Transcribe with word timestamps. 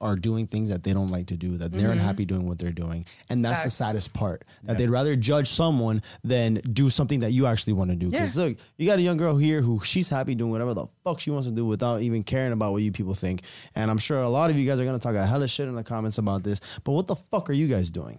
are 0.00 0.16
doing 0.16 0.46
things 0.46 0.68
that 0.70 0.82
they 0.82 0.92
don't 0.92 1.10
like 1.10 1.26
to 1.26 1.36
do, 1.36 1.56
that 1.56 1.72
they're 1.72 1.82
mm-hmm. 1.82 1.92
unhappy 1.92 2.24
doing 2.24 2.46
what 2.46 2.58
they're 2.58 2.72
doing. 2.72 3.06
And 3.30 3.44
that's 3.44 3.64
the 3.64 3.70
saddest 3.70 4.12
part. 4.12 4.44
That 4.64 4.76
they'd 4.78 4.90
rather 4.90 5.16
judge 5.16 5.48
someone 5.48 6.02
than 6.22 6.54
do 6.72 6.90
something 6.90 7.20
that 7.20 7.32
you 7.32 7.46
actually 7.46 7.74
want 7.74 7.90
to 7.90 7.96
do. 7.96 8.10
Because 8.10 8.36
look, 8.36 8.56
you 8.76 8.86
got 8.86 8.98
a 8.98 9.02
young 9.02 9.16
girl 9.16 9.36
here 9.36 9.60
who 9.60 9.80
she's 9.80 10.08
happy 10.08 10.34
doing 10.34 10.50
whatever 10.50 10.74
the 10.74 10.86
fuck 11.04 11.20
she 11.20 11.30
wants 11.30 11.46
to 11.46 11.54
do 11.54 11.64
without 11.64 12.02
even 12.02 12.22
caring 12.22 12.52
about 12.52 12.72
what 12.72 12.82
you 12.82 12.92
people 12.92 13.14
think. 13.14 13.42
And 13.74 13.90
I'm 13.90 13.98
sure 13.98 14.20
a 14.20 14.28
lot 14.28 14.50
of 14.50 14.56
you 14.56 14.66
guys 14.66 14.80
are 14.80 14.84
gonna 14.84 14.98
talk 14.98 15.14
a 15.14 15.26
hella 15.26 15.48
shit 15.48 15.68
in 15.68 15.74
the 15.74 15.84
comments 15.84 16.18
about 16.18 16.42
this. 16.42 16.60
But 16.82 16.92
what 16.92 17.06
the 17.06 17.16
fuck 17.16 17.48
are 17.50 17.54
you 17.54 17.68
guys 17.68 17.90
doing? 17.90 18.18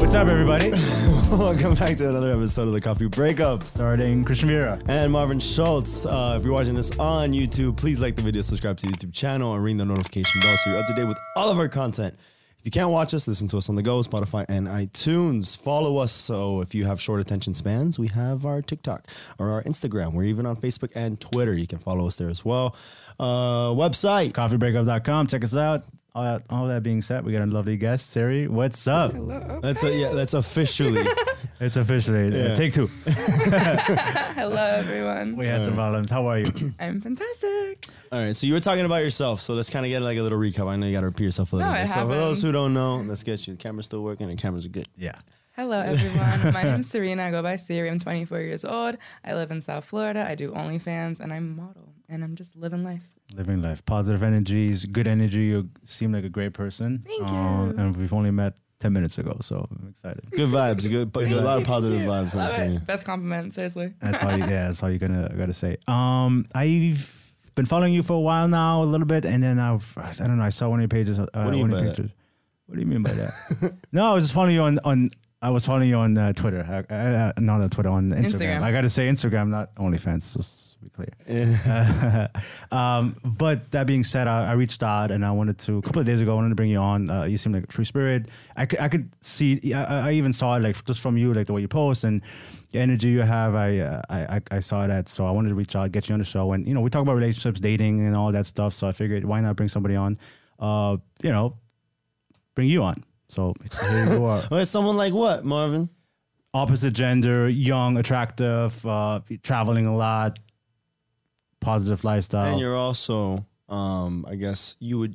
What's 0.00 0.14
up, 0.14 0.28
everybody? 0.28 0.70
Welcome 1.38 1.74
back 1.74 1.96
to 1.96 2.08
another 2.08 2.32
episode 2.32 2.68
of 2.68 2.74
the 2.74 2.80
Coffee 2.80 3.08
Breakup. 3.08 3.64
Starting 3.64 4.24
Christian 4.24 4.50
Vera. 4.50 4.78
And 4.86 5.10
Marvin 5.10 5.40
Schultz. 5.40 6.06
Uh, 6.06 6.36
if 6.38 6.44
you're 6.44 6.54
watching 6.54 6.76
this 6.76 6.96
on 6.96 7.32
YouTube, 7.32 7.76
please 7.76 8.00
like 8.00 8.14
the 8.14 8.22
video, 8.22 8.40
subscribe 8.40 8.76
to 8.76 8.86
the 8.86 8.92
YouTube 8.92 9.12
channel, 9.12 9.52
and 9.52 9.64
ring 9.64 9.76
the 9.76 9.84
notification 9.84 10.40
bell 10.42 10.56
so 10.58 10.70
you're 10.70 10.78
up 10.78 10.86
to 10.86 10.94
date 10.94 11.08
with 11.08 11.18
all 11.34 11.50
of 11.50 11.58
our 11.58 11.68
content. 11.68 12.14
If 12.60 12.66
you 12.66 12.70
can't 12.70 12.90
watch 12.90 13.14
us, 13.14 13.26
listen 13.26 13.48
to 13.48 13.58
us 13.58 13.68
on 13.68 13.74
the 13.74 13.82
go, 13.82 13.98
Spotify 14.02 14.44
and 14.48 14.68
iTunes. 14.68 15.60
Follow 15.60 15.96
us. 15.96 16.12
So 16.12 16.60
if 16.60 16.72
you 16.72 16.84
have 16.84 17.00
short 17.00 17.20
attention 17.20 17.54
spans, 17.54 17.98
we 17.98 18.06
have 18.08 18.46
our 18.46 18.62
TikTok 18.62 19.08
or 19.36 19.50
our 19.50 19.64
Instagram. 19.64 20.12
We're 20.12 20.24
even 20.24 20.46
on 20.46 20.54
Facebook 20.54 20.92
and 20.94 21.20
Twitter. 21.20 21.54
You 21.54 21.66
can 21.66 21.78
follow 21.78 22.06
us 22.06 22.14
there 22.14 22.30
as 22.30 22.44
well. 22.44 22.76
Uh, 23.18 23.70
website. 23.70 24.30
Coffeebreakup.com. 24.34 25.26
Check 25.26 25.42
us 25.42 25.56
out. 25.56 25.84
All 26.16 26.22
that, 26.22 26.42
all 26.48 26.66
that 26.68 26.84
being 26.84 27.02
said, 27.02 27.24
we 27.24 27.32
got 27.32 27.42
a 27.42 27.46
lovely 27.46 27.76
guest, 27.76 28.10
Siri. 28.10 28.46
What's 28.46 28.86
up? 28.86 29.12
Hello. 29.14 29.58
That's 29.60 29.82
a, 29.82 29.92
yeah. 29.92 30.10
That's 30.12 30.34
officially. 30.34 31.04
It's 31.60 31.76
officially 31.76 32.28
uh, 32.28 32.48
Yeah. 32.48 32.54
take 32.56 32.72
two. 32.72 32.88
Hello, 33.06 34.60
everyone. 34.78 35.36
We 35.36 35.46
had 35.46 35.64
some 35.64 35.74
problems. 35.74 36.10
How 36.10 36.26
are 36.26 36.38
you? 36.40 36.46
I'm 36.80 37.00
fantastic. 37.00 37.86
All 38.10 38.18
right, 38.18 38.34
so 38.34 38.46
you 38.46 38.54
were 38.54 38.60
talking 38.60 38.84
about 38.84 39.02
yourself, 39.04 39.40
so 39.40 39.54
let's 39.54 39.70
kind 39.70 39.86
of 39.86 39.90
get 39.90 40.02
like 40.02 40.18
a 40.18 40.22
little 40.22 40.38
recap. 40.38 40.66
I 40.68 40.74
know 40.76 40.86
you 40.86 40.92
got 40.92 41.00
to 41.00 41.06
repeat 41.06 41.24
yourself 41.24 41.52
a 41.52 41.56
little 41.56 41.70
No, 41.70 41.76
bit. 41.78 41.84
it 41.84 41.88
So 41.92 42.08
for 42.08 42.14
those 42.14 42.42
who 42.42 42.50
don't 42.50 42.74
know, 42.74 42.96
let's 42.96 43.22
get 43.22 43.46
you. 43.46 43.54
The 43.54 43.62
camera's 43.62 43.86
still 43.86 44.02
working, 44.02 44.28
and 44.28 44.38
cameras 44.38 44.66
are 44.66 44.70
good. 44.70 44.88
Yeah. 44.96 45.14
Hello, 45.52 45.80
everyone. 45.80 46.52
My 46.52 46.64
name 46.64 46.80
is 46.80 46.86
Sirena. 46.92 47.20
I 47.20 47.30
go 47.30 47.42
by 47.42 47.54
Siri. 47.56 47.88
I'm 47.88 48.00
24 48.00 48.40
years 48.40 48.64
old. 48.64 48.96
I 49.24 49.34
live 49.34 49.52
in 49.52 49.62
South 49.62 49.84
Florida. 49.84 50.26
I 50.28 50.34
do 50.34 50.50
OnlyFans, 50.50 51.20
and 51.20 51.32
I'm 51.32 51.56
a 51.56 51.62
model. 51.62 51.92
And 52.08 52.24
I'm 52.24 52.34
just 52.34 52.56
living 52.56 52.82
life. 52.84 53.02
Living 53.34 53.60
life. 53.62 53.84
Positive 53.84 54.22
energies, 54.22 54.84
good 54.84 55.06
energy. 55.06 55.40
You 55.46 55.68
seem 55.84 56.12
like 56.12 56.24
a 56.24 56.28
great 56.28 56.52
person. 56.52 57.02
Thank 57.06 57.22
Uh, 57.22 57.32
you. 57.32 57.74
and 57.78 57.96
we've 57.96 58.12
only 58.12 58.30
met 58.30 58.54
10 58.80 58.92
minutes 58.92 59.18
ago, 59.18 59.36
so 59.40 59.66
I'm 59.70 59.88
excited. 59.90 60.24
Good 60.30 60.48
vibes, 60.50 60.88
good, 60.88 61.10
but 61.12 61.24
a 61.24 61.40
lot 61.40 61.58
of 61.60 61.66
positive 61.66 62.00
vibes. 62.02 62.34
Love 62.34 62.52
man, 62.58 62.70
you. 62.72 62.76
it. 62.76 62.86
Best 62.86 63.04
compliment, 63.04 63.54
seriously. 63.54 63.94
That's 64.00 64.22
all. 64.22 64.32
You, 64.36 64.38
yeah, 64.44 64.66
that's 64.66 64.82
all 64.82 64.90
you're 64.90 64.98
gonna 64.98 65.32
gotta 65.36 65.52
say. 65.52 65.78
Um, 65.88 66.44
I've 66.54 67.34
been 67.54 67.66
following 67.66 67.92
you 67.92 68.02
for 68.02 68.12
a 68.14 68.20
while 68.20 68.46
now, 68.48 68.82
a 68.82 68.84
little 68.84 69.06
bit, 69.06 69.24
and 69.24 69.42
then 69.42 69.58
I've 69.58 69.96
I 69.96 70.12
don't 70.12 70.38
know. 70.38 70.44
I 70.44 70.50
saw 70.50 70.68
one 70.68 70.80
of 70.80 70.82
your 70.82 70.88
pages. 70.88 71.18
Uh, 71.18 71.24
do 71.24 71.38
you 71.40 71.44
one 71.44 71.52
mean 71.54 71.70
by 71.70 71.78
your 71.86 71.92
that? 71.92 72.10
What 72.66 72.74
do 72.76 72.80
you 72.80 72.86
mean 72.86 73.02
by 73.02 73.12
that? 73.12 73.74
no, 73.92 74.10
I 74.10 74.14
was 74.14 74.24
just 74.24 74.34
following 74.34 74.54
you 74.54 74.62
on 74.62 74.78
on. 74.84 75.08
I 75.42 75.50
was 75.50 75.66
following 75.66 75.88
you 75.88 75.96
on 75.96 76.16
uh, 76.16 76.32
Twitter. 76.32 76.60
Uh, 76.88 76.92
uh, 76.94 77.32
not 77.38 77.60
on 77.60 77.68
Twitter, 77.70 77.90
on 77.90 78.08
Instagram. 78.10 78.24
Instagram. 78.24 78.62
I 78.62 78.72
got 78.72 78.80
to 78.82 78.88
say 78.88 79.08
Instagram, 79.08 79.48
not 79.48 79.74
OnlyFans. 79.74 80.34
Just 80.36 80.72
to 80.72 80.73
be 80.84 80.90
clear. 80.90 82.30
um, 82.70 83.16
but 83.24 83.70
that 83.72 83.86
being 83.86 84.04
said, 84.04 84.28
I, 84.28 84.50
I 84.50 84.52
reached 84.52 84.82
out 84.82 85.10
and 85.10 85.24
I 85.24 85.30
wanted 85.32 85.58
to 85.60 85.78
a 85.78 85.82
couple 85.82 86.00
of 86.00 86.06
days 86.06 86.20
ago. 86.20 86.32
I 86.32 86.34
wanted 86.34 86.50
to 86.50 86.54
bring 86.54 86.70
you 86.70 86.78
on. 86.78 87.10
Uh, 87.10 87.24
you 87.24 87.36
seem 87.36 87.52
like 87.52 87.64
a 87.64 87.72
free 87.72 87.84
spirit. 87.84 88.28
I 88.56 88.66
could, 88.66 88.80
I 88.80 88.88
could 88.88 89.10
see. 89.20 89.74
I, 89.74 90.08
I 90.08 90.12
even 90.12 90.32
saw 90.32 90.56
it 90.56 90.60
like 90.60 90.84
just 90.84 91.00
from 91.00 91.16
you, 91.16 91.34
like 91.34 91.46
the 91.46 91.52
way 91.52 91.60
you 91.60 91.68
post 91.68 92.04
and 92.04 92.22
the 92.70 92.78
energy 92.78 93.08
you 93.08 93.22
have. 93.22 93.54
I, 93.54 93.78
uh, 93.78 94.02
I, 94.08 94.36
I, 94.36 94.40
I 94.50 94.60
saw 94.60 94.86
that, 94.86 95.08
so 95.08 95.26
I 95.26 95.30
wanted 95.30 95.50
to 95.50 95.54
reach 95.54 95.74
out, 95.76 95.90
get 95.92 96.08
you 96.08 96.12
on 96.12 96.18
the 96.18 96.24
show, 96.24 96.52
and 96.52 96.66
you 96.66 96.74
know, 96.74 96.80
we 96.80 96.90
talk 96.90 97.02
about 97.02 97.14
relationships, 97.14 97.60
dating, 97.60 98.06
and 98.06 98.16
all 98.16 98.32
that 98.32 98.46
stuff. 98.46 98.74
So 98.74 98.88
I 98.88 98.92
figured, 98.92 99.24
why 99.24 99.40
not 99.40 99.56
bring 99.56 99.68
somebody 99.68 99.96
on? 99.96 100.16
Uh, 100.58 100.98
you 101.22 101.30
know, 101.30 101.58
bring 102.54 102.68
you 102.68 102.82
on. 102.82 103.04
So 103.28 103.54
here 103.90 104.12
you 104.12 104.24
are. 104.24 104.42
Well, 104.50 104.64
someone 104.66 104.96
like 104.96 105.12
what, 105.12 105.44
Marvin? 105.44 105.88
Opposite 106.52 106.92
gender, 106.92 107.48
young, 107.48 107.96
attractive, 107.96 108.86
uh, 108.86 109.20
traveling 109.42 109.86
a 109.86 109.96
lot, 109.96 110.38
positive 111.64 112.04
lifestyle. 112.04 112.44
And 112.52 112.60
you're 112.60 112.76
also, 112.76 113.44
um, 113.68 114.24
I 114.28 114.34
guess 114.36 114.76
you 114.80 114.98
would. 115.00 115.12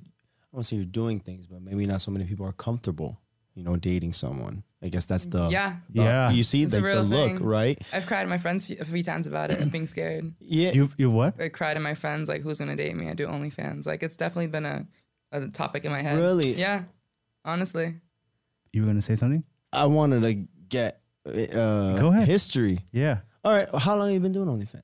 I 0.51 0.55
don't 0.57 0.63
say 0.63 0.77
you're 0.77 0.85
doing 0.85 1.19
things, 1.19 1.45
but 1.47 1.61
maybe 1.61 1.85
not 1.85 2.01
so 2.01 2.09
many 2.11 2.25
people 2.25 2.45
are 2.47 2.51
comfortable, 2.53 3.19
you 3.53 3.63
know, 3.63 3.75
dating 3.75 4.13
someone. 4.13 4.63
I 4.81 4.87
guess 4.89 5.05
that's 5.05 5.25
the 5.25 5.47
Yeah. 5.49 5.75
the- 5.93 6.01
Yeah. 6.03 6.31
You 6.31 6.41
see, 6.43 6.63
It's 6.63 6.73
like 6.73 6.81
the 6.83 6.89
real 6.89 7.03
look, 7.03 7.37
right? 7.39 7.77
I've 7.93 8.07
cried 8.07 8.23
to 8.23 8.29
my 8.29 8.39
friends 8.39 8.67
a 8.71 8.83
few 8.85 9.03
times 9.03 9.27
about 9.27 9.51
it, 9.51 9.71
being 9.71 9.85
scared. 9.85 10.33
Yeah. 10.39 10.71
you, 10.71 10.89
you 10.97 11.11
what? 11.11 11.39
I 11.39 11.49
cried 11.49 11.75
to 11.75 11.79
my 11.79 11.93
friends, 11.93 12.27
like, 12.29 12.41
who's 12.41 12.57
going 12.57 12.75
to 12.75 12.75
date 12.75 12.95
me? 12.95 13.09
I 13.09 13.13
do 13.13 13.27
OnlyFans. 13.27 13.85
Like, 13.85 14.01
it's 14.01 14.15
definitely 14.15 14.47
been 14.47 14.65
a, 14.65 14.87
a 15.31 15.47
topic 15.49 15.85
in 15.85 15.91
my 15.91 16.01
head. 16.01 16.17
Really? 16.17 16.55
Yeah. 16.55 16.85
Honestly. 17.45 17.95
You 18.73 18.81
were 18.81 18.87
gonna 18.87 19.01
say 19.01 19.15
something? 19.15 19.43
I 19.73 19.85
wanted 19.85 20.21
to 20.21 20.33
get 20.67 21.01
uh, 21.27 21.99
Go 21.99 22.07
ahead. 22.13 22.27
history. 22.27 22.79
Yeah. 22.91 23.19
All 23.43 23.51
right, 23.53 23.67
how 23.77 23.95
long 23.95 24.07
have 24.07 24.13
you 24.13 24.19
been 24.19 24.31
doing 24.31 24.47
OnlyFans? 24.47 24.81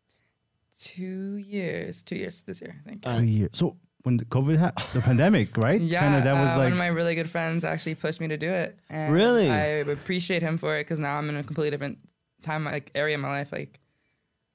Two 0.86 1.38
years. 1.38 2.04
Two 2.04 2.16
years 2.16 2.42
this 2.44 2.62
year, 2.62 2.76
I 2.86 2.90
think. 2.90 3.06
Uh, 3.08 3.10
A 3.10 3.22
year. 3.24 3.50
So 3.54 3.76
when 4.04 4.18
the 4.18 4.26
COVID 4.26 4.58
had 4.58 4.76
the 4.94 5.02
pandemic, 5.02 5.58
right? 5.68 5.82
Yeah, 5.82 6.02
Kinda 6.02 6.22
that 6.24 6.34
was 6.42 6.52
uh, 6.52 6.58
like 6.58 6.66
one 6.66 6.72
of 6.74 6.78
my 6.78 6.88
really 6.88 7.16
good 7.16 7.30
friends 7.30 7.64
actually 7.64 7.96
pushed 7.96 8.22
me 8.22 8.28
to 8.28 8.38
do 8.38 8.52
it. 8.52 8.78
And 8.90 9.12
Really? 9.12 9.50
I 9.50 9.82
appreciate 9.98 10.42
him 10.42 10.58
for 10.58 10.78
it 10.78 10.82
because 10.82 11.00
now 11.00 11.18
I'm 11.18 11.28
in 11.30 11.36
a 11.38 11.44
completely 11.44 11.72
different 11.72 11.98
time, 12.42 12.66
like 12.66 12.92
area 12.94 13.16
of 13.16 13.22
my 13.22 13.30
life. 13.30 13.52
Like, 13.52 13.80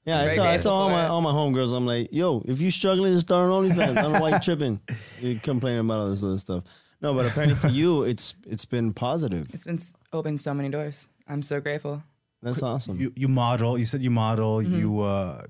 Yeah, 0.05 0.19
I 0.19 0.23
Very 0.23 0.35
tell, 0.35 0.45
I 0.47 0.57
tell 0.57 0.73
all 0.73 0.89
my 0.89 1.05
all 1.07 1.21
my 1.21 1.31
homegirls, 1.31 1.75
I'm 1.75 1.85
like, 1.85 2.07
yo, 2.11 2.41
if 2.47 2.61
you're 2.61 2.71
struggling 2.71 3.13
to 3.13 3.21
start 3.21 3.45
an 3.49 3.51
OnlyFans, 3.51 3.97
I 3.97 4.01
don't 4.01 4.13
know 4.13 4.21
why 4.21 4.29
you 4.31 4.39
tripping. 4.39 4.79
You 5.19 5.37
complaining 5.39 5.81
about 5.81 5.99
all 5.99 6.09
this 6.09 6.23
other 6.23 6.39
stuff. 6.39 6.63
No, 7.01 7.13
but 7.13 7.25
apparently 7.25 7.55
for 7.57 7.67
you, 7.67 8.03
it's 8.03 8.35
it's 8.47 8.65
been 8.65 8.93
positive. 8.93 9.47
it's 9.53 9.65
been 9.65 9.79
opened 10.13 10.39
so 10.39 10.53
many 10.53 10.69
doors. 10.69 11.07
I'm 11.27 11.41
so 11.43 11.59
grateful. 11.59 12.03
That's 12.41 12.63
awesome. 12.63 12.99
you, 12.99 13.11
you 13.15 13.27
model. 13.27 13.77
You 13.77 13.85
said 13.85 14.01
you 14.01 14.09
model. 14.11 14.59
Mm-hmm. 14.59 14.79
You 14.79 14.99
uh 15.01 15.43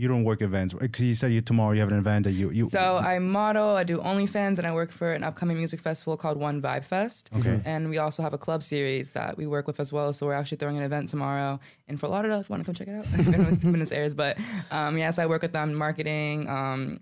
you 0.00 0.08
you 0.08 0.08
don't 0.08 0.24
work 0.24 0.40
events. 0.40 0.72
because 0.72 1.04
you 1.04 1.14
said 1.14 1.32
you 1.32 1.42
tomorrow 1.42 1.72
you 1.72 1.80
have 1.80 1.92
an 1.92 1.98
event 1.98 2.24
that 2.24 2.32
you 2.32 2.50
you. 2.50 2.68
So 2.70 2.96
I 2.96 3.18
model, 3.18 3.76
I 3.76 3.84
do 3.84 3.98
OnlyFans, 3.98 4.58
and 4.58 4.66
I 4.66 4.72
work 4.72 4.90
for 4.90 5.12
an 5.12 5.22
upcoming 5.22 5.58
music 5.58 5.80
festival 5.80 6.16
called 6.16 6.38
One 6.38 6.62
Vibe 6.62 6.84
Fest. 6.84 7.30
Okay. 7.38 7.60
And 7.64 7.90
we 7.90 7.98
also 7.98 8.22
have 8.22 8.32
a 8.32 8.38
club 8.38 8.62
series 8.62 9.12
that 9.12 9.36
we 9.36 9.46
work 9.46 9.66
with 9.66 9.78
as 9.78 9.92
well. 9.92 10.12
So 10.12 10.26
we're 10.26 10.34
actually 10.34 10.56
throwing 10.58 10.78
an 10.78 10.82
event 10.82 11.08
tomorrow 11.08 11.60
in 11.86 11.98
Fort 11.98 12.10
Lauderdale. 12.12 12.40
If 12.40 12.48
you 12.48 12.54
want 12.54 12.62
to 12.62 12.66
come 12.66 12.74
check 12.74 12.88
it 12.88 12.94
out, 12.94 13.06
when 13.36 13.50
this, 13.50 13.64
when 13.64 13.78
this 13.80 13.92
airs. 13.92 14.14
But 14.14 14.38
um, 14.70 14.96
yes, 14.96 15.18
I 15.18 15.26
work 15.26 15.42
with 15.42 15.52
them 15.52 15.74
marketing. 15.74 16.48
Um, 16.48 17.00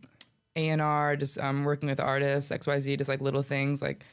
A 0.56 0.68
and 0.68 0.82
R, 0.82 1.16
just 1.16 1.38
um, 1.38 1.64
working 1.64 1.88
with 1.88 2.00
artists, 2.00 2.50
X 2.50 2.66
Y 2.66 2.80
Z, 2.80 2.96
just 2.96 3.08
like 3.08 3.20
little 3.20 3.42
things 3.42 3.80
like 3.80 4.04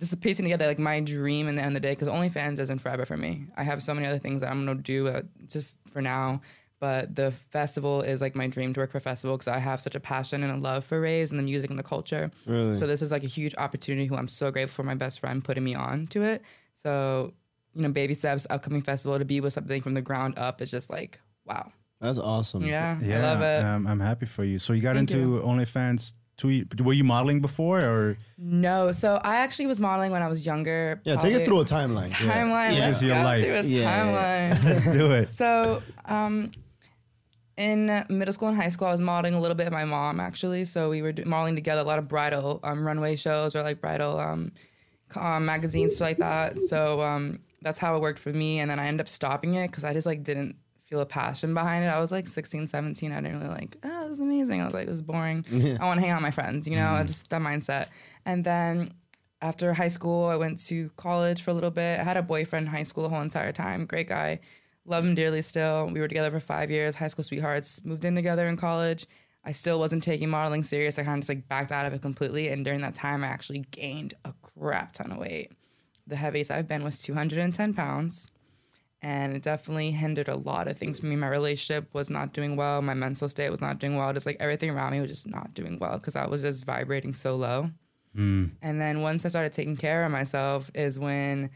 just 0.00 0.20
piecing 0.20 0.44
together 0.44 0.66
like 0.66 0.78
my 0.78 1.00
dream 1.00 1.46
in 1.46 1.54
the 1.54 1.62
end 1.62 1.76
of 1.76 1.82
the 1.82 1.86
day 1.88 1.92
because 1.92 2.08
OnlyFans 2.08 2.58
isn't 2.58 2.80
forever 2.80 3.04
for 3.04 3.16
me. 3.16 3.46
I 3.56 3.62
have 3.62 3.82
so 3.82 3.94
many 3.94 4.06
other 4.06 4.18
things 4.18 4.40
that 4.40 4.50
I'm 4.50 4.66
gonna 4.66 4.80
do 4.80 5.08
uh, 5.08 5.22
just 5.46 5.78
for 5.88 6.02
now. 6.02 6.40
But 6.80 7.14
the 7.14 7.30
festival 7.30 8.02
is 8.02 8.20
like 8.20 8.34
my 8.34 8.46
dream 8.46 8.74
to 8.74 8.80
work 8.80 8.90
for 8.90 8.98
a 8.98 9.00
festival 9.00 9.36
because 9.36 9.48
I 9.48 9.58
have 9.58 9.80
such 9.80 9.94
a 9.94 10.00
passion 10.00 10.42
and 10.42 10.52
a 10.52 10.56
love 10.56 10.84
for 10.84 11.00
raves 11.00 11.30
and 11.30 11.38
the 11.38 11.44
music 11.44 11.70
and 11.70 11.78
the 11.78 11.84
culture. 11.84 12.30
Really? 12.46 12.74
So 12.74 12.86
this 12.86 13.00
is 13.00 13.10
like 13.10 13.24
a 13.24 13.28
huge 13.28 13.54
opportunity. 13.56 14.06
Who 14.06 14.16
I'm 14.16 14.28
so 14.28 14.50
grateful 14.50 14.82
for 14.82 14.82
my 14.82 14.94
best 14.94 15.20
friend 15.20 15.42
putting 15.42 15.64
me 15.64 15.74
on 15.74 16.06
to 16.08 16.22
it. 16.22 16.42
So 16.72 17.32
you 17.74 17.82
know, 17.82 17.90
baby 17.90 18.14
steps, 18.14 18.46
upcoming 18.50 18.82
festival 18.82 19.18
to 19.18 19.24
be 19.24 19.40
with 19.40 19.52
something 19.52 19.82
from 19.82 19.94
the 19.94 20.02
ground 20.02 20.38
up 20.38 20.60
is 20.60 20.70
just 20.70 20.90
like 20.90 21.20
wow. 21.44 21.72
That's 22.00 22.18
awesome. 22.18 22.64
Yeah, 22.64 22.98
Yeah, 23.00 23.18
I 23.18 23.32
love 23.32 23.42
it. 23.42 23.58
Um, 23.60 23.86
I'm 23.86 24.00
happy 24.00 24.26
for 24.26 24.44
you. 24.44 24.58
So 24.58 24.72
you 24.72 24.82
got 24.82 24.96
Thank 24.96 25.10
into 25.10 25.40
OnlyFans 25.40 26.12
two. 26.36 26.66
Were 26.82 26.92
you 26.92 27.04
modeling 27.04 27.40
before, 27.40 27.82
or 27.82 28.16
No, 28.36 28.92
so 28.92 29.20
I 29.22 29.36
actually 29.36 29.66
was 29.66 29.80
modeling 29.80 30.10
when 30.12 30.22
I 30.22 30.28
was 30.28 30.44
younger. 30.44 31.00
Yeah, 31.04 31.16
take 31.16 31.34
us 31.34 31.42
through 31.42 31.60
a 31.60 31.64
timeline. 31.64 32.10
timeline. 32.10 32.74
Yeah. 32.74 32.86
Let's 32.86 33.00
Here's 33.00 33.02
your 33.02 33.16
life. 33.16 33.66
Yeah. 33.66 34.50
timeline. 34.50 34.64
let's 34.64 34.92
do 34.92 35.12
it? 35.12 35.26
So, 35.26 35.82
um, 36.04 36.50
in 37.56 38.04
middle 38.08 38.34
school 38.34 38.48
and 38.48 38.56
high 38.56 38.68
school, 38.68 38.88
I 38.88 38.92
was 38.92 39.00
modeling 39.00 39.34
a 39.34 39.40
little 39.40 39.54
bit 39.54 39.64
with 39.64 39.72
my 39.72 39.84
mom 39.84 40.20
actually. 40.20 40.64
So 40.64 40.90
we 40.90 41.02
were 41.02 41.12
do- 41.12 41.24
modeling 41.24 41.54
together 41.54 41.80
a 41.80 41.84
lot 41.84 41.98
of 41.98 42.08
bridal 42.08 42.60
um, 42.64 42.86
runway 42.86 43.16
shows 43.16 43.54
or 43.54 43.62
like 43.62 43.80
bridal 43.80 44.18
um, 44.18 44.52
um, 45.16 45.44
magazines, 45.44 45.96
stuff 45.96 46.08
like 46.08 46.18
that. 46.18 46.60
So 46.60 47.02
um, 47.02 47.40
that's 47.62 47.78
how 47.78 47.96
it 47.96 48.00
worked 48.00 48.18
for 48.18 48.32
me. 48.32 48.58
And 48.60 48.70
then 48.70 48.78
I 48.78 48.86
ended 48.86 49.02
up 49.02 49.08
stopping 49.08 49.54
it 49.54 49.70
because 49.70 49.84
I 49.84 49.92
just 49.92 50.06
like 50.06 50.22
didn't 50.22 50.56
feel 50.82 51.00
a 51.00 51.06
passion 51.06 51.54
behind 51.54 51.84
it. 51.84 51.88
I 51.88 52.00
was 52.00 52.12
like 52.12 52.28
16, 52.28 52.66
17. 52.66 53.12
I 53.12 53.20
didn't 53.20 53.40
really 53.40 53.52
like, 53.52 53.76
oh, 53.84 54.02
this 54.02 54.18
is 54.18 54.20
amazing. 54.20 54.60
I 54.60 54.64
was 54.64 54.74
like, 54.74 54.86
this 54.86 54.96
is 54.96 55.02
boring. 55.02 55.44
I 55.80 55.84
want 55.84 55.98
to 55.98 56.00
hang 56.00 56.10
out 56.10 56.16
with 56.16 56.22
my 56.22 56.30
friends, 56.30 56.68
you 56.68 56.76
know, 56.76 57.02
just 57.04 57.30
that 57.30 57.40
mindset. 57.40 57.88
And 58.26 58.44
then 58.44 58.92
after 59.40 59.72
high 59.74 59.88
school, 59.88 60.26
I 60.26 60.36
went 60.36 60.60
to 60.66 60.90
college 60.96 61.42
for 61.42 61.50
a 61.50 61.54
little 61.54 61.70
bit. 61.70 62.00
I 62.00 62.02
had 62.02 62.16
a 62.16 62.22
boyfriend 62.22 62.66
in 62.66 62.72
high 62.72 62.82
school 62.82 63.04
the 63.04 63.10
whole 63.10 63.20
entire 63.20 63.52
time. 63.52 63.86
Great 63.86 64.08
guy. 64.08 64.40
Love 64.86 65.04
him 65.04 65.14
dearly 65.14 65.42
still. 65.42 65.86
We 65.86 66.00
were 66.00 66.08
together 66.08 66.30
for 66.30 66.40
five 66.40 66.70
years, 66.70 66.96
high 66.96 67.08
school 67.08 67.24
sweethearts. 67.24 67.84
Moved 67.84 68.04
in 68.04 68.14
together 68.14 68.46
in 68.46 68.56
college. 68.56 69.06
I 69.44 69.52
still 69.52 69.78
wasn't 69.78 70.02
taking 70.02 70.30
modeling 70.30 70.62
serious. 70.62 70.98
I 70.98 71.04
kind 71.04 71.16
of 71.16 71.20
just 71.20 71.28
like 71.28 71.48
backed 71.48 71.72
out 71.72 71.86
of 71.86 71.92
it 71.92 72.02
completely. 72.02 72.48
And 72.48 72.64
during 72.64 72.80
that 72.80 72.94
time, 72.94 73.22
I 73.22 73.28
actually 73.28 73.64
gained 73.70 74.14
a 74.24 74.32
crap 74.42 74.92
ton 74.92 75.12
of 75.12 75.18
weight. 75.18 75.52
The 76.06 76.16
heaviest 76.16 76.50
I've 76.50 76.68
been 76.68 76.84
was 76.84 77.00
210 77.00 77.74
pounds. 77.74 78.30
And 79.02 79.36
it 79.36 79.42
definitely 79.42 79.90
hindered 79.90 80.28
a 80.28 80.36
lot 80.36 80.66
of 80.66 80.78
things 80.78 81.00
for 81.00 81.06
me. 81.06 81.16
My 81.16 81.28
relationship 81.28 81.92
was 81.92 82.08
not 82.08 82.32
doing 82.32 82.56
well. 82.56 82.80
My 82.80 82.94
mental 82.94 83.28
state 83.28 83.50
was 83.50 83.60
not 83.60 83.78
doing 83.78 83.96
well. 83.96 84.14
Just 84.14 84.24
like 84.24 84.38
everything 84.40 84.70
around 84.70 84.92
me 84.92 85.00
was 85.00 85.10
just 85.10 85.28
not 85.28 85.52
doing 85.52 85.78
well 85.78 85.98
because 85.98 86.16
I 86.16 86.26
was 86.26 86.40
just 86.40 86.64
vibrating 86.64 87.12
so 87.12 87.36
low. 87.36 87.70
Mm. 88.16 88.52
And 88.62 88.80
then 88.80 89.02
once 89.02 89.26
I 89.26 89.28
started 89.28 89.52
taking 89.52 89.76
care 89.76 90.04
of 90.04 90.12
myself 90.12 90.70
is 90.74 90.98
when 90.98 91.50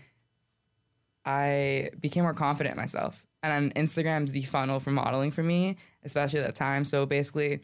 I 1.29 1.91
became 2.01 2.23
more 2.23 2.33
confident 2.33 2.73
in 2.73 2.81
myself. 2.81 3.27
And 3.43 3.75
Instagram's 3.75 4.33
the 4.33 4.43
funnel 4.43 4.81
for 4.81 4.91
modeling 4.91 5.31
for 5.31 5.43
me, 5.43 5.77
especially 6.03 6.41
at 6.41 6.47
that 6.47 6.55
time. 6.55 6.87
So 6.87 7.05
basically, 7.05 7.61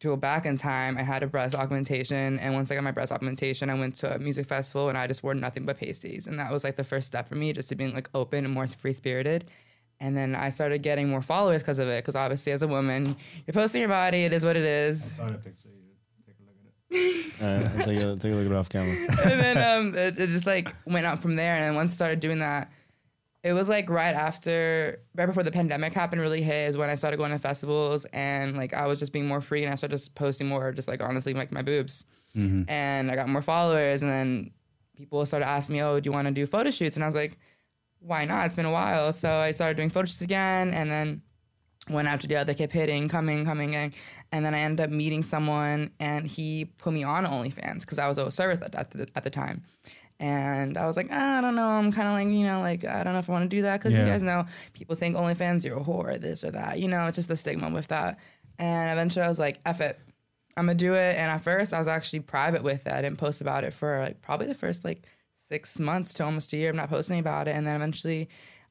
to 0.00 0.08
go 0.08 0.16
back 0.16 0.46
in 0.46 0.56
time, 0.56 0.96
I 0.96 1.02
had 1.02 1.22
a 1.22 1.26
breast 1.26 1.54
augmentation. 1.54 2.38
And 2.38 2.54
once 2.54 2.70
I 2.70 2.74
got 2.74 2.84
my 2.84 2.90
breast 2.90 3.12
augmentation, 3.12 3.68
I 3.68 3.74
went 3.74 3.96
to 3.96 4.14
a 4.14 4.18
music 4.18 4.46
festival 4.46 4.88
and 4.88 4.96
I 4.96 5.06
just 5.06 5.22
wore 5.22 5.34
nothing 5.34 5.66
but 5.66 5.76
pasties. 5.76 6.26
And 6.26 6.38
that 6.38 6.50
was 6.50 6.64
like 6.64 6.76
the 6.76 6.84
first 6.84 7.06
step 7.06 7.28
for 7.28 7.34
me, 7.34 7.52
just 7.52 7.68
to 7.68 7.74
being 7.74 7.92
like 7.94 8.08
open 8.14 8.46
and 8.46 8.54
more 8.54 8.66
free 8.66 8.94
spirited. 8.94 9.44
And 10.00 10.16
then 10.16 10.34
I 10.34 10.48
started 10.48 10.82
getting 10.82 11.10
more 11.10 11.22
followers 11.22 11.60
because 11.60 11.78
of 11.78 11.88
it. 11.88 12.02
Because 12.02 12.16
obviously, 12.16 12.52
as 12.52 12.62
a 12.62 12.68
woman, 12.68 13.14
you're 13.46 13.52
posting 13.52 13.80
your 13.80 13.90
body, 13.90 14.24
it 14.24 14.32
is 14.32 14.42
what 14.42 14.56
it 14.56 14.64
is. 14.64 15.12
All 16.90 16.98
right, 16.98 17.68
I'll 17.68 17.84
take 17.84 17.98
a, 18.00 18.16
take 18.20 18.32
a 18.32 18.36
look 18.36 18.46
at 18.46 18.52
it 18.52 18.54
off 18.54 18.68
camera. 18.68 18.96
and 19.24 19.40
then 19.40 19.58
um, 19.58 19.94
it, 19.94 20.18
it 20.18 20.28
just 20.28 20.46
like 20.46 20.74
went 20.86 21.06
up 21.06 21.20
from 21.20 21.36
there. 21.36 21.54
And 21.54 21.64
then 21.64 21.74
once 21.74 21.92
I 21.92 21.94
started 21.94 22.20
doing 22.20 22.38
that, 22.40 22.70
it 23.44 23.52
was 23.52 23.68
like 23.68 23.88
right 23.88 24.14
after, 24.14 25.00
right 25.14 25.26
before 25.26 25.42
the 25.44 25.52
pandemic 25.52 25.92
happened, 25.92 26.20
really 26.20 26.42
hit 26.42 26.68
is 26.68 26.76
when 26.76 26.90
I 26.90 26.96
started 26.96 27.18
going 27.18 27.30
to 27.30 27.38
festivals 27.38 28.04
and 28.06 28.56
like 28.56 28.74
I 28.74 28.86
was 28.86 28.98
just 28.98 29.12
being 29.12 29.28
more 29.28 29.40
free 29.40 29.62
and 29.62 29.72
I 29.72 29.76
started 29.76 29.94
just 29.94 30.14
posting 30.14 30.48
more, 30.48 30.72
just 30.72 30.88
like 30.88 31.00
honestly, 31.02 31.34
like 31.34 31.52
my 31.52 31.62
boobs. 31.62 32.04
And 32.68 33.10
I 33.10 33.14
got 33.14 33.28
more 33.28 33.42
followers. 33.42 34.02
And 34.02 34.10
then 34.10 34.50
people 34.96 35.24
started 35.26 35.46
asking 35.46 35.76
me, 35.76 35.82
oh, 35.82 36.00
do 36.00 36.08
you 36.08 36.12
want 36.12 36.26
to 36.28 36.34
do 36.34 36.46
photo 36.46 36.70
shoots? 36.70 36.96
And 36.96 37.04
I 37.04 37.06
was 37.06 37.14
like, 37.14 37.38
why 38.00 38.24
not? 38.24 38.46
It's 38.46 38.54
been 38.54 38.66
a 38.66 38.72
while. 38.72 39.12
So 39.12 39.28
I 39.36 39.52
started 39.52 39.76
doing 39.76 39.90
photo 39.90 40.06
shoots 40.06 40.20
again. 40.20 40.72
And 40.74 40.90
then 40.90 41.22
one 41.88 42.06
after 42.06 42.26
the 42.26 42.36
other 42.36 42.54
kept 42.54 42.72
hitting, 42.72 43.08
coming, 43.08 43.44
coming, 43.44 43.74
and, 43.74 43.92
and 44.32 44.44
then 44.44 44.54
I 44.54 44.60
ended 44.60 44.84
up 44.84 44.90
meeting 44.90 45.22
someone, 45.22 45.90
and 45.98 46.26
he 46.26 46.66
put 46.78 46.92
me 46.92 47.02
on 47.04 47.24
OnlyFans 47.24 47.80
because 47.80 47.98
I 47.98 48.08
was 48.08 48.18
a 48.18 48.30
service 48.30 48.60
at, 48.62 48.74
at, 48.74 48.90
the, 48.90 49.08
at 49.14 49.24
the 49.24 49.30
time. 49.30 49.62
And 50.20 50.76
I 50.76 50.86
was 50.86 50.96
like, 50.96 51.08
ah, 51.12 51.38
I 51.38 51.40
don't 51.40 51.54
know. 51.54 51.68
I'm 51.68 51.92
kind 51.92 52.08
of 52.08 52.14
like, 52.14 52.26
you 52.26 52.44
know, 52.44 52.60
like, 52.60 52.84
I 52.84 53.04
don't 53.04 53.12
know 53.12 53.20
if 53.20 53.30
I 53.30 53.32
want 53.32 53.48
to 53.48 53.56
do 53.56 53.62
that 53.62 53.78
because 53.80 53.94
Yeah. 53.96 54.04
you 54.04 54.10
guys 54.10 54.22
know 54.22 54.46
people 54.72 54.96
think 54.96 55.16
OnlyFans, 55.16 55.64
you're 55.64 55.78
a 55.78 55.84
whore, 55.84 56.20
this 56.20 56.42
or 56.42 56.50
that. 56.50 56.80
You 56.80 56.88
know, 56.88 57.06
it's 57.06 57.16
just 57.16 57.28
the 57.28 57.36
stigma 57.36 57.70
with 57.70 57.86
that. 57.88 58.18
And 58.58 58.90
eventually 58.90 59.24
I 59.24 59.28
was 59.28 59.38
like, 59.38 59.60
F 59.64 59.80
it. 59.80 59.98
I'm 60.56 60.66
going 60.66 60.76
to 60.76 60.84
do 60.84 60.94
it. 60.94 61.14
And 61.16 61.30
at 61.30 61.42
first 61.42 61.72
I 61.72 61.78
was 61.78 61.86
actually 61.86 62.18
private 62.20 62.64
with 62.64 62.84
it. 62.88 62.92
I 62.92 63.00
didn't 63.00 63.18
post 63.18 63.40
about 63.40 63.62
it 63.62 63.72
for 63.72 64.00
like 64.00 64.20
probably 64.20 64.48
the 64.48 64.56
first 64.56 64.84
like 64.84 65.04
six 65.48 65.78
months 65.78 66.12
to 66.14 66.24
almost 66.24 66.52
a 66.52 66.56
year. 66.56 66.70
I'm 66.70 66.76
not 66.76 66.90
posting 66.90 67.20
about 67.20 67.46
it. 67.46 67.52
And 67.54 67.64
then 67.64 67.76
eventually, 67.76 68.28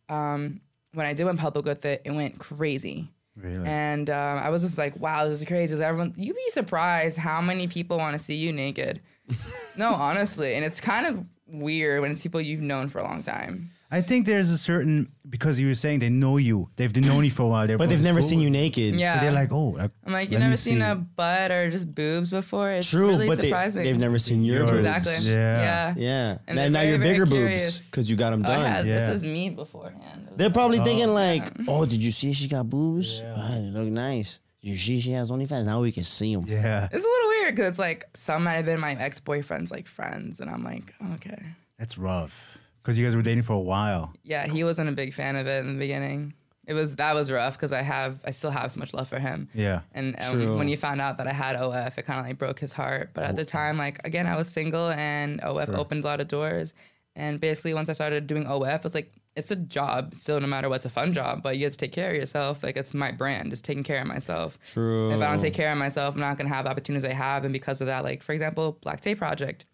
um, 0.09 0.59
when 0.93 1.05
I 1.05 1.13
did 1.13 1.25
went 1.25 1.39
public 1.39 1.65
with 1.65 1.85
it, 1.85 2.01
it 2.05 2.11
went 2.11 2.39
crazy. 2.39 3.09
Really? 3.35 3.67
And 3.67 4.09
um, 4.09 4.39
I 4.39 4.49
was 4.49 4.63
just 4.63 4.77
like, 4.77 4.99
wow, 4.99 5.27
this 5.27 5.41
is 5.41 5.47
crazy. 5.47 5.81
Everyone, 5.81 6.13
you'd 6.17 6.35
be 6.35 6.49
surprised 6.49 7.17
how 7.17 7.39
many 7.41 7.67
people 7.67 7.97
want 7.97 8.13
to 8.13 8.19
see 8.19 8.35
you 8.35 8.51
naked. 8.51 9.01
no, 9.77 9.93
honestly. 9.93 10.55
And 10.55 10.65
it's 10.65 10.81
kind 10.81 11.05
of 11.05 11.29
weird 11.45 12.01
when 12.01 12.11
it's 12.11 12.21
people 12.21 12.41
you've 12.41 12.61
known 12.61 12.89
for 12.89 12.99
a 12.99 13.03
long 13.03 13.21
time. 13.21 13.71
I 13.89 14.01
think 14.01 14.25
there's 14.25 14.49
a 14.49 14.57
certain 14.57 15.09
because 15.29 15.57
you 15.57 15.67
were 15.67 15.75
saying 15.75 15.99
they 15.99 16.09
know 16.09 16.35
you, 16.35 16.69
they've 16.75 16.93
known 16.97 17.23
you 17.23 17.31
for 17.31 17.43
a 17.43 17.47
while. 17.47 17.67
But 17.77 17.87
they've 17.87 18.01
never 18.03 18.19
school. 18.19 18.29
seen 18.31 18.41
you 18.41 18.49
naked. 18.49 18.95
Yeah. 18.95 19.13
So 19.15 19.19
they're 19.21 19.31
like, 19.31 19.51
oh, 19.53 19.69
like, 19.69 19.91
I'm 20.05 20.11
like, 20.11 20.27
let 20.27 20.31
you've 20.31 20.41
never 20.41 20.57
seen 20.57 20.79
see. 20.79 20.83
a 20.83 20.95
butt 20.95 21.51
or 21.51 21.71
just 21.71 21.95
boobs 21.95 22.29
before? 22.29 22.71
It's 22.71 22.89
True, 22.89 23.07
really 23.07 23.27
but 23.27 23.37
they, 23.37 23.47
surprising. 23.47 23.83
they've 23.85 23.97
never 23.97 24.19
seen 24.19 24.43
your 24.43 24.65
boobs. 24.65 24.83
Exactly. 24.83 25.31
Yeah. 25.31 25.61
Yeah. 25.61 25.93
Yeah. 25.97 26.37
And 26.47 26.55
now, 26.57 26.67
now 26.67 26.79
very, 26.79 26.89
you're 26.89 26.97
very 26.97 27.13
bigger 27.13 27.25
boobs 27.25 27.89
because 27.89 28.09
you 28.09 28.17
got 28.17 28.31
them 28.31 28.41
done. 28.41 28.59
Oh, 28.59 28.65
I 28.65 28.73
done. 28.77 28.87
this 28.87 29.07
was 29.07 29.23
me 29.23 29.51
beforehand. 29.51 30.27
Was 30.31 30.37
They're 30.37 30.49
probably 30.49 30.79
Oh. 30.79 30.83
thinking 30.83 31.07
like, 31.07 31.49
"Oh, 31.69 31.85
did 31.85 32.03
you 32.03 32.11
see 32.11 32.33
she 32.33 32.49
got 32.49 32.69
boobs? 32.69 33.23
Ah, 33.25 33.51
they 33.55 33.71
look 33.71 33.87
nice. 33.87 34.39
You 34.59 34.75
see 34.75 34.99
she 34.99 35.11
has 35.11 35.31
OnlyFans. 35.31 35.65
Now 35.65 35.79
we 35.81 35.93
can 35.93 36.03
see 36.03 36.35
them." 36.35 36.43
yeah, 36.45 36.89
It's 36.91 37.05
a 37.05 37.07
little 37.07 37.29
weird 37.29 37.55
because 37.55 37.69
it's 37.69 37.79
like 37.79 38.03
some 38.15 38.43
might 38.43 38.55
have 38.55 38.65
been 38.65 38.81
my 38.81 38.95
ex 38.95 39.21
boyfriend's 39.21 39.71
like 39.71 39.87
friends, 39.87 40.41
and 40.41 40.49
I'm 40.49 40.63
like, 40.63 40.93
okay. 41.15 41.41
that's 41.79 41.97
rough 41.97 42.57
because 42.87 42.97
you 42.97 43.05
guys 43.05 43.17
were 43.17 43.21
dating 43.21 43.43
for 43.43 43.51
a 43.51 43.59
while. 43.59 44.13
Yeah, 44.23 44.47
he 44.47 44.63
wasn't 44.63 44.87
a 44.87 44.93
big 44.93 45.13
fan 45.13 45.35
of 45.35 45.45
it 45.45 45.59
in 45.65 45.73
the 45.73 45.77
beginning. 45.79 46.31
It 46.65 46.73
was 46.73 46.95
that 46.95 47.13
was 47.15 47.29
rough 47.29 47.57
because 47.57 47.73
I 47.73 47.81
have 47.81 48.21
I 48.23 48.31
still 48.31 48.49
have 48.49 48.71
so 48.71 48.79
much 48.79 48.93
love 48.93 49.09
for 49.09 49.19
him. 49.19 49.49
Yeah, 49.53 49.81
And 49.93 50.17
True. 50.21 50.53
um, 50.53 50.57
when 50.57 50.69
he 50.69 50.77
found 50.77 51.01
out 51.01 51.17
that 51.17 51.27
I 51.27 51.33
had 51.33 51.57
OF, 51.57 51.97
it 51.97 52.03
kind 52.03 52.17
of 52.17 52.25
like 52.25 52.37
broke 52.37 52.59
his 52.59 52.71
heart. 52.71 53.09
But 53.13 53.25
at 53.25 53.35
the 53.35 53.43
time, 53.43 53.77
like 53.77 53.99
again, 54.05 54.25
I 54.25 54.37
was 54.37 54.47
single, 54.49 54.87
and 54.89 55.41
OF 55.41 55.69
opened 55.75 56.05
a 56.05 56.07
lot 56.07 56.21
of 56.21 56.29
doors. 56.29 56.73
And 57.13 57.41
basically, 57.41 57.73
once 57.73 57.89
I 57.89 57.93
started 57.93 58.25
doing 58.25 58.47
OF, 58.47 58.85
it's 58.85 58.95
like 58.95 59.11
it's 59.35 59.51
a 59.51 59.57
job. 59.57 60.15
Still, 60.15 60.39
no 60.39 60.47
matter 60.47 60.69
what, 60.69 60.77
it's 60.77 60.85
a 60.85 60.89
fun 60.89 61.11
job. 61.11 61.43
But 61.43 61.57
you 61.57 61.65
have 61.65 61.73
to 61.73 61.77
take 61.77 61.91
care 61.91 62.11
of 62.11 62.15
yourself. 62.15 62.63
Like 62.63 62.77
it's 62.77 62.93
my 62.93 63.11
brand, 63.11 63.49
just 63.49 63.65
taking 63.65 63.83
care 63.83 63.99
of 63.99 64.07
myself. 64.07 64.57
True. 64.65 65.11
If 65.11 65.19
I 65.19 65.29
don't 65.29 65.39
take 65.41 65.53
care 65.53 65.73
of 65.73 65.77
myself, 65.77 66.15
I'm 66.15 66.21
not 66.21 66.37
gonna 66.37 66.49
have 66.49 66.63
the 66.63 66.71
opportunities 66.71 67.03
I 67.03 67.13
have. 67.13 67.43
And 67.43 67.51
because 67.51 67.81
of 67.81 67.87
that, 67.87 68.05
like 68.05 68.23
for 68.23 68.31
example, 68.31 68.77
Black 68.81 69.01
Tape 69.01 69.17
Project, 69.17 69.65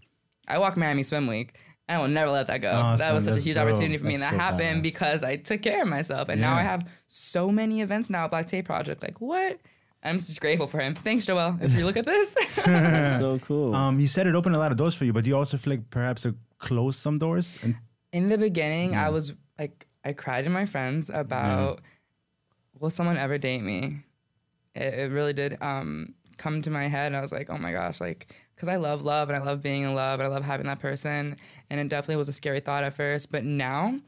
I 0.47 0.57
walk 0.57 0.77
Miami 0.77 1.03
Swim 1.03 1.27
Week. 1.27 1.53
I 1.89 1.97
will 1.97 2.07
never 2.07 2.31
let 2.31 2.47
that 2.47 2.61
go. 2.61 2.95
that 2.97 3.13
was 3.13 3.25
such 3.25 3.37
a 3.37 3.39
huge 3.41 3.55
dope. 3.55 3.67
opportunity 3.67 3.97
for 3.97 4.05
me, 4.05 4.13
and 4.13 4.21
That's 4.23 4.31
that 4.31 4.37
so 4.37 4.43
happened 4.43 4.79
badass. 4.79 4.83
because 4.83 5.23
I 5.23 5.35
took 5.35 5.61
care 5.61 5.81
of 5.81 5.87
myself. 5.89 6.29
And 6.29 6.39
now 6.39 6.55
I 6.55 6.61
have 6.63 6.87
so 7.07 7.51
many 7.51 7.81
events 7.81 8.09
now 8.09 8.23
at 8.25 8.31
Black 8.31 8.47
Tape 8.47 8.65
Project. 8.65 9.03
Like 9.03 9.19
what? 9.19 9.57
I'm 10.01 10.19
just 10.19 10.39
grateful 10.41 10.67
for 10.67 10.79
him. 10.79 10.95
Thanks, 10.95 11.25
Joel. 11.25 11.57
If 11.61 11.73
you 11.77 11.85
look 11.85 11.95
at 11.97 12.05
this, 12.05 12.35
That's 12.65 13.17
so 13.19 13.39
cool. 13.39 13.73
um, 13.73 13.99
you 13.99 14.07
said 14.07 14.27
it 14.27 14.35
opened 14.35 14.55
a 14.55 14.59
lot 14.59 14.71
of 14.71 14.77
doors 14.77 14.95
for 14.95 15.05
you, 15.05 15.13
but 15.13 15.23
do 15.23 15.29
you 15.29 15.37
also 15.37 15.55
feel 15.57 15.71
like 15.73 15.89
perhaps 15.89 16.25
it 16.25 16.35
closed 16.57 16.99
some 16.99 17.17
doors? 17.19 17.57
And 17.63 17.75
in 18.11 18.27
the 18.27 18.37
beginning, 18.37 18.95
I 18.95 19.09
was 19.09 19.33
like, 19.59 19.87
I 20.03 20.11
cried 20.13 20.43
to 20.43 20.49
my 20.49 20.65
friends 20.65 21.09
about, 21.09 21.79
will 22.79 22.89
someone 22.89 23.17
ever 23.17 23.37
date 23.37 23.63
me? 23.63 24.03
It, 24.75 24.93
it 24.93 25.11
really 25.11 25.33
did 25.33 25.57
um, 25.61 26.15
come 26.37 26.61
to 26.63 26.69
my 26.69 26.87
head. 26.87 27.13
I 27.13 27.21
was 27.21 27.31
like, 27.31 27.49
oh 27.49 27.57
my 27.57 27.71
gosh, 27.71 28.01
like, 28.01 28.27
because 28.55 28.67
I 28.69 28.75
love 28.77 29.03
love 29.03 29.29
and 29.29 29.41
I 29.41 29.45
love 29.45 29.61
being 29.61 29.81
in 29.83 29.95
love 29.95 30.19
and 30.19 30.27
I 30.27 30.31
love 30.31 30.43
having 30.43 30.67
that 30.67 30.79
person. 30.79 31.37
And 31.69 31.79
it 31.79 31.89
definitely 31.89 32.17
was 32.17 32.29
a 32.29 32.33
scary 32.33 32.59
thought 32.59 32.83
at 32.83 32.93
first. 32.93 33.31
But 33.31 33.43
now, 33.43 33.99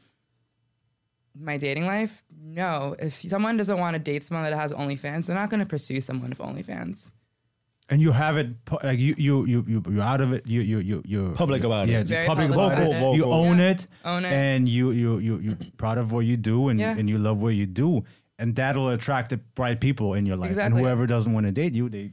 my 1.38 1.56
dating 1.58 1.86
life, 1.86 2.24
no. 2.42 2.96
If 2.98 3.14
someone 3.14 3.56
doesn't 3.56 3.78
want 3.78 3.94
to 3.94 3.98
date 3.98 4.24
someone 4.24 4.44
that 4.50 4.56
has 4.56 4.72
OnlyFans, 4.72 5.26
they're 5.26 5.36
not 5.36 5.50
going 5.50 5.60
to 5.60 5.66
pursue 5.66 6.00
someone 6.00 6.30
with 6.30 6.38
OnlyFans. 6.38 7.12
and 7.88 8.00
you 8.00 8.10
have 8.10 8.36
it 8.36 8.48
like 8.82 8.98
you 8.98 9.14
you 9.16 9.44
you 9.46 9.64
you 9.68 9.82
you're 9.90 10.02
out 10.02 10.20
of 10.20 10.32
it. 10.32 10.46
You 10.48 10.60
you 10.60 10.78
you 10.78 11.02
you 11.06 11.32
Public 11.36 11.62
about 11.62 11.88
it. 11.88 12.08
yeah, 12.08 12.26
public 12.26 12.26
public 12.26 12.50
about 12.50 12.72
about 12.72 12.86
it. 12.86 13.02
it. 13.14 13.16
You 13.16 13.24
own 13.26 13.58
Yeah. 13.58 13.70
it, 13.70 13.86
Own 14.04 14.24
it. 14.24 14.32
and 14.32 14.68
you 14.68 14.90
you 14.90 15.18
you 15.18 15.38
you 15.38 15.56
proud 15.76 15.98
of 15.98 16.10
what 16.10 16.24
you 16.26 16.36
do, 16.36 16.68
and 16.68 16.80
Yeah. 16.80 16.96
and 16.98 17.08
you 17.08 17.18
love 17.18 17.40
what 17.42 17.54
you 17.54 17.66
do. 17.66 18.04
and 18.38 18.54
that'll 18.54 18.90
attract 18.90 19.30
the 19.30 19.40
right 19.56 19.80
people 19.80 20.12
in 20.14 20.26
your 20.26 20.36
life. 20.36 20.50
Exactly. 20.50 20.76
And 20.78 20.84
whoever 20.86 21.06
doesn't 21.06 21.32
want 21.32 21.46
to 21.46 21.52
date 21.52 21.74
you, 21.74 21.88
they 21.88 22.02
well, 22.02 22.10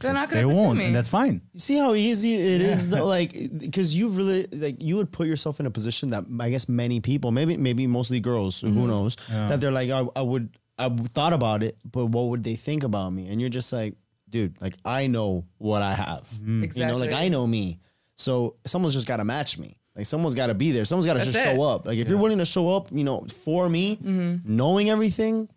They're 0.00 0.12
not 0.12 0.28
gonna 0.30 0.46
pursue 0.46 0.60
won't, 0.60 0.78
me. 0.78 0.86
and 0.86 0.94
that's 0.94 1.08
fine. 1.08 1.40
You 1.52 1.60
see 1.60 1.76
how 1.78 1.94
easy 1.94 2.34
it 2.34 2.60
is, 2.60 2.88
though, 2.90 3.04
like 3.18 3.32
because 3.58 3.96
you 3.96 4.08
really 4.08 4.46
like 4.52 4.82
you 4.82 4.96
would 4.96 5.10
put 5.12 5.26
yourself 5.28 5.60
in 5.60 5.66
a 5.66 5.70
position 5.70 6.10
that 6.10 6.24
I 6.40 6.50
guess 6.50 6.68
many 6.68 7.00
people, 7.00 7.30
maybe 7.32 7.56
maybe 7.56 7.86
mostly 7.86 8.20
girls, 8.20 8.60
Mm-hmm. 8.62 8.74
who 8.80 8.86
knows, 8.86 9.16
that 9.28 9.60
they're 9.60 9.70
like, 9.72 9.90
I, 9.90 10.06
I 10.16 10.22
would, 10.22 10.56
I 10.78 10.88
thought 11.14 11.32
about 11.32 11.62
it, 11.62 11.76
but 11.90 12.06
what 12.06 12.24
would 12.28 12.42
they 12.44 12.56
think 12.56 12.82
about 12.82 13.10
me? 13.12 13.28
And 13.28 13.40
you're 13.40 13.50
just 13.50 13.72
like, 13.72 13.94
dude, 14.28 14.60
like 14.60 14.74
I 14.84 15.06
know 15.06 15.46
what 15.58 15.82
I 15.82 15.94
have, 15.94 16.28
Mm. 16.42 16.76
you 16.76 16.86
know, 16.86 16.96
like 16.96 17.06
Exactly. 17.06 17.26
I 17.26 17.28
know 17.28 17.46
me, 17.46 17.78
so 18.16 18.56
someone's 18.66 18.94
just 18.94 19.06
got 19.06 19.18
to 19.18 19.24
match 19.24 19.58
me. 19.58 19.78
Like 19.96 20.06
someone's 20.06 20.34
got 20.34 20.48
to 20.48 20.54
be 20.54 20.72
there. 20.72 20.84
Someone's 20.84 21.06
got 21.06 21.12
to 21.12 21.20
That's 21.20 21.32
just 21.32 21.46
it. 21.46 21.54
show 21.54 21.62
up. 21.62 21.86
Like 21.86 21.98
if 21.98 22.08
you're 22.08 22.18
willing 22.18 22.38
to 22.38 22.44
show 22.44 22.68
up, 22.74 22.88
you 22.90 23.04
know, 23.04 23.24
for 23.44 23.68
me, 23.68 23.94
Mm-hmm. 23.96 24.56
knowing 24.56 24.90
everything, 24.90 25.48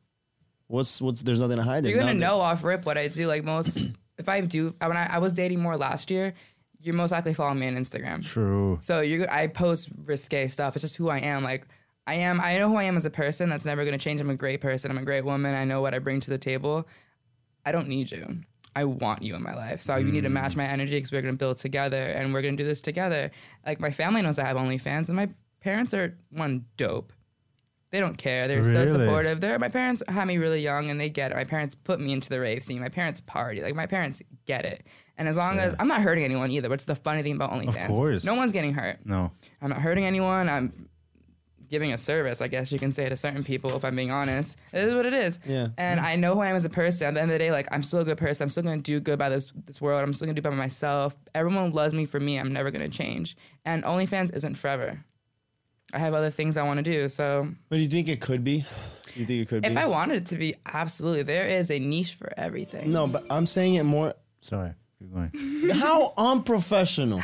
what's 0.68 1.02
what's 1.02 1.22
there's 1.24 1.40
nothing 1.40 1.58
to 1.58 1.64
hide. 1.64 1.84
There's 1.84 1.94
You're 1.96 2.02
gonna 2.04 2.14
nothing. 2.14 2.20
know 2.38 2.42
off 2.42 2.64
rip 2.64 2.86
what 2.86 2.98
I 3.00 3.08
do. 3.08 3.26
Like 3.28 3.44
most, 3.44 3.80
if 4.18 4.30
I 4.30 4.42
do, 4.42 4.76
when 4.80 4.98
I, 4.98 5.16
I 5.16 5.18
was 5.20 5.34
dating 5.34 5.62
more 5.62 5.78
last 5.78 6.10
year, 6.10 6.34
you're 6.80 6.96
most 6.96 7.12
likely 7.12 7.34
following 7.34 7.60
me 7.60 7.68
on 7.68 7.76
Instagram. 7.76 8.24
True. 8.24 8.78
So 8.80 9.02
you're, 9.02 9.32
I 9.32 9.48
post 9.48 9.90
risque 10.06 10.48
stuff. 10.48 10.76
It's 10.76 10.84
just 10.84 10.96
who 10.98 11.10
I 11.10 11.20
am. 11.20 11.44
Like 11.44 11.68
I 12.06 12.16
am. 12.16 12.40
I 12.40 12.58
know 12.58 12.70
who 12.70 12.78
I 12.78 12.84
am 12.84 12.98
as 12.98 13.06
a 13.06 13.10
person. 13.10 13.50
That's 13.50 13.66
never 13.66 13.84
gonna 13.84 13.98
change. 13.98 14.22
I'm 14.22 14.30
a 14.30 14.36
great 14.36 14.62
person. 14.62 14.90
I'm 14.90 14.98
a 14.98 15.04
great 15.04 15.26
woman. 15.26 15.54
I 15.54 15.66
know 15.66 15.82
what 15.82 15.94
I 15.94 16.00
bring 16.00 16.20
to 16.22 16.30
the 16.30 16.38
table. 16.38 16.88
I 17.66 17.72
don't 17.72 17.90
need 17.90 18.12
you. 18.12 18.42
I 18.76 18.86
want 18.86 19.24
you 19.24 19.36
in 19.36 19.42
my 19.42 19.56
life. 19.56 19.82
So 19.82 19.96
you 19.96 20.12
need 20.12 20.22
to 20.22 20.30
match 20.30 20.54
mm. 20.54 20.58
my 20.58 20.66
energy 20.66 20.98
because 20.98 21.12
we're 21.12 21.22
gonna 21.22 21.34
build 21.34 21.58
together 21.58 22.02
and 22.02 22.34
we're 22.34 22.44
gonna 22.44 22.56
do 22.56 22.64
this 22.64 22.82
together. 22.82 23.32
Like 23.66 23.80
my 23.80 23.92
family 23.92 24.22
knows 24.22 24.40
I 24.40 24.46
have 24.46 24.56
OnlyFans, 24.56 25.10
and 25.10 25.16
my 25.16 25.30
parents 25.62 25.94
are 25.94 26.18
one 26.30 26.66
dope. 26.78 27.12
They 27.90 28.00
don't 28.02 28.18
care. 28.18 28.48
They're 28.48 28.62
Really? 28.62 28.88
so 28.88 28.98
supportive. 28.98 29.40
They're 29.40 29.58
my 29.60 29.70
parents 29.70 30.04
had 30.08 30.26
me 30.28 30.38
really 30.38 30.62
young, 30.62 30.90
and 30.90 31.00
they 31.00 31.10
get 31.10 31.32
it. 31.32 31.36
My 31.36 31.46
parents 31.46 31.74
put 31.74 32.00
me 32.00 32.12
into 32.12 32.30
the 32.30 32.40
rave 32.40 32.62
scene. 32.64 32.80
My 32.82 32.90
parents 32.90 33.22
party. 33.22 33.62
Like 33.62 33.76
my 33.76 33.86
parents 33.86 34.22
get 34.46 34.66
it. 34.66 34.86
And 35.18 35.28
as 35.28 35.36
long 35.38 35.58
as 35.58 35.74
I'm 35.80 35.88
not 35.88 36.02
hurting 36.02 36.24
anyone 36.24 36.52
either, 36.52 36.70
which 36.70 36.82
is 36.82 36.86
the 36.86 36.96
funny 36.96 37.24
thing 37.24 37.36
about 37.36 37.52
OnlyFans. 37.52 37.88
course. 37.96 38.24
no 38.26 38.36
one's 38.36 38.52
getting 38.52 38.74
hurt. 38.74 39.00
No. 39.06 39.32
I'm 39.62 39.70
not 39.70 39.82
hurting 39.82 40.06
anyone. 40.06 40.48
I'm 40.50 40.86
giving 41.70 41.92
a 41.92 41.98
service, 41.98 42.40
I 42.40 42.48
guess 42.48 42.72
you 42.72 42.80
can 42.80 42.94
say 42.94 43.10
to 43.10 43.18
certain 43.18 43.44
people, 43.44 43.76
if 43.76 43.84
I'm 43.84 43.96
being 43.96 44.12
honest. 44.12 44.58
It 44.72 44.86
is 44.86 44.94
what 44.94 45.06
it 45.06 45.14
is. 45.14 45.38
Yeah. 45.46 45.68
And 45.78 46.00
I 46.00 46.16
know 46.16 46.36
who 46.36 46.40
I 46.42 46.48
am 46.48 46.56
as 46.56 46.64
a 46.66 46.70
person. 46.70 47.08
At 47.08 47.14
the 47.16 47.22
end 47.22 47.30
of 47.32 47.34
the 47.34 47.40
day, 47.40 47.52
like 47.52 47.68
I'm 47.72 47.84
still 47.84 48.00
a 48.00 48.06
good 48.06 48.18
person. 48.18 48.44
I'm 48.46 48.50
still 48.50 48.64
gonna 48.64 48.78
do 48.78 49.00
good 49.00 49.20
by 49.20 49.30
this 49.30 49.52
this 49.66 49.82
world. 49.82 50.02
I'm 50.04 50.14
still 50.14 50.28
gonna 50.28 50.36
do 50.36 50.42
by 50.42 50.52
myself. 50.52 51.18
Everyone 51.36 51.72
loves 51.72 51.94
me 51.94 52.06
for 52.06 52.20
me. 52.20 52.38
I'm 52.40 52.54
never 52.54 52.72
gonna 52.72 52.88
change. 52.90 53.36
And 53.66 53.84
OnlyFans 53.84 54.34
isn't 54.36 54.56
forever. 54.56 55.04
I 55.94 56.00
have 56.00 56.14
other 56.14 56.30
things 56.32 56.58
I 56.58 56.64
want 56.64 56.78
to 56.78 56.84
do. 56.84 57.08
So 57.10 57.48
But 57.70 57.78
do 57.78 57.84
you 57.84 57.90
think 57.90 58.10
it 58.10 58.20
could 58.22 58.44
be? 58.44 58.66
You 59.16 59.26
think 59.26 59.42
it 59.42 59.48
could 59.48 59.66
if 59.66 59.72
be? 59.72 59.78
If 59.78 59.78
I 59.78 59.88
wanted 59.88 60.18
it 60.18 60.26
to 60.28 60.36
be, 60.38 60.54
absolutely, 60.66 61.24
there 61.24 61.48
is 61.48 61.72
a 61.72 61.80
niche 61.80 62.16
for 62.16 62.30
everything. 62.38 62.92
no, 62.92 63.08
but 63.08 63.24
I'm 63.32 63.46
saying 63.46 63.76
it 63.76 63.84
more. 63.84 64.14
Sorry. 64.42 64.74
Keep 65.00 65.14
going. 65.14 65.70
How 65.74 66.14
unprofessional. 66.18 67.22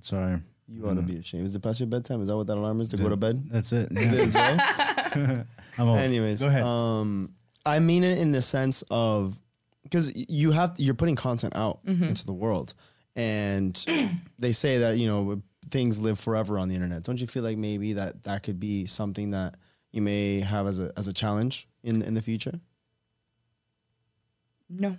Sorry. 0.00 0.40
You 0.68 0.88
ought 0.88 0.94
to 0.94 1.02
be 1.02 1.16
ashamed. 1.16 1.44
Is 1.46 1.56
it 1.56 1.62
past 1.62 1.80
your 1.80 1.88
bedtime? 1.88 2.22
Is 2.22 2.28
that 2.28 2.36
what 2.36 2.46
that 2.46 2.56
alarm 2.56 2.80
is 2.80 2.88
to 2.88 2.96
go 2.96 3.08
to 3.08 3.16
bed? 3.16 3.42
That's 3.50 3.72
it. 3.72 3.88
It 3.90 3.98
Yeah. 3.98 4.12
is, 4.12 4.34
right? 4.34 5.44
I'm 5.78 5.88
old. 5.88 5.98
Anyways, 5.98 6.42
Go 6.42 6.48
ahead. 6.48 6.62
um, 6.62 7.34
I 7.66 7.80
mean 7.80 8.04
it 8.04 8.18
in 8.18 8.30
the 8.32 8.40
sense 8.42 8.82
of 8.90 9.38
because 9.82 10.12
you 10.14 10.52
have 10.52 10.74
you're 10.78 10.94
putting 10.94 11.16
content 11.16 11.54
out 11.56 11.80
into 11.86 12.24
the 12.24 12.32
world, 12.32 12.74
and 13.16 13.74
they 14.38 14.52
say 14.52 14.78
that 14.78 14.96
you 14.98 15.08
know 15.08 15.42
things 15.70 15.98
live 16.00 16.18
forever 16.18 16.58
on 16.58 16.68
the 16.68 16.74
internet. 16.74 17.02
Don't 17.02 17.20
you 17.20 17.26
feel 17.26 17.42
like 17.42 17.56
maybe 17.58 17.92
that 17.94 18.24
that 18.24 18.42
could 18.42 18.58
be 18.60 18.86
something 18.86 19.30
that 19.30 19.56
you 19.92 20.02
may 20.02 20.40
have 20.40 20.66
as 20.66 20.78
a 20.80 20.92
as 20.96 21.08
a 21.08 21.12
challenge 21.12 21.68
in 21.82 22.02
in 22.02 22.14
the 22.14 22.22
future? 22.22 22.60
No, 24.68 24.96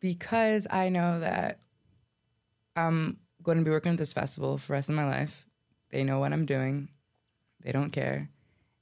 because 0.00 0.66
I 0.70 0.88
know 0.90 1.20
that 1.20 1.60
I'm 2.76 3.18
going 3.42 3.58
to 3.58 3.64
be 3.64 3.70
working 3.70 3.92
at 3.92 3.98
this 3.98 4.12
festival 4.12 4.58
for 4.58 4.68
the 4.68 4.72
rest 4.74 4.88
of 4.88 4.94
my 4.94 5.06
life. 5.06 5.46
They 5.90 6.04
know 6.04 6.18
what 6.18 6.32
I'm 6.32 6.44
doing. 6.44 6.88
They 7.62 7.72
don't 7.72 7.90
care 7.90 8.28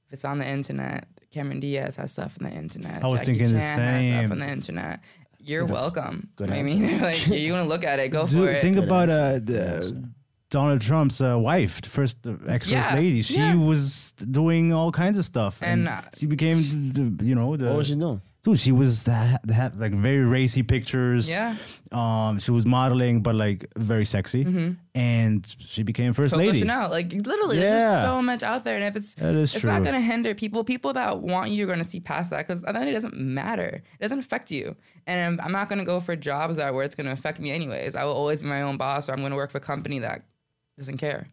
if 0.07 0.13
it's 0.13 0.25
on 0.25 0.39
the 0.39 0.47
internet. 0.49 1.07
Cameron 1.31 1.61
Diaz 1.61 1.97
has 1.97 2.13
stuff 2.13 2.37
on 2.41 2.49
the 2.51 2.57
internet. 2.57 3.05
I 3.05 3.07
was 3.07 3.21
Jackie 3.21 3.33
thinking 3.39 3.55
the 3.55 3.61
Chan 3.61 3.79
has 3.79 4.01
same. 4.03 4.19
stuff 4.21 4.33
on 4.33 4.39
the 4.41 4.49
internet. 4.51 5.01
You're 5.39 5.67
welcome. 5.67 6.31
good 6.37 6.51
I 6.51 6.57
answer. 6.57 6.77
mean, 6.77 7.01
like 7.03 7.27
you 7.27 7.53
want 7.53 7.65
to 7.65 7.69
look 7.69 7.85
at 7.85 7.99
it, 7.99 8.09
go 8.09 8.27
for 8.27 8.49
it. 8.49 8.63
think 8.63 8.77
Good 8.77 8.85
about 8.85 9.11
uh, 9.11 9.33
the, 9.35 10.11
Donald 10.55 10.81
Trump's 10.89 11.21
uh, 11.21 11.37
wife, 11.51 11.75
the 11.87 11.89
first 11.99 12.17
ex 12.27 12.67
first 12.67 12.69
Yeah, 12.69 12.95
lady. 12.95 13.23
She 13.23 13.39
yeah. 13.39 13.55
was 13.71 14.13
doing 14.41 14.73
all 14.73 14.91
kinds 14.93 15.17
of 15.19 15.25
stuff, 15.25 15.55
and, 15.63 15.89
And, 15.89 15.89
uh, 15.89 16.03
she 16.19 16.27
became, 16.27 16.59
the, 16.97 17.05
you 17.31 17.35
know, 17.39 17.57
the 17.57 17.67
What 17.69 17.79
was 17.83 17.89
she 17.89 17.97
doing? 17.97 18.21
dude. 18.45 18.61
She 18.61 18.73
was 18.73 19.05
the, 19.05 19.41
the, 19.45 19.73
like 19.77 19.93
very 19.93 20.25
racy 20.25 20.63
pictures. 20.63 21.29
Yeah. 21.29 21.57
Um, 21.91 22.39
she 22.39 22.51
was 22.51 22.65
modeling, 22.67 23.23
but 23.23 23.35
like 23.35 23.67
very 23.77 24.05
sexy, 24.05 24.43
and 24.95 25.57
she 25.59 25.83
became 25.83 26.13
first 26.13 26.35
Coco 26.35 26.45
lady. 26.47 26.61
Chanel. 26.61 26.91
Like 26.91 27.13
literally, 27.13 27.59
there's 27.59 27.81
just 27.81 28.05
so 28.05 28.23
much 28.23 28.43
out 28.43 28.65
there, 28.65 28.77
and 28.77 28.85
if 28.85 28.97
it's 28.97 29.17
it's 29.19 29.61
true. 29.61 29.71
not 29.71 29.83
going 29.83 29.95
to 29.95 30.01
hinder 30.01 30.35
people. 30.35 30.63
People 30.65 30.93
that 30.93 31.21
want 31.21 31.51
you 31.51 31.65
are 31.65 31.67
going 31.67 31.79
to 31.79 31.91
see 31.95 32.01
past 32.01 32.31
that 32.31 32.47
because 32.47 32.63
then 32.63 32.89
it 32.89 32.93
doesn't 32.93 33.17
matter. 33.17 33.83
It 33.99 34.03
doesn't 34.03 34.19
affect 34.19 34.51
you, 34.51 34.77
and 35.07 35.17
I'm, 35.41 35.47
I'm 35.47 35.53
not 35.53 35.69
going 35.69 35.79
to 35.79 35.85
go 35.85 36.01
for 36.01 36.15
jobs 36.17 36.57
that 36.57 36.75
where 36.75 36.85
it's 36.85 36.95
going 36.95 37.07
to 37.07 37.13
affect 37.13 37.41
me 37.41 37.51
anyways. 37.51 37.95
I 37.95 38.05
will 38.05 38.13
always 38.13 38.43
be 38.43 38.49
my 38.49 38.63
own 38.63 38.77
boss, 38.77 39.09
or 39.09 39.13
I'm 39.13 39.21
going 39.21 39.31
to 39.33 39.37
work 39.37 39.51
for 39.51 39.59
a 39.59 39.63
company 39.73 40.01
that 40.01 40.23
doesn't 40.79 40.99
care. 40.99 41.29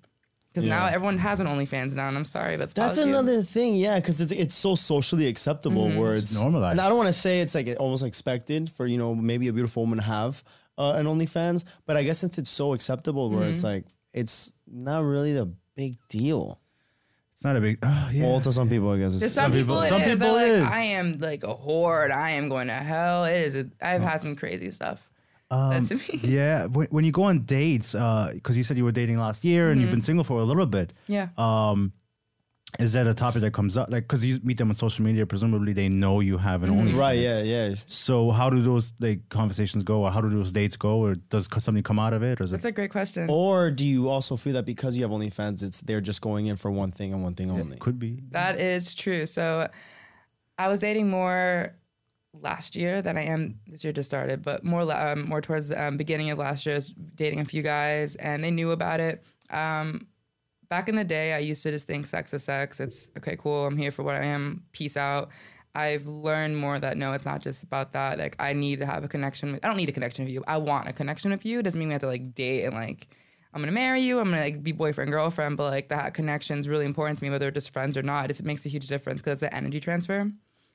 Because 0.54 0.66
now 0.66 0.86
everyone 0.88 1.18
has 1.18 1.40
an 1.40 1.48
OnlyFans 1.48 1.96
now, 1.96 2.10
and 2.10 2.18
I'm 2.18 2.26
sorry, 2.26 2.58
but 2.58 2.74
That's 2.76 2.96
follows 2.96 3.08
you. 3.08 3.14
another 3.14 3.42
thing, 3.42 3.76
yeah, 3.76 3.96
because 4.00 4.20
it's 4.20 4.34
it's 4.34 4.54
so 4.54 4.76
socially 4.76 5.28
acceptable 5.28 5.90
where 5.90 6.12
it's, 6.12 6.36
normalized. 6.36 6.74
And 6.74 6.82
I 6.82 6.90
don't 6.90 6.98
want 6.98 7.08
to 7.08 7.14
say 7.14 7.40
it's 7.40 7.56
like 7.56 7.70
almost 7.80 8.04
expected 8.04 8.70
for 8.70 8.86
you 8.86 8.98
know 8.98 9.16
maybe 9.16 9.48
a 9.48 9.54
beautiful 9.54 9.84
woman 9.84 10.00
to 10.00 10.04
have 10.04 10.44
uh, 10.78 10.96
an 10.98 11.06
OnlyFans, 11.06 11.64
but 11.86 11.96
I 11.96 12.04
guess 12.04 12.20
since 12.20 12.38
it's 12.38 12.50
so 12.50 12.74
acceptable 12.74 13.30
where 13.30 13.48
it's 13.48 13.64
like 13.64 13.86
it's 14.14 14.52
not 14.68 15.06
really 15.06 15.38
a 15.38 15.46
big 15.78 15.96
deal. 16.10 16.60
It's 17.34 17.46
not 17.46 17.56
a 17.56 17.62
big. 17.62 17.80
Oh, 17.82 18.10
yeah. 18.12 18.26
Well, 18.28 18.40
to 18.42 18.52
some 18.52 18.68
people, 18.70 18.92
I 18.92 18.98
guess. 19.00 19.18
To 19.18 19.26
It's, 19.26 19.34
some, 19.34 19.52
Some 19.52 19.60
people, 19.60 19.82
people- 19.82 19.98
some 20.00 20.02
is. 20.08 20.20
people 20.20 20.36
They're 20.36 20.60
like, 20.60 20.68
is. 20.68 20.74
I 20.74 20.82
am 20.82 21.18
like 21.18 21.44
a 21.44 21.56
whore, 21.56 22.04
and 22.04 22.12
I 22.14 22.32
am 22.32 22.50
going 22.50 22.68
to 22.68 22.74
hell. 22.74 23.24
It 23.24 23.40
is. 23.40 23.56
I've 23.82 24.02
had 24.02 24.20
some 24.22 24.36
crazy 24.36 24.70
stuff. 24.70 25.10
That's 25.52 25.92
me. 25.92 25.98
Um, 26.14 26.20
yeah, 26.24 26.66
when, 26.68 26.88
when 26.88 27.06
you 27.06 27.12
go 27.12 27.24
on 27.24 27.42
dates, 27.42 27.92
because 27.94 28.56
you 28.58 28.64
said 28.64 28.78
you 28.78 28.84
were 28.86 28.92
dating 28.92 29.18
last 29.20 29.44
year 29.44 29.70
and 29.70 29.76
Mm-hmm. 29.76 29.82
you've 29.82 29.92
been 29.92 30.02
single 30.02 30.24
for 30.24 30.40
a 30.40 30.44
little 30.44 30.66
bit. 30.66 30.94
Yeah. 31.08 31.28
Um, 31.38 31.94
is 32.80 32.94
that 32.94 33.06
a 33.06 33.14
topic 33.14 33.42
that 33.42 33.52
comes 33.52 33.76
up? 33.76 33.90
Like, 33.92 34.04
because 34.04 34.24
you 34.24 34.40
meet 34.44 34.58
them 34.58 34.70
on 34.70 34.74
social 34.76 35.04
media, 35.04 35.26
presumably 35.26 35.74
they 35.74 35.90
know 35.90 36.22
you 36.22 36.38
have 36.38 36.64
an 36.64 36.70
Mm-hmm. 36.70 36.96
OnlyFans. 36.96 36.98
right, 36.98 37.20
yeah, 37.20 37.42
yeah. 37.44 37.76
So 37.86 38.32
how 38.32 38.50
do 38.50 38.62
those 38.62 38.94
like 39.02 39.28
conversations 39.28 39.84
go, 39.84 40.04
or 40.06 40.12
how 40.12 40.22
do 40.22 40.30
those 40.30 40.54
dates 40.54 40.78
go, 40.78 41.04
or 41.04 41.16
does 41.16 41.50
something 41.60 41.84
come 41.84 42.00
out 42.00 42.14
of 42.14 42.24
it, 42.24 42.40
or 42.40 42.44
is 42.46 42.52
That's 42.52 42.64
it? 42.64 42.70
a 42.70 42.72
great 42.72 42.92
question. 42.92 43.28
Or 43.30 43.72
do 43.72 43.86
you 43.86 44.08
also 44.08 44.38
feel 44.38 44.54
that 44.54 44.64
because 44.66 44.96
you 44.96 45.02
have 45.04 45.12
only 45.12 45.30
OnlyFans, 45.30 45.64
it's 45.64 45.82
they're 45.82 46.00
just 46.00 46.22
going 46.22 46.46
in 46.46 46.56
for 46.56 46.72
one 46.72 46.92
thing 46.92 47.12
and 47.14 47.22
one 47.24 47.36
thing 47.36 47.52
only? 47.52 47.76
Could 47.78 48.00
be. 48.00 48.24
That 48.32 48.58
is 48.58 48.96
true. 48.96 49.26
So 49.26 49.68
I 50.58 50.70
was 50.70 50.80
dating 50.80 51.10
more 51.10 51.74
last 52.34 52.76
year 52.76 53.02
than 53.02 53.18
I 53.18 53.24
am 53.26 53.60
this 53.68 53.84
year 53.84 53.94
just 53.94 54.10
started, 54.10 54.42
but 54.42 54.64
more 54.64 54.90
um, 54.92 55.28
more 55.28 55.42
towards 55.42 55.70
the 55.70 55.82
um, 55.82 55.98
beginning 55.98 56.30
of 56.32 56.38
last 56.38 56.66
year. 56.66 56.76
I 56.76 56.78
was 56.78 56.90
dating 56.90 57.40
a 57.40 57.46
few 57.46 57.62
guys 57.62 58.16
and 58.16 58.44
they 58.44 58.52
knew 58.52 58.72
about 58.72 59.00
it. 59.00 59.24
Um, 59.50 60.08
back 60.70 60.88
in 60.88 60.96
the 60.96 61.04
day, 61.04 61.34
I 61.34 61.40
used 61.40 61.64
to 61.64 61.72
just 61.72 61.88
think 61.88 62.06
sex 62.06 62.34
is 62.34 62.44
sex. 62.44 62.80
It's 62.80 63.12
okay, 63.18 63.36
cool. 63.36 63.66
I'm 63.66 63.78
here 63.78 63.92
for 63.92 64.04
what 64.04 64.16
I 64.16 64.24
am. 64.24 64.64
Peace 64.72 64.98
out. 64.98 65.30
I've 65.74 66.06
learned 66.06 66.58
more 66.58 66.80
that 66.80 66.98
no, 66.98 67.14
it's 67.14 67.26
not 67.26 67.42
just 67.42 67.64
about 67.64 67.94
that. 67.94 68.18
Like 68.18 68.36
I 68.40 68.54
need 68.54 68.80
to 68.80 68.86
have 68.86 69.04
a 69.04 69.08
connection 69.08 69.54
with. 69.54 69.64
I 69.64 69.68
don't 69.68 69.78
need 69.78 69.90
a 69.90 69.94
connection 69.94 70.26
with 70.26 70.34
you. 70.34 70.44
I 70.48 70.58
want 70.58 70.88
a 70.88 70.94
connection 70.94 71.32
with 71.32 71.46
you. 71.46 71.60
It 71.60 71.64
doesn't 71.64 71.80
mean 71.80 71.90
we 71.90 71.94
have 71.94 72.02
to 72.02 72.08
like 72.08 72.34
date 72.34 72.66
and 72.66 72.76
like. 72.76 73.08
I'm 73.54 73.62
gonna 73.62 73.74
marry 73.74 74.00
you. 74.00 74.20
I'm 74.20 74.30
gonna 74.30 74.42
like 74.42 74.64
be 74.64 74.72
boyfriend 74.72 75.12
girlfriend, 75.12 75.58
but 75.58 75.72
like 75.72 75.90
that 75.90 76.14
connection 76.14 76.58
is 76.58 76.70
really 76.70 76.86
important 76.86 77.20
to 77.20 77.26
me, 77.26 77.30
whether 77.30 77.48
we're 77.48 77.52
just 77.52 77.74
friends 77.74 77.98
or 77.98 78.02
not. 78.02 78.24
It 78.24 78.28
just 78.30 78.44
makes 78.44 78.66
a 78.66 78.70
huge 78.70 78.88
difference 78.88 79.22
because 79.22 79.44
it's 79.44 79.52
an 79.52 79.58
energy 79.58 79.82
transfer, 79.82 80.32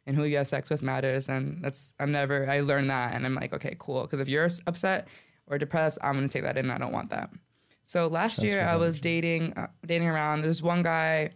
and 0.07 0.17
who 0.17 0.25
you 0.25 0.37
have 0.37 0.49
sex 0.49 0.71
with 0.71 0.83
matters. 0.83 1.29
And 1.29 1.63
that's 1.63 1.93
I'm 1.99 2.13
never 2.13 2.49
I 2.49 2.61
learned 2.61 2.91
that, 2.91 3.15
and 3.15 3.27
I'm 3.27 3.35
like, 3.35 3.53
okay, 3.53 3.77
cool. 3.79 4.03
Because 4.03 4.21
if 4.21 4.29
you're 4.29 4.51
upset 4.67 5.09
or 5.47 5.59
depressed, 5.59 5.99
I'm 6.03 6.15
gonna 6.15 6.29
take 6.29 6.43
that 6.43 6.57
in. 6.57 6.71
I 6.71 6.79
don't 6.79 6.93
want 6.93 7.11
that. 7.11 7.31
So 7.83 8.09
last 8.09 8.43
year 8.43 8.67
I 8.67 8.77
was 8.77 9.01
dating 9.01 9.53
uh, 9.57 9.69
dating 9.85 10.09
around. 10.09 10.43
There's 10.43 10.63
one 10.63 10.83
guy. 10.83 11.31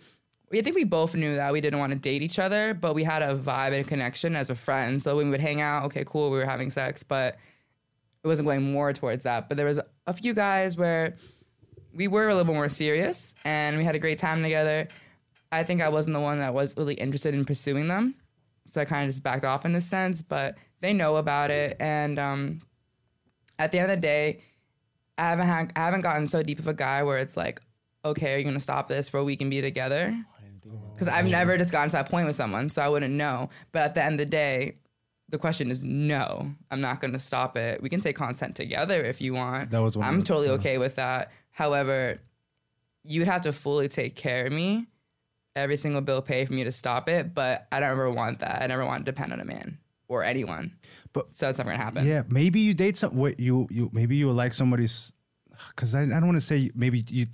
I 0.52 0.62
think 0.62 0.74
we 0.74 0.82
both 0.82 1.14
knew 1.14 1.36
that 1.36 1.52
we 1.52 1.60
didn't 1.60 1.78
want 1.78 1.92
to 1.92 1.98
date 1.98 2.22
each 2.22 2.40
other, 2.40 2.74
but 2.74 2.92
we 2.92 3.04
had 3.04 3.22
a 3.22 3.36
vibe 3.36 3.68
and 3.68 3.76
a 3.76 3.84
connection 3.84 4.34
as 4.34 4.50
a 4.50 4.56
friend. 4.56 5.00
So 5.00 5.16
when 5.16 5.26
we 5.26 5.30
would 5.30 5.40
hang 5.40 5.60
out, 5.60 5.84
okay, 5.84 6.02
cool, 6.04 6.28
we 6.28 6.38
were 6.38 6.44
having 6.44 6.70
sex, 6.70 7.04
but 7.04 7.36
it 8.24 8.26
wasn't 8.26 8.48
going 8.48 8.72
more 8.72 8.92
towards 8.92 9.22
that. 9.22 9.48
But 9.48 9.56
there 9.56 9.66
was 9.66 9.78
a 10.08 10.12
few 10.12 10.34
guys 10.34 10.76
where 10.76 11.14
we 11.94 12.08
were 12.08 12.28
a 12.28 12.34
little 12.34 12.52
more 12.52 12.68
serious 12.68 13.32
and 13.44 13.78
we 13.78 13.84
had 13.84 13.94
a 13.94 14.00
great 14.00 14.18
time 14.18 14.42
together. 14.42 14.88
I 15.52 15.64
think 15.64 15.82
I 15.82 15.88
wasn't 15.88 16.14
the 16.14 16.20
one 16.20 16.38
that 16.38 16.52
was 16.52 16.76
really 16.76 16.94
interested 16.94 17.34
in 17.34 17.44
pursuing 17.44 17.88
them. 17.88 18.14
So 18.70 18.80
I 18.80 18.84
kind 18.84 19.04
of 19.04 19.10
just 19.10 19.22
backed 19.22 19.44
off 19.44 19.64
in 19.64 19.72
this 19.72 19.86
sense, 19.86 20.22
but 20.22 20.56
they 20.80 20.92
know 20.92 21.16
about 21.16 21.50
it. 21.50 21.76
And 21.80 22.18
um, 22.18 22.62
at 23.58 23.72
the 23.72 23.78
end 23.78 23.90
of 23.90 23.96
the 23.98 24.00
day, 24.00 24.42
I 25.18 25.30
haven't 25.30 25.46
had, 25.46 25.72
I 25.76 25.80
haven't 25.80 26.02
gotten 26.02 26.28
so 26.28 26.42
deep 26.42 26.58
of 26.58 26.68
a 26.68 26.74
guy 26.74 27.02
where 27.02 27.18
it's 27.18 27.36
like, 27.36 27.60
okay, 28.04 28.34
are 28.34 28.38
you 28.38 28.44
gonna 28.44 28.60
stop 28.60 28.88
this 28.88 29.08
for 29.08 29.18
a 29.18 29.24
week 29.24 29.40
and 29.40 29.50
be 29.50 29.60
together? 29.60 30.16
because 30.94 31.08
I've 31.08 31.30
never 31.30 31.56
just 31.56 31.72
gotten 31.72 31.88
to 31.88 31.96
that 31.96 32.10
point 32.10 32.26
with 32.26 32.36
someone, 32.36 32.68
so 32.68 32.82
I 32.82 32.88
wouldn't 32.88 33.14
know. 33.14 33.48
But 33.72 33.82
at 33.82 33.94
the 33.94 34.04
end 34.04 34.14
of 34.14 34.18
the 34.18 34.30
day, 34.30 34.74
the 35.30 35.38
question 35.38 35.70
is 35.70 35.82
no. 35.84 36.52
I'm 36.70 36.80
not 36.80 37.00
going 37.00 37.12
to 37.12 37.18
stop 37.18 37.56
it. 37.56 37.82
We 37.82 37.88
can 37.88 38.00
take 38.00 38.16
content 38.16 38.54
together 38.54 39.02
if 39.02 39.20
you 39.20 39.32
want. 39.32 39.70
That 39.70 39.78
was 39.78 39.96
one 39.96 40.06
I'm 40.06 40.22
totally 40.22 40.50
okay 40.50 40.76
with 40.78 40.96
that. 40.96 41.30
However, 41.52 42.20
you'd 43.02 43.26
have 43.26 43.42
to 43.42 43.52
fully 43.52 43.88
take 43.88 44.16
care 44.16 44.46
of 44.46 44.52
me. 44.52 44.88
Every 45.56 45.76
single 45.76 46.00
bill 46.00 46.22
paid 46.22 46.46
for 46.46 46.54
me 46.54 46.64
to 46.64 46.72
stop 46.72 47.08
it, 47.08 47.34
but 47.34 47.66
I 47.72 47.80
don't 47.80 47.90
ever 47.90 48.10
want 48.10 48.38
that. 48.38 48.62
I 48.62 48.66
never 48.68 48.84
want 48.86 49.04
to 49.04 49.10
depend 49.12 49.32
on 49.32 49.40
a 49.40 49.44
man 49.44 49.78
or 50.08 50.22
anyone. 50.22 50.72
But- 51.12 51.34
so 51.34 51.48
it's 51.48 51.58
never 51.58 51.70
gonna 51.70 51.82
happen. 51.82 52.06
Yeah, 52.06 52.22
maybe 52.28 52.60
you 52.60 52.72
date 52.74 52.96
some. 52.96 53.16
What 53.16 53.40
you 53.40 53.66
you 53.70 53.90
maybe 53.92 54.16
you 54.16 54.30
like 54.30 54.54
somebody's. 54.54 55.12
Because 55.70 55.94
I, 55.94 56.02
I 56.02 56.06
don't 56.06 56.26
want 56.26 56.36
to 56.36 56.40
say 56.40 56.70
maybe 56.74 57.04
you 57.08 57.26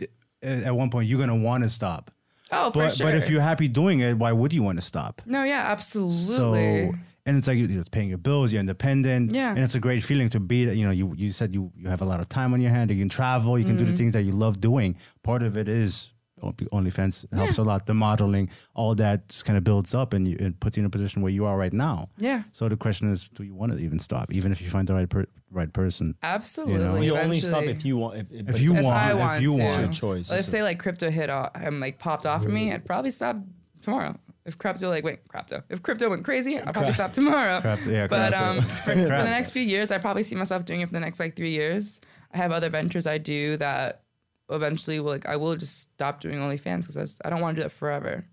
at 0.43 0.75
one 0.75 0.91
point 0.91 1.09
you're 1.09 1.19
gonna 1.21 1.37
want 1.37 1.63
to 1.65 1.69
stop. 1.71 2.11
Oh, 2.53 2.71
for 2.71 2.85
But 2.85 2.93
sure. 2.95 3.07
but 3.07 3.15
if 3.17 3.29
you're 3.31 3.41
happy 3.43 3.69
doing 3.69 4.01
it, 4.01 4.17
why 4.17 4.33
would 4.33 4.53
you 4.53 4.63
want 4.63 4.79
to 4.79 4.83
stop? 4.85 5.21
no, 5.27 5.45
yeah, 5.45 5.65
absolutely. 5.67 6.17
So 6.37 6.95
and 7.27 7.37
it's 7.37 7.49
like 7.49 7.59
you're 7.59 7.83
paying 7.85 8.09
your 8.09 8.19
bills, 8.19 8.53
you're 8.53 8.61
independent, 8.61 9.35
Yeah. 9.35 9.51
and 9.51 9.59
it's 9.59 9.75
a 9.75 9.81
great 9.81 10.05
feeling 10.05 10.29
to 10.31 10.39
be. 10.41 10.59
You 10.63 10.85
know, 10.87 10.93
you 10.93 11.13
you 11.17 11.33
said 11.33 11.53
you 11.55 11.73
you 11.77 11.89
have 11.89 12.01
a 12.03 12.05
lot 12.05 12.21
of 12.21 12.29
time 12.29 12.55
on 12.55 12.61
your 12.61 12.71
hand. 12.71 12.91
You 12.91 12.97
can 12.99 13.09
travel, 13.09 13.59
you 13.59 13.65
can 13.65 13.77
do 13.77 13.85
Mm-hmm. 13.85 13.93
the 13.93 13.99
things 13.99 14.13
that 14.15 14.23
you 14.23 14.33
love 14.33 14.61
doing. 14.61 14.97
Part 15.23 15.43
of 15.43 15.57
it 15.57 15.69
is 15.69 16.13
OnlyFans 16.43 17.33
helps 17.35 17.59
a 17.59 17.63
lot. 17.63 17.87
The 17.87 17.95
modeling, 17.95 18.51
all 18.75 18.95
that 18.97 19.29
just 19.29 19.45
kind 19.45 19.57
of 19.57 19.65
builds 19.65 19.95
up 19.95 20.13
and 20.13 20.27
you, 20.29 20.37
it 20.39 20.61
puts 20.61 20.77
you 20.77 20.83
in 20.83 20.87
a 20.87 20.91
position 20.91 21.23
where 21.23 21.33
you 21.33 21.45
are 21.47 21.57
right 21.57 21.73
now. 21.73 22.09
yeah, 22.19 22.43
So 22.53 22.69
the 22.69 22.77
question 22.77 23.11
is, 23.11 23.29
do 23.29 23.43
you 23.43 23.55
want 23.55 23.73
to 23.73 23.79
even 23.79 23.99
stop, 23.99 24.33
even 24.33 24.53
if 24.53 24.61
you 24.61 24.69
find 24.69 24.87
the 24.87 24.95
right 24.95 25.09
per- 25.09 25.27
right 25.51 25.73
person? 25.73 26.15
absolutely. 26.23 26.75
You 26.75 26.79
know? 26.81 26.97
you 27.01 27.17
only 27.17 27.41
stop 27.41 27.65
if 27.65 27.85
you 27.85 27.97
want. 27.97 28.19
If, 28.19 28.27
If 28.51 28.61
you 28.61 28.75
If 28.77 28.85
want, 28.85 28.97
I 28.97 29.13
if 29.13 29.19
want 29.19 29.43
you 29.43 29.57
to. 29.57 29.63
want, 29.65 29.81
your 29.81 29.89
choice. 29.89 30.31
Let's 30.31 30.49
say 30.49 30.63
like 30.63 30.79
crypto 30.79 31.11
hit 31.11 31.31
off, 31.31 31.51
I'm 31.55 31.81
like 31.81 31.99
popped 31.99 32.27
off 32.27 32.43
for 32.43 32.49
me. 32.51 32.73
I'd 32.73 32.85
probably 32.85 33.11
stop 33.11 33.37
tomorrow. 33.83 34.17
If 34.45 34.59
crypto 34.59 34.89
like 34.89 35.03
wait 35.03 35.27
crypto, 35.27 35.63
if 35.71 35.83
crypto 35.83 36.09
went 36.09 36.25
crazy, 36.25 36.57
I'd 36.61 36.73
probably 36.73 36.93
stop 36.93 37.13
tomorrow. 37.13 37.61
Crypto, 37.63 37.91
yeah, 37.91 38.07
but 38.07 38.29
crypto. 38.33 38.45
um, 38.51 38.61
for, 38.61 38.93
for 38.93 38.95
the 38.95 39.09
next 39.25 39.51
few 39.51 39.63
years, 39.63 39.91
I 39.91 39.99
probably 39.99 40.23
see 40.23 40.37
myself 40.37 40.65
doing 40.65 40.83
it 40.83 40.87
for 40.87 40.93
the 40.93 41.01
next 41.01 41.19
like 41.19 41.35
three 41.35 41.51
years. 41.51 42.01
I 42.33 42.37
have 42.37 42.53
other 42.53 42.69
ventures 42.69 43.09
I 43.09 43.19
do 43.19 43.57
that 43.57 44.03
eventually 44.51 45.01
like 45.01 45.27
I 45.27 45.37
will 45.37 45.57
just 45.57 45.81
stop 45.81 46.21
doing 46.21 46.39
OnlyFans 46.39 46.87
because 46.87 47.21
I 47.25 47.31
don't 47.31 47.41
want 47.41 47.57
to 47.57 47.63
do 47.63 47.65
that 47.65 47.71
forever. 47.73 48.25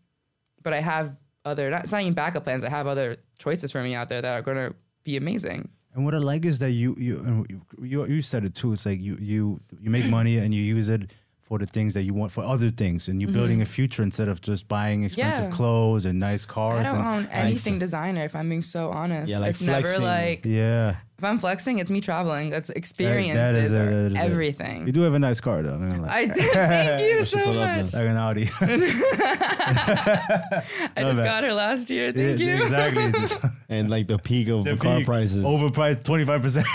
But 0.62 0.74
I 0.74 0.79
have 0.79 1.22
other 1.46 1.70
not, 1.70 1.84
it's 1.84 1.91
not 1.91 2.01
even 2.01 2.13
backup 2.13 2.43
plans. 2.43 2.63
I 2.63 2.70
have 2.70 2.88
other 2.88 3.17
choices 3.38 3.72
for 3.72 3.82
me 3.84 3.96
out 3.96 4.10
there 4.10 4.22
that 4.22 4.34
are 4.34 4.41
going 4.41 4.58
to 4.58 4.75
be 5.03 5.17
amazing. 5.17 5.70
And 5.93 6.05
what 6.05 6.15
I 6.15 6.20
like 6.20 6.46
is 6.46 6.60
that 6.60 6.72
you 6.72 6.96
you 6.98 7.46
you 7.82 8.05
you, 8.05 8.22
said 8.22 8.46
it 8.46 8.55
too. 8.55 8.74
It's 8.74 8.86
like 8.86 9.00
you 9.00 9.17
you 9.20 9.60
you 9.79 9.89
make 9.91 10.05
money 10.05 10.38
and 10.38 10.53
you 10.53 10.62
use 10.63 10.89
it 10.89 11.12
for 11.41 11.60
the 11.60 11.67
things 11.67 11.93
that 11.93 12.03
you 12.03 12.13
want 12.13 12.32
for 12.32 12.43
other 12.43 12.70
things, 12.70 13.08
and 13.10 13.22
you're 13.22 13.29
building 13.32 13.62
a 13.62 13.65
future 13.65 14.01
instead 14.01 14.27
of 14.27 14.41
just 14.41 14.67
buying 14.67 15.03
expensive 15.03 15.43
Mm-hmm. 15.43 15.51
Yeah. 15.51 15.55
clothes 15.55 16.05
and 16.05 16.17
nice 16.20 16.46
cars. 16.46 16.79
I 16.79 16.84
don't 16.84 16.96
and, 16.96 17.05
own 17.05 17.27
anything 17.32 17.77
designer 17.77 18.24
if 18.24 18.36
I'm 18.36 18.50
being 18.50 18.63
so 18.63 18.89
honest. 18.89 19.29
Yeah, 19.29 19.39
like 19.39 19.51
it's 19.51 19.62
flexing. 19.63 20.01
never 20.01 20.13
like 20.15 20.46
yeah, 20.46 20.96
if 21.23 21.29
I'm 21.29 21.39
flexing, 21.39 21.79
it's 21.79 21.89
me 21.89 22.01
traveling. 22.01 22.49
That's 22.49 22.69
experiences, 22.69 23.53
that 23.53 23.63
is 23.63 23.73
a- 23.73 23.81
or 23.81 24.09
that 24.09 24.11
is 24.11 24.17
a- 24.17 24.21
everything. 24.31 24.85
you 24.85 24.91
do 24.91 25.01
have 25.01 25.13
a 25.13 25.19
nice 25.19 25.39
car 25.39 25.63
though. 25.63 25.75
I'm 25.75 26.01
not. 26.01 26.09
I 26.09 26.25
did. 26.25 26.51
Thank 26.51 27.01
you 27.19 27.23
so 27.25 27.53
much. 27.53 27.93
like 27.93 28.05
an 28.05 28.17
Audi. 28.17 28.49
I 28.61 30.63
just 30.97 31.17
man. 31.17 31.25
got 31.25 31.43
her 31.43 31.53
last 31.53 31.89
year. 31.89 32.11
Thank 32.11 32.39
Yeah, 32.39 32.57
you. 32.57 32.63
Exactly. 32.63 33.51
and 33.69 33.89
like 33.89 34.07
the 34.07 34.17
peak 34.19 34.49
of 34.49 34.63
The 34.65 34.77
car 34.77 34.97
peak, 34.97 35.05
prices. 35.05 35.43
Overpriced 35.43 36.03
twenty 36.03 36.25
five 36.25 36.41
percent. 36.41 36.67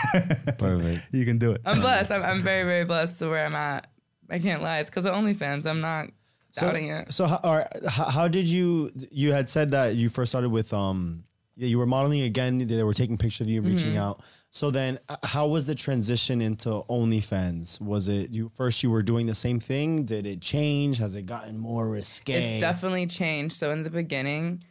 Perfect. 0.59 1.01
You 1.13 1.25
can 1.25 1.39
do 1.39 1.53
it. 1.53 1.61
I'm 1.65 1.81
blessed. 1.81 2.11
I'm, 2.11 2.23
I'm 2.23 2.43
very, 2.43 2.65
very 2.65 2.85
blessed 2.85 3.19
to 3.21 3.29
where 3.29 3.45
I'm 3.47 3.55
at. 3.55 3.89
I 4.31 4.39
can't 4.39 4.63
lie. 4.63 4.79
It's 4.79 4.91
because 4.91 5.07
of 5.07 5.15
OnlyFans. 5.15 5.67
I'm 5.67 5.81
not 5.81 6.09
doubting 6.55 6.89
it. 6.89 7.13
So, 7.13 7.27
how, 7.27 7.41
all 7.43 7.57
right, 7.57 7.67
how, 7.89 8.05
how 8.05 8.29
did 8.29 8.49
you? 8.49 8.91
You 9.11 9.33
had 9.33 9.49
said 9.49 9.71
that 9.73 9.95
you 9.95 10.09
first 10.09 10.31
started 10.33 10.51
with 10.51 10.73
um, 10.73 11.25
yeah, 11.57 11.69
you 11.69 11.79
were 11.79 11.87
modeling 11.87 12.23
again. 12.23 12.59
They 12.59 12.83
were 12.83 12.95
taking 12.95 13.17
pictures 13.19 13.43
of 13.43 13.49
you, 13.49 13.63
reaching 13.63 13.91
Mm-hmm. 13.93 13.99
out. 13.99 14.23
So 14.51 14.71
then, 14.71 14.99
uh, 15.09 15.17
how 15.25 15.47
was 15.47 15.67
the 15.67 15.75
transition 15.75 16.41
into 16.41 16.71
OnlyFans? 16.89 17.81
Was 17.81 18.09
it 18.09 18.31
you 18.31 18.51
first? 18.55 18.83
You 18.83 18.91
were 18.91 19.03
doing 19.03 19.27
the 19.27 19.35
same 19.35 19.61
thing. 19.61 20.05
Did 20.05 20.27
it 20.27 20.41
change? 20.41 20.99
Has 20.99 21.17
it 21.17 21.27
gotten 21.27 21.59
more 21.59 21.89
risque? 21.89 22.55
It's 22.55 22.61
definitely 22.61 23.07
changed. 23.07 23.55
So 23.57 23.71
in 23.71 23.83
the 23.83 23.91
beginning, 23.91 24.65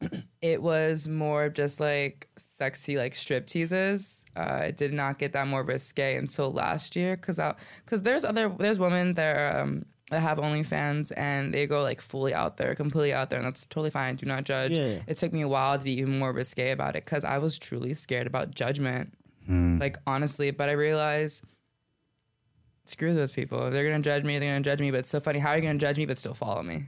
it 0.42 0.62
was 0.62 1.08
more 1.08 1.48
just 1.48 1.80
like 1.80 2.28
sexy, 2.38 2.96
like 2.96 3.14
strip 3.16 3.46
teases. 3.46 4.24
Uh, 4.36 4.60
I 4.62 4.70
did 4.70 4.92
not 4.92 5.18
get 5.18 5.32
that 5.32 5.48
more 5.48 5.64
risque 5.64 6.16
until 6.16 6.52
last 6.52 6.94
year, 6.94 7.16
cause 7.16 7.40
cause 7.86 8.02
there's 8.02 8.24
other 8.24 8.54
there's 8.58 8.78
women 8.78 9.14
that 9.14 9.36
are, 9.36 9.60
um, 9.60 9.84
that 10.10 10.20
have 10.20 10.38
OnlyFans 10.38 11.12
and 11.16 11.52
they 11.52 11.66
go 11.66 11.82
like 11.82 12.00
fully 12.00 12.32
out 12.32 12.56
there, 12.56 12.74
completely 12.74 13.12
out 13.12 13.28
there, 13.30 13.38
and 13.38 13.46
that's 13.46 13.66
totally 13.66 13.90
fine. 13.90 14.16
Do 14.16 14.26
not 14.26 14.44
judge. 14.44 14.72
Yeah. 14.72 15.00
It 15.06 15.16
took 15.16 15.32
me 15.32 15.42
a 15.42 15.48
while 15.48 15.76
to 15.78 15.84
be 15.84 15.92
even 15.98 16.18
more 16.18 16.32
risque 16.32 16.70
about 16.70 16.94
it, 16.96 17.04
cause 17.06 17.24
I 17.24 17.38
was 17.38 17.58
truly 17.58 17.92
scared 17.94 18.26
about 18.26 18.54
judgment. 18.54 19.12
Hmm. 19.46 19.78
Like 19.78 19.96
honestly, 20.06 20.50
but 20.50 20.68
I 20.68 20.72
realized. 20.72 21.42
Screw 22.84 23.14
those 23.16 23.32
people. 23.32 23.66
If 23.66 23.72
they're 23.72 23.90
gonna 23.90 24.00
judge 24.02 24.22
me, 24.22 24.38
they're 24.38 24.52
gonna 24.52 24.62
judge 24.62 24.78
me. 24.80 24.92
But 24.92 24.98
it's 25.00 25.08
so 25.10 25.18
funny. 25.18 25.40
How 25.40 25.50
are 25.50 25.56
you 25.56 25.62
gonna 25.62 25.76
judge 25.78 25.98
me 25.98 26.06
but 26.06 26.18
still 26.18 26.34
follow 26.34 26.62
me? 26.62 26.84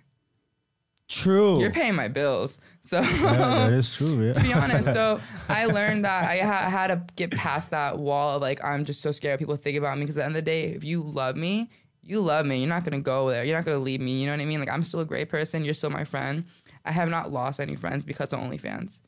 True. 1.09 1.59
You're 1.59 1.73
paying 1.73 1.95
my 1.97 2.07
bills. 2.07 2.59
So 2.83 3.01
Yeah, 3.01 3.69
that 3.69 3.73
is 3.73 3.97
true. 3.97 4.23
Yeah. 4.27 4.33
to 4.35 4.41
be 4.41 4.53
honest, 4.53 4.93
so 4.93 5.21
I 5.49 5.65
learned 5.65 6.05
that 6.05 6.25
I 6.31 6.39
ha- 6.39 6.71
had 6.71 6.89
to 6.89 7.03
get 7.17 7.33
past 7.33 7.71
that 7.71 7.99
wall 7.99 8.37
of 8.37 8.43
like 8.43 8.63
I'm 8.63 8.85
just 8.85 9.01
so 9.01 9.11
scared 9.11 9.35
of 9.35 9.39
people 9.41 9.57
think 9.57 9.77
about 9.77 9.97
me 9.99 10.05
because 10.05 10.17
at 10.19 10.21
the 10.21 10.27
end 10.27 10.37
of 10.37 10.45
the 10.45 10.51
day, 10.51 10.65
if 10.67 10.85
you 10.85 11.03
love 11.03 11.35
me, 11.35 11.71
you 12.09 12.21
love 12.21 12.47
me. 12.47 12.59
You're 12.59 12.69
not 12.69 12.85
gonna 12.85 13.01
go 13.01 13.31
there. 13.31 13.45
You're 13.45 13.57
not 13.57 13.67
gonna 13.67 13.79
leave 13.79 14.01
me. 14.01 14.19
You 14.19 14.27
know 14.27 14.33
what 14.33 14.41
I 14.41 14.47
mean? 14.47 14.61
Like 14.61 14.71
I'm 14.71 14.83
still 14.83 15.01
a 15.01 15.05
great 15.05 15.29
person. 15.29 15.65
You're 15.65 15.75
still 15.75 15.91
my 15.91 16.05
friend. 16.05 16.45
I 16.85 16.93
have 16.93 17.11
not 17.11 17.31
lost 17.31 17.61
any 17.61 17.77
friends 17.77 18.05
because 18.07 18.33
of 18.33 18.41
OnlyFans. 18.41 19.01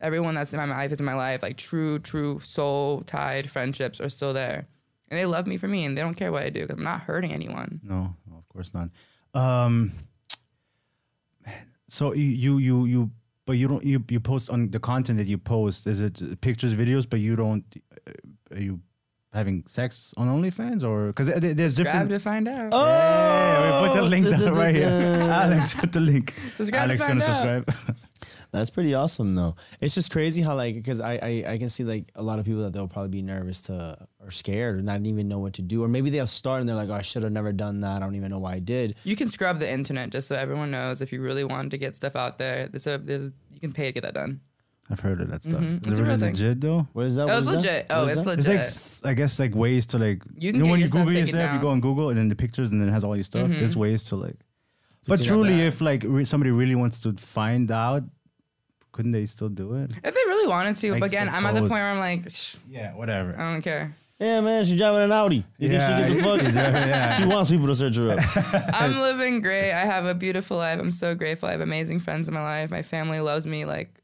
Everyone 0.00 0.34
that's 0.34 0.52
in 0.52 0.58
my 0.58 0.64
life 0.64 0.90
is 0.90 0.98
in 0.98 1.06
my 1.06 1.14
life. 1.14 1.42
Like 1.42 1.56
true, 1.56 2.00
true 2.00 2.40
soul 2.40 3.02
tied 3.02 3.50
friendships 3.50 4.00
are 4.00 4.08
still 4.08 4.32
there, 4.32 4.66
and 5.08 5.18
they 5.18 5.26
love 5.26 5.46
me 5.46 5.56
for 5.56 5.68
me, 5.68 5.84
and 5.84 5.96
they 5.96 6.02
don't 6.02 6.14
care 6.14 6.32
what 6.32 6.42
I 6.42 6.50
do 6.50 6.62
because 6.62 6.76
I'm 6.76 6.82
not 6.84 7.02
hurting 7.02 7.32
anyone. 7.32 7.80
No, 7.84 8.16
no, 8.28 8.36
of 8.36 8.48
course 8.48 8.72
not. 8.74 8.88
Um, 9.32 9.92
so 11.86 12.14
you 12.14 12.24
you 12.24 12.58
you 12.58 12.84
you, 12.86 13.10
but 13.46 13.52
you 13.52 13.68
don't 13.68 13.84
you 13.84 14.04
you 14.08 14.18
post 14.18 14.50
on 14.50 14.70
the 14.70 14.80
content 14.80 15.18
that 15.18 15.28
you 15.28 15.38
post. 15.38 15.86
Is 15.86 16.00
it 16.00 16.40
pictures, 16.40 16.74
videos? 16.74 17.08
But 17.08 17.20
you 17.20 17.36
don't. 17.36 17.64
Uh, 18.06 18.56
you 18.56 18.80
having 19.32 19.64
sex 19.66 20.14
on 20.16 20.28
OnlyFans 20.28 20.84
or 20.84 21.08
because 21.08 21.26
there's 21.26 21.76
Grab 21.76 22.08
different. 22.08 22.10
to 22.10 22.18
find 22.18 22.48
out. 22.48 22.70
Oh, 22.72 22.86
Yeah, 22.86 23.82
we 23.82 23.88
put 23.88 23.94
the 23.94 24.00
oh, 24.00 24.04
link 24.04 24.28
down 24.28 24.52
right 24.54 24.74
here. 24.74 24.86
Alex, 25.30 25.74
put 25.74 25.92
the 25.92 26.00
link. 26.00 26.34
Subscribe 26.56 26.82
Alex, 26.82 27.02
find 27.02 27.20
gonna 27.20 27.32
out. 27.32 27.64
subscribe. 27.66 27.96
That's 28.50 28.70
pretty 28.70 28.94
awesome, 28.94 29.34
though. 29.34 29.56
It's 29.80 29.94
just 29.94 30.10
crazy 30.10 30.40
how 30.40 30.54
like 30.54 30.74
because 30.74 31.00
I, 31.02 31.18
I 31.22 31.44
I 31.52 31.58
can 31.58 31.68
see 31.68 31.84
like 31.84 32.10
a 32.14 32.22
lot 32.22 32.38
of 32.38 32.46
people 32.46 32.62
that 32.62 32.72
they'll 32.72 32.88
probably 32.88 33.10
be 33.10 33.22
nervous 33.22 33.62
to 33.62 34.06
or 34.20 34.30
scared 34.30 34.78
or 34.78 34.82
not 34.82 35.04
even 35.04 35.28
know 35.28 35.38
what 35.38 35.52
to 35.54 35.62
do 35.62 35.84
or 35.84 35.88
maybe 35.88 36.08
they'll 36.08 36.26
start 36.26 36.60
and 36.60 36.68
they're 36.68 36.76
like, 36.76 36.88
oh, 36.88 36.94
I 36.94 37.02
should 37.02 37.22
have 37.24 37.32
never 37.32 37.52
done 37.52 37.80
that. 37.80 38.02
I 38.02 38.06
don't 38.06 38.16
even 38.16 38.30
know 38.30 38.38
why 38.38 38.54
I 38.54 38.58
did. 38.58 38.94
You 39.04 39.16
can 39.16 39.28
scrub 39.28 39.58
the 39.58 39.70
internet 39.70 40.10
just 40.10 40.28
so 40.28 40.34
everyone 40.36 40.70
knows 40.70 41.02
if 41.02 41.12
you 41.12 41.20
really 41.20 41.44
wanted 41.44 41.72
to 41.72 41.78
get 41.78 41.94
stuff 41.94 42.16
out 42.16 42.38
there. 42.38 42.68
There's 42.68 42.86
a, 42.86 42.96
there's, 42.96 43.30
you 43.52 43.60
can 43.60 43.74
pay 43.74 43.86
to 43.86 43.92
get 43.92 44.02
that 44.02 44.14
done. 44.14 44.40
I've 44.90 45.00
heard 45.00 45.20
of 45.20 45.30
that 45.30 45.42
stuff. 45.42 45.60
Mhm. 45.60 45.64
Is 45.64 45.74
It's 45.76 45.86
it 45.86 45.92
a 45.98 46.02
real 46.02 46.04
really 46.06 46.18
thing. 46.18 46.32
legit 46.32 46.60
though? 46.62 46.88
What 46.94 47.06
is 47.06 47.16
that? 47.16 47.22
Oh, 47.24 47.26
What 47.26 47.36
it's 47.38 47.46
is 47.46 47.54
legit. 47.56 47.86
What 47.88 47.98
Oh, 47.98 48.04
is 48.04 48.12
it's 48.12 48.24
that? 48.24 48.26
legit. 48.30 48.38
It's 48.38 48.48
like 48.48 48.58
s- 48.58 49.02
I 49.04 49.14
guess 49.14 49.38
like 49.38 49.54
ways 49.54 49.86
to 49.86 49.98
like 49.98 50.22
You 50.24 50.46
you 50.46 50.52
can 50.52 50.60
know 50.60 50.64
get 50.66 50.70
when 50.70 50.80
you 50.80 50.84
yourself 50.86 51.04
Google 51.06 51.12
taken 51.14 51.26
yourself, 51.26 51.42
you 51.52 51.58
down. 51.58 51.60
go 51.60 51.68
on 51.68 51.80
Google 51.80 52.08
and 52.08 52.18
then 52.18 52.28
the 52.28 52.34
pictures 52.36 52.70
and 52.72 52.80
then 52.80 52.88
it 52.88 52.92
has 52.92 53.04
all 53.04 53.14
your 53.16 53.24
stuff. 53.24 53.48
There's 53.50 53.72
Mm-hmm. 53.72 53.80
ways 53.80 54.02
to 54.04 54.16
like. 54.16 54.36
But 55.06 55.16
take 55.16 55.24
that 55.26 55.28
truly, 55.28 55.50
back. 55.58 55.60
if 55.68 55.80
like 55.80 56.04
re- 56.06 56.24
somebody 56.24 56.50
really 56.50 56.74
wants 56.74 57.00
to 57.00 57.12
find 57.14 57.70
out, 57.70 58.02
couldn't 58.92 59.12
they 59.12 59.26
still 59.26 59.48
do 59.50 59.74
it? 59.74 59.90
If 59.92 60.14
they 60.14 60.24
really 60.26 60.48
wanted 60.48 60.76
to, 60.76 60.94
I 60.94 60.98
but 61.00 61.06
again, 61.06 61.28
I'm 61.28 61.44
at 61.46 61.52
the 61.52 61.58
suppose. 61.58 61.68
point 61.68 61.80
where 61.82 61.90
I'm 61.92 61.98
like, 61.98 62.30
Shh, 62.30 62.56
Yeah, 62.68 62.94
whatever. 62.94 63.34
I 63.38 63.52
don't 63.52 63.62
care. 63.62 63.94
Yeah, 64.18 64.40
man, 64.40 64.64
she's 64.64 64.76
driving 64.76 65.02
an 65.02 65.12
Audi. 65.12 65.44
You 65.58 65.68
Yeah, 65.70 65.86
think 65.86 66.08
she 66.08 66.14
gives 66.14 66.26
a 66.26 66.38
fuck? 66.38 66.54
yeah. 66.54 67.16
She 67.18 67.24
wants 67.24 67.50
people 67.50 67.68
to 67.68 67.74
search 67.76 67.96
her 67.98 68.10
up. 68.18 68.74
I'm 68.74 68.98
living 68.98 69.40
great. 69.40 69.70
I 69.72 69.84
have 69.84 70.06
a 70.06 70.14
beautiful 70.14 70.56
life. 70.56 70.80
I'm 70.80 70.90
so 70.90 71.14
grateful. 71.14 71.48
I 71.48 71.52
have 71.52 71.60
amazing 71.60 72.00
friends 72.00 72.26
in 72.26 72.34
my 72.34 72.42
life. 72.42 72.68
My 72.70 72.82
family 72.82 73.20
loves 73.20 73.46
me. 73.46 73.64
Like, 73.64 73.94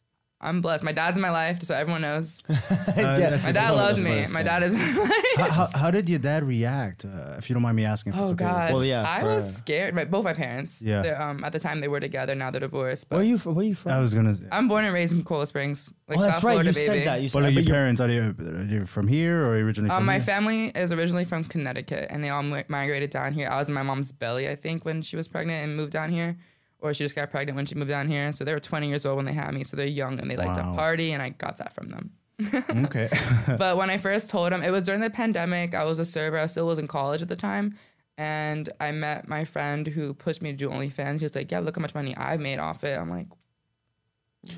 I'm 0.45 0.61
blessed. 0.61 0.85
My 0.85 0.93
dad's 0.93 1.17
in 1.17 1.23
my 1.23 1.31
life, 1.31 1.63
so 1.63 1.75
everyone 1.75 2.03
knows. 2.03 2.43
Yeah, 2.97 3.41
My 3.45 3.53
dad 3.53 3.71
loves 3.71 3.99
me. 3.99 4.05
first 4.21 4.35
My 4.35 4.43
dad 4.43 4.63
is 4.63 4.75
in 4.75 4.81
my 4.97 5.03
life. 5.03 5.11
how, 5.37 5.51
how, 5.51 5.67
how 5.81 5.91
did 5.91 6.09
your 6.09 6.19
dad 6.21 6.45
react? 6.45 7.05
Uh, 7.05 7.35
if 7.39 7.49
you 7.49 7.55
don't 7.55 7.63
mind 7.63 7.77
me 7.77 7.85
asking. 7.85 8.13
If 8.13 8.21
it's 8.21 8.31
Oh 8.31 8.35
okay. 8.35 8.45
gosh. 8.45 8.73
Well, 8.73 8.85
yeah, 8.85 9.05
I 9.09 9.21
for- 9.21 9.35
was 9.37 9.57
scared. 9.57 9.95
My, 9.95 10.05
both 10.05 10.25
my 10.25 10.33
parents. 10.35 10.83
Yeah. 10.83 11.03
they're, 11.03 11.21
Um, 11.21 11.43
at 11.45 11.53
the 11.53 11.59
time 11.59 11.81
they 11.81 11.89
were 11.89 12.01
together. 12.01 12.35
Now 12.35 12.51
they're 12.51 12.61
divorced. 12.61 13.09
But 13.09 13.17
Where 13.17 13.23
are 13.25 13.29
you 13.29 13.39
from? 13.39 13.55
Where 13.57 13.65
are 13.65 13.69
you 13.69 13.75
from? 13.75 13.93
I 13.93 14.01
was 14.01 14.15
gonna. 14.15 14.37
I'm 14.53 14.69
born 14.69 14.85
and 14.85 14.95
raised 14.95 15.13
in 15.15 15.25
Coral 15.25 15.47
Springs, 15.47 15.93
like 16.09 16.19
oh, 16.19 16.23
that's 16.23 16.35
South 16.37 16.45
right. 16.45 16.53
Florida, 16.63 16.69
you 16.71 16.75
baby. 16.75 16.87
said 17.01 17.07
that. 17.07 17.23
You 17.23 17.29
said 17.29 17.39
Well, 17.43 17.51
like 17.51 17.55
your 17.65 17.75
parents 17.75 18.01
are 18.01 18.11
you, 18.11 18.23
are 18.39 18.65
they 18.65 18.81
from 18.85 19.09
here 19.09 19.43
or 19.47 19.57
originally 19.57 19.91
Um, 19.91 19.99
from 19.99 20.07
my 20.07 20.15
here? 20.15 20.23
family 20.23 20.67
is 20.69 20.93
originally 20.93 21.25
from 21.25 21.45
Connecticut, 21.45 22.07
and 22.11 22.23
they 22.23 22.29
all 22.29 22.43
mi- 22.43 22.65
migrated 22.69 23.11
down 23.11 23.33
here. 23.33 23.49
I 23.49 23.57
was 23.59 23.69
in 23.69 23.75
my 23.75 23.83
mom's 23.83 24.13
belly, 24.13 24.49
I 24.49 24.57
think, 24.57 24.85
when 24.85 25.01
she 25.03 25.17
was 25.17 25.27
pregnant 25.27 25.65
and 25.65 25.77
moved 25.77 25.93
down 25.93 26.11
here, 26.13 26.37
or 26.85 26.93
she 26.93 27.03
just 27.03 27.17
got 27.17 27.31
pregnant 27.31 27.57
when 27.57 27.65
she 27.65 27.75
moved 27.75 27.91
down 27.91 28.09
here. 28.09 28.31
So 28.33 28.45
they 28.45 28.53
were 28.53 28.61
20 28.61 28.89
years 28.89 29.07
old 29.07 29.17
when 29.17 29.25
they 29.25 29.33
had 29.33 29.53
me, 29.55 29.65
so 29.65 29.75
they're 29.77 29.87
young 29.87 30.21
and 30.21 30.31
they 30.31 30.37
like 30.37 30.53
to 30.55 30.63
party, 30.63 31.13
and 31.13 31.23
I 31.23 31.31
got 31.31 31.57
that 31.57 31.73
from 31.73 31.89
them. 31.89 32.11
okay. 32.85 33.09
but 33.59 33.79
when 33.79 33.89
I 33.89 33.97
first 33.97 34.29
told 34.29 34.53
them, 34.53 34.63
it 34.63 34.71
was 34.71 34.85
during 34.85 35.01
the 35.01 35.09
pandemic. 35.09 35.75
I 35.75 35.85
was 35.85 35.99
a 35.99 36.05
server. 36.05 36.39
I 36.39 36.47
still 36.47 36.67
was 36.67 36.79
in 36.79 36.87
college 36.87 37.23
at 37.23 37.29
the 37.29 37.37
time, 37.37 37.77
and 38.19 38.69
I 38.81 38.93
met 38.93 39.27
my 39.27 39.47
friend 39.47 39.87
who 39.87 40.13
pushed 40.13 40.43
me 40.43 40.53
to 40.53 40.57
do 40.57 40.69
OnlyFans. 40.69 41.19
He 41.19 41.25
was 41.25 41.35
like, 41.35 41.51
"Yeah, 41.51 41.61
look 41.61 41.77
how 41.77 41.83
much 41.83 41.95
money 41.95 42.15
I've 42.17 42.41
made 42.41 42.59
off 42.59 42.85
it." 42.85 42.99
I'm 42.99 43.09
like, 43.09 43.29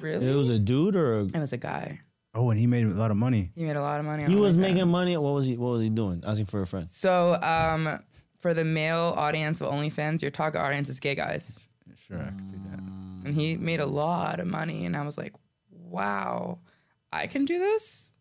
"Really?" 0.01 0.29
It 0.29 0.35
was 0.35 0.49
a 0.51 0.59
dude 0.59 0.97
or 0.97 1.21
a, 1.21 1.25
It 1.27 1.39
was 1.39 1.53
a 1.53 1.59
guy. 1.59 2.01
Oh, 2.35 2.51
and 2.51 2.59
he 2.59 2.67
made 2.67 2.85
a 2.85 2.89
lot 2.89 3.11
of 3.11 3.17
money. 3.17 3.53
He 3.55 3.65
made 3.65 3.77
a 3.77 3.83
lot 3.83 4.01
of 4.01 4.05
money. 4.05 4.25
he 4.25 4.35
was 4.35 4.57
OnlyFans. 4.57 4.61
making 4.61 4.89
money. 4.89 5.17
What 5.17 5.35
was 5.35 5.47
he? 5.47 5.57
What 5.57 5.71
was 5.71 5.83
he 5.83 5.91
doing? 5.91 6.25
Asking 6.27 6.47
for 6.47 6.63
a 6.63 6.67
friend. 6.67 6.89
So, 6.89 7.41
um, 7.41 8.01
for 8.39 8.53
the 8.53 8.65
male 8.65 9.15
audience 9.17 9.61
of 9.61 9.71
OnlyFans, 9.71 10.23
your 10.23 10.31
target 10.31 10.61
audience 10.61 10.89
is 10.89 10.99
gay 10.99 11.15
guys, 11.15 11.59
Sure, 12.07 12.19
I 12.21 12.29
can 12.29 12.47
see 12.47 12.57
that. 12.71 12.79
and 13.27 13.35
he 13.35 13.57
made 13.57 13.81
a 13.81 13.87
lot 13.87 14.39
of 14.41 14.47
money. 14.47 14.85
And 14.87 14.97
I 14.97 15.05
was 15.05 15.17
like, 15.19 15.33
"Wow, 15.71 16.59
I 17.13 17.27
can 17.27 17.45
do 17.45 17.59
this." 17.59 18.13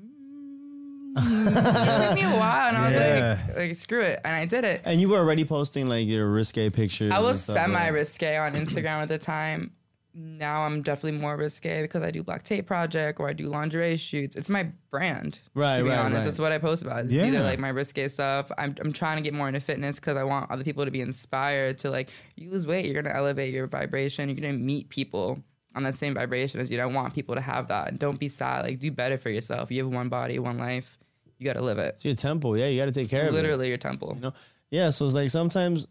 Mm. 0.00 1.16
it 1.16 2.06
took 2.06 2.14
me 2.16 2.22
a 2.22 2.38
while, 2.38 2.68
and 2.68 2.76
I 2.76 2.86
was 2.88 2.94
Yeah. 2.96 3.38
like, 3.48 3.56
"Like 3.56 3.74
screw 3.76 4.00
it," 4.00 4.20
and 4.24 4.34
I 4.34 4.46
did 4.46 4.64
it. 4.64 4.80
And 4.84 5.00
you 5.00 5.08
were 5.10 5.18
already 5.18 5.44
posting 5.44 5.86
like 5.86 6.08
your 6.08 6.28
risque 6.30 6.70
pictures. 6.70 7.12
I 7.12 7.16
and 7.16 7.24
was 7.24 7.42
stuff, 7.42 7.56
right? 7.56 7.62
semi 7.66 7.86
risque 7.88 8.36
on 8.38 8.54
Instagram 8.54 9.02
at 9.02 9.08
the 9.08 9.18
time. 9.18 9.72
Now 10.14 10.62
I'm 10.62 10.82
definitely 10.82 11.18
more 11.20 11.36
risque 11.36 11.82
because 11.82 12.02
I 12.02 12.10
do 12.10 12.22
Black 12.22 12.42
Tape 12.42 12.66
Project 12.66 13.18
or 13.18 13.28
I 13.28 13.32
do 13.32 13.48
lingerie 13.48 13.96
shoots. 13.96 14.36
It's 14.36 14.50
my 14.50 14.64
brand. 14.90 15.38
Right, 15.54 15.78
To 15.78 15.84
be 15.84 15.90
right, 15.90 15.98
honest, 15.98 16.20
right. 16.20 16.28
it's 16.28 16.38
what 16.38 16.52
I 16.52 16.58
post 16.58 16.82
about. 16.82 17.04
It's 17.04 17.12
Yeah. 17.12 17.24
either 17.24 17.42
like 17.42 17.58
my 17.58 17.70
risque 17.70 18.08
stuff. 18.08 18.52
I'm 18.58 18.74
I'm 18.80 18.92
trying 18.92 19.16
to 19.16 19.22
get 19.22 19.32
more 19.32 19.48
into 19.48 19.60
fitness 19.60 19.96
because 19.98 20.16
I 20.18 20.24
want 20.24 20.50
other 20.50 20.64
people 20.64 20.84
to 20.84 20.90
be 20.90 21.00
inspired 21.00 21.78
to 21.78 21.90
like 21.90 22.10
you 22.36 22.50
lose 22.50 22.66
weight, 22.66 22.84
you're 22.84 23.00
gonna 23.00 23.14
elevate 23.14 23.54
your 23.54 23.66
vibration. 23.66 24.28
You're 24.28 24.36
gonna 24.36 24.52
meet 24.52 24.90
people 24.90 25.42
on 25.74 25.84
that 25.84 25.96
same 25.96 26.14
vibration 26.14 26.60
as 26.60 26.70
you. 26.70 26.78
I 26.78 26.84
want 26.84 27.14
people 27.14 27.34
to 27.34 27.40
have 27.40 27.68
that. 27.68 27.88
And 27.88 27.98
don't 27.98 28.20
be 28.20 28.28
sad. 28.28 28.66
Like 28.66 28.78
do 28.80 28.90
better 28.90 29.16
for 29.16 29.30
yourself. 29.30 29.70
You 29.70 29.82
have 29.84 29.92
one 29.92 30.10
body, 30.10 30.38
one 30.38 30.58
life. 30.58 30.98
You 31.38 31.46
gotta 31.46 31.62
live 31.62 31.78
it. 31.78 31.94
It's 31.94 32.04
your 32.04 32.14
temple. 32.14 32.58
Yeah, 32.58 32.66
you 32.66 32.78
got 32.78 32.84
to 32.84 32.92
take 32.92 33.08
care 33.08 33.22
of 33.28 33.34
it. 33.34 33.38
Literally 33.38 33.68
your 33.68 33.78
temple. 33.78 34.12
You 34.16 34.20
know? 34.22 34.32
Yeah, 34.70 34.90
so 34.90 35.06
it's 35.06 35.14
like 35.14 35.30
sometimes 35.30 35.86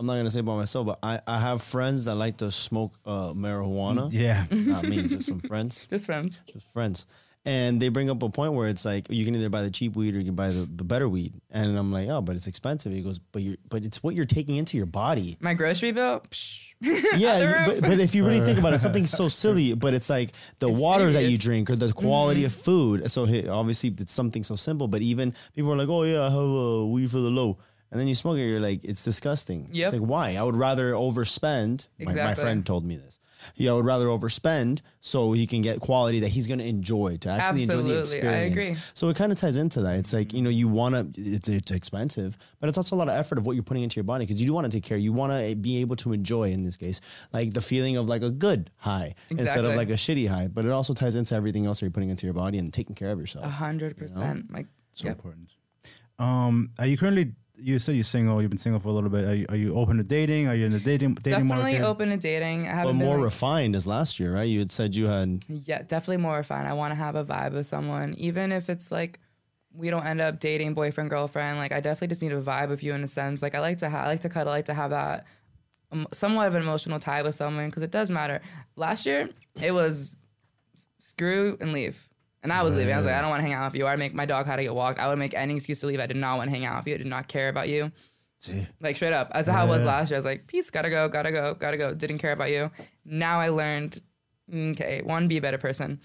I'm 0.00 0.06
not 0.06 0.16
gonna 0.16 0.30
say 0.30 0.40
about 0.40 0.56
myself, 0.56 0.86
but 0.86 0.98
I, 1.02 1.20
I 1.26 1.38
have 1.38 1.62
friends 1.62 2.06
that 2.06 2.14
like 2.14 2.38
to 2.38 2.50
smoke 2.50 2.94
uh, 3.04 3.32
marijuana. 3.34 4.10
Yeah. 4.12 4.46
Not 4.50 4.84
me, 4.84 5.06
just 5.06 5.26
some 5.28 5.40
friends. 5.40 5.86
Just 5.90 6.06
friends. 6.06 6.40
Just 6.52 6.66
friends. 6.72 7.06
And 7.46 7.80
they 7.80 7.88
bring 7.88 8.10
up 8.10 8.22
a 8.22 8.28
point 8.28 8.52
where 8.52 8.68
it's 8.68 8.84
like 8.84 9.08
you 9.10 9.24
can 9.24 9.34
either 9.34 9.48
buy 9.48 9.62
the 9.62 9.70
cheap 9.70 9.96
weed 9.96 10.14
or 10.14 10.18
you 10.18 10.24
can 10.26 10.34
buy 10.34 10.48
the, 10.48 10.66
the 10.76 10.84
better 10.84 11.08
weed. 11.08 11.32
And 11.50 11.78
I'm 11.78 11.90
like, 11.90 12.08
oh, 12.08 12.20
but 12.20 12.34
it's 12.36 12.46
expensive. 12.46 12.92
He 12.92 13.00
goes, 13.02 13.18
but 13.18 13.40
you 13.42 13.56
but 13.68 13.84
it's 13.84 14.02
what 14.02 14.14
you're 14.14 14.26
taking 14.26 14.56
into 14.56 14.76
your 14.76 14.86
body. 14.86 15.36
My 15.40 15.52
grocery 15.54 15.92
bill. 15.92 16.20
Psh. 16.30 16.66
Yeah, 17.18 17.66
you- 17.66 17.72
but, 17.80 17.90
but 17.90 18.00
if 18.00 18.14
you 18.14 18.24
really 18.26 18.40
think 18.40 18.58
about 18.58 18.72
it, 18.72 18.78
something 18.80 19.06
so 19.06 19.28
silly, 19.28 19.74
but 19.74 19.92
it's 19.92 20.08
like 20.08 20.32
the 20.60 20.70
It's 20.70 20.80
water 20.80 21.12
that 21.12 21.24
you 21.24 21.36
drink 21.36 21.68
or 21.68 21.76
the 21.76 21.92
quality 21.92 22.44
of 22.44 22.54
food. 22.54 23.10
So 23.10 23.26
hey, 23.26 23.46
obviously 23.48 23.94
it's 23.98 24.12
something 24.14 24.42
so 24.42 24.56
simple, 24.56 24.88
but 24.88 25.02
even 25.02 25.34
people 25.54 25.72
are 25.72 25.76
like, 25.76 25.88
oh 25.90 26.04
yeah, 26.04 26.22
I 26.22 26.30
have 26.30 26.40
a 26.40 26.86
weed 26.86 27.10
for 27.10 27.18
the 27.18 27.28
low. 27.30 27.58
And 27.90 28.00
then 28.00 28.06
you 28.06 28.14
smoke 28.14 28.38
it, 28.38 28.46
you're 28.46 28.60
like, 28.60 28.84
it's 28.84 29.04
disgusting. 29.04 29.68
Yep. 29.72 29.86
It's 29.86 30.00
like, 30.00 30.08
why? 30.08 30.36
I 30.36 30.42
would 30.42 30.56
rather 30.56 30.92
overspend. 30.92 31.88
My, 31.98 32.14
my 32.14 32.34
friend 32.34 32.64
told 32.64 32.84
me 32.84 32.96
this. 32.96 33.18
Yeah, 33.56 33.70
I 33.70 33.74
would 33.74 33.86
rather 33.86 34.06
overspend 34.06 34.82
so 35.00 35.32
he 35.32 35.46
can 35.46 35.62
get 35.62 35.80
quality 35.80 36.20
that 36.20 36.28
he's 36.28 36.46
going 36.46 36.58
to 36.58 36.66
enjoy, 36.66 37.16
to 37.22 37.30
actually 37.30 37.62
enjoy 37.62 37.82
the 37.82 37.98
Absolutely, 38.00 38.28
I 38.28 38.32
experience. 38.42 38.68
agree. 38.68 38.82
So 38.92 39.08
it 39.08 39.16
kind 39.16 39.32
of 39.32 39.38
ties 39.38 39.56
into 39.56 39.80
that. 39.80 39.96
It's 39.96 40.12
like, 40.12 40.34
you 40.34 40.42
know, 40.42 40.50
you 40.50 40.68
want 40.68 41.14
to, 41.14 41.20
it's, 41.20 41.48
it's 41.48 41.70
expensive, 41.72 42.36
but 42.60 42.68
it's 42.68 42.76
also 42.76 42.96
a 42.96 42.98
lot 42.98 43.08
of 43.08 43.14
effort 43.14 43.38
of 43.38 43.46
what 43.46 43.56
you're 43.56 43.62
putting 43.62 43.82
into 43.82 43.96
your 43.96 44.04
body 44.04 44.26
because 44.26 44.40
you 44.40 44.46
do 44.46 44.52
want 44.52 44.70
to 44.70 44.70
take 44.70 44.84
care. 44.84 44.98
You 44.98 45.14
want 45.14 45.32
to 45.32 45.56
be 45.56 45.80
able 45.80 45.96
to 45.96 46.12
enjoy, 46.12 46.50
in 46.50 46.64
this 46.64 46.76
case, 46.76 47.00
like 47.32 47.54
the 47.54 47.62
feeling 47.62 47.96
of 47.96 48.08
like 48.08 48.22
a 48.22 48.30
good 48.30 48.70
high 48.76 49.14
instead 49.30 49.64
of 49.64 49.74
like 49.74 49.88
a 49.88 49.94
shitty 49.94 50.28
high. 50.28 50.48
But 50.48 50.66
it 50.66 50.70
also 50.70 50.92
ties 50.92 51.14
into 51.16 51.34
everything 51.34 51.64
else 51.66 51.80
that 51.80 51.86
you're 51.86 51.92
putting 51.92 52.10
into 52.10 52.26
your 52.26 52.34
body 52.34 52.58
and 52.58 52.70
taking 52.72 52.94
care 52.94 53.10
of 53.10 53.18
yourself. 53.18 53.46
A 53.46 53.48
hundred 53.48 53.96
percent. 53.96 54.52
Like 54.52 54.66
So 54.92 55.08
yep. 55.08 55.16
important. 55.16 55.48
Um, 56.18 56.70
are 56.78 56.86
you 56.86 56.98
currently? 56.98 57.32
You 57.60 57.78
said 57.78 57.94
you're 57.94 58.04
single. 58.04 58.40
You've 58.40 58.50
been 58.50 58.58
single 58.58 58.80
for 58.80 58.88
a 58.88 58.92
little 58.92 59.10
bit. 59.10 59.24
Are 59.24 59.34
you, 59.34 59.46
are 59.48 59.56
you 59.56 59.74
open 59.74 59.96
to 59.98 60.02
dating? 60.02 60.48
Are 60.48 60.54
you 60.54 60.66
in 60.66 60.72
the 60.72 60.80
dating 60.80 61.14
dating 61.14 61.48
definitely 61.48 61.72
market? 61.72 61.86
open 61.86 62.10
to 62.10 62.16
dating. 62.16 62.66
I 62.66 62.70
but 62.70 62.76
haven't 62.76 62.96
more 62.96 63.16
like, 63.16 63.24
refined 63.24 63.76
as 63.76 63.86
last 63.86 64.18
year, 64.18 64.34
right? 64.34 64.48
You 64.48 64.60
had 64.60 64.70
said 64.70 64.94
you 64.94 65.06
had. 65.06 65.44
yeah, 65.48 65.82
definitely 65.82 66.18
more 66.18 66.36
refined. 66.36 66.68
I 66.68 66.72
want 66.72 66.92
to 66.92 66.96
have 66.96 67.14
a 67.14 67.24
vibe 67.24 67.52
with 67.52 67.66
someone, 67.66 68.14
even 68.18 68.52
if 68.52 68.70
it's 68.70 68.90
like 68.90 69.20
we 69.72 69.90
don't 69.90 70.04
end 70.04 70.20
up 70.20 70.40
dating 70.40 70.74
boyfriend 70.74 71.10
girlfriend. 71.10 71.58
Like 71.58 71.72
I 71.72 71.80
definitely 71.80 72.08
just 72.08 72.22
need 72.22 72.32
a 72.32 72.40
vibe 72.40 72.68
with 72.68 72.82
you 72.82 72.94
in 72.94 73.02
a 73.02 73.08
sense. 73.08 73.42
Like 73.42 73.54
I 73.54 73.60
like 73.60 73.78
to 73.78 73.88
have, 73.88 74.06
I 74.06 74.08
like 74.08 74.20
to 74.22 74.28
cuddle, 74.28 74.52
I 74.52 74.56
like 74.56 74.64
to 74.66 74.74
have 74.74 74.90
that 74.90 75.26
um, 75.92 76.06
somewhat 76.12 76.46
of 76.46 76.54
an 76.54 76.62
emotional 76.62 76.98
tie 76.98 77.22
with 77.22 77.34
someone 77.34 77.66
because 77.66 77.82
it 77.82 77.90
does 77.90 78.10
matter. 78.10 78.40
Last 78.76 79.06
year 79.06 79.28
it 79.60 79.72
was 79.72 80.16
screw 80.98 81.56
and 81.60 81.72
leave. 81.72 82.08
And 82.42 82.52
I 82.52 82.62
was 82.62 82.74
leaving. 82.74 82.94
I 82.94 82.96
was 82.96 83.04
like, 83.04 83.14
I 83.14 83.20
don't 83.20 83.28
want 83.30 83.40
to 83.40 83.44
hang 83.44 83.52
out 83.52 83.72
with 83.72 83.78
you. 83.78 83.86
I'd 83.86 83.98
make 83.98 84.14
my 84.14 84.24
dog 84.24 84.46
had 84.46 84.56
to 84.56 84.62
get 84.62 84.74
walked. 84.74 84.98
I 84.98 85.08
would 85.08 85.18
make 85.18 85.34
any 85.34 85.56
excuse 85.56 85.80
to 85.80 85.86
leave. 85.86 86.00
I 86.00 86.06
did 86.06 86.16
not 86.16 86.38
want 86.38 86.48
to 86.48 86.56
hang 86.56 86.64
out 86.64 86.78
with 86.78 86.86
you. 86.88 86.94
I 86.94 86.98
did 86.98 87.06
not 87.06 87.28
care 87.28 87.48
about 87.50 87.68
you. 87.68 87.92
See, 88.38 88.66
Like 88.80 88.96
straight 88.96 89.12
up. 89.12 89.30
That's 89.34 89.48
how 89.48 89.66
it 89.66 89.68
was 89.68 89.84
last 89.84 90.10
year. 90.10 90.16
I 90.16 90.20
was 90.20 90.24
like, 90.24 90.46
peace, 90.46 90.70
gotta 90.70 90.88
go, 90.88 91.08
gotta 91.08 91.30
go, 91.30 91.54
gotta 91.54 91.76
go. 91.76 91.92
Didn't 91.92 92.18
care 92.18 92.32
about 92.32 92.50
you. 92.50 92.70
Now 93.04 93.38
I 93.38 93.50
learned, 93.50 94.00
okay, 94.52 95.02
one, 95.04 95.28
be 95.28 95.36
a 95.36 95.42
better 95.42 95.58
person 95.58 96.00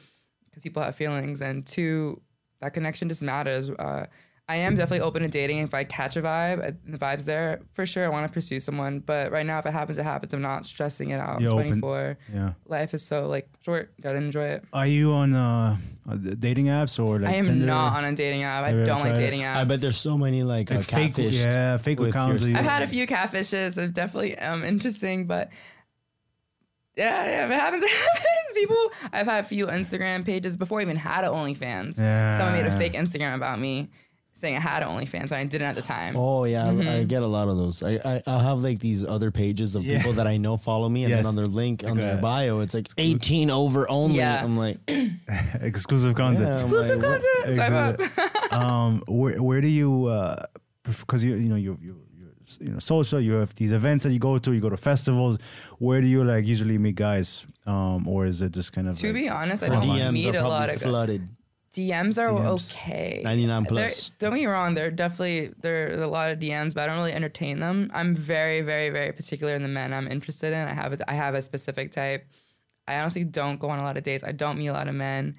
because 0.46 0.62
people 0.62 0.84
have 0.84 0.96
feelings, 0.98 1.40
and 1.42 1.66
two, 1.66 2.22
that 2.60 2.74
connection 2.74 3.08
just 3.08 3.22
matters. 3.22 3.70
Uh, 3.70 4.08
I 4.48 4.58
am 4.58 4.76
definitely 4.76 5.02
open 5.04 5.24
to 5.24 5.28
dating. 5.28 5.58
If 5.58 5.74
I 5.74 5.84
catch 5.86 6.16
a 6.18 6.22
vibe, 6.22 6.64
uh, 6.64 6.72
the 6.86 7.00
vibe's 7.00 7.26
there 7.26 7.62
for 7.74 7.84
sure. 7.88 8.06
I 8.06 8.10
want 8.10 8.28
to 8.28 8.32
pursue 8.32 8.60
someone, 8.60 9.00
but 9.00 9.32
right 9.32 9.46
now, 9.46 9.58
if 9.58 9.66
it 9.66 9.72
happens, 9.74 9.98
it 9.98 10.04
happens. 10.04 10.36
I'm 10.36 10.42
not 10.44 10.68
stressing 10.68 11.10
it 11.10 11.20
out. 11.20 11.42
You're 11.42 11.52
I'm 11.54 11.58
open. 11.58 11.80
24. 11.82 12.18
yeah. 12.32 12.54
Life 12.68 12.94
is 12.94 13.02
so 13.04 13.28
like 13.28 13.50
short. 13.64 13.92
Gotta 14.00 14.18
enjoy 14.20 14.46
it. 14.46 14.64
Are 14.72 14.86
you 14.86 15.14
on 15.14 15.34
uh, 15.34 15.78
uh, 16.08 16.16
dating 16.38 16.68
apps 16.68 17.04
or 17.04 17.18
like 17.20 17.32
I 17.32 17.38
am 17.38 17.46
Tinder? 17.46 17.66
not 17.66 17.98
on 17.98 18.06
a 18.06 18.14
dating 18.14 18.44
app. 18.44 18.66
I 18.66 18.70
Have 18.70 18.78
you 18.78 18.86
don't 18.86 19.00
like 19.00 19.14
tried 19.14 19.18
it? 19.18 19.26
dating 19.26 19.42
apps. 19.42 19.56
I 19.56 19.64
bet 19.64 19.82
there's 19.82 19.98
so 19.98 20.16
many 20.16 20.44
like, 20.44 20.72
uh, 20.72 20.76
fake, 20.82 21.16
catfish. 21.16 21.44
yeah, 21.44 21.78
fake 21.78 22.00
with 22.00 22.10
accounts. 22.12 22.48
your 22.48 22.60
I've 22.60 22.66
had 22.66 22.84
a 22.84 22.88
few 22.88 23.08
catfishes. 23.08 23.80
It's 23.80 23.94
definitely 23.94 24.38
um 24.38 24.64
interesting, 24.64 25.26
but 25.26 25.50
yeah, 26.96 27.26
yeah, 27.26 27.46
if 27.46 27.52
it 27.52 27.60
happens, 27.60 27.84
it 27.86 27.90
happens. 27.90 28.22
People, 28.54 28.92
I've 29.12 29.26
had 29.26 29.44
a 29.44 29.48
few 29.48 29.68
Instagram 29.68 30.24
pages 30.24 30.56
before 30.56 30.80
I 30.80 30.84
even 30.84 30.96
had 30.96 31.26
an 31.26 31.32
OnlyFans. 31.34 32.00
Yeah. 32.00 32.38
Someone 32.38 32.54
made 32.54 32.66
a 32.66 32.78
fake 32.78 32.94
Instagram 32.94 33.36
about 33.36 33.60
me 33.60 33.90
saying 34.38 34.56
I 34.58 34.60
had 34.60 34.84
an 34.84 34.90
OnlyFans 34.90 35.24
and 35.24 35.34
I 35.34 35.44
didn't 35.46 35.68
at 35.68 35.76
the 35.76 35.82
time. 35.82 36.16
Oh 36.18 36.44
yeah, 36.44 36.66
I- 36.66 36.70
I 36.70 36.74
Mm-hmm. 36.74 37.08
get 37.08 37.24
a 37.24 37.28
lot 37.28 37.48
of 37.48 37.58
those. 37.58 37.82
I, 37.84 37.94
I 38.04 38.22
I'll 38.28 38.40
have 38.40 38.60
like 38.60 38.80
these 38.80 39.04
other 39.06 39.32
pages 39.32 39.76
of 39.76 39.84
Yeah. 39.86 39.98
people 39.98 40.14
that 40.14 40.28
I 40.28 40.38
know 40.38 40.58
follow 40.58 40.90
me, 40.90 41.04
and 41.06 41.10
Yes. 41.12 41.20
then 41.20 41.26
on 41.28 41.36
their 41.36 41.48
link 41.48 41.84
on 41.84 41.92
Like 41.92 41.98
their 42.00 42.18
bio, 42.18 42.60
it's 42.60 42.74
like 42.74 42.88
18 42.98 43.50
over 43.50 43.90
only. 43.90 44.18
Yeah. 44.18 44.44
I'm 44.44 44.58
like, 44.58 44.78
exclusive 45.62 46.16
content. 46.16 46.46
yeah, 46.48 46.54
Exclusive 46.56 47.00
like, 47.02 47.22
content. 47.22 47.56
Swipe 47.56 47.98
Exactly. 47.98 48.24
up. 48.52 48.54
um, 48.62 49.04
where 49.08 49.42
where 49.42 49.62
do 49.62 49.68
you 49.68 50.06
uh, 50.06 50.44
because 50.84 51.24
you 51.24 51.36
you 51.36 51.50
know 51.50 51.56
you 51.56 51.78
you 51.82 51.96
you 52.18 52.28
you 52.60 52.70
know 52.74 52.80
social 52.80 53.20
you 53.20 53.34
have 53.34 53.54
these 53.56 53.72
events 53.72 54.04
that 54.04 54.12
you 54.12 54.20
go 54.20 54.38
to 54.38 54.52
you 54.54 54.62
go 54.62 54.70
to 54.70 54.78
festivals 54.78 55.38
where 55.80 56.00
do 56.02 56.08
you 56.08 56.24
like 56.24 56.46
usually 56.46 56.78
meet 56.78 56.96
guys 56.96 57.46
um 57.66 58.08
or 58.08 58.26
is 58.28 58.42
it 58.42 58.52
just 58.52 58.72
kind 58.72 58.88
of 58.88 58.96
to 58.98 59.08
like, 59.08 59.16
be 59.16 59.30
honest, 59.30 59.64
I 59.64 59.70
don't 59.70 59.82
DMs 59.84 60.12
meet 60.14 60.28
are 60.36 60.40
a 60.40 60.48
lot 60.48 60.70
probably 60.70 60.76
of 60.76 60.82
flooded. 60.82 61.28
DMs 61.76 62.18
are 62.18 62.30
DMs. 62.30 62.74
okay. 62.74 63.22
99 63.24 63.64
They're- 63.64 63.68
plus. 63.70 64.12
Don't 64.20 64.32
get 64.32 64.38
me 64.38 64.46
wrong. 64.46 64.74
They're 64.76 64.92
definitely 64.92 65.52
there 65.62 65.92
are 66.00 66.04
a 66.04 66.08
lot 66.08 66.32
of 66.32 66.40
DMs, 66.40 66.74
but 66.74 66.84
I 66.84 66.88
don't 66.88 66.98
really 66.98 67.14
entertain 67.14 67.60
them. 67.60 67.92
I'm 67.94 68.16
very, 68.16 68.62
very, 68.62 68.90
very 68.90 69.12
particular 69.12 69.54
in 69.56 69.62
the 69.64 69.70
men 69.70 69.94
I'm 69.94 70.08
interested 70.08 70.54
in. 70.54 70.68
I 70.68 70.74
have 70.74 70.94
a, 70.94 71.12
I 71.12 71.14
have 71.14 71.36
a 71.36 71.42
specific 71.42 71.92
type. 71.92 72.26
I 72.88 73.00
honestly 73.00 73.24
don't 73.24 73.60
go 73.60 73.70
on 73.70 73.80
a 73.80 73.84
lot 73.84 73.98
of 73.98 74.04
dates. 74.04 74.24
I 74.24 74.32
don't 74.32 74.58
meet 74.58 74.68
a 74.68 74.74
lot 74.74 74.88
of 74.88 74.96
men. 74.96 75.36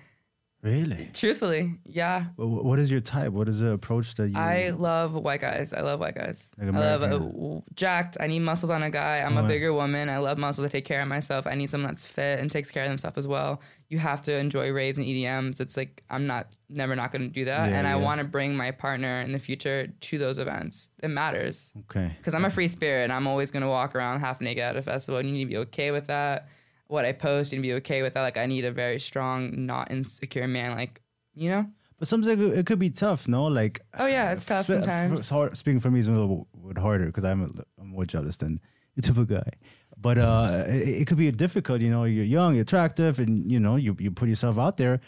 Really 0.67 1.11
Truthfully, 1.15 1.79
yeah. 1.87 2.25
Wh- 2.37 2.43
wh- 2.43 2.65
what 2.69 2.79
is 2.79 2.91
your 2.91 3.01
type 3.01 3.31
what 3.33 3.49
is 3.49 3.61
the 3.61 3.71
approach 3.73 4.15
that 4.17 4.29
you 4.29 4.37
I 4.37 4.71
love 4.71 5.13
white 5.15 5.41
guys. 5.41 5.73
I 5.73 5.81
love 5.81 6.01
white 6.01 6.15
guys. 6.15 6.47
Like 6.59 6.75
I 6.75 6.79
love 6.79 7.03
American. 7.03 7.63
uh, 7.65 7.71
jacked. 7.75 8.17
I 8.21 8.27
need 8.27 8.41
muscles 8.41 8.71
on 8.71 8.83
a 8.83 8.91
guy. 8.91 9.19
I'm 9.19 9.37
a 9.37 9.43
Right. 9.43 9.49
bigger 9.49 9.73
woman. 9.73 10.09
I 10.09 10.19
love 10.19 10.37
muscles. 10.39 10.65
I 10.67 10.69
take 10.69 10.85
care 10.85 11.01
of 11.01 11.09
myself. 11.09 11.47
I 11.47 11.55
need 11.55 11.71
someone 11.71 11.91
that's 11.93 12.05
fit 12.05 12.41
and 12.41 12.51
takes 12.51 12.71
care 12.71 12.83
of 12.85 12.91
themselves 12.91 13.17
as 13.17 13.27
well. 13.29 13.61
You 13.89 13.99
have 14.01 14.21
to 14.23 14.37
enjoy 14.37 14.71
raves 14.73 14.99
and 14.99 15.07
EDMs. 15.07 15.61
It's 15.61 15.77
like 15.77 16.03
I'm 16.11 16.27
not 16.27 16.49
never 16.69 16.97
not 16.97 17.13
going 17.13 17.23
to 17.23 17.29
do 17.33 17.45
that, 17.45 17.71
Yeah, 17.71 17.79
and 17.79 17.87
I 17.87 17.91
yeah. 17.97 18.05
want 18.05 18.19
to 18.19 18.25
bring 18.25 18.57
my 18.57 18.73
partner 18.73 19.21
in 19.21 19.31
the 19.33 19.39
future 19.39 19.87
to 19.87 20.19
those 20.19 20.39
events. 20.39 20.91
It 21.03 21.09
matters 21.09 21.73
okay 21.91 22.11
because 22.19 22.35
I'm 22.35 22.45
a 22.45 22.51
free 22.51 22.67
spirit. 22.69 23.05
and 23.05 23.13
I'm 23.13 23.29
always 23.29 23.53
going 23.53 23.63
to 23.63 23.69
walk 23.69 23.95
around 23.95 24.19
half 24.21 24.41
naked 24.41 24.63
at 24.65 24.77
a 24.77 24.83
festival, 24.83 25.19
and 25.21 25.29
you 25.29 25.35
need 25.37 25.45
to 25.45 25.51
be 25.51 25.57
okay 25.69 25.93
with 25.93 26.09
that. 26.09 26.49
What 26.89 27.05
I 27.05 27.13
post, 27.13 27.53
need 27.53 27.63
be 27.63 27.75
okay 27.75 28.03
with 28.03 28.15
that. 28.15 28.23
Like 28.23 28.37
I 28.37 28.47
need 28.47 28.65
a 28.65 28.73
very 28.73 28.99
strong, 29.01 29.67
not 29.67 29.91
insecure 29.91 30.47
man. 30.47 30.77
Like 30.77 31.03
you 31.35 31.51
know. 31.51 31.67
but 31.99 32.09
sometimes 32.09 32.41
it, 32.41 32.67
could 32.67 32.79
be 32.79 32.91
tough 32.91 33.27
no 33.29 33.45
like 33.45 33.81
Oh 33.99 34.07
yeah, 34.07 34.33
it's 34.33 34.45
tough 34.45 34.63
Spe- 34.63 34.73
sometimes. 34.73 35.21
it's 35.21 35.29
hard, 35.29 35.57
speaking 35.57 35.81
for 35.81 35.91
me 35.91 36.01
is 36.01 36.09
a 36.09 36.13
little 36.13 36.47
bit 36.67 36.79
harder 36.79 37.07
because 37.07 37.25
I'm, 37.25 37.51
I'm 37.81 37.89
more 37.89 38.05
jealous 38.05 38.37
than 38.39 38.59
the 38.95 39.03
typical 39.03 39.25
guy. 39.25 39.51
But 39.99 40.19
uh, 40.19 40.65
it, 40.67 41.01
it 41.01 41.07
could 41.07 41.17
be 41.19 41.31
difficult, 41.33 41.81
you 41.81 41.91
know. 41.91 42.05
You're 42.05 42.25
young, 42.25 42.55
you're 42.55 42.63
attractive, 42.63 43.19
and 43.19 43.51
you 43.51 43.59
know 43.59 43.77
you, 43.77 43.97
you 43.99 44.11
put 44.11 44.29
yourself 44.29 44.59
out 44.59 44.77
there. 44.77 45.01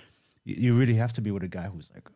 You, 0.44 0.56
you 0.64 0.74
really 0.74 0.94
have 0.94 1.12
to 1.14 1.20
be 1.20 1.30
with 1.30 1.42
a 1.42 1.48
guy 1.48 1.68
who's 1.68 1.90
like 1.94 2.08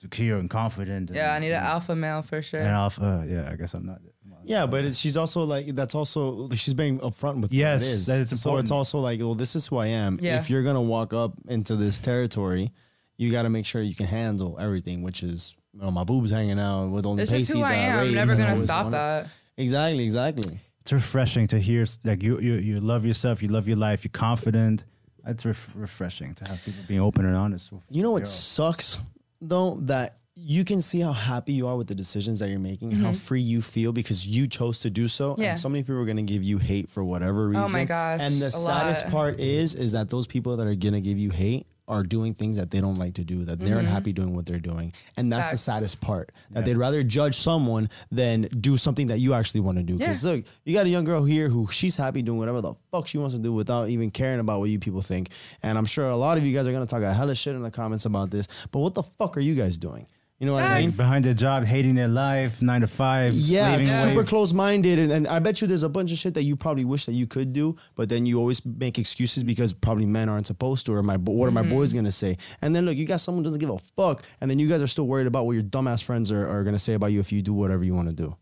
secure 0.00 0.38
and 0.38 0.48
confident. 0.48 1.10
And, 1.10 1.16
Yeah, 1.16 1.34
I 1.34 1.38
need 1.40 1.52
an 1.52 1.62
alpha 1.62 1.94
male 1.96 2.22
for 2.22 2.40
sure. 2.42 2.60
and 2.60 2.68
alpha. 2.68 3.24
Yeah, 3.28 3.50
I 3.50 3.56
guess 3.56 3.74
I'm 3.74 3.86
not. 3.86 4.00
Yeah, 4.46 4.66
but 4.66 4.84
it's, 4.84 4.98
she's 4.98 5.16
also 5.16 5.42
like 5.44 5.66
that's 5.74 5.94
also 5.94 6.48
she's 6.50 6.74
being 6.74 6.98
upfront 7.00 7.40
with 7.42 7.52
Yes, 7.52 7.80
what 7.82 7.88
it 7.88 7.92
is. 7.92 8.06
that 8.06 8.20
it's 8.32 8.40
so 8.40 8.56
it's 8.58 8.70
also 8.70 8.98
like, 8.98 9.20
well, 9.20 9.34
this 9.34 9.56
is 9.56 9.66
who 9.66 9.76
I 9.78 9.86
am. 9.88 10.18
Yeah. 10.20 10.38
If 10.38 10.50
you're 10.50 10.62
gonna 10.62 10.82
walk 10.82 11.12
up 11.14 11.32
into 11.48 11.76
this 11.76 12.00
territory, 12.00 12.70
you 13.16 13.30
got 13.30 13.42
to 13.42 13.48
make 13.50 13.64
sure 13.66 13.80
you 13.82 13.94
can 13.94 14.06
handle 14.06 14.56
everything, 14.60 15.02
which 15.02 15.22
is 15.22 15.54
you 15.72 15.80
know, 15.80 15.90
my 15.90 16.04
boobs 16.04 16.30
hanging 16.30 16.58
out 16.58 16.88
with 16.90 17.06
only 17.06 17.22
This 17.22 17.32
is 17.32 17.38
pasties 17.48 17.56
who 17.56 17.62
I 17.62 17.72
that 17.72 17.78
am. 17.78 17.98
I'm 18.08 18.14
never 18.14 18.36
gonna 18.36 18.56
stop 18.56 18.84
wanna- 18.86 18.96
that. 18.96 19.28
Exactly, 19.56 20.04
exactly. 20.04 20.60
It's 20.80 20.92
refreshing 20.92 21.46
to 21.48 21.58
hear 21.58 21.84
like 22.04 22.22
you 22.22 22.38
you 22.40 22.54
you 22.54 22.80
love 22.80 23.04
yourself, 23.06 23.42
you 23.42 23.48
love 23.48 23.66
your 23.68 23.76
life, 23.78 24.04
you're 24.04 24.10
confident. 24.12 24.84
It's 25.26 25.44
ref- 25.46 25.70
refreshing 25.74 26.34
to 26.34 26.44
have 26.44 26.62
people 26.64 26.82
being 26.86 27.00
open 27.00 27.24
and 27.24 27.34
honest. 27.36 27.72
With 27.72 27.80
You 27.88 28.02
know 28.02 28.10
what 28.10 28.24
their- 28.24 28.26
sucks 28.26 29.00
though 29.40 29.76
that 29.82 30.18
you 30.36 30.64
can 30.64 30.80
see 30.80 31.00
how 31.00 31.12
happy 31.12 31.52
you 31.52 31.66
are 31.68 31.76
with 31.76 31.86
the 31.86 31.94
decisions 31.94 32.40
that 32.40 32.48
you're 32.48 32.58
making, 32.58 32.92
and 32.92 33.02
how 33.02 33.12
free 33.12 33.40
you 33.40 33.62
feel 33.62 33.92
because 33.92 34.26
you 34.26 34.46
chose 34.48 34.80
to 34.80 34.90
do 34.90 35.06
so. 35.08 35.32
Mm-hmm. 35.32 35.42
Yeah. 35.42 35.48
And 35.50 35.58
so 35.58 35.68
many 35.68 35.82
people 35.84 36.00
are 36.00 36.04
gonna 36.06 36.22
give 36.22 36.42
you 36.42 36.58
hate 36.58 36.90
for 36.90 37.04
whatever 37.04 37.48
reason. 37.48 37.64
Oh 37.64 37.68
my 37.68 37.84
gosh, 37.84 38.20
And 38.20 38.40
the 38.42 38.50
saddest 38.50 39.04
lot. 39.04 39.12
part 39.12 39.40
is, 39.40 39.74
is 39.74 39.92
that 39.92 40.08
those 40.10 40.26
people 40.26 40.56
that 40.56 40.66
are 40.66 40.74
gonna 40.74 41.00
give 41.00 41.18
you 41.18 41.30
hate 41.30 41.66
are 41.86 42.02
doing 42.02 42.32
things 42.32 42.56
that 42.56 42.70
they 42.70 42.80
don't 42.80 42.96
like 42.98 43.12
to 43.12 43.24
do, 43.24 43.44
that 43.44 43.60
they're 43.60 43.78
unhappy 43.78 44.10
doing 44.10 44.34
what 44.34 44.46
they're 44.46 44.58
doing. 44.58 44.90
And 45.18 45.30
that's 45.30 45.48
the 45.48 45.56
Mm-hmm. 45.56 45.58
Saddest 45.58 46.00
part. 46.00 46.32
That 46.50 46.64
they'd 46.64 46.78
rather 46.78 47.02
judge 47.02 47.36
someone 47.36 47.90
than 48.10 48.42
do 48.58 48.78
something 48.78 49.08
that 49.08 49.18
you 49.18 49.34
actually 49.34 49.60
want 49.60 49.76
to 49.76 49.84
do. 49.84 49.98
Because 49.98 50.24
Yeah. 50.24 50.32
look, 50.32 50.44
you 50.64 50.72
got 50.74 50.86
a 50.86 50.88
young 50.88 51.04
girl 51.04 51.24
here 51.24 51.48
who 51.50 51.66
she's 51.70 51.94
happy 51.94 52.22
doing 52.22 52.38
whatever 52.38 52.62
the 52.62 52.72
fuck 52.90 53.06
she 53.06 53.18
wants 53.18 53.34
to 53.34 53.40
do 53.40 53.52
without 53.52 53.90
even 53.90 54.10
caring 54.10 54.40
about 54.40 54.60
what 54.60 54.70
you 54.70 54.78
people 54.78 55.02
think. 55.02 55.28
And 55.62 55.76
I'm 55.76 55.84
sure 55.84 56.08
a 56.08 56.16
lot 56.16 56.38
of 56.38 56.44
you 56.44 56.54
guys 56.54 56.66
are 56.66 56.72
gonna 56.72 56.86
talk 56.86 57.02
a 57.02 57.12
hella 57.12 57.34
shit 57.34 57.54
in 57.54 57.60
the 57.62 57.70
comments 57.70 58.06
about 58.06 58.30
this. 58.30 58.48
But 58.72 58.80
what 58.80 58.94
the 58.94 59.02
fuck 59.02 59.36
are 59.36 59.40
you 59.40 59.54
guys 59.54 59.76
doing? 59.76 60.06
You 60.40 60.46
know 60.48 60.54
what 60.54 60.64
I 60.64 60.80
mean? 60.80 60.90
Behind 60.90 61.24
their 61.24 61.32
job, 61.32 61.64
hating 61.64 61.94
their 61.94 62.08
life, 62.08 62.60
nine 62.60 62.80
to 62.80 62.88
five, 62.88 63.32
Yeah, 63.34 63.68
slaving 63.76 63.88
super 63.88 64.10
away. 64.20 64.24
close 64.24 64.52
minded. 64.52 64.98
And, 64.98 65.12
and 65.12 65.28
I 65.28 65.38
bet 65.38 65.60
you 65.60 65.68
there's 65.68 65.84
a 65.84 65.88
bunch 65.88 66.10
of 66.10 66.18
shit 66.18 66.34
that 66.34 66.42
you 66.42 66.56
probably 66.56 66.84
wish 66.84 67.06
that 67.06 67.12
you 67.12 67.26
could 67.28 67.52
do, 67.52 67.76
but 67.94 68.08
then 68.08 68.26
you 68.26 68.38
always 68.40 68.62
make 68.66 68.98
excuses 68.98 69.44
because 69.44 69.72
probably 69.72 70.06
men 70.06 70.28
aren't 70.28 70.48
supposed 70.48 70.86
to, 70.86 70.92
or 70.94 71.02
my 71.04 71.16
what 71.18 71.46
are 71.46 71.52
my 71.52 71.62
boys 71.62 71.90
Mm-hmm. 71.90 71.98
gonna 71.98 72.12
say? 72.12 72.36
And 72.60 72.74
then 72.74 72.84
look, 72.84 72.96
you 72.96 73.06
got 73.06 73.20
someone 73.20 73.44
who 73.44 73.48
doesn't 73.48 73.60
give 73.60 73.70
a 73.70 73.78
fuck, 73.96 74.24
and 74.40 74.50
then 74.50 74.58
you 74.58 74.68
guys 74.68 74.82
are 74.82 74.88
still 74.88 75.06
worried 75.06 75.28
about 75.28 75.46
what 75.46 75.52
your 75.52 75.62
dumbass 75.62 76.02
friends 76.02 76.32
are, 76.32 76.46
are 76.48 76.64
gonna 76.64 76.78
say 76.80 76.94
about 76.94 77.12
you 77.12 77.20
if 77.20 77.30
you 77.32 77.40
do 77.40 77.54
whatever 77.54 77.84
you 77.84 77.94
want 77.94 78.08
to 78.10 78.14
do. 78.14 78.36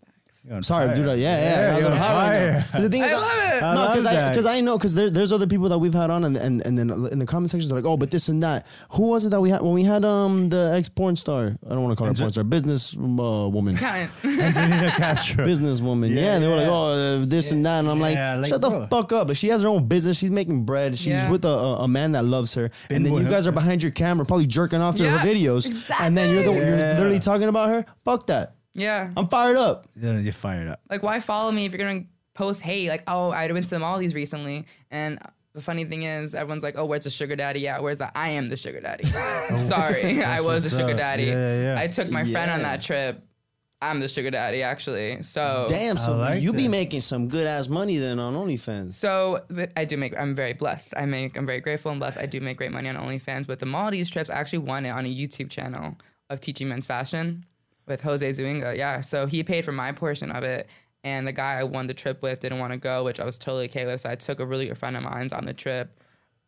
You're 0.49 0.63
Sorry, 0.63 0.87
fire. 0.89 0.97
dude. 0.97 1.19
Yeah, 1.19 1.71
yeah, 1.71 1.77
I 1.77 1.81
got 1.81 1.81
a 1.81 1.83
you're 1.83 1.93
on 1.93 1.97
hot 1.99 2.17
right 2.17 2.33
now. 2.41 2.61
fire. 2.61 2.67
'Cause 2.73 2.83
The 2.83 2.89
thing 2.89 3.03
is, 3.05 3.11
I 3.11 3.15
love 3.15 3.55
it. 3.55 3.63
I 3.63 3.75
no, 3.75 3.87
because 3.89 4.05
love 4.05 4.15
I 4.17 4.29
because 4.31 4.47
I 4.47 4.61
know 4.61 4.77
because 4.79 4.95
there, 4.95 5.09
there's 5.11 5.31
other 5.31 5.47
people 5.47 5.69
that 5.69 5.79
we've 5.79 5.95
had 5.95 6.11
on 6.11 6.25
and 6.25 6.37
and, 6.37 6.67
and 6.67 6.77
then 6.77 6.91
in 7.13 7.19
the 7.21 7.27
comment 7.27 7.51
sections 7.51 7.69
they're 7.69 7.79
like, 7.79 7.87
oh, 7.87 7.97
but 7.97 8.11
this 8.11 8.29
and 8.29 8.43
that. 8.43 8.67
Who 8.93 9.09
was 9.09 9.25
it 9.25 9.31
that 9.31 9.41
we 9.41 9.51
had 9.51 9.63
when 9.63 9.73
we 9.73 9.85
had 9.85 10.05
um 10.05 10.49
the 10.49 10.73
ex 10.75 10.89
porn 10.89 11.17
star? 11.17 11.57
I 11.65 11.69
don't 11.69 11.83
want 11.85 11.93
to 11.93 11.97
call 11.97 12.09
her 12.09 12.15
porn 12.15 12.33
star, 12.33 12.43
business 12.45 12.97
uh, 12.97 13.01
woman. 13.49 13.77
Kind. 13.77 14.11
Angelina 14.25 14.91
Castro. 14.97 15.45
businesswoman. 15.47 16.11
Yeah, 16.11 16.21
Yeah, 16.23 16.35
and 16.35 16.45
they 16.45 16.49
were 16.49 16.57
like, 16.57 16.67
oh, 16.69 17.21
uh, 17.23 17.25
this 17.27 17.53
and 17.53 17.65
that, 17.65 17.79
and 17.81 17.89
I'm 17.89 17.99
Yeah, 18.01 18.33
like, 18.35 18.43
like, 18.43 18.47
shut 18.49 18.61
the 18.63 18.87
fuck 18.89 19.13
up. 19.13 19.29
Like, 19.29 19.37
she 19.37 19.49
has 19.49 19.63
her 19.63 19.69
own 19.69 19.87
business. 19.87 20.19
She's 20.19 20.31
making 20.33 20.65
bread. 20.65 20.97
She's 20.99 21.07
Yeah. 21.09 21.31
with 21.31 21.45
a, 21.45 21.49
a, 21.49 21.85
a 21.85 21.89
man 21.89 22.13
that 22.13 22.25
loves 22.25 22.55
her, 22.55 22.71
and 22.91 23.07
then 23.07 23.13
you 23.15 23.25
guys 23.25 23.47
are 23.47 23.53
behind 23.53 23.83
your 23.83 23.93
camera, 23.93 24.27
probably 24.27 24.47
jerking 24.47 24.81
off 24.81 24.97
to 24.97 25.09
her 25.09 25.19
videos, 25.19 25.89
and 26.01 26.17
then 26.17 26.31
you're 26.35 26.43
the, 26.43 26.53
you're 26.53 26.77
literally 26.77 27.19
talking 27.21 27.49
about 27.49 27.69
her. 27.69 27.85
Fuck 28.05 28.27
that. 28.27 28.55
Yeah. 28.75 29.11
I'm 29.17 29.29
fired 29.29 29.57
up. 29.57 29.87
Yeah, 30.01 30.19
You're 30.19 30.33
fired 30.33 30.69
up. 30.69 30.81
Like, 30.91 31.03
why 31.03 31.21
follow 31.21 31.51
me 31.53 31.67
if 31.67 31.73
you're 31.73 31.87
gonna 31.87 32.05
post 32.35 32.63
hate? 32.63 32.89
Like, 32.89 33.05
oh, 33.07 33.31
I 33.31 33.51
went 33.53 33.65
to 33.65 33.71
the 33.71 33.79
Maldives 33.79 34.15
recently, 34.15 34.67
and 34.91 35.19
the 35.55 35.61
funny 35.61 35.85
thing 35.85 36.05
is, 36.05 36.35
everyone's 36.35 36.63
like, 36.63 36.77
oh, 36.79 36.87
where's 36.87 37.05
the 37.05 37.11
sugar 37.11 37.37
daddy? 37.37 37.61
Yeah, 37.61 37.81
where's 37.81 37.99
the? 37.99 38.17
I 38.17 38.31
am 38.31 38.49
the 38.49 38.57
sugar 38.57 38.81
daddy. 38.81 39.05
Oh, 39.15 39.57
Sorry, 39.69 40.23
I 40.25 40.41
was 40.41 40.63
the 40.63 40.69
what's 40.69 40.77
sugar 40.79 40.93
up. 40.93 40.97
daddy. 40.99 41.25
Yeah, 41.25 41.33
yeah, 41.33 41.63
yeah. 41.75 41.81
I 41.81 41.89
took 41.89 42.09
my 42.11 42.25
friend 42.25 42.51
on 42.51 42.63
that 42.63 42.81
trip. 42.81 43.23
I'm 43.83 43.99
the 43.99 44.07
sugar 44.07 44.31
daddy, 44.31 44.63
actually. 44.63 45.23
So 45.25 45.67
Damn, 45.69 45.97
so 45.97 46.17
like 46.17 46.41
you 46.41 46.53
be 46.53 46.63
that. 46.63 46.69
making 46.71 47.01
some 47.01 47.27
good 47.29 47.47
ass 47.49 47.69
money 47.69 47.99
then 47.99 48.21
on 48.21 48.35
OnlyFans. 48.35 48.95
So 48.95 49.43
th- 49.53 49.71
I 49.77 49.85
do 49.85 49.97
make. 49.97 50.17
I'm 50.17 50.35
very 50.37 50.53
blessed. 50.53 50.95
I 50.97 51.05
make. 51.05 51.37
I'm 51.37 51.45
very 51.45 51.61
grateful 51.61 51.91
and 51.91 51.99
blessed. 51.99 52.17
I 52.19 52.27
do 52.27 52.41
make 52.41 52.57
great 52.57 52.71
money 52.71 52.89
on 52.89 52.95
OnlyFans. 52.97 53.49
But 53.49 53.59
the 53.59 53.67
Maldives 53.67 54.09
trips, 54.09 54.31
I 54.31 54.35
actually 54.35 54.61
won 54.61 54.87
it 54.87 54.91
on 54.91 55.05
a 55.05 55.09
YouTube 55.15 55.51
channel 55.51 55.97
of 56.31 56.41
teaching 56.41 56.69
men's 56.69 56.87
fashion 56.87 57.45
with 57.87 58.01
Jose 58.03 58.33
Zuniga. 58.33 58.75
Yeah. 58.77 59.01
So 59.01 59.27
he 59.27 59.43
paid 59.43 59.65
for 59.65 59.73
my 59.73 59.93
portion 59.93 60.31
of 60.31 60.45
it, 60.45 60.69
and 61.05 61.27
the 61.27 61.33
guy 61.33 61.59
I 61.59 61.65
won 61.65 61.87
the 61.87 61.95
trip 61.95 62.23
with 62.23 62.41
didn't 62.41 62.59
want 62.59 62.73
to 62.73 62.79
go, 62.79 63.05
which 63.05 63.21
I 63.21 63.25
was 63.25 63.39
totally 63.39 63.65
okay 63.67 63.87
with. 63.87 64.01
So 64.01 64.11
I 64.11 64.15
took 64.15 64.41
a 64.41 64.47
really 64.47 64.67
good 64.67 64.79
friend 64.79 64.97
of 64.97 65.03
mine's 65.03 65.33
on 65.33 65.45
the 65.45 65.55
trip, 65.55 66.01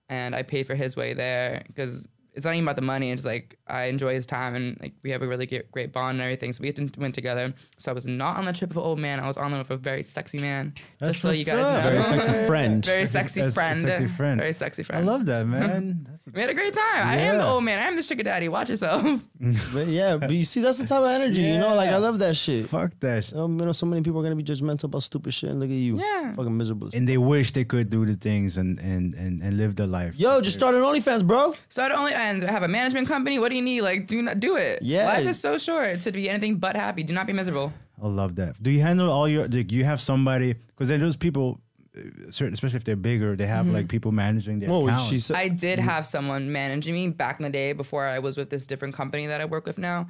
and 0.08 0.34
I 0.34 0.42
paid 0.42 0.66
for 0.66 0.74
his 0.74 0.96
way 0.96 1.14
there 1.14 1.62
because. 1.66 2.06
It's 2.34 2.44
not 2.44 2.54
even 2.54 2.64
about 2.64 2.76
the 2.76 2.82
money. 2.82 3.10
It's 3.12 3.24
like 3.24 3.56
I 3.66 3.84
enjoy 3.84 4.14
his 4.14 4.26
time 4.26 4.54
and 4.56 4.76
like 4.82 4.94
we 5.04 5.10
have 5.10 5.22
a 5.22 5.26
really 5.28 5.46
great, 5.46 5.70
great 5.70 5.92
bond 5.92 6.16
and 6.16 6.22
everything. 6.22 6.52
So 6.52 6.62
we 6.62 6.72
went- 6.76 6.98
went 6.98 7.14
together. 7.14 7.54
So 7.78 7.92
I 7.92 7.94
was 7.94 8.06
not 8.06 8.36
on 8.38 8.44
the 8.44 8.52
trip 8.52 8.70
with 8.70 8.78
an 8.78 8.82
old 8.82 8.98
man. 8.98 9.20
I 9.20 9.26
was 9.28 9.36
on 9.36 9.50
there 9.52 9.58
with 9.60 9.70
a 9.70 9.76
very 9.76 10.02
sexy 10.02 10.38
man. 10.38 10.74
That's 10.98 11.12
just 11.12 11.22
so 11.22 11.30
you 11.30 11.44
guys 11.44 11.64
up. 11.64 11.84
know. 11.84 11.90
Very 11.90 12.02
sexy 12.02 12.32
friend. 12.46 12.84
Very 12.84 13.06
sexy 13.06 13.40
That's 13.42 13.54
friend. 13.54 13.78
sexy 13.80 14.06
friend. 14.08 14.40
Very 14.40 14.52
sexy 14.52 14.82
friend. 14.82 15.02
I 15.08 15.12
love 15.12 15.26
that, 15.26 15.46
man. 15.46 16.06
That's 16.10 16.26
we 16.34 16.40
had 16.40 16.50
a 16.50 16.54
great 16.54 16.72
time. 16.74 17.06
I 17.06 17.16
am 17.18 17.38
the 17.38 17.46
old 17.46 17.62
man. 17.64 17.78
I 17.78 17.86
am 17.86 17.96
the 17.96 18.02
sugar 18.02 18.22
daddy. 18.24 18.48
Watch 18.48 18.68
yourself. 18.70 19.04
But 19.72 19.88
yeah, 19.88 20.16
but 20.16 20.30
you 20.30 20.44
see, 20.44 20.60
that's 20.62 20.78
the 20.78 20.86
type 20.86 21.00
of 21.02 21.10
energy, 21.10 21.42
you 21.42 21.58
know. 21.58 21.74
Like 21.74 21.90
I 21.90 21.98
love 21.98 22.18
that 22.20 22.34
shit. 22.34 22.66
fuck 22.66 22.92
that. 23.00 23.24
shit. 23.24 23.36
Um, 23.36 23.58
you 23.60 23.66
know, 23.66 23.72
so 23.72 23.84
many 23.86 24.02
people 24.02 24.20
are 24.20 24.22
gonna 24.22 24.36
be 24.36 24.42
judgmental 24.42 24.84
about 24.84 25.02
stupid 25.02 25.34
shit, 25.34 25.50
and 25.50 25.60
look 25.60 25.68
at 25.68 25.76
you, 25.76 25.98
Yeah. 25.98 26.34
fucking 26.34 26.56
miserable. 26.56 26.88
And 26.94 27.06
they 27.06 27.18
wish 27.18 27.52
they 27.52 27.64
could 27.64 27.90
do 27.90 28.06
the 28.06 28.14
things 28.16 28.56
and 28.56 28.78
and 28.80 29.12
and, 29.14 29.40
and 29.42 29.56
live 29.58 29.76
the 29.76 29.86
life. 29.86 30.18
Yo, 30.18 30.40
just 30.40 30.56
start 30.56 30.74
an 30.74 30.80
OnlyFans, 30.80 31.26
bro. 31.26 31.54
Start 31.68 31.92
only 31.92 32.14
and 32.24 32.42
have 32.42 32.62
a 32.62 32.68
management 32.68 33.08
company. 33.08 33.38
What 33.38 33.50
do 33.50 33.56
you 33.56 33.62
need? 33.62 33.82
Like, 33.82 34.06
do 34.06 34.20
not 34.22 34.40
do 34.40 34.56
it. 34.56 34.80
Yeah. 34.82 35.06
Life 35.06 35.26
is 35.26 35.40
so 35.40 35.58
short 35.58 36.00
to 36.00 36.12
be 36.12 36.28
anything 36.28 36.56
but 36.56 36.76
happy. 36.76 37.02
Do 37.02 37.14
not 37.14 37.26
be 37.26 37.32
miserable. 37.32 37.72
I 38.02 38.08
love 38.08 38.36
that. 38.36 38.60
Do 38.62 38.70
you 38.70 38.80
handle 38.80 39.10
all 39.10 39.28
your? 39.28 39.46
Like, 39.46 39.70
you 39.72 39.84
have 39.84 40.00
somebody 40.00 40.54
because 40.68 40.88
then 40.88 41.00
those 41.00 41.16
people, 41.16 41.60
uh, 41.96 42.00
certain, 42.30 42.52
especially 42.54 42.76
if 42.78 42.84
they're 42.84 42.96
bigger, 42.96 43.36
they 43.36 43.46
have 43.46 43.66
like 43.68 43.88
people 43.88 44.12
managing 44.12 44.58
their 44.58 44.68
Well, 44.68 44.88
account. 44.88 45.00
she 45.02 45.18
said. 45.18 45.36
I 45.36 45.48
did 45.48 45.78
have 45.78 46.04
someone 46.06 46.50
managing 46.50 46.94
me 46.94 47.08
back 47.08 47.38
in 47.38 47.44
the 47.44 47.50
day 47.50 47.72
before 47.72 48.06
I 48.06 48.18
was 48.18 48.36
with 48.36 48.50
this 48.50 48.66
different 48.66 48.94
company 48.94 49.26
that 49.28 49.40
I 49.40 49.44
work 49.44 49.66
with 49.66 49.78
now. 49.78 50.08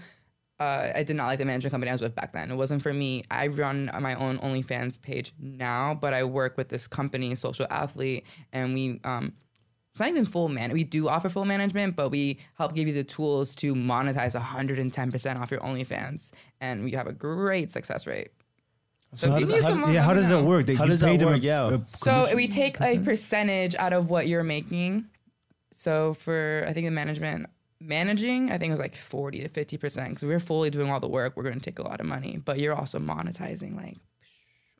Uh, 0.61 0.93
I 0.95 1.03
did 1.03 1.17
not 1.17 1.27
like 1.27 1.41
the 1.41 1.45
management 1.45 1.73
company 1.73 1.91
I 1.91 1.95
was 1.95 2.01
with 2.01 2.15
back 2.15 2.33
then. 2.33 2.49
It 2.51 2.55
wasn't 2.55 2.81
for 2.81 2.93
me. 2.95 3.25
I 3.29 3.49
run 3.49 3.91
my 4.01 4.15
own 4.15 4.39
OnlyFans 4.39 5.03
page 5.03 5.35
now, 5.39 5.95
but 5.95 6.15
I 6.15 6.23
work 6.23 6.57
with 6.57 6.69
this 6.69 6.87
company, 6.87 7.35
Social 7.35 7.67
Athlete, 7.71 8.25
and 8.53 8.73
we 8.73 9.01
um, 9.03 9.33
it's 9.95 10.01
not 10.01 10.09
even 10.09 10.25
full 10.25 10.49
man. 10.49 10.73
We 10.73 10.83
do 10.83 11.09
offer 11.09 11.29
full 11.29 11.45
management, 11.45 11.95
but 11.95 12.09
we 12.09 12.41
help 12.59 12.75
give 12.75 12.89
you 12.89 12.93
the 12.95 13.05
tools 13.05 13.55
to 13.57 13.77
monetize 13.77 14.35
110% 14.35 15.41
off 15.41 15.53
your 15.53 15.61
OnlyFans, 15.61 16.33
and 16.61 16.83
we 16.83 16.91
have 16.93 17.07
a 17.07 17.13
great 17.13 17.71
success 17.71 18.05
rate. 18.05 18.33
So 19.15 19.29
if 19.29 19.33
how 19.35 19.39
does 19.39 19.49
need 19.49 19.55
that- 19.59 19.63
how 19.63 19.69
someone, 19.71 19.95
yeah, 19.95 20.03
how 20.03 20.13
does 20.15 20.29
that 20.31 20.43
work? 20.43 20.67
They, 20.67 20.75
How 20.75 20.87
does 20.87 20.99
that 20.99 21.21
work? 21.21 21.37
a- 21.37 21.39
Yeah. 21.39 21.75
a 21.75 21.87
So 21.87 22.35
we 22.35 22.49
take 22.49 22.81
a 22.81 22.99
percentage 22.99 23.77
out 23.77 23.93
of 23.93 24.11
what 24.11 24.27
you're 24.27 24.43
making. 24.43 25.05
So 25.71 26.15
for 26.15 26.65
I 26.67 26.73
think 26.73 26.87
the 26.89 26.91
management 26.91 27.47
managing, 27.81 28.51
I 28.51 28.59
think 28.59 28.71
it 28.71 28.73
was 28.73 28.81
like 28.81 28.97
40 28.97 29.43
to 29.43 29.49
50 29.49 29.77
percent 29.77 30.09
because 30.09 30.25
we're 30.25 30.41
fully 30.41 30.71
doing 30.71 30.91
all 30.91 30.99
the 30.99 31.07
work. 31.09 31.37
We're 31.37 31.45
going 31.45 31.55
to 31.55 31.61
take 31.61 31.79
a 31.79 31.83
lot 31.83 32.01
of 32.01 32.07
money, 32.07 32.41
but 32.45 32.59
you're 32.59 32.75
also 32.75 32.99
monetizing 32.99 33.77
like 33.77 33.99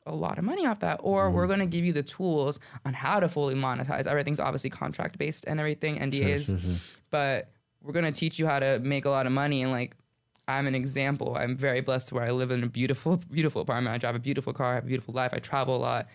a 0.05 0.13
lot 0.13 0.37
of 0.37 0.43
money 0.43 0.65
off 0.65 0.79
that. 0.79 0.99
Or 1.03 1.31
we're 1.31 1.47
going 1.47 1.59
to 1.59 1.65
give 1.65 1.85
you 1.85 1.93
the 1.93 2.03
tools 2.03 2.59
on 2.85 2.93
how 2.93 3.19
to 3.19 3.29
fully 3.29 3.55
monetize. 3.55 4.07
Everything's 4.07 4.39
obviously 4.39 4.69
contract 4.69 5.17
based 5.17 5.45
and 5.47 5.59
everything, 5.59 5.99
NDAs, 5.99 6.45
sure, 6.45 6.59
sure. 6.59 6.75
but 7.11 7.51
we're 7.81 7.93
going 7.93 8.05
to 8.05 8.11
teach 8.11 8.39
you 8.39 8.47
how 8.47 8.59
to 8.59 8.79
make 8.79 9.05
a 9.05 9.09
lot 9.09 9.25
of 9.25 9.31
money 9.31 9.61
and 9.61 9.71
like. 9.71 9.95
I'm 10.47 10.67
an 10.67 10.75
example. 10.75 11.35
I'm 11.35 11.57
very 11.57 11.81
blessed 11.81 12.09
to 12.09 12.13
where 12.13 12.23
I 12.23 12.29
live 12.29 12.51
in 12.51 12.63
a 12.63 12.67
beautiful, 12.67 13.17
beautiful 13.31 13.63
apartment. 13.63 13.95
I 13.95 13.97
drive 13.97 14.13
a 14.13 14.19
beautiful 14.19 14.53
car. 14.53 14.73
I 14.73 14.75
have 14.75 14.83
a 14.83 14.87
beautiful 14.87 15.11
life. 15.11 15.33
I 15.33 15.39
travel 15.39 15.75
a 15.75 15.77
lot 15.77 16.07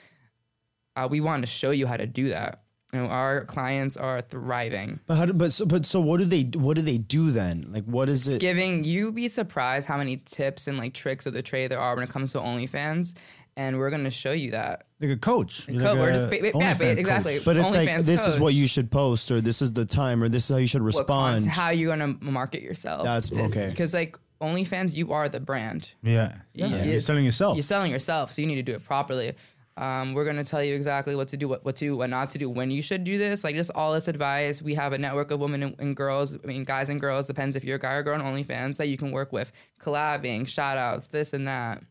uh, 0.96 1.08
we 1.10 1.20
want 1.20 1.42
to 1.42 1.46
show 1.46 1.70
you 1.70 1.86
how 1.86 1.96
to 1.96 2.06
do 2.06 2.30
that. 2.30 2.62
You 2.92 3.00
know, 3.00 3.06
our 3.06 3.44
clients 3.44 3.96
are 3.96 4.20
thriving. 4.20 4.98
But 5.06 5.14
how 5.14 5.26
do, 5.26 5.32
but 5.32 5.52
so, 5.52 5.64
but 5.64 5.86
so 5.86 6.00
what 6.00 6.18
do 6.18 6.24
they 6.24 6.42
what 6.58 6.74
do 6.74 6.82
they 6.82 6.98
do 6.98 7.30
then? 7.30 7.66
Like 7.70 7.84
what 7.84 8.08
is 8.08 8.26
it? 8.26 8.40
Giving 8.40 8.82
you 8.82 9.12
be 9.12 9.28
surprised 9.28 9.86
how 9.86 9.96
many 9.96 10.16
tips 10.16 10.66
and 10.66 10.76
like 10.76 10.92
tricks 10.92 11.24
of 11.26 11.32
the 11.32 11.42
trade 11.42 11.70
there 11.70 11.78
are 11.78 11.94
when 11.94 12.02
it 12.02 12.10
comes 12.10 12.32
to 12.32 12.38
OnlyFans, 12.38 13.14
and 13.60 13.78
we're 13.78 13.90
gonna 13.90 14.10
show 14.10 14.32
you 14.32 14.50
that. 14.52 14.86
like 15.00 15.10
a 15.10 15.16
coach. 15.16 15.66
You're 15.68 15.80
Co- 15.80 15.88
like 15.92 15.98
we're 15.98 16.10
a 16.10 16.12
just 16.14 16.30
ba- 16.30 16.38
ba- 16.40 16.46
yeah, 16.58 16.72
OnlyFans 16.74 16.78
ba- 16.78 16.98
exactly. 17.04 17.34
coach. 17.36 17.44
But 17.44 17.56
it's 17.58 17.74
like 17.74 17.88
OnlyFans 17.88 18.04
this 18.06 18.26
is 18.26 18.40
what 18.40 18.54
you 18.54 18.66
should 18.66 18.90
post, 18.90 19.30
or 19.30 19.40
this 19.40 19.60
is 19.62 19.72
the 19.72 19.84
time, 19.84 20.22
or 20.22 20.28
this 20.28 20.44
is 20.44 20.50
how 20.54 20.60
you 20.64 20.66
should 20.66 20.82
What 20.82 20.86
respond. 20.98 21.34
content- 21.44 21.56
how 21.56 21.70
you're 21.70 21.94
gonna 21.96 22.14
market 22.20 22.62
yourself. 22.62 23.04
That's- 23.04 23.32
okay. 23.32 23.68
Because 23.70 23.92
like 23.94 24.16
OnlyFans, 24.40 24.94
you 24.94 25.12
are 25.12 25.28
the 25.28 25.40
brand. 25.40 25.90
Yeah, 26.02 26.32
yeah. 26.54 26.66
You- 26.84 26.90
You're 26.92 27.00
selling 27.00 27.24
yourself. 27.26 27.56
You're 27.56 27.62
selling 27.74 27.90
yourself, 27.90 28.32
so 28.32 28.40
you 28.42 28.48
need 28.48 28.56
to 28.56 28.62
do 28.62 28.74
it 28.74 28.84
properly. 28.84 29.34
Um, 29.76 30.12
we're 30.14 30.24
gonna 30.26 30.44
tell 30.44 30.62
you 30.62 30.74
exactly 30.74 31.14
what 31.14 31.28
to 31.28 31.36
do, 31.38 31.48
what, 31.48 31.64
what 31.64 31.76
to 31.76 31.84
do, 31.86 31.96
what 31.96 32.10
not 32.10 32.28
to 32.30 32.38
do, 32.38 32.50
when 32.50 32.70
you 32.70 32.82
should 32.82 33.02
do 33.04 33.16
this. 33.16 33.44
Like 33.44 33.54
just 33.54 33.70
all 33.74 33.92
this 33.94 34.08
advice. 34.08 34.60
We 34.60 34.74
have 34.74 34.92
a 34.92 34.98
network 34.98 35.30
of 35.30 35.40
women 35.40 35.62
and, 35.62 35.74
and 35.78 35.96
girls. 35.96 36.36
I 36.42 36.46
mean, 36.46 36.64
guys 36.64 36.88
and 36.90 37.00
girls. 37.00 37.26
Depends 37.26 37.56
if 37.56 37.64
you're 37.64 37.76
a 37.76 37.78
guy 37.78 37.94
or 37.94 38.02
girl 38.02 38.20
on 38.20 38.34
OnlyFans 38.34 38.76
that 38.78 38.88
you 38.88 38.96
can 38.98 39.10
work 39.10 39.32
with, 39.32 39.52
collabing, 39.80 40.46
shout 40.46 40.76
outs, 40.76 41.06
this 41.08 41.32
and 41.32 41.46
that. 41.48 41.82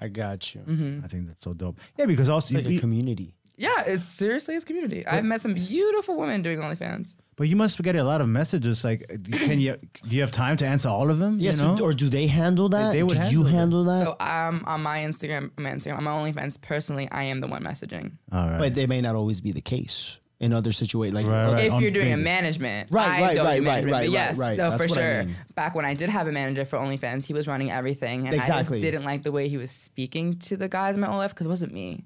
I 0.00 0.08
got 0.08 0.54
you. 0.54 0.60
Mm-hmm. 0.60 1.04
I 1.04 1.08
think 1.08 1.26
that's 1.26 1.42
so 1.42 1.52
dope. 1.54 1.78
Yeah, 1.98 2.06
because 2.06 2.28
also, 2.28 2.56
It's 2.56 2.64
like 2.64 2.72
you- 2.72 2.78
a 2.78 2.80
community. 2.80 3.34
Yeah, 3.60 3.82
it's 3.86 4.04
seriously 4.04 4.54
it's 4.54 4.64
community. 4.64 5.04
I've 5.04 5.24
met 5.24 5.40
some 5.40 5.52
beautiful 5.52 6.16
women 6.16 6.42
doing 6.42 6.60
OnlyFans. 6.60 7.16
but 7.34 7.48
you 7.48 7.56
must 7.56 7.82
get 7.82 7.96
a 7.96 8.04
lot 8.04 8.20
of 8.20 8.28
messages. 8.28 8.84
Like, 8.84 9.08
can 9.32 9.58
you 9.58 9.74
do 10.08 10.14
you 10.14 10.20
have 10.20 10.30
time 10.30 10.56
to 10.58 10.64
answer 10.64 10.88
all 10.88 11.10
of 11.10 11.18
them? 11.18 11.38
Yes, 11.40 11.60
you 11.60 11.66
know? 11.66 11.76
or 11.82 11.92
do 11.92 12.08
they 12.08 12.28
handle 12.28 12.68
that? 12.68 12.92
they 12.92 13.02
would 13.02 13.16
do 13.16 13.30
you 13.36 13.42
handle 13.42 13.46
it. 13.46 13.50
handle 13.58 13.84
that? 13.84 14.04
So 14.04 14.10
um, 14.24 14.62
on 14.64 14.80
my 14.84 14.98
Instagram, 15.00 15.50
my 15.58 15.70
Instagram, 15.70 15.98
on 15.98 16.04
my 16.04 16.12
OnlyFans, 16.12 16.60
personally, 16.60 17.08
I 17.10 17.24
am 17.24 17.40
the 17.40 17.48
one 17.48 17.64
messaging. 17.64 18.12
all 18.30 18.48
right. 18.48 18.58
But 18.60 18.74
they 18.74 18.86
may 18.86 19.00
not 19.00 19.16
always 19.16 19.40
be 19.40 19.50
the 19.50 19.60
case. 19.60 20.20
In 20.40 20.52
other 20.52 20.70
situations. 20.72 21.14
Like 21.14 21.26
Right, 21.26 21.52
right. 21.52 21.64
if 21.72 21.80
you're 21.80 21.90
doing 21.90 22.12
a 22.12 22.16
management, 22.16 22.90
Right, 22.92 23.08
I 23.08 23.20
right, 23.22 23.34
don't 23.34 23.44
right, 23.44 23.60
do 23.60 23.64
right, 23.66 23.82
management, 23.82 23.84
right, 23.84 23.90
but 23.90 23.96
right, 23.96 24.10
yes, 24.10 24.38
right. 24.38 24.56
no, 24.58 24.70
for 24.70 24.76
what 24.86 24.92
I 24.92 24.94
sure. 24.94 25.24
mean. 25.24 25.36
Back 25.54 25.74
when 25.74 25.84
I 25.84 25.94
did 25.94 26.08
have 26.10 26.26
a 26.28 26.32
manager 26.32 26.64
for 26.64 26.78
OnlyFans, 26.78 27.24
he 27.26 27.32
was 27.34 27.48
running 27.48 27.70
everything, 27.70 28.26
and 28.28 28.40
I 28.40 28.44
just 28.46 28.70
didn't 28.70 29.04
like 29.04 29.22
the 29.24 29.32
way 29.32 29.48
he 29.48 29.56
was 29.56 29.70
speaking 29.70 30.38
to 30.40 30.56
the 30.56 30.68
guys 30.68 30.94
in 30.94 31.00
my 31.00 31.08
OF 31.08 31.30
because 31.30 31.46
it 31.46 31.50
wasn't 31.50 31.72
me. 31.74 32.04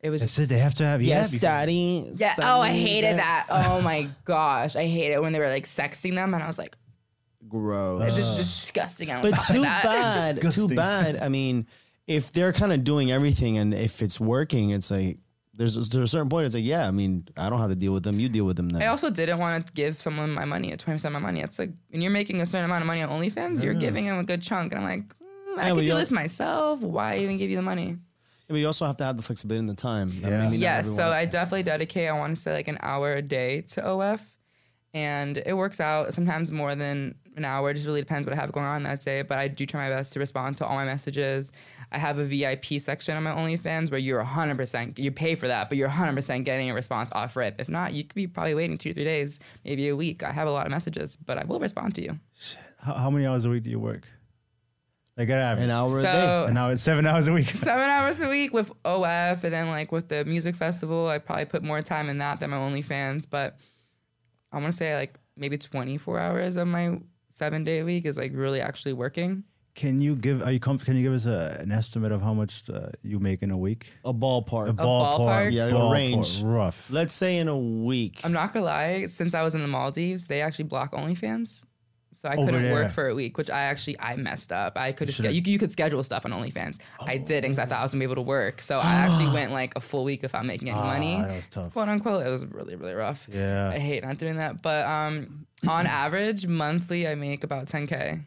It 0.00 0.10
was 0.10 0.20
That's 0.20 0.36
just 0.36 0.50
it. 0.50 0.54
They 0.54 0.60
have 0.60 0.74
to 0.74 0.84
have 0.84 1.00
yes, 1.02 1.32
yeah, 1.32 1.36
because- 1.36 1.40
daddy. 1.40 2.12
yeah. 2.16 2.34
Oh, 2.38 2.60
I 2.60 2.72
hated 2.72 3.16
that. 3.16 3.46
Oh 3.48 3.80
my 3.80 4.08
gosh, 4.26 4.76
I 4.76 4.84
hate 4.86 5.12
it 5.12 5.22
when 5.22 5.32
they 5.32 5.38
were 5.38 5.48
like 5.48 5.64
sexting 5.64 6.14
them, 6.16 6.34
and 6.34 6.42
I 6.42 6.46
was 6.46 6.58
like, 6.58 6.76
Gross. 7.48 8.14
this 8.14 8.18
is 8.18 8.36
disgusting. 8.36 9.10
I 9.10 9.20
don't 9.20 9.30
But 9.30 9.40
too 9.44 9.60
like 9.60 9.82
that. 9.82 10.40
bad. 10.40 10.52
Too 10.52 10.68
bad. 10.68 11.16
I 11.18 11.28
mean, 11.28 11.66
if 12.06 12.32
they're 12.32 12.52
kind 12.52 12.72
of 12.72 12.84
doing 12.84 13.10
everything 13.10 13.58
and 13.58 13.72
if 13.74 14.02
it's 14.02 14.18
working, 14.20 14.70
it's 14.70 14.90
like 14.90 15.18
there's 15.56 15.74
there's 15.74 15.96
a 15.96 16.06
certain 16.08 16.28
point. 16.28 16.46
It's 16.46 16.54
like 16.54 16.64
yeah. 16.64 16.86
I 16.86 16.90
mean, 16.90 17.28
I 17.36 17.48
don't 17.48 17.58
have 17.60 17.70
to 17.70 17.76
deal 17.76 17.92
with 17.92 18.02
them. 18.02 18.18
You 18.18 18.28
deal 18.28 18.44
with 18.44 18.56
them 18.56 18.68
then. 18.68 18.82
I 18.82 18.86
also 18.86 19.10
didn't 19.10 19.38
want 19.38 19.66
to 19.66 19.72
give 19.72 20.00
someone 20.00 20.32
my 20.32 20.44
money 20.44 20.72
at 20.72 20.78
twenty 20.80 20.96
percent 20.96 21.14
of 21.14 21.20
my 21.22 21.26
money. 21.26 21.40
It's 21.40 21.58
like 21.58 21.70
when 21.90 22.00
you're 22.02 22.10
making 22.10 22.40
a 22.40 22.46
certain 22.46 22.64
amount 22.64 22.82
of 22.82 22.86
money 22.86 23.02
on 23.02 23.10
OnlyFans, 23.10 23.62
you're 23.62 23.74
giving 23.74 24.06
them 24.06 24.18
a 24.18 24.24
good 24.24 24.42
chunk, 24.42 24.72
and 24.72 24.82
I'm 24.82 24.88
like, 24.88 25.08
mm, 25.08 25.58
I 25.58 25.68
Yeah, 25.68 25.68
but 25.70 25.74
could 25.80 25.86
do 25.86 25.94
this 25.94 26.10
myself. 26.12 26.80
Why 26.80 27.18
even 27.18 27.38
give 27.38 27.50
you 27.50 27.56
the 27.56 27.62
money? 27.62 27.98
but 28.46 28.56
you 28.56 28.66
also 28.66 28.84
have 28.84 28.96
to 28.98 29.04
have 29.04 29.16
the 29.16 29.22
flexibility 29.22 29.60
and 29.60 29.68
the 29.68 29.74
time. 29.74 30.20
That 30.20 30.30
Yeah. 30.30 30.38
maybe 30.38 30.58
not 30.58 30.60
Yes, 30.60 30.94
so 30.94 31.08
I 31.10 31.24
definitely 31.24 31.62
dedicate. 31.62 32.08
I 32.08 32.12
want 32.12 32.36
to 32.36 32.40
say 32.42 32.52
like 32.52 32.68
an 32.68 32.78
hour 32.82 33.14
a 33.14 33.22
day 33.22 33.62
to 33.62 33.82
OF, 33.86 34.20
and 34.92 35.38
it 35.38 35.54
works 35.54 35.80
out. 35.80 36.12
Sometimes 36.14 36.52
more 36.52 36.74
than 36.74 37.14
an 37.36 37.44
hour. 37.44 37.70
It 37.70 37.74
just 37.74 37.86
really 37.86 38.00
depends 38.02 38.28
what 38.28 38.36
I 38.36 38.40
have 38.40 38.52
going 38.52 38.66
on 38.66 38.82
that 38.84 39.00
day. 39.00 39.22
But 39.22 39.38
I 39.38 39.48
do 39.48 39.66
try 39.66 39.88
my 39.88 39.94
best 39.96 40.12
to 40.12 40.20
respond 40.20 40.56
to 40.58 40.66
all 40.66 40.76
my 40.76 40.84
messages. 40.84 41.52
I 41.94 41.98
have 41.98 42.18
a 42.18 42.24
VIP 42.24 42.80
section 42.80 43.16
on 43.16 43.22
my 43.22 43.30
OnlyFans 43.30 43.90
where 43.90 44.00
you're 44.00 44.22
100%. 44.22 44.98
You 44.98 45.12
pay 45.12 45.36
for 45.36 45.46
that, 45.46 45.68
but 45.68 45.78
you're 45.78 45.88
100% 45.88 46.44
getting 46.44 46.68
a 46.68 46.74
response 46.74 47.10
off 47.12 47.36
rip. 47.36 47.60
If 47.60 47.68
not, 47.68 47.92
you 47.92 48.02
could 48.02 48.14
be 48.14 48.26
probably 48.26 48.54
waiting 48.54 48.78
two, 48.78 48.92
three 48.92 49.04
days, 49.04 49.38
maybe 49.64 49.88
a 49.88 49.94
week. 49.94 50.24
I 50.24 50.32
have 50.32 50.48
a 50.48 50.50
lot 50.50 50.66
of 50.66 50.72
messages, 50.72 51.16
but 51.16 51.38
I 51.38 51.44
will 51.44 51.60
respond 51.60 51.94
to 51.94 52.02
you. 52.02 52.18
How, 52.80 52.94
how 52.94 53.10
many 53.10 53.26
hours 53.26 53.44
a 53.44 53.48
week 53.50 53.62
do 53.62 53.70
you 53.70 53.78
work? 53.78 54.08
Like 55.16 55.28
an 55.28 55.36
average. 55.36 55.64
an 55.64 55.70
hour 55.70 56.00
a 56.00 56.02
day. 56.02 56.12
So 56.12 56.46
An 56.48 56.56
hour, 56.56 56.76
seven 56.76 57.06
hours 57.06 57.28
a 57.28 57.32
week. 57.32 57.48
seven 57.54 57.88
hours 57.88 58.18
a 58.20 58.28
week 58.28 58.52
with 58.52 58.72
OF, 58.84 59.44
and 59.44 59.54
then 59.54 59.68
like 59.68 59.92
with 59.92 60.08
the 60.08 60.24
music 60.24 60.56
festival, 60.56 61.06
I 61.06 61.18
probably 61.18 61.44
put 61.44 61.62
more 61.62 61.80
time 61.80 62.08
in 62.08 62.18
that 62.18 62.40
than 62.40 62.50
my 62.50 62.56
OnlyFans. 62.56 63.24
But 63.30 63.56
I 64.50 64.56
want 64.56 64.72
to 64.72 64.76
say 64.76 64.96
like 64.96 65.14
maybe 65.36 65.56
24 65.58 66.18
hours 66.18 66.56
of 66.56 66.66
my 66.66 66.98
seven 67.30 67.62
day 67.62 67.84
week 67.84 68.04
is 68.04 68.16
like 68.16 68.32
really 68.34 68.60
actually 68.60 68.94
working. 68.94 69.44
Can 69.74 70.00
you 70.00 70.14
give? 70.14 70.40
Are 70.42 70.52
you 70.52 70.60
comf- 70.60 70.84
Can 70.84 70.96
you 70.96 71.02
give 71.02 71.12
us 71.12 71.26
a, 71.26 71.56
an 71.60 71.72
estimate 71.72 72.12
of 72.12 72.22
how 72.22 72.32
much 72.32 72.62
uh, 72.72 72.88
you 73.02 73.18
make 73.18 73.42
in 73.42 73.50
a 73.50 73.56
week? 73.56 73.92
a 74.04 74.14
ballpark. 74.14 74.68
A 74.68 74.72
ballpark? 74.72 75.52
Yeah, 75.52 75.66
a 75.66 75.72
ballpark, 75.72 75.92
range. 75.92 76.42
Rough. 76.44 76.88
Let's 76.90 77.12
say 77.12 77.38
in 77.38 77.48
a 77.48 77.58
week. 77.58 78.20
I'm 78.24 78.32
not 78.32 78.52
gonna 78.52 78.66
lie, 78.66 79.06
since 79.06 79.34
I 79.34 79.42
was 79.42 79.54
in 79.56 79.62
the 79.62 79.68
Maldives, 79.68 80.28
they 80.28 80.42
actually 80.42 80.66
block 80.66 80.92
OnlyFans. 80.92 81.64
So 82.12 82.28
I 82.28 82.36
Over 82.36 82.44
couldn't 82.46 82.62
there. 82.62 82.72
work 82.72 82.92
for 82.92 83.08
a 83.08 83.14
week, 83.16 83.36
which 83.36 83.50
I 83.50 83.62
actually 83.62 83.98
I 83.98 84.14
messed 84.14 84.52
up. 84.52 84.78
I 84.78 84.92
could 84.92 85.08
have 85.08 85.16
should've- 85.16 85.34
you, 85.34 85.42
you 85.44 85.58
could 85.58 85.72
schedule 85.72 86.00
stuff 86.04 86.24
on 86.24 86.30
OnlyFans. 86.30 86.78
I 87.00 87.16
didn't 87.18 87.50
because 87.50 87.58
I 87.58 87.66
thought 87.66 87.80
I 87.80 87.82
was 87.82 87.90
gonna 87.90 87.98
be 88.02 88.04
able 88.04 88.14
to 88.14 88.22
work. 88.22 88.62
So 88.62 88.78
I 88.78 88.92
actually 88.92 89.32
went 89.34 89.50
like 89.50 89.74
a 89.74 89.80
full 89.80 90.04
week 90.04 90.22
without 90.22 90.46
making 90.46 90.68
any 90.70 90.78
money. 90.78 91.16
Ah, 91.18 91.22
that 91.26 91.34
was 91.36 91.48
tough. 91.48 91.72
quote 91.72 91.88
unquote. 91.88 92.24
It 92.24 92.30
was 92.30 92.46
really, 92.46 92.76
really 92.76 92.94
rough. 92.94 93.26
Yeah. 93.32 93.70
I 93.74 93.78
hate 93.80 94.04
not 94.04 94.18
doing 94.18 94.36
that. 94.36 94.62
But 94.62 94.86
um, 94.86 95.46
on 95.66 95.86
average, 96.04 96.46
monthly, 96.46 97.08
I 97.08 97.16
make 97.16 97.42
about 97.42 97.66
10K. 97.66 98.24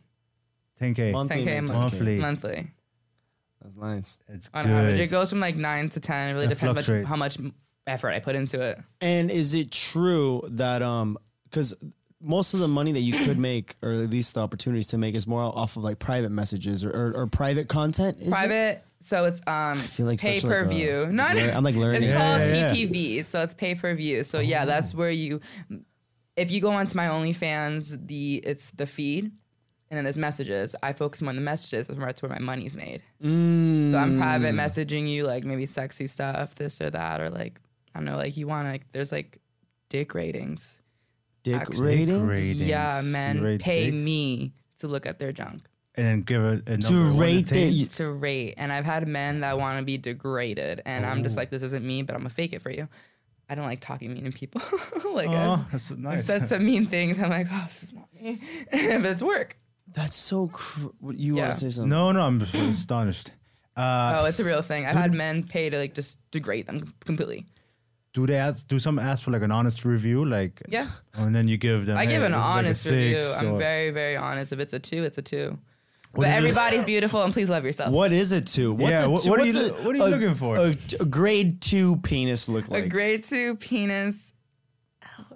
10k 0.82 1.12
monthly, 1.12 1.38
10K 1.42 1.46
man, 1.46 1.58
a 1.58 1.62
month. 1.62 1.94
monthly. 1.94 2.18
Monthly. 2.20 2.72
That's 3.62 3.76
nice. 3.76 4.20
It's 4.30 4.50
On 4.54 4.66
good. 4.66 4.72
average. 4.72 5.00
It 5.00 5.08
goes 5.08 5.30
from 5.30 5.40
like 5.40 5.56
9 5.56 5.90
to 5.90 6.00
10. 6.00 6.30
It 6.30 6.34
really 6.34 6.46
It 6.46 6.50
depends 6.50 6.76
much, 6.76 6.86
fluctuates. 6.86 7.08
how 7.10 7.16
much 7.16 7.38
effort 7.88 8.12
I 8.12 8.20
put 8.20 8.36
into 8.36 8.62
it. 8.62 8.80
And 9.02 9.32
is 9.32 9.54
it 9.56 9.72
true 9.72 10.44
that 10.50 10.82
um 10.84 11.18
because 11.46 11.74
most 12.22 12.54
of 12.54 12.60
the 12.60 12.68
money 12.68 12.92
that 12.92 13.00
you 13.02 13.14
could 13.26 13.38
make, 13.38 13.76
or 13.82 13.92
at 13.92 14.10
least 14.10 14.34
the 14.34 14.42
opportunities 14.42 14.88
to 14.88 14.98
make, 14.98 15.14
is 15.16 15.28
more 15.28 15.42
off 15.42 15.78
of 15.78 15.84
like 15.84 16.00
private 16.00 16.32
messages 16.32 16.84
or, 16.84 16.90
or, 16.92 17.14
or 17.16 17.28
private 17.28 17.68
content? 17.70 18.18
Is 18.20 18.28
it? 18.28 18.32
Private. 18.32 18.84
So 19.00 19.26
it's 19.26 19.42
um 19.48 19.80
feel 19.80 20.06
like 20.08 20.20
pay 20.20 20.40
such 20.40 20.50
like 20.50 20.60
per 20.60 20.66
a- 20.66 20.70
view. 20.70 21.08
Not 21.12 21.38
I'm, 21.38 21.64
like, 21.64 21.76
learning. 21.76 22.04
It's 22.04 22.10
Yeah, 22.12 22.18
called 22.18 22.50
yeah, 22.50 22.74
yeah. 22.74 22.74
PPV. 22.74 23.26
So 23.26 23.42
it's 23.44 23.54
pay 23.54 23.76
per 23.76 23.94
view. 23.96 24.24
So 24.24 24.40
yeah, 24.40 24.66
that's 24.66 24.94
where 24.94 25.12
you 25.12 25.40
if 26.36 26.52
you 26.52 26.62
go 26.62 26.72
onto 26.72 26.96
my 26.96 27.08
OnlyFans, 27.08 28.08
the 28.08 28.42
it's 28.44 28.72
the 28.72 28.86
feed 28.86 29.32
and 29.90 29.98
then 29.98 30.04
there's 30.04 30.18
messages. 30.18 30.76
I 30.84 30.94
focus 30.94 31.22
more 31.22 31.30
on 31.30 31.36
the 31.36 31.42
messages. 31.42 31.88
That's 31.88 31.98
where, 31.98 32.08
that's 32.08 32.22
where 32.22 32.30
my 32.30 32.40
money's 32.40 32.76
made. 32.76 33.02
Mm. 33.24 33.92
So 33.92 33.98
I'm 33.98 34.18
private 34.18 34.54
messaging 34.56 35.10
you 35.10 35.26
like 35.26 35.44
maybe 35.46 35.66
sexy 35.66 36.08
stuff, 36.08 36.56
this 36.56 36.82
or 36.82 36.90
that, 36.90 37.22
or 37.22 37.30
like 37.30 37.60
I 37.96 38.00
don't 38.00 38.06
know, 38.06 38.18
like 38.18 38.38
you 38.38 38.48
want 38.48 38.66
to 38.68 38.72
like 38.72 38.92
there's 38.92 39.12
like 39.12 39.40
dick 39.90 40.14
ratings. 40.14 40.82
dick 41.44 41.56
actually- 41.62 41.86
ratings. 41.86 42.22
Ratings. 42.22 42.56
Yeah, 42.62 43.02
men 43.06 43.42
rate 43.42 43.62
pay 43.62 43.86
dick? 43.86 43.94
me 43.94 44.54
to 44.80 44.88
look 44.88 45.06
at 45.06 45.18
their 45.20 45.32
junk. 45.32 45.64
and 45.96 46.06
then 46.06 46.22
give 46.22 46.44
it 46.44 46.64
a 46.68 46.78
To 46.78 46.94
number. 46.94 47.12
What 47.14 47.22
rate 47.22 47.52
it 47.52 47.90
to 47.92 48.12
rate. 48.12 48.54
And 48.58 48.72
I've 48.74 48.86
had 48.86 49.08
men 49.08 49.40
that 49.40 49.58
want 49.58 49.80
to 49.80 49.86
be 49.86 49.98
degraded, 49.98 50.82
and 50.86 51.06
I'm 51.06 51.24
just 51.24 51.36
like, 51.38 51.50
this 51.50 51.64
isn't 51.64 51.84
me, 51.86 52.04
but 52.04 52.14
I'm 52.14 52.22
gonna 52.22 52.30
fake 52.30 52.54
it 52.54 52.62
for 52.62 52.70
you. 52.72 52.88
I 53.50 53.56
don't 53.56 53.66
like 53.66 53.80
talking 53.80 54.14
mean 54.14 54.26
to 54.26 54.32
people. 54.38 54.62
like 55.14 55.30
Oh, 55.30 55.54
I've, 55.66 55.72
that's 55.72 55.90
I've 55.90 55.98
nice. 56.00 56.26
said 56.26 56.48
some 56.50 56.66
mean 56.66 56.86
things. 56.86 57.18
I'm 57.20 57.30
like, 57.30 57.48
oh, 57.50 57.64
this 57.70 57.84
is 57.84 57.94
not 57.94 58.10
me, 58.14 58.40
but 58.72 59.06
it's 59.06 59.22
work. 59.24 59.58
That's 59.94 60.16
so. 60.16 60.48
Cr- 60.48 60.88
what- 61.00 61.18
you 61.18 61.36
Yeah. 61.38 61.44
want 61.44 61.54
to 61.56 61.60
say 61.60 61.70
something? 61.72 61.90
no, 61.90 62.12
no, 62.12 62.22
I'm 62.22 62.40
just 62.40 62.54
astonished. 62.56 63.32
Uh, 63.76 64.20
Oh, 64.22 64.26
it's 64.26 64.40
a 64.40 64.44
real 64.44 64.62
thing. 64.62 64.86
I've 64.86 64.96
had 64.96 65.14
men 65.14 65.44
pay 65.44 65.70
to 65.70 65.78
like 65.78 65.94
just 65.94 66.20
degrade 66.32 66.66
them 66.68 66.94
completely. 67.06 67.46
do 68.14 68.26
they 68.26 68.36
ask? 68.38 68.68
Do 68.68 68.80
some 68.80 68.98
ask 68.98 69.24
for 69.24 69.30
like 69.32 69.44
an 69.44 69.52
honest 69.52 69.86
review? 69.86 70.26
Like, 70.26 70.62
Yeah. 70.68 70.88
and 71.14 71.36
then 71.36 71.48
you 71.48 71.58
give 71.58 71.86
them. 71.86 71.98
I 71.98 72.06
hey, 72.06 72.12
give 72.14 72.24
an 72.24 72.32
this 72.32 72.40
is 72.40 72.44
like 72.44 72.54
a 72.56 72.58
honest 72.58 72.90
review. 72.90 73.22
six 73.22 73.38
I'm 73.38 73.48
or- 73.54 73.58
very, 73.60 73.92
very 73.92 74.18
honest. 74.18 74.52
If 74.52 74.60
it's 74.60 74.74
a 74.74 74.80
two, 74.80 75.04
it's 75.04 75.18
a 75.20 75.22
two. 75.22 75.60
What 76.14 76.24
but 76.24 76.30
is 76.30 76.34
it? 76.34 76.38
everybody's 76.38 76.86
beautiful, 76.86 77.22
and 77.22 77.32
please 77.34 77.50
love 77.50 77.64
yourself. 77.66 77.92
What 77.92 78.12
is 78.12 78.32
it 78.32 78.48
to? 78.48 78.74
What's 78.74 78.92
Yeah, 78.92 79.06
a 79.06 79.10
what- 79.10 79.22
two- 79.24 79.30
what 79.30 79.40
are 79.40 79.46
what's 79.46 79.56
you- 79.56 79.66
a- 79.76 79.84
what 79.86 79.94
are 79.96 79.98
you 80.00 80.06
a- 80.06 80.10
looking 80.18 80.34
for? 80.36 80.56
A, 80.58 80.74
a 81.00 81.06
grade 81.06 81.62
two 81.62 81.98
penis 81.98 82.50
look 82.50 82.70
like. 82.72 82.86
a 82.86 82.90
grade 82.90 83.24
two 83.24 83.56
penis. 83.58 84.34
Oh, 85.06 85.36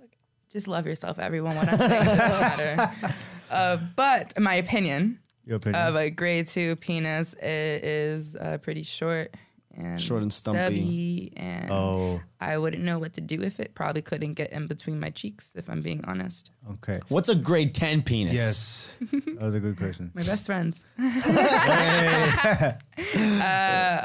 just 0.51 0.67
love 0.67 0.87
yourself, 0.87 1.19
everyone. 1.19 1.53
What 1.55 1.67
I'm 1.69 1.77
saying 1.77 2.05
doesn't 2.17 2.17
matter. 2.41 3.13
Uh, 3.51 3.77
but 3.95 4.33
in 4.37 4.43
my 4.43 4.55
opinion, 4.55 5.19
Your 5.45 5.57
opinion. 5.57 5.81
of 5.87 5.95
a 5.95 6.09
grade 6.09 6.47
two 6.47 6.75
penis 6.77 7.33
it 7.35 7.83
is 7.83 8.35
uh, 8.35 8.57
pretty 8.61 8.83
short 8.83 9.35
and 9.75 9.99
Short 10.01 10.21
and 10.21 10.33
stumpy. 10.33 10.59
stubby, 10.59 11.33
and 11.37 11.71
oh, 11.71 12.21
I 12.41 12.57
wouldn't 12.57 12.83
know 12.83 12.99
what 12.99 13.13
to 13.13 13.21
do 13.21 13.37
with 13.39 13.59
it. 13.61 13.73
Probably 13.73 14.01
couldn't 14.01 14.33
get 14.33 14.51
in 14.51 14.67
between 14.67 14.99
my 14.99 15.09
cheeks 15.11 15.53
if 15.55 15.69
I'm 15.69 15.81
being 15.81 16.03
honest. 16.05 16.51
okay. 16.73 16.99
What's 17.07 17.29
a 17.29 17.35
grade 17.35 17.73
ten 17.73 18.01
penis? 18.01 18.33
Yes, 18.33 18.89
that 19.11 19.41
was 19.41 19.55
a 19.55 19.59
good 19.61 19.77
question. 19.77 20.11
My 20.13 20.23
best 20.23 20.45
friends. 20.45 20.85
uh, 20.99 22.73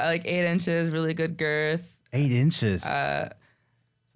like 0.05 0.25
eight 0.25 0.45
inches, 0.45 0.89
really 0.89 1.13
good 1.13 1.37
girth. 1.37 1.99
Eight 2.13 2.31
inches. 2.31 2.85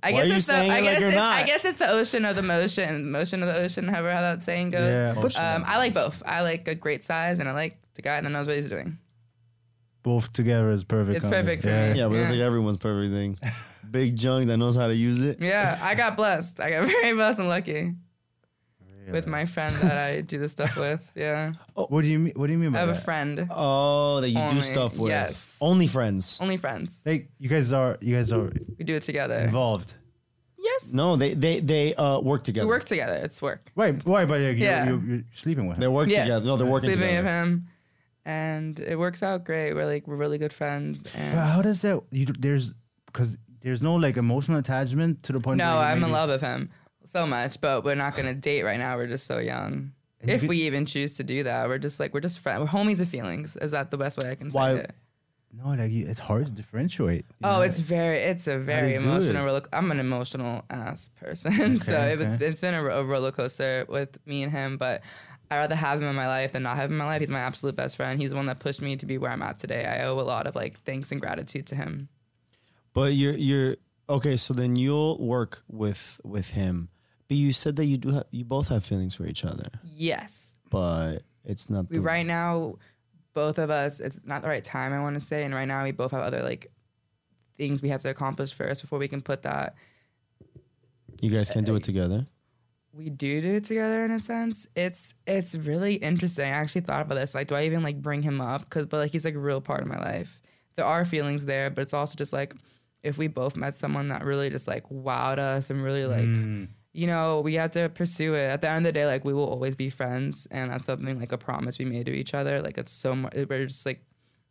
I 0.04 0.12
Why 0.12 0.18
guess 0.18 0.24
are 0.24 0.28
you 0.30 0.36
it's 0.38 0.48
the, 0.48 0.54
saying 0.54 0.72
I 0.72 0.78
it 0.78 0.82
like 0.82 0.92
guess 0.94 1.02
you're 1.02 1.12
not? 1.12 1.38
I 1.38 1.44
guess 1.44 1.66
it's 1.66 1.78
the 1.78 1.90
ocean 1.90 2.26
of 2.26 2.36
the 2.36 2.42
motion, 2.42 3.12
motion 3.12 3.44
of 3.44 3.50
the 3.56 3.62
ocean, 3.62 3.88
however 3.88 4.12
how 4.12 4.22
that 4.22 4.42
saying 4.44 4.72
goes. 4.72 5.00
Yeah. 5.00 5.14
Ocean 5.22 5.44
Um, 5.46 5.64
I 5.66 5.78
like 5.78 5.94
both. 5.94 6.24
I 6.26 6.42
like 6.42 6.68
a 6.68 6.74
great 6.76 7.04
size, 7.04 7.40
and 7.40 7.48
I 7.48 7.52
like 7.54 7.78
the 7.94 8.02
guy 8.02 8.20
that 8.20 8.30
knows 8.30 8.48
what 8.48 8.56
he's 8.56 8.70
doing. 8.70 8.98
Both 10.04 10.34
together 10.34 10.72
is 10.72 10.84
perfect. 10.84 11.18
It's 11.18 11.26
combo. 11.26 11.38
perfect 11.42 11.62
for 11.64 11.70
yeah. 11.70 11.94
me. 11.94 12.00
Yeah, 12.00 12.08
but 12.08 12.16
that's 12.16 12.32
Yeah. 12.32 12.38
like 12.40 12.46
everyone's 12.48 12.78
perfect 12.78 13.14
thing. 13.14 13.38
Big 13.92 14.16
junk 14.16 14.48
that 14.48 14.58
knows 14.58 14.76
how 14.76 14.88
to 14.88 14.96
use 14.96 15.22
it. 15.22 15.42
Yeah, 15.42 15.78
I 15.82 15.94
got 15.96 16.16
blessed. 16.18 16.60
I 16.60 16.72
got 16.72 16.86
very 16.88 17.14
blessed 17.14 17.40
and 17.40 17.50
lucky 17.50 17.94
with 19.10 19.28
my 19.28 19.46
friend 19.46 19.74
that 19.82 19.98
I 19.98 20.22
do 20.22 20.38
this 20.38 20.52
stuff 20.52 20.76
with. 20.78 21.02
Yeah, 21.16 21.54
What 21.74 22.02
do 22.02 22.08
you 22.08 22.20
mean? 22.20 22.34
What 22.36 22.48
do 22.48 22.54
you 22.54 22.60
mean 22.60 22.70
I 22.70 22.74
by 22.74 22.80
have 22.80 22.90
a 22.90 22.96
friend. 22.96 23.48
Oh, 23.50 24.22
that 24.22 24.30
you 24.30 24.42
do 24.50 24.62
stuff 24.62 24.98
with. 24.98 25.10
yes. 25.12 25.58
Only 25.62 25.88
friends. 25.88 26.40
Only 26.42 26.58
friends. 26.58 27.00
Like 27.06 27.30
you 27.40 27.50
guys 27.50 27.72
are, 27.74 27.98
you 28.02 28.16
guys 28.16 28.32
are 28.32 28.52
We 28.78 28.84
do 28.86 28.96
it 28.96 29.04
together. 29.04 29.40
involved. 29.40 29.96
Yes, 30.64 30.94
No, 30.94 31.16
they 31.16 31.34
they 31.34 31.60
they 31.60 31.96
uh 31.96 32.20
work 32.20 32.42
we 32.42 32.46
together. 32.46 32.68
work 32.68 32.86
together. 32.86 33.16
It's 33.26 33.42
work. 33.42 33.72
Why? 33.74 33.94
Why? 33.94 34.26
But 34.26 34.42
Yeah. 34.42 34.52
you're, 34.86 34.86
you're, 35.00 35.04
you're 35.10 35.24
sleeping 35.34 35.66
with 35.68 35.78
him. 35.78 35.82
They 35.82 35.88
him. 35.88 35.94
work 35.94 36.08
Yes. 36.10 36.26
together. 36.26 36.46
No, 36.46 36.56
they're 36.58 36.68
working 36.68 36.92
together. 36.92 37.08
Sleeping 37.08 37.26
together. 37.26 37.42
with 37.42 37.50
him, 37.54 37.68
and 38.26 38.80
it 38.80 38.98
works 38.98 39.24
out 39.24 39.44
great. 39.44 39.74
We're 39.74 39.86
like 39.86 40.08
we're 40.08 40.16
really 40.18 40.38
good 40.38 40.54
friends. 40.54 41.04
And 41.16 41.36
But 41.36 41.46
how 41.48 41.62
does 41.62 41.82
that? 41.82 42.00
You 42.12 42.26
there's 42.28 42.74
because 43.08 43.38
there's 43.62 43.82
no 43.82 43.96
like 43.96 44.18
emotional 44.18 44.60
attachment 44.60 45.24
to 45.24 45.34
the 45.34 45.40
point. 45.40 45.58
No, 45.58 45.66
where 45.78 45.86
you 45.86 45.90
I'm 45.90 45.98
in 45.98 46.02
maybe- 46.04 46.14
love 46.14 46.30
with 46.30 46.42
him 46.42 46.70
so 47.06 47.26
much, 47.26 47.60
but 47.62 47.84
we're 47.84 47.96
not 47.96 48.16
gonna 48.16 48.34
date 48.34 48.64
right 48.64 48.80
now. 48.80 48.96
We're 48.98 49.08
just 49.08 49.26
so 49.28 49.40
young. 49.40 49.94
And 50.22 50.30
If 50.30 50.42
could- 50.42 50.50
we 50.50 50.64
even 50.64 50.86
choose 50.86 51.18
to 51.18 51.24
do 51.24 51.44
that, 51.44 51.68
we're 51.68 51.80
just 51.80 52.00
like 52.00 52.14
we're 52.14 52.20
just 52.20 52.40
friends. 52.40 52.60
We're 52.62 52.68
homies 52.68 53.02
of 53.02 53.10
feelings. 53.10 53.56
Is 53.58 53.72
that 53.72 53.92
the 53.92 53.98
best 53.98 54.18
way 54.18 54.30
I 54.30 54.36
can 54.36 54.52
say 54.52 54.76
it? 54.78 54.96
No, 55.54 55.72
like 55.72 55.92
you, 55.92 56.08
it's 56.08 56.20
hard 56.20 56.46
to 56.46 56.52
differentiate. 56.52 57.26
Oh, 57.44 57.58
know? 57.58 57.62
it's 57.62 57.80
very, 57.80 58.20
it's 58.20 58.48
a 58.48 58.58
very 58.58 58.94
emotional 58.96 59.42
it? 59.44 59.46
roller. 59.46 59.62
I'm 59.74 59.92
an 59.92 60.00
emotional 60.00 60.64
ass 60.70 61.10
person, 61.20 61.76
so 61.78 61.94
Okay, 61.94 62.24
it's 62.24 62.36
it's 62.36 62.62
been 62.62 62.74
a, 62.74 62.86
a 62.86 63.04
roller 63.04 63.32
coaster 63.34 63.86
with 63.90 64.18
me 64.26 64.44
and 64.44 64.52
him. 64.52 64.78
But 64.78 65.04
I 65.50 65.58
rather 65.58 65.76
have 65.76 66.02
him 66.02 66.08
in 66.08 66.16
my 66.16 66.28
life 66.28 66.54
than 66.54 66.64
not 66.64 66.78
have 66.78 66.86
him 66.86 66.94
in 66.94 66.98
my 67.00 67.06
life. 67.06 67.20
He's 67.20 67.30
my 67.30 67.40
absolute 67.42 67.76
best 67.76 67.98
friend. 67.98 68.18
He's 68.22 68.30
the 68.30 68.38
one 68.38 68.46
that 68.46 68.60
pushed 68.60 68.82
me 68.82 68.96
to 68.96 69.06
be 69.06 69.18
where 69.18 69.30
I'm 69.32 69.42
at 69.42 69.60
today. 69.60 69.84
I 69.86 70.06
owe 70.06 70.18
a 70.18 70.22
lot 70.22 70.48
of 70.48 70.56
like 70.56 70.78
thanks 70.86 71.12
and 71.12 71.20
gratitude 71.20 71.68
to 71.68 71.76
him. 71.76 72.08
But 72.94 73.12
you're 73.14 73.34
you're 73.36 73.76
Okay, 74.10 74.36
so 74.38 74.54
then 74.54 74.76
you'll 74.76 75.18
work 75.26 75.64
with 75.70 76.20
with 76.24 76.52
him, 76.52 76.90
but 77.28 77.38
you 77.38 77.54
said 77.54 77.76
that 77.78 77.86
you 77.86 77.98
do 77.98 78.10
have 78.10 78.26
you 78.32 78.44
both 78.44 78.68
have 78.68 78.84
feelings 78.84 79.16
for 79.16 79.26
each 79.26 79.46
other, 79.46 79.70
Yes. 79.96 80.56
but 80.70 81.20
it's 81.46 81.70
not 81.70 81.90
We 81.90 81.96
the 81.98 82.02
right 82.02 82.26
now, 82.26 82.76
both 83.34 83.58
of 83.58 83.70
us, 83.70 84.00
it's 84.00 84.20
not 84.26 84.42
the 84.42 84.48
right 84.50 84.64
time, 84.64 84.92
I 84.94 85.00
want 85.00 85.16
to 85.16 85.20
say. 85.22 85.44
And 85.44 85.54
right 85.54 85.68
now, 85.68 85.84
we 85.84 85.92
both 85.92 86.12
have 86.12 86.22
other 86.24 86.44
like 86.44 86.72
things 87.58 87.82
we 87.82 87.90
have 87.90 88.02
to 88.02 88.10
accomplish 88.10 88.54
first 88.54 88.82
before 88.82 89.00
we 89.00 89.08
can 89.08 89.22
put 89.22 89.44
that. 89.44 89.76
You 91.22 91.30
guys 91.30 91.50
can 91.50 91.64
do 91.64 91.74
it 91.76 91.84
uh, 91.84 91.86
together. 91.86 92.26
We 92.94 93.10
do 93.10 93.42
do 93.42 93.56
it 93.56 93.64
together 93.64 94.04
in 94.04 94.12
a 94.12 94.20
sense. 94.20 94.68
It's 94.76 95.14
it's 95.26 95.56
really 95.56 95.96
interesting. 95.96 96.46
I 96.46 96.50
actually 96.50 96.82
thought 96.82 97.04
about 97.04 97.16
this. 97.16 97.34
Like, 97.34 97.48
do 97.48 97.56
I 97.56 97.64
even 97.64 97.84
like 97.84 98.02
bring 98.02 98.22
him 98.24 98.42
up? 98.42 98.70
Cause 98.70 98.88
but 98.88 98.98
like 98.98 99.12
he's 99.12 99.24
like 99.24 99.36
a 99.36 99.40
real 99.40 99.62
part 99.62 99.82
of 99.82 99.88
my 99.88 100.00
life. 100.00 100.42
There 100.76 100.86
are 100.86 101.06
feelings 101.06 101.46
there, 101.46 101.70
but 101.70 101.82
it's 101.84 101.94
also 101.94 102.16
just 102.16 102.34
like 102.34 102.56
if 103.04 103.18
we 103.18 103.28
both 103.28 103.56
met 103.56 103.76
someone 103.78 104.10
that 104.10 104.24
really 104.24 104.50
just 104.50 104.68
like 104.68 104.88
wowed 104.90 105.40
us 105.40 105.70
and 105.70 105.84
really 105.84 106.06
like 106.06 106.26
Mm. 106.28 106.68
you 106.94 107.08
know, 107.08 107.40
we 107.42 107.54
have 107.56 107.72
to 107.72 107.90
pursue 107.90 108.36
it. 108.36 108.48
At 108.48 108.62
the 108.62 108.70
end 108.70 108.86
of 108.86 108.94
the 108.94 109.00
day, 109.00 109.06
like 109.06 109.24
we 109.26 109.34
will 109.34 109.48
always 109.48 109.76
be 109.76 109.90
friends, 109.90 110.48
and 110.52 110.72
that's 110.72 110.86
something 110.86 111.20
like 111.20 111.32
a 111.32 111.38
promise 111.38 111.80
we 111.80 111.86
made 111.86 112.06
to 112.08 112.12
each 112.14 112.34
other. 112.34 112.62
Like 112.62 112.78
it's 112.78 112.92
so 112.92 113.16
much. 113.16 113.34
We're 113.34 113.66
just 113.66 113.86
like, 113.86 114.04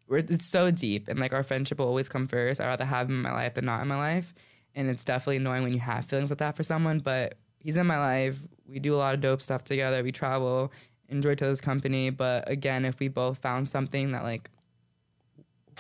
we're 0.08 0.18
it's 0.18 0.46
so 0.46 0.70
deep, 0.70 1.06
and 1.08 1.18
like 1.20 1.32
our 1.32 1.42
friendship 1.44 1.78
will 1.78 1.86
always 1.86 2.08
come 2.08 2.26
first. 2.26 2.60
I'd 2.60 2.66
rather 2.66 2.84
have 2.86 3.08
him 3.08 3.16
in 3.16 3.22
my 3.22 3.32
life 3.32 3.54
than 3.54 3.66
not 3.66 3.82
in 3.82 3.88
my 3.88 3.96
life, 3.98 4.34
and 4.74 4.88
it's 4.88 5.04
definitely 5.04 5.36
annoying 5.36 5.62
when 5.62 5.72
you 5.72 5.80
have 5.80 6.06
feelings 6.06 6.30
like 6.30 6.38
that 6.38 6.56
for 6.56 6.62
someone. 6.62 6.98
But 7.00 7.34
he's 7.58 7.76
in 7.76 7.86
my 7.86 7.98
life. 7.98 8.40
We 8.66 8.78
do 8.80 8.94
a 8.94 8.98
lot 8.98 9.14
of 9.14 9.20
dope 9.20 9.42
stuff 9.42 9.62
together. 9.62 10.02
We 10.02 10.10
travel, 10.10 10.72
enjoy 11.08 11.32
each 11.32 11.42
other's 11.42 11.60
company. 11.60 12.08
But 12.10 12.50
again, 12.50 12.84
if 12.84 12.98
we 13.00 13.08
both 13.08 13.38
found 13.38 13.68
something 13.68 14.12
that 14.12 14.22
like, 14.24 14.48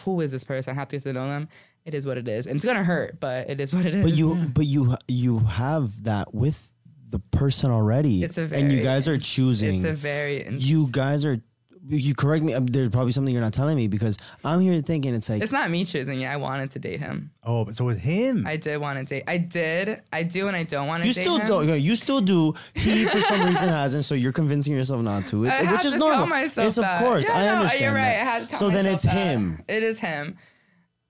who 0.04 0.20
is 0.20 0.30
this 0.32 0.44
person? 0.44 0.72
I 0.72 0.78
have 0.78 0.88
to 0.88 0.96
get 0.96 1.02
to 1.04 1.12
know 1.12 1.26
them. 1.26 1.48
It 1.84 1.94
is 1.94 2.04
what 2.06 2.18
it 2.18 2.28
is, 2.28 2.46
and 2.46 2.56
it's 2.56 2.64
gonna 2.64 2.84
hurt, 2.84 3.18
but 3.20 3.48
it 3.50 3.60
is 3.60 3.72
what 3.74 3.86
it 3.86 3.94
is. 3.94 4.04
But 4.04 4.16
you 4.16 4.36
but 4.54 4.66
you 4.66 4.96
you 5.08 5.38
have 5.40 6.04
that 6.04 6.34
with 6.34 6.72
the 7.08 7.18
person 7.18 7.70
already, 7.70 8.22
It's 8.22 8.38
a 8.38 8.44
very, 8.46 8.62
and 8.62 8.70
you 8.72 8.82
guys 8.82 9.08
are 9.08 9.18
choosing. 9.18 9.76
it's 9.76 9.84
a 9.84 9.92
very 9.94 10.46
you 10.50 10.88
guys 10.90 11.24
are. 11.24 11.38
You 11.88 12.14
correct 12.14 12.44
me. 12.44 12.54
uh, 12.54 12.60
There's 12.62 12.90
probably 12.90 13.10
something 13.10 13.32
you're 13.34 13.42
not 13.42 13.54
telling 13.54 13.74
me 13.76 13.88
because 13.88 14.16
I'm 14.44 14.60
here 14.60 14.78
thinking 14.80 15.12
it's 15.14 15.28
like 15.28 15.42
It's 15.42 15.50
not 15.50 15.70
me 15.70 15.84
choosing 15.84 16.20
it. 16.20 16.26
I 16.26 16.36
wanted 16.36 16.70
to 16.72 16.78
date 16.78 17.00
him. 17.00 17.32
Oh, 17.42 17.64
but 17.64 17.74
so 17.74 17.84
with 17.84 17.98
him, 17.98 18.46
I 18.46 18.56
did 18.58 18.76
want 18.76 18.98
to 19.00 19.04
date. 19.12 19.24
I 19.26 19.38
did. 19.38 20.00
I 20.12 20.22
do, 20.22 20.46
and 20.46 20.56
I 20.56 20.62
don't 20.62 20.86
want 20.86 21.02
to 21.02 21.08
you 21.08 21.14
date 21.14 21.22
still 21.22 21.38
him. 21.38 21.46
do. 21.48 21.64
yeah, 21.66 21.74
You 21.74 21.96
still 21.96 22.20
do. 22.20 22.52
He 22.74 23.06
for 23.06 23.20
some 23.22 23.44
reason 23.44 23.70
hasn't, 23.70 24.04
so 24.04 24.14
you're 24.14 24.30
convincing 24.30 24.72
yourself 24.74 25.00
not 25.02 25.26
to. 25.28 25.44
It, 25.46 25.50
I 25.50 25.60
which 25.62 25.70
have 25.70 25.84
is 25.86 25.92
to 25.94 25.98
normal. 25.98 26.18
Tell 26.18 26.26
myself 26.28 26.64
yes, 26.66 26.78
of 26.78 26.98
course. 27.00 27.26
Yeah, 27.26 27.38
I 27.38 27.44
no, 27.46 27.52
understand. 27.54 27.80
You're 27.80 27.94
right. 27.94 28.00
that. 28.02 28.20
I 28.20 28.30
had 28.30 28.42
to 28.42 28.46
tell 28.48 28.58
so 28.58 28.70
then 28.70 28.86
it's 28.86 29.02
that. 29.04 29.10
him. 29.12 29.62
It 29.66 29.82
is 29.82 29.98
him. 29.98 30.36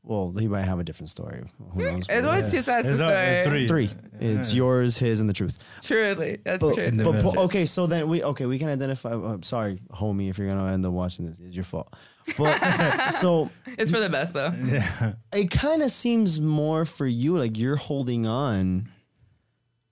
Well, 0.03 0.33
he 0.39 0.49
might 0.49 0.63
have 0.63 0.79
a 0.81 0.85
different 0.85 1.11
story. 1.11 1.43
Who 1.75 1.83
knows? 1.83 2.07
It's 2.09 2.25
always 2.27 2.51
two 2.51 2.63
sides 2.63 2.87
to 2.87 2.93
the 2.95 2.99
There's, 2.99 3.09
uh, 3.09 3.13
there's 3.13 3.47
story. 3.47 3.67
three. 3.67 3.87
three. 3.87 4.29
It's 4.29 4.55
yours, 4.55 4.97
his, 4.97 5.21
and 5.21 5.29
the 5.29 5.35
truth. 5.35 5.59
Truly, 5.83 6.39
that's 6.43 6.59
But, 6.61 6.75
true. 6.75 6.85
In 6.85 6.97
but 6.97 7.21
po- 7.23 7.45
okay, 7.45 7.67
so 7.67 7.87
then 7.87 8.09
we 8.09 8.23
okay 8.25 8.47
we 8.47 8.59
can 8.59 8.69
identify. 8.71 9.13
I'm 9.13 9.43
sorry, 9.43 9.79
homie, 9.93 10.31
if 10.31 10.39
you're 10.39 10.47
gonna 10.47 10.73
end 10.73 10.87
up 10.87 10.93
watching 10.93 11.27
this, 11.27 11.39
it's 11.39 11.55
your 11.55 11.65
fault. 11.65 11.95
But 12.39 13.11
so 13.11 13.51
it's 13.67 13.91
for 13.91 14.01
the 14.01 14.09
best 14.09 14.33
though. 14.33 14.53
Yeah. 14.65 15.13
it 15.35 15.51
kind 15.51 15.83
of 15.83 15.91
seems 15.91 16.41
more 16.41 16.85
for 16.87 17.07
you 17.07 17.37
like 17.39 17.59
you're 17.59 17.77
holding 17.77 18.27
on. 18.27 18.89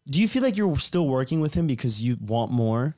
Do 0.08 0.20
you 0.22 0.26
feel 0.28 0.42
like 0.42 0.56
you're 0.56 0.78
still 0.78 1.06
working 1.06 1.40
with 1.42 1.52
him 1.52 1.66
because 1.66 2.00
you 2.02 2.16
want 2.20 2.50
more, 2.50 2.96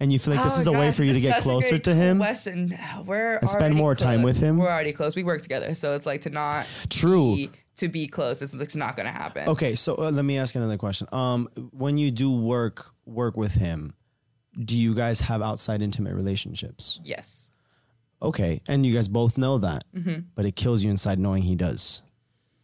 and 0.00 0.12
you 0.12 0.18
feel 0.18 0.34
like 0.34 0.42
this 0.44 0.56
Oh, 0.56 0.60
is 0.60 0.66
a 0.66 0.72
way 0.72 0.86
gosh, 0.88 0.96
for 0.96 1.04
you 1.04 1.12
to 1.12 1.20
that's 1.20 1.22
get 1.22 1.34
such 1.36 1.40
a 1.40 1.48
closer 1.50 1.68
great 1.70 1.84
to 1.84 1.94
him? 1.94 2.16
Question. 2.18 2.78
We're 3.06 3.36
And 3.36 3.48
spend 3.48 3.62
already 3.62 3.74
more 3.76 3.94
time 3.94 4.22
with 4.22 4.40
him? 4.40 4.56
We're 4.58 4.68
already 4.70 4.92
close. 4.92 5.14
We 5.14 5.22
work 5.22 5.42
together, 5.42 5.74
so 5.74 5.92
it's 5.94 6.06
like 6.06 6.22
to 6.22 6.30
not 6.30 6.66
True. 6.88 7.36
be, 7.36 7.50
to 7.76 7.88
be 7.88 8.06
close. 8.08 8.42
It's, 8.42 8.54
it's 8.54 8.76
not 8.76 8.96
gonna 8.96 9.12
happen. 9.12 9.48
Okay, 9.48 9.74
so 9.74 9.94
uh, 9.96 10.10
let 10.10 10.24
me 10.24 10.36
ask 10.38 10.54
another 10.54 10.76
question. 10.78 11.06
Um, 11.12 11.48
when 11.72 11.96
you 11.98 12.10
do 12.10 12.30
work 12.32 12.90
work 13.06 13.36
with 13.36 13.52
him, 13.52 13.94
do 14.64 14.76
you 14.76 14.94
guys 14.94 15.20
have 15.20 15.42
outside 15.42 15.80
intimate 15.82 16.14
relationships? 16.14 16.98
Yes. 17.04 17.50
Okay, 18.22 18.60
and 18.68 18.84
you 18.84 18.92
guys 18.94 19.08
both 19.08 19.38
know 19.38 19.58
that, 19.58 19.84
Mm-hmm. 19.96 20.20
but 20.34 20.44
it 20.44 20.54
kills 20.56 20.82
you 20.84 20.90
inside 20.90 21.18
knowing 21.18 21.42
he 21.42 21.54
does. 21.56 22.02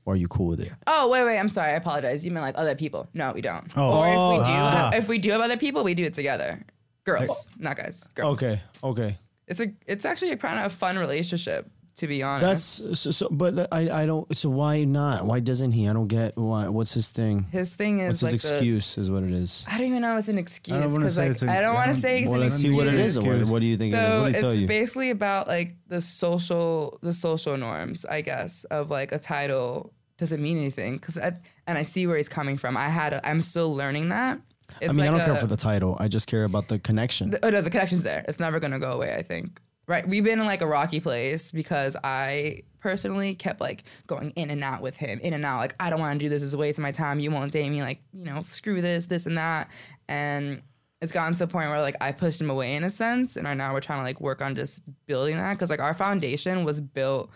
Or 0.04 0.12
are 0.12 0.16
you 0.16 0.28
cool 0.28 0.46
with 0.48 0.60
it? 0.60 0.72
Oh 0.86 1.08
wait, 1.08 1.24
wait. 1.24 1.38
I'm 1.38 1.48
sorry. 1.48 1.72
I 1.72 1.76
apologize. 1.76 2.24
You 2.24 2.30
mean 2.30 2.42
like 2.42 2.54
other 2.56 2.74
people? 2.76 3.08
No, 3.14 3.32
we 3.32 3.40
don't. 3.40 3.72
Oh. 3.76 3.98
Or 3.98 4.06
if 4.06 4.38
we 4.40 4.44
do, 4.46 4.52
Ah. 4.52 4.90
if 4.94 5.08
we 5.08 5.18
do 5.18 5.30
have 5.32 5.40
other 5.40 5.56
people, 5.56 5.82
we 5.82 5.94
do 5.94 6.04
it 6.04 6.14
together. 6.14 6.62
Girls, 7.06 7.48
not 7.58 7.76
guys. 7.76 8.02
Girls. 8.14 8.42
Okay, 8.42 8.60
okay. 8.82 9.16
It's 9.46 9.60
a. 9.60 9.68
It's 9.86 10.04
actually 10.04 10.32
a 10.32 10.36
kind 10.36 10.58
of 10.58 10.66
a 10.66 10.70
fun 10.74 10.98
relationship, 10.98 11.70
to 11.98 12.08
be 12.08 12.20
honest. 12.24 12.44
That's 12.88 12.98
so, 13.00 13.10
so 13.12 13.28
but 13.30 13.68
I 13.72 14.02
I 14.02 14.06
don't 14.06 14.36
so 14.36 14.50
why 14.50 14.82
not? 14.82 15.24
Why 15.24 15.38
doesn't 15.38 15.70
he? 15.70 15.88
I 15.88 15.92
don't 15.92 16.08
get 16.08 16.36
why 16.36 16.66
what's 16.68 16.92
his 16.94 17.08
thing? 17.10 17.44
his 17.52 17.76
thing 17.76 18.00
is 18.00 18.08
What's 18.08 18.22
like 18.24 18.32
his 18.32 18.42
the- 18.50 18.56
excuse 18.56 18.98
is 18.98 19.08
what 19.08 19.22
it 19.22 19.30
is. 19.30 19.64
I 19.70 19.78
don't 19.78 19.86
even 19.86 20.02
know 20.02 20.16
it's 20.16 20.28
an 20.28 20.36
excuse 20.38 20.74
wanna 20.92 20.96
because 20.96 21.14
say 21.14 21.22
like 21.22 21.30
it's 21.30 21.42
an- 21.42 21.48
I 21.50 21.60
don't 21.60 21.70
I 21.70 21.74
want 21.74 21.86
to 21.88 21.92
don't- 21.92 22.00
say 22.02 22.18
it's 22.22 22.26
Well, 22.26 22.34
an 22.34 22.40
let's 22.40 22.56
see 22.56 22.66
excuse. 22.68 22.76
what 22.76 22.86
it 22.92 22.94
is. 23.00 23.18
What, 23.20 23.44
what 23.52 23.60
do 23.60 23.66
you 23.66 23.76
think 23.76 23.94
it 23.94 23.98
is? 23.98 24.02
So 24.02 24.20
What 24.22 24.24
did 24.26 24.30
he 24.32 24.34
it's 24.34 24.42
tell 24.42 24.54
you? 24.54 24.66
basically 24.66 25.10
about 25.10 25.46
like 25.46 25.76
the 25.86 26.00
social, 26.00 26.98
the 27.02 27.12
social 27.12 27.56
norms, 27.56 28.04
I 28.04 28.20
guess, 28.22 28.64
of 28.64 28.90
like 28.90 29.12
a 29.12 29.18
title 29.20 29.92
doesn't 30.18 30.42
mean 30.42 30.56
anything. 30.58 30.94
Because 30.96 31.16
and 31.18 31.38
I 31.78 31.84
see 31.84 32.08
where 32.08 32.16
he's 32.16 32.28
coming 32.28 32.56
from. 32.56 32.76
I 32.76 32.88
had, 32.88 33.12
a, 33.12 33.26
I'm 33.28 33.40
still 33.42 33.72
learning 33.72 34.08
that. 34.08 34.40
It's 34.80 34.90
I 34.90 34.92
mean, 34.92 35.06
I 35.06 35.10
don't 35.10 35.24
care 35.24 35.36
for 35.36 35.46
the 35.46 35.56
title. 35.56 35.96
I 35.98 36.08
just 36.08 36.26
care 36.26 36.44
about 36.44 36.68
the 36.68 36.78
connection. 36.78 37.30
the, 37.30 37.44
oh 37.44 37.50
no, 37.50 37.62
the 37.62 37.70
connection's 37.70 38.02
there. 38.02 38.24
It's 38.28 38.40
never 38.40 38.60
gonna 38.60 38.78
go 38.78 38.92
away. 38.92 39.14
I 39.14 39.22
think. 39.22 39.60
Right, 39.88 40.06
we've 40.06 40.24
been 40.24 40.40
in 40.40 40.46
like 40.46 40.62
a 40.62 40.66
rocky 40.66 40.98
place 40.98 41.52
because 41.52 41.96
I 42.02 42.62
personally 42.80 43.36
kept 43.36 43.60
like 43.60 43.84
going 44.08 44.30
in 44.30 44.50
and 44.50 44.64
out 44.64 44.82
with 44.82 44.96
him, 44.96 45.20
in 45.20 45.32
and 45.32 45.44
out. 45.44 45.58
Like 45.58 45.76
I 45.78 45.90
don't 45.90 46.00
want 46.00 46.18
to 46.18 46.24
do 46.24 46.28
this. 46.28 46.42
It's 46.42 46.54
a 46.54 46.58
waste 46.58 46.78
of 46.78 46.82
my 46.82 46.92
time. 46.92 47.20
You 47.20 47.30
won't 47.30 47.52
date 47.52 47.70
me. 47.70 47.82
Like 47.82 48.02
you 48.12 48.24
know, 48.24 48.44
screw 48.50 48.80
this, 48.80 49.06
this 49.06 49.26
and 49.26 49.38
that. 49.38 49.70
And 50.08 50.62
it's 51.00 51.12
gotten 51.12 51.32
to 51.34 51.38
the 51.38 51.46
point 51.46 51.70
where 51.70 51.80
like 51.80 51.96
I 52.00 52.12
pushed 52.12 52.40
him 52.40 52.50
away 52.50 52.74
in 52.74 52.84
a 52.84 52.90
sense, 52.90 53.36
and 53.36 53.46
right 53.46 53.56
now 53.56 53.72
we're 53.72 53.80
trying 53.80 54.00
to 54.00 54.04
like 54.04 54.20
work 54.20 54.40
on 54.40 54.54
just 54.56 54.82
building 55.06 55.36
that 55.36 55.54
because 55.54 55.70
like 55.70 55.80
our 55.80 55.94
foundation 55.94 56.64
was 56.64 56.80
built 56.80 57.30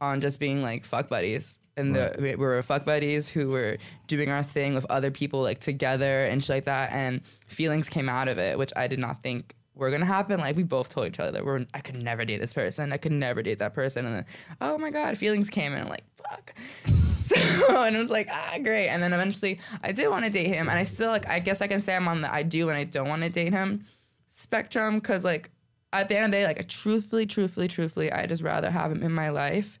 on 0.00 0.20
just 0.20 0.40
being 0.40 0.62
like 0.62 0.86
fuck 0.86 1.08
buddies. 1.08 1.58
And 1.80 1.96
the, 1.96 2.14
we 2.18 2.34
we 2.34 2.36
were 2.36 2.62
fuck 2.62 2.84
buddies 2.84 3.28
who 3.28 3.50
were 3.50 3.78
doing 4.06 4.30
our 4.30 4.42
thing 4.42 4.74
with 4.74 4.86
other 4.88 5.10
people 5.10 5.42
like 5.42 5.58
together 5.58 6.24
and 6.24 6.42
shit 6.42 6.56
like 6.56 6.64
that. 6.66 6.92
And 6.92 7.22
feelings 7.48 7.88
came 7.88 8.08
out 8.08 8.28
of 8.28 8.38
it, 8.38 8.58
which 8.58 8.72
I 8.76 8.86
did 8.86 8.98
not 8.98 9.22
think 9.22 9.54
were 9.74 9.90
gonna 9.90 10.06
happen. 10.06 10.40
Like 10.40 10.56
we 10.56 10.62
both 10.62 10.90
told 10.90 11.08
each 11.08 11.18
other 11.18 11.32
that 11.32 11.44
we're 11.44 11.66
I 11.74 11.80
could 11.80 11.96
never 11.96 12.24
date 12.24 12.38
this 12.38 12.52
person. 12.52 12.92
I 12.92 12.98
could 12.98 13.12
never 13.12 13.42
date 13.42 13.58
that 13.58 13.74
person. 13.74 14.06
And 14.06 14.14
then 14.14 14.26
oh 14.60 14.78
my 14.78 14.90
god, 14.90 15.18
feelings 15.18 15.50
came 15.50 15.72
and 15.72 15.82
I'm 15.82 15.88
like 15.88 16.04
fuck. 16.16 16.54
So 17.30 17.84
and 17.84 17.94
it 17.94 17.98
was 18.00 18.10
like 18.10 18.28
ah 18.30 18.58
great. 18.60 18.88
And 18.88 19.02
then 19.02 19.12
eventually 19.12 19.60
I 19.84 19.92
did 19.92 20.08
want 20.08 20.24
to 20.24 20.30
date 20.30 20.48
him, 20.48 20.68
and 20.68 20.76
I 20.76 20.82
still 20.82 21.10
like 21.10 21.28
I 21.28 21.38
guess 21.38 21.62
I 21.62 21.68
can 21.68 21.80
say 21.80 21.94
I'm 21.94 22.08
on 22.08 22.22
the 22.22 22.32
I 22.32 22.42
do 22.42 22.68
and 22.68 22.76
I 22.76 22.84
don't 22.84 23.08
want 23.08 23.22
to 23.22 23.30
date 23.30 23.52
him 23.52 23.84
spectrum 24.28 24.96
because 24.96 25.24
like 25.24 25.50
at 25.92 26.08
the 26.08 26.16
end 26.16 26.26
of 26.26 26.30
the 26.30 26.36
day, 26.38 26.46
like 26.46 26.68
truthfully, 26.68 27.26
truthfully, 27.26 27.68
truthfully, 27.68 28.12
I 28.12 28.26
just 28.26 28.42
rather 28.42 28.70
have 28.70 28.92
him 28.92 29.02
in 29.02 29.12
my 29.12 29.30
life 29.30 29.79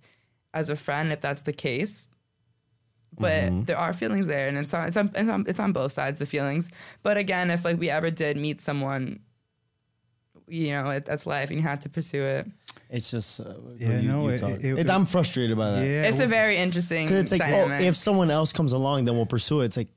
as 0.54 0.68
a 0.68 0.76
friend 0.76 1.12
if 1.12 1.20
that's 1.20 1.42
the 1.42 1.52
case. 1.52 2.08
But 3.18 3.66
there 3.66 3.76
are 3.76 3.92
feelings 3.92 4.26
there, 4.28 4.46
and 4.46 4.56
it's 4.56 4.72
on, 4.72 4.86
it's 4.88 4.96
on 4.96 5.10
it's 5.14 5.28
on 5.28 5.44
it's 5.48 5.60
on 5.60 5.72
both 5.72 5.92
sides 5.92 6.18
the 6.18 6.26
feelings. 6.26 6.70
But 7.02 7.16
again, 7.18 7.50
if 7.50 7.64
like 7.64 7.78
we 7.78 7.90
ever 7.90 8.08
did 8.10 8.36
meet 8.36 8.60
someone, 8.60 9.20
you 10.46 10.68
know, 10.70 10.90
it, 10.90 11.04
that's 11.06 11.26
life, 11.26 11.50
and 11.50 11.58
you 11.58 11.62
had 11.62 11.80
to 11.82 11.88
pursue 11.88 12.22
it. 12.24 12.46
It's 12.88 13.10
just 13.10 13.40
uh, 13.40 13.54
Yeah, 13.76 13.98
you, 13.98 14.08
no, 14.08 14.22
you 14.28 14.34
it- 14.34 14.42
it- 14.42 14.64
It- 14.64 14.78
it- 14.80 14.90
I'm 14.90 15.06
frustrated 15.06 15.56
by 15.58 15.72
that. 15.72 15.84
Yeah. 15.84 16.04
It's 16.04 16.20
a 16.20 16.26
very 16.26 16.56
interesting 16.56 17.06
Because 17.06 17.18
it's 17.20 17.32
like, 17.32 17.42
oh, 17.42 17.50
dynamic. 17.66 17.82
if 17.86 17.96
someone 17.96 18.30
else 18.30 18.52
comes 18.52 18.72
along, 18.72 19.04
then 19.04 19.16
we'll 19.16 19.26
pursue 19.26 19.60
it. 19.60 19.66
It's 19.66 19.76
like, 19.76 19.88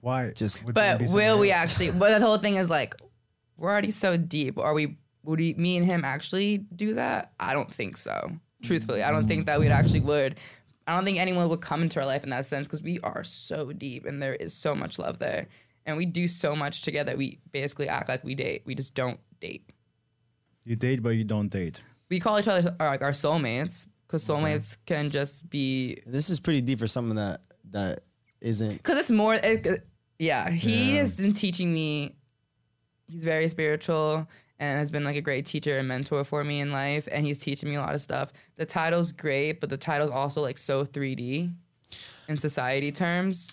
Why? 0.00 0.30
Just- 0.32 0.64
but 0.72 0.98
be 0.98 1.06
will 1.08 1.38
we 1.38 1.50
else? 1.50 1.70
actually? 1.72 1.98
But 1.98 2.18
the 2.18 2.24
whole 2.24 2.38
thing 2.38 2.56
is 2.56 2.70
like, 2.70 2.94
we're 3.56 3.70
already 3.70 3.90
so 3.90 4.16
deep. 4.16 4.58
Are 4.58 4.74
we? 4.74 4.96
Would 5.24 5.40
we, 5.40 5.54
me 5.54 5.76
and 5.78 5.84
him 5.84 6.04
actually 6.04 6.58
do 6.58 6.94
that? 6.94 7.32
I 7.40 7.52
don't 7.54 7.72
think 7.72 7.96
so. 7.96 8.30
Truthfully, 8.62 9.02
I 9.02 9.10
don't 9.10 9.26
think 9.28 9.46
that 9.46 9.60
we'd 9.60 9.70
actually 9.70 10.00
would. 10.00 10.36
I 10.86 10.94
don't 10.94 11.04
think 11.04 11.18
anyone 11.18 11.48
would 11.48 11.60
come 11.60 11.82
into 11.82 12.00
our 12.00 12.06
life 12.06 12.24
in 12.24 12.30
that 12.30 12.46
sense 12.46 12.66
because 12.66 12.82
we 12.82 13.00
are 13.00 13.24
so 13.24 13.72
deep 13.72 14.04
and 14.06 14.22
there 14.22 14.34
is 14.34 14.54
so 14.54 14.74
much 14.74 14.98
love 14.98 15.18
there, 15.18 15.48
and 15.84 15.96
we 15.96 16.06
do 16.06 16.26
so 16.28 16.54
much 16.56 16.82
together. 16.82 17.16
We 17.16 17.40
basically 17.52 17.88
act 17.88 18.08
like 18.08 18.24
we 18.24 18.34
date. 18.34 18.62
We 18.64 18.74
just 18.74 18.94
don't 18.94 19.20
date. 19.40 19.70
You 20.64 20.76
date, 20.76 21.02
but 21.02 21.10
you 21.10 21.24
don't 21.24 21.48
date. 21.48 21.82
We 22.08 22.18
call 22.20 22.38
each 22.38 22.48
other 22.48 22.74
our, 22.80 22.88
like 22.88 23.02
our 23.02 23.10
soulmates 23.10 23.86
because 24.06 24.26
soulmates 24.26 24.78
can 24.86 25.10
just 25.10 25.50
be 25.50 26.00
this 26.06 26.30
is 26.30 26.38
pretty 26.40 26.60
deep 26.60 26.78
for 26.78 26.86
something 26.86 27.16
that 27.16 27.40
that 27.72 28.00
isn't. 28.40 28.76
because 28.76 28.98
it's 28.98 29.10
more 29.10 29.34
it, 29.34 29.84
yeah 30.20 30.48
he 30.50 30.92
Yeah. 30.94 31.00
has 31.00 31.20
been 31.20 31.32
teaching 31.32 31.74
me 31.74 32.14
he's 33.08 33.24
very 33.24 33.48
spiritual 33.48 34.28
and 34.58 34.78
has 34.78 34.90
been 34.90 35.04
like 35.04 35.16
a 35.16 35.20
great 35.20 35.44
teacher 35.46 35.78
and 35.78 35.86
mentor 35.88 36.24
for 36.24 36.42
me 36.44 36.60
in 36.60 36.72
life 36.72 37.08
and 37.12 37.26
he's 37.26 37.38
teaching 37.38 37.68
me 37.70 37.76
a 37.76 37.80
lot 37.80 37.94
of 37.94 38.00
stuff 38.00 38.32
the 38.56 38.64
title's 38.66 39.12
great 39.12 39.60
but 39.60 39.68
the 39.68 39.76
title's 39.76 40.10
also 40.10 40.40
like 40.40 40.58
so 40.58 40.84
3d 40.84 41.52
in 42.28 42.36
society 42.36 42.90
terms 42.92 43.52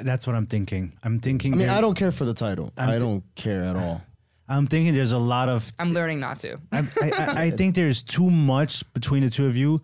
That's 0.00 0.26
what 0.26 0.36
I'm 0.36 0.46
thinking. 0.46 0.92
I'm 1.02 1.18
thinking. 1.20 1.54
I 1.54 1.56
mean, 1.56 1.68
I 1.70 1.80
don't 1.80 1.94
care 1.96 2.12
for 2.12 2.26
the 2.26 2.34
title. 2.34 2.70
I'm 2.76 2.90
I 2.90 2.98
don't 2.98 3.24
care 3.34 3.62
at 3.64 3.76
all. 3.76 4.02
I'm 4.46 4.66
thinking 4.66 4.92
there's 4.94 5.12
a 5.12 5.18
lot 5.34 5.48
of. 5.48 5.72
i'm 5.78 5.92
learning 5.92 6.20
not 6.20 6.38
to 6.40 6.58
I, 6.70 6.78
I, 7.00 7.10
I- 7.10 7.42
I 7.44 7.50
think 7.58 7.74
there's 7.74 8.02
too 8.02 8.28
much 8.30 8.72
between 8.92 9.22
the 9.24 9.30
two 9.30 9.46
of 9.46 9.56
you 9.56 9.80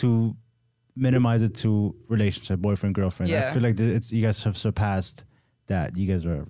to 0.00 0.34
minimize 0.96 1.42
it 1.42 1.54
to 1.62 1.94
relationship, 2.08 2.58
boyfriend, 2.60 2.94
girlfriend. 2.94 3.30
Yeah. 3.30 3.48
I 3.48 3.52
feel 3.52 3.62
like 3.62 3.78
it's 3.78 4.10
you 4.12 4.22
guys 4.26 4.42
have 4.44 4.56
surpassed 4.56 5.24
that. 5.66 5.96
You 5.96 6.06
guys 6.06 6.24
are 6.26 6.46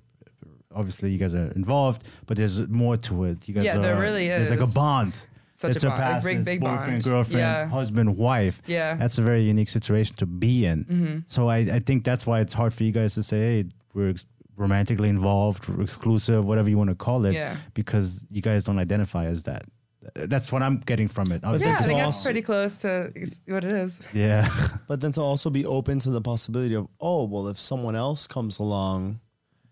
obviously 0.75 1.11
you 1.11 1.17
guys 1.17 1.33
are 1.33 1.51
involved, 1.51 2.03
but 2.27 2.37
there's 2.37 2.67
more 2.67 2.97
to 2.97 3.25
it. 3.25 3.47
You 3.47 3.53
guys 3.53 3.63
Yeah, 3.65 3.77
are, 3.77 3.81
there 3.81 3.99
really 3.99 4.27
is. 4.27 4.47
There's 4.49 4.59
like 4.59 4.69
a 4.69 4.73
bond. 4.73 5.23
Such 5.53 5.75
it 5.75 5.83
a 5.83 5.89
bond, 5.89 6.23
a 6.23 6.27
big, 6.27 6.43
big 6.45 6.59
boyfriend, 6.61 6.87
bond. 6.91 7.03
girlfriend, 7.03 7.39
Yeah. 7.39 7.67
husband, 7.67 8.17
wife. 8.17 8.61
Yeah. 8.65 8.95
That's 8.95 9.17
a 9.19 9.21
very 9.21 9.43
unique 9.43 9.69
situation 9.69 10.15
to 10.17 10.25
be 10.25 10.65
in. 10.65 10.85
Mm-hmm. 10.85 11.17
So 11.27 11.49
I, 11.49 11.57
I 11.57 11.79
think 11.79 12.03
that's 12.03 12.25
why 12.25 12.39
it's 12.39 12.53
hard 12.53 12.73
for 12.73 12.83
you 12.83 12.91
guys 12.91 13.13
to 13.15 13.21
say, 13.23 13.39
hey, 13.39 13.65
we're 13.93 14.09
ex- 14.09 14.25
romantically 14.57 15.09
involved, 15.09 15.67
we're 15.67 15.83
exclusive, 15.83 16.45
whatever 16.45 16.67
you 16.69 16.77
want 16.79 16.89
to 16.89 16.95
call 16.95 17.25
it, 17.25 17.33
Yeah. 17.33 17.57
because 17.75 18.25
you 18.31 18.41
guys 18.41 18.63
don't 18.63 18.79
identify 18.79 19.25
as 19.25 19.43
that. 19.43 19.63
That's 20.15 20.51
what 20.51 20.63
I'm 20.63 20.79
getting 20.79 21.07
from 21.07 21.31
it. 21.31 21.43
I 21.43 21.51
was 21.51 21.59
But 21.59 21.67
Yeah, 21.67 21.73
I 21.75 21.77
to 21.77 21.83
think 21.83 21.97
that's 21.99 22.05
also- 22.07 22.27
pretty 22.27 22.41
close 22.41 22.77
to 22.79 23.11
what 23.45 23.63
it 23.63 23.71
is. 23.71 23.99
yeah. 24.13 24.49
But 24.87 24.99
then 25.01 25.11
to 25.11 25.21
also 25.21 25.51
be 25.51 25.63
open 25.65 25.99
to 25.99 26.09
the 26.09 26.21
possibility 26.21 26.73
of, 26.73 26.87
oh, 26.99 27.25
well, 27.25 27.47
if 27.49 27.59
someone 27.59 27.95
else 27.95 28.25
comes 28.25 28.57
along, 28.57 29.19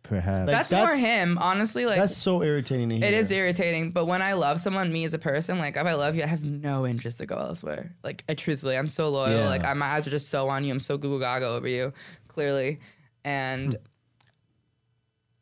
Perhaps. 0.10 0.48
Like, 0.48 0.58
that's, 0.58 0.70
that's- 0.70 0.90
more 0.90 0.98
him, 1.08 1.38
honestly. 1.38 1.86
Like 1.86 1.98
that's 1.98 2.18
so 2.18 2.42
irritating 2.42 2.90
to 2.90 2.98
hear. 2.98 3.06
It 3.06 3.14
is 3.14 3.30
irritating, 3.30 3.92
but 3.92 4.06
when 4.06 4.24
I 4.24 4.34
love 4.34 4.60
someone, 4.60 4.92
me 4.92 5.04
as 5.06 5.14
a 5.14 5.20
person, 5.20 5.60
like 5.60 5.78
if 5.78 5.86
I 5.86 5.94
love 5.94 6.16
you, 6.16 6.24
I 6.24 6.26
have 6.26 6.44
no 6.44 6.88
interest 6.88 7.20
to 7.20 7.28
go 7.28 7.38
elsewhere. 7.38 7.96
Like 8.04 8.24
I 8.28 8.34
truthfully, 8.34 8.76
I'm 8.76 8.90
so 8.90 9.10
loyal. 9.10 9.38
Yeah. 9.38 9.50
Like 9.50 9.64
I, 9.64 9.74
my 9.76 9.86
eyes 9.86 10.08
are 10.08 10.10
just 10.10 10.30
so 10.30 10.50
on 10.50 10.64
you. 10.64 10.74
I'm 10.74 10.80
so 10.80 10.98
goo 10.98 11.20
gaga 11.20 11.46
over 11.46 11.68
you, 11.68 11.94
clearly, 12.28 12.80
and 13.24 13.76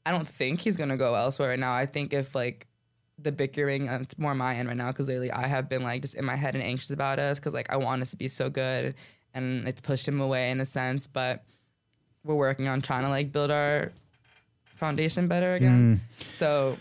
I 0.06 0.12
don't 0.12 0.28
think 0.28 0.60
he's 0.60 0.76
gonna 0.76 0.98
go 0.98 1.16
elsewhere 1.16 1.50
right 1.50 1.60
now. 1.60 1.74
I 1.74 1.86
think 1.86 2.12
if 2.14 2.36
like 2.36 2.68
the 3.18 3.32
bickering, 3.32 3.88
uh, 3.90 4.00
it's 4.02 4.18
more 4.18 4.36
my 4.36 4.56
end 4.56 4.68
right 4.68 4.78
now 4.78 4.88
because 4.88 5.08
lately 5.08 5.32
I 5.32 5.48
have 5.48 5.70
been 5.70 5.84
like 5.84 6.02
just 6.02 6.16
in 6.16 6.26
my 6.26 6.36
head 6.36 6.56
and 6.56 6.64
anxious 6.64 6.92
about 6.92 7.20
us 7.20 7.40
because 7.40 7.54
like 7.54 7.70
I 7.72 7.78
want 7.78 8.02
us 8.02 8.12
to 8.12 8.18
be 8.18 8.28
so 8.28 8.50
good, 8.50 8.96
and 9.34 9.66
it's 9.66 9.80
pushed 9.80 10.08
him 10.08 10.20
away 10.20 10.52
in 10.52 10.60
a 10.60 10.66
sense. 10.66 11.08
But 11.08 11.46
we're 12.26 12.36
working 12.36 12.68
on 12.68 12.82
trying 12.82 13.04
to 13.04 13.10
like 13.10 13.32
build 13.32 13.50
our 13.50 13.94
foundation 14.78 15.28
better 15.28 15.54
again. 15.56 16.02
Hmm. 16.18 16.22
So 16.36 16.78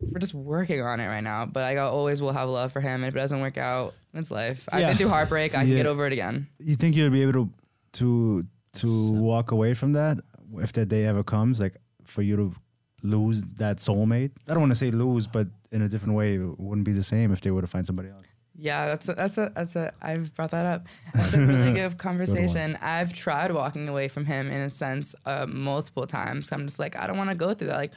we're 0.00 0.18
just 0.20 0.34
working 0.34 0.80
on 0.82 1.00
it 1.00 1.06
right 1.06 1.22
now. 1.22 1.46
But 1.46 1.64
I 1.64 1.76
always 1.78 2.20
will 2.22 2.32
have 2.32 2.48
love 2.48 2.72
for 2.72 2.80
him. 2.80 3.02
And 3.02 3.06
if 3.06 3.14
it 3.14 3.18
doesn't 3.18 3.40
work 3.40 3.56
out, 3.58 3.94
it's 4.14 4.30
life. 4.30 4.68
I've 4.70 4.80
Yeah. 4.80 4.88
been 4.88 4.96
through 4.98 5.08
heartbreak. 5.08 5.54
I 5.54 5.64
can 5.64 5.74
get 5.74 5.86
over 5.86 6.06
it 6.06 6.12
again. 6.12 6.46
you 6.58 6.76
think 6.76 6.94
you'll 6.96 7.10
be 7.10 7.22
able 7.22 7.32
to 7.32 7.50
to 7.94 8.46
to 8.74 9.12
walk 9.12 9.52
away 9.52 9.72
from 9.74 9.92
that 9.94 10.18
if 10.58 10.72
that 10.74 10.86
day 10.86 11.06
ever 11.06 11.22
comes 11.24 11.58
like 11.60 11.76
for 12.04 12.20
you 12.20 12.36
to 12.36 12.54
lose 13.02 13.40
that 13.54 13.78
soulmate 13.78 14.30
i 14.48 14.52
don't 14.52 14.60
want 14.60 14.70
to 14.72 14.76
say 14.76 14.90
lose 14.90 15.26
but 15.26 15.46
in 15.72 15.80
a 15.80 15.88
different 15.88 16.14
way 16.14 16.34
it 16.34 16.58
wouldn't 16.60 16.84
be 16.84 16.92
the 16.92 17.02
same 17.02 17.32
if 17.32 17.40
they 17.40 17.50
were 17.50 17.62
to 17.62 17.66
find 17.66 17.86
somebody 17.86 18.10
else 18.10 18.25
Yeah, 18.58 18.86
that's 18.86 19.08
a, 19.08 19.14
that's 19.14 19.38
a 19.38 19.52
that's 19.54 19.76
a 19.76 19.92
I've 20.00 20.34
brought 20.34 20.50
that 20.52 20.64
up. 20.66 20.86
That's 21.12 21.34
a 21.34 21.38
really 21.46 21.72
good 21.80 21.98
conversation. 21.98 22.78
I've 22.80 23.12
tried 23.12 23.52
walking 23.52 23.88
away 23.88 24.08
from 24.08 24.24
him 24.24 24.50
in 24.50 24.60
a 24.62 24.70
sense 24.70 25.14
uh, 25.26 25.46
multiple 25.46 26.06
times. 26.06 26.50
I'm 26.52 26.66
just 26.66 26.78
like 26.78 26.96
I 26.96 27.06
don't 27.06 27.18
want 27.18 27.30
to 27.30 27.36
go 27.36 27.52
through 27.52 27.68
that. 27.68 27.76
Like, 27.76 27.92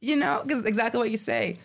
you 0.00 0.14
know, 0.16 0.40
because 0.42 0.64
exactly 0.64 0.98
what 0.98 1.10
you 1.10 1.16
say. 1.16 1.58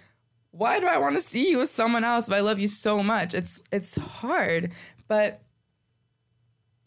Why 0.51 0.79
do 0.79 0.87
I 0.87 0.97
want 0.97 1.15
to 1.15 1.21
see 1.21 1.51
you 1.51 1.59
with 1.59 1.69
someone 1.69 2.03
else 2.03 2.27
if 2.27 2.33
I 2.33 2.39
love 2.39 2.57
you 2.57 2.67
so 2.67 3.03
much? 3.03 3.35
It's 3.35 3.61
it's 3.71 3.95
hard, 3.97 4.71
but 5.07 5.41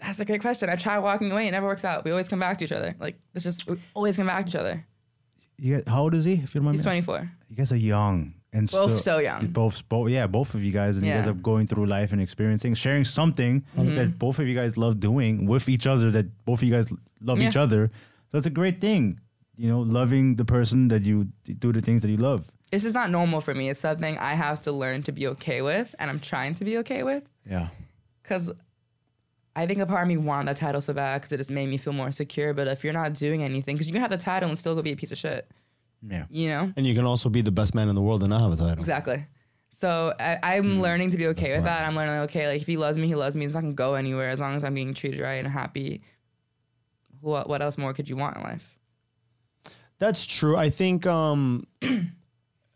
that's 0.00 0.18
a 0.18 0.24
great 0.24 0.40
question. 0.40 0.68
I 0.68 0.74
try 0.74 0.98
walking 0.98 1.30
away, 1.30 1.46
it 1.46 1.52
never 1.52 1.66
works 1.66 1.84
out. 1.84 2.04
We 2.04 2.10
always 2.10 2.28
come 2.28 2.40
back 2.40 2.58
to 2.58 2.64
each 2.64 2.72
other. 2.72 2.96
Like 2.98 3.20
it's 3.34 3.44
just 3.44 3.68
we 3.68 3.78
always 3.94 4.16
come 4.16 4.26
back 4.26 4.46
to 4.46 4.48
each 4.50 4.56
other. 4.56 4.84
you 5.58 5.76
guys, 5.76 5.84
how 5.86 6.02
old 6.02 6.14
is 6.14 6.24
he 6.24 6.32
if 6.34 6.56
you 6.56 6.60
mind 6.60 6.74
He's 6.74 6.84
me 6.84 6.90
asking? 6.90 7.04
24. 7.04 7.30
you 7.50 7.56
guys 7.56 7.70
are 7.70 7.76
young 7.76 8.34
and 8.52 8.70
Both 8.70 9.00
so 9.00 9.18
young. 9.18 9.46
both 9.46 9.88
both 9.88 10.10
yeah 10.10 10.26
both 10.26 10.54
of 10.54 10.62
you 10.62 10.72
guys 10.72 10.96
and 10.96 11.06
you 11.06 11.12
guys 11.12 11.26
are 11.26 11.32
going 11.32 11.66
through 11.66 11.86
life 11.86 12.12
and 12.12 12.20
experiencing 12.20 12.74
sharing 12.74 13.04
something 13.04 13.64
Mm-hmm. 13.76 13.94
that 13.96 14.18
both 14.18 14.38
of 14.38 14.46
you 14.46 14.54
guys 14.54 14.76
love 14.76 15.00
doing 15.00 15.46
with 15.46 15.68
each 15.68 15.86
other 15.86 16.10
that 16.10 16.26
both 16.44 16.60
of 16.60 16.64
you 16.68 16.74
guys 16.74 16.86
love 17.20 17.40
each 17.40 17.56
other 17.56 17.90
so 18.30 18.38
it's 18.38 18.46
a 18.46 18.50
great 18.60 18.80
thing 18.80 19.18
you 19.56 19.68
know 19.68 19.80
loving 19.80 20.36
the 20.36 20.44
person 20.44 20.88
that 20.88 21.04
you 21.06 21.28
do 21.64 21.72
the 21.72 21.80
things 21.80 22.02
that 22.02 22.10
you 22.10 22.16
love 22.30 22.50
This 22.70 22.84
is 22.84 22.94
not 22.94 23.10
normal 23.10 23.40
for 23.42 23.54
me. 23.54 23.68
It's 23.70 23.80
something 23.80 24.16
I 24.18 24.32
have 24.34 24.58
to 24.62 24.72
learn 24.72 25.02
to 25.08 25.12
be 25.12 25.24
okay 25.34 25.60
with, 25.60 25.94
and 25.98 26.08
I'm 26.10 26.20
trying 26.20 26.54
to 26.60 26.64
be 26.64 26.74
okay 26.82 27.02
with. 27.02 27.24
yeah 27.54 27.68
because 28.22 28.50
I 29.54 29.66
think 29.66 29.80
a 29.80 29.86
part 29.86 30.02
of 30.02 30.08
me 30.08 30.16
wanted 30.16 30.48
that 30.48 30.56
title 30.56 30.80
so 30.80 30.94
bad 30.94 31.20
because 31.20 31.32
it 31.32 31.36
just 31.36 31.50
made 31.50 31.68
me 31.68 31.76
feel 31.76 31.92
more 31.92 32.10
secure. 32.12 32.54
But 32.54 32.68
if 32.68 32.82
you're 32.84 32.94
not 33.02 33.12
doing 33.12 33.42
anything, 33.42 33.74
because 33.74 33.86
you 33.88 33.92
can 33.92 34.00
have 34.00 34.10
the 34.10 34.16
title 34.16 34.48
and 34.48 34.58
still 34.58 34.74
go 34.74 34.80
be 34.80 34.92
a 34.92 34.96
piece 34.96 35.12
of 35.12 35.18
shit, 35.18 35.42
yeah 36.08 36.24
you 36.30 36.48
know? 36.48 36.72
and 36.76 36.86
you 36.86 36.94
can 36.94 37.04
also 37.04 37.28
be 37.28 37.40
the 37.42 37.50
best 37.52 37.74
man 37.74 37.88
in 37.88 37.94
the 37.94 38.02
world 38.02 38.22
and 38.22 38.30
not 38.30 38.40
have 38.40 38.52
a 38.52 38.56
title. 38.56 38.80
Exactly. 38.80 39.24
So 39.78 40.14
I, 40.20 40.38
I'm 40.42 40.80
learning 40.80 41.10
to 41.10 41.16
be 41.16 41.26
okay 41.28 41.56
with 41.56 41.64
that. 41.64 41.86
I'm 41.86 41.96
learning, 41.96 42.14
okay, 42.26 42.46
like 42.46 42.60
if 42.60 42.68
he 42.68 42.76
loves 42.76 42.96
me, 42.96 43.08
he 43.08 43.16
loves 43.16 43.34
me. 43.34 43.44
It's 43.44 43.54
not 43.54 43.62
gonna 43.62 43.74
go 43.74 43.94
anywhere 43.94 44.28
as 44.30 44.38
long 44.38 44.54
as 44.54 44.62
I'm 44.62 44.74
being 44.74 44.94
treated 44.94 45.20
right 45.20 45.44
and 45.44 45.48
happy. 45.48 46.02
What 47.20 47.48
what 47.48 47.62
else 47.62 47.76
more 47.78 47.92
could 47.92 48.08
you 48.08 48.16
want 48.16 48.36
in 48.36 48.42
life? 48.42 48.78
That's 49.98 50.24
true. 50.24 50.56
I 50.56 50.70
think 50.70 51.06
um, 51.06 51.66
uh, 51.82 51.88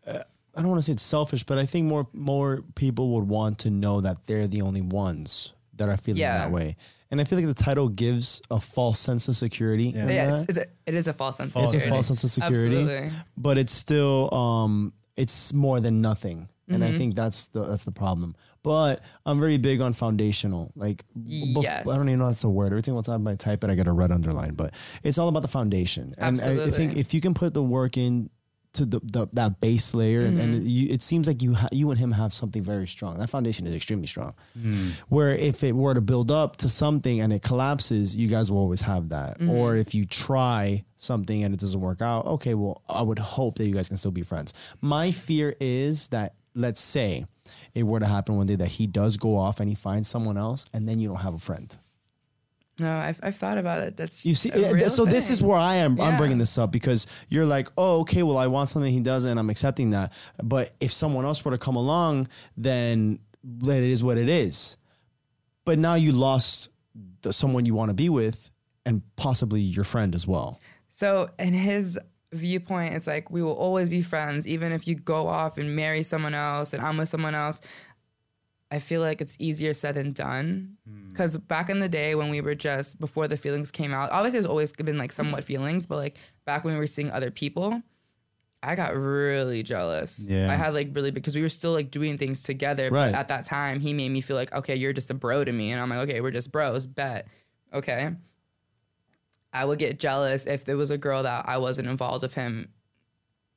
I 0.07 0.61
don't 0.61 0.67
want 0.69 0.79
to 0.79 0.83
say 0.83 0.93
it's 0.93 1.03
selfish, 1.03 1.43
but 1.43 1.57
I 1.57 1.65
think 1.65 1.85
more 1.85 2.07
more 2.13 2.63
people 2.75 3.11
would 3.15 3.27
want 3.27 3.59
to 3.59 3.69
know 3.69 4.01
that 4.01 4.25
they're 4.27 4.47
the 4.47 4.61
only 4.61 4.81
ones 4.81 5.53
that 5.75 5.89
are 5.89 5.97
feeling 5.97 6.21
Yeah. 6.21 6.37
that 6.39 6.51
way. 6.51 6.75
And 7.11 7.21
I 7.21 7.23
feel 7.23 7.37
like 7.39 7.47
the 7.47 7.53
title 7.53 7.89
gives 7.89 8.41
a 8.51 8.59
false 8.59 8.99
sense 8.99 9.27
of 9.27 9.35
security. 9.37 9.85
Yeah. 9.95 10.03
in 10.03 10.09
yeah, 10.09 10.25
that. 10.25 10.33
it's, 10.41 10.45
it's 10.49 10.57
a, 10.57 10.65
it 10.85 10.93
is 10.93 11.07
a 11.07 11.13
false 11.13 11.37
sense. 11.37 11.55
of 11.55 11.61
security. 11.63 11.77
it's 11.77 11.85
a 11.85 11.89
false 11.89 12.07
sense 12.07 12.23
of 12.23 12.29
security, 12.31 12.81
Absolutely. 12.81 13.11
but 13.37 13.57
it's 13.57 13.71
still 13.71 14.33
um, 14.33 14.93
it's 15.15 15.53
more 15.53 15.79
than 15.79 16.01
nothing. 16.01 16.49
And 16.69 16.83
Mm-hmm. 16.83 16.93
I 16.93 16.97
think 16.97 17.15
that's 17.15 17.47
the 17.47 17.63
that's 17.63 17.85
the 17.85 17.93
problem. 17.93 18.35
But 18.61 18.99
I'm 19.25 19.39
very 19.39 19.57
big 19.57 19.79
on 19.79 19.93
foundational. 19.93 20.73
Like, 20.75 21.05
b- 21.15 21.53
bef- 21.55 21.63
Yes. 21.63 21.87
I 21.87 21.95
don't 21.95 22.09
even 22.09 22.19
know 22.19 22.27
that's 22.27 22.43
a 22.43 22.49
word. 22.49 22.73
Every 22.73 22.83
single 22.83 23.03
time 23.03 23.25
I 23.25 23.35
type 23.35 23.63
it, 23.63 23.69
I 23.69 23.75
get 23.75 23.87
a 23.87 23.93
red 23.93 24.11
underline. 24.11 24.53
But 24.55 24.73
it's 25.01 25.17
all 25.17 25.29
about 25.29 25.43
the 25.43 25.47
foundation. 25.47 26.13
And 26.17 26.41
I, 26.41 26.65
I 26.65 26.69
think 26.71 26.97
if 26.97 27.13
you 27.13 27.21
can 27.21 27.33
put 27.33 27.53
the 27.53 27.63
work 27.63 27.95
in 27.95 28.29
to 28.77 28.85
the, 28.85 28.99
the 29.03 29.27
that 29.33 29.59
base 29.61 29.93
layer, 29.93 30.21
and, 30.25 30.37
Mm-hmm. 30.37 30.53
and 30.53 30.67
you, 30.67 30.87
it 30.89 31.01
seems 31.01 31.27
like 31.27 31.41
you 31.43 31.53
ha- 31.53 31.69
you 31.71 31.89
and 31.91 31.99
him 31.99 32.11
have 32.11 32.33
something 32.33 32.63
very 32.63 32.87
strong. 32.87 33.17
That 33.19 33.29
foundation 33.29 33.67
is 33.67 33.73
extremely 33.75 34.07
strong. 34.07 34.33
Mm. 34.57 34.93
Where 35.09 35.29
if 35.31 35.63
it 35.63 35.75
were 35.75 35.93
to 35.93 36.01
build 36.01 36.31
up 36.31 36.57
to 36.57 36.69
something 36.69 37.19
and 37.21 37.31
it 37.33 37.41
collapses, 37.43 38.15
you 38.15 38.27
guys 38.27 38.49
will 38.51 38.59
always 38.59 38.81
have 38.81 39.09
that. 39.09 39.39
Mm-hmm. 39.39 39.49
Or 39.51 39.75
if 39.75 39.93
you 39.93 40.05
try 40.05 40.83
something 40.97 41.43
and 41.43 41.53
it 41.53 41.59
doesn't 41.59 41.79
work 41.79 42.01
out, 42.01 42.25
okay, 42.25 42.53
well, 42.55 42.81
I 42.89 43.01
would 43.01 43.19
hope 43.19 43.57
that 43.57 43.65
you 43.67 43.73
guys 43.73 43.87
can 43.87 43.97
still 43.97 44.11
be 44.11 44.23
friends. 44.23 44.53
My 44.81 45.11
fear 45.11 45.55
is 45.59 46.07
that 46.09 46.33
let's 46.55 46.81
say 46.81 47.23
it 47.75 47.83
were 47.83 47.99
to 47.99 48.07
happen 48.07 48.35
one 48.37 48.47
day 48.47 48.55
that 48.55 48.67
he 48.69 48.87
does 48.87 49.17
go 49.17 49.37
off 49.37 49.59
and 49.59 49.69
he 49.69 49.75
finds 49.75 50.07
someone 50.07 50.37
else, 50.37 50.65
and 50.73 50.87
then 50.87 50.99
you 50.99 51.07
don't 51.09 51.17
have 51.17 51.35
a 51.35 51.39
friend. 51.39 51.77
No, 52.79 52.95
I've, 52.95 53.19
I've 53.23 53.35
thought 53.35 53.57
about 53.57 53.81
it. 53.81 53.97
That's 53.97 54.25
You 54.25 54.35
see, 54.35 54.51
yeah, 54.55 54.71
real 54.71 54.89
so 54.89 55.05
this 55.05 55.31
is 55.31 55.41
where 55.41 55.57
I 55.57 55.75
am. 55.75 55.99
I'm 55.99 56.17
bringing 56.17 56.37
this 56.37 56.57
up 56.57 56.71
because 56.71 57.07
you're 57.27 57.45
like, 57.45 57.69
oh, 57.77 58.01
okay, 58.01 58.21
well, 58.21 58.37
I 58.37 58.47
want 58.47 58.69
something 58.69 58.91
he 58.93 58.99
doesn't, 58.99 59.31
and 59.31 59.39
I'm 59.39 59.49
accepting 59.49 59.91
that. 59.91 60.13
But 60.43 60.71
if 60.79 60.91
someone 60.91 61.25
else 61.25 61.43
were 61.43 61.51
to 61.51 61.57
come 61.57 61.75
along, 61.75 62.27
then 62.55 63.19
it 63.63 63.67
is 63.67 64.03
what 64.03 64.17
it 64.17 64.29
is. 64.29 64.77
But 65.65 65.79
now 65.79 65.95
you 65.95 66.11
lost 66.11 66.69
the, 67.21 67.33
someone 67.33 67.65
you 67.65 67.73
want 67.73 67.89
to 67.89 67.95
be 67.95 68.09
with, 68.09 68.51
and 68.85 69.01
possibly 69.15 69.59
your 69.59 69.83
friend 69.83 70.13
as 70.13 70.27
well. 70.27 70.59
So, 70.91 71.29
in 71.39 71.53
his 71.53 71.99
viewpoint, 72.31 72.95
it's 72.95 73.07
like 73.07 73.31
we 73.31 73.41
will 73.41 73.53
always 73.53 73.89
be 73.89 74.01
friends, 74.01 74.47
even 74.47 74.71
if 74.71 74.87
you 74.87 74.95
go 74.95 75.27
off 75.27 75.57
and 75.57 75.75
marry 75.75 76.03
someone 76.03 76.33
else 76.33 76.73
and 76.73 76.81
I'm 76.81 76.97
with 76.97 77.09
someone 77.09 77.35
else. 77.35 77.61
I 78.69 78.79
feel 78.79 79.01
like 79.01 79.21
it's 79.21 79.35
easier 79.39 79.73
said 79.73 79.95
than 79.95 80.11
done. 80.11 80.77
Hmm. 80.87 81.11
Because 81.11 81.37
back 81.37 81.69
in 81.69 81.79
the 81.79 81.89
day 81.89 82.15
when 82.15 82.29
we 82.29 82.41
were 82.41 82.55
just, 82.55 82.99
before 82.99 83.27
the 83.27 83.37
feelings 83.37 83.71
came 83.71 83.93
out, 83.93 84.11
obviously 84.11 84.39
there's 84.39 84.49
always 84.49 84.73
been 84.73 84.97
like 84.97 85.11
somewhat 85.11 85.43
feelings, 85.45 85.85
but 85.85 85.95
like 85.95 86.17
back 86.45 86.63
when 86.63 86.73
we 86.73 86.79
were 86.79 86.87
seeing 86.87 87.09
other 87.11 87.31
people, 87.31 87.81
I 88.61 88.75
got 88.75 88.95
really 88.95 89.63
jealous. 89.63 90.19
Yeah. 90.19 90.51
I 90.51 90.55
had 90.55 90.73
like 90.73 90.89
really, 90.93 91.11
because 91.11 91.35
we 91.35 91.41
were 91.41 91.49
still 91.49 91.71
like 91.71 91.91
doing 91.91 92.17
things 92.17 92.43
together. 92.43 92.89
Right. 92.89 93.11
But 93.11 93.19
at 93.19 93.27
that 93.29 93.45
time, 93.45 93.79
he 93.79 93.93
made 93.93 94.09
me 94.09 94.21
feel 94.21 94.35
like, 94.35 94.51
okay, 94.51 94.75
you're 94.75 94.93
just 94.93 95.09
a 95.09 95.13
bro 95.13 95.43
to 95.43 95.51
me. 95.51 95.71
And 95.71 95.81
I'm 95.81 95.89
like, 95.89 96.09
okay, 96.09 96.21
we're 96.21 96.31
just 96.31 96.51
bros, 96.51 96.85
bet. 96.85 97.27
Okay. 97.73 98.11
I 99.53 99.65
would 99.65 99.79
get 99.79 99.99
jealous 99.99 100.45
if 100.45 100.65
there 100.65 100.77
was 100.77 100.91
a 100.91 100.97
girl 100.97 101.23
that 101.23 101.47
I 101.47 101.57
wasn't 101.57 101.87
involved 101.87 102.21
with 102.21 102.33
him. 102.33 102.69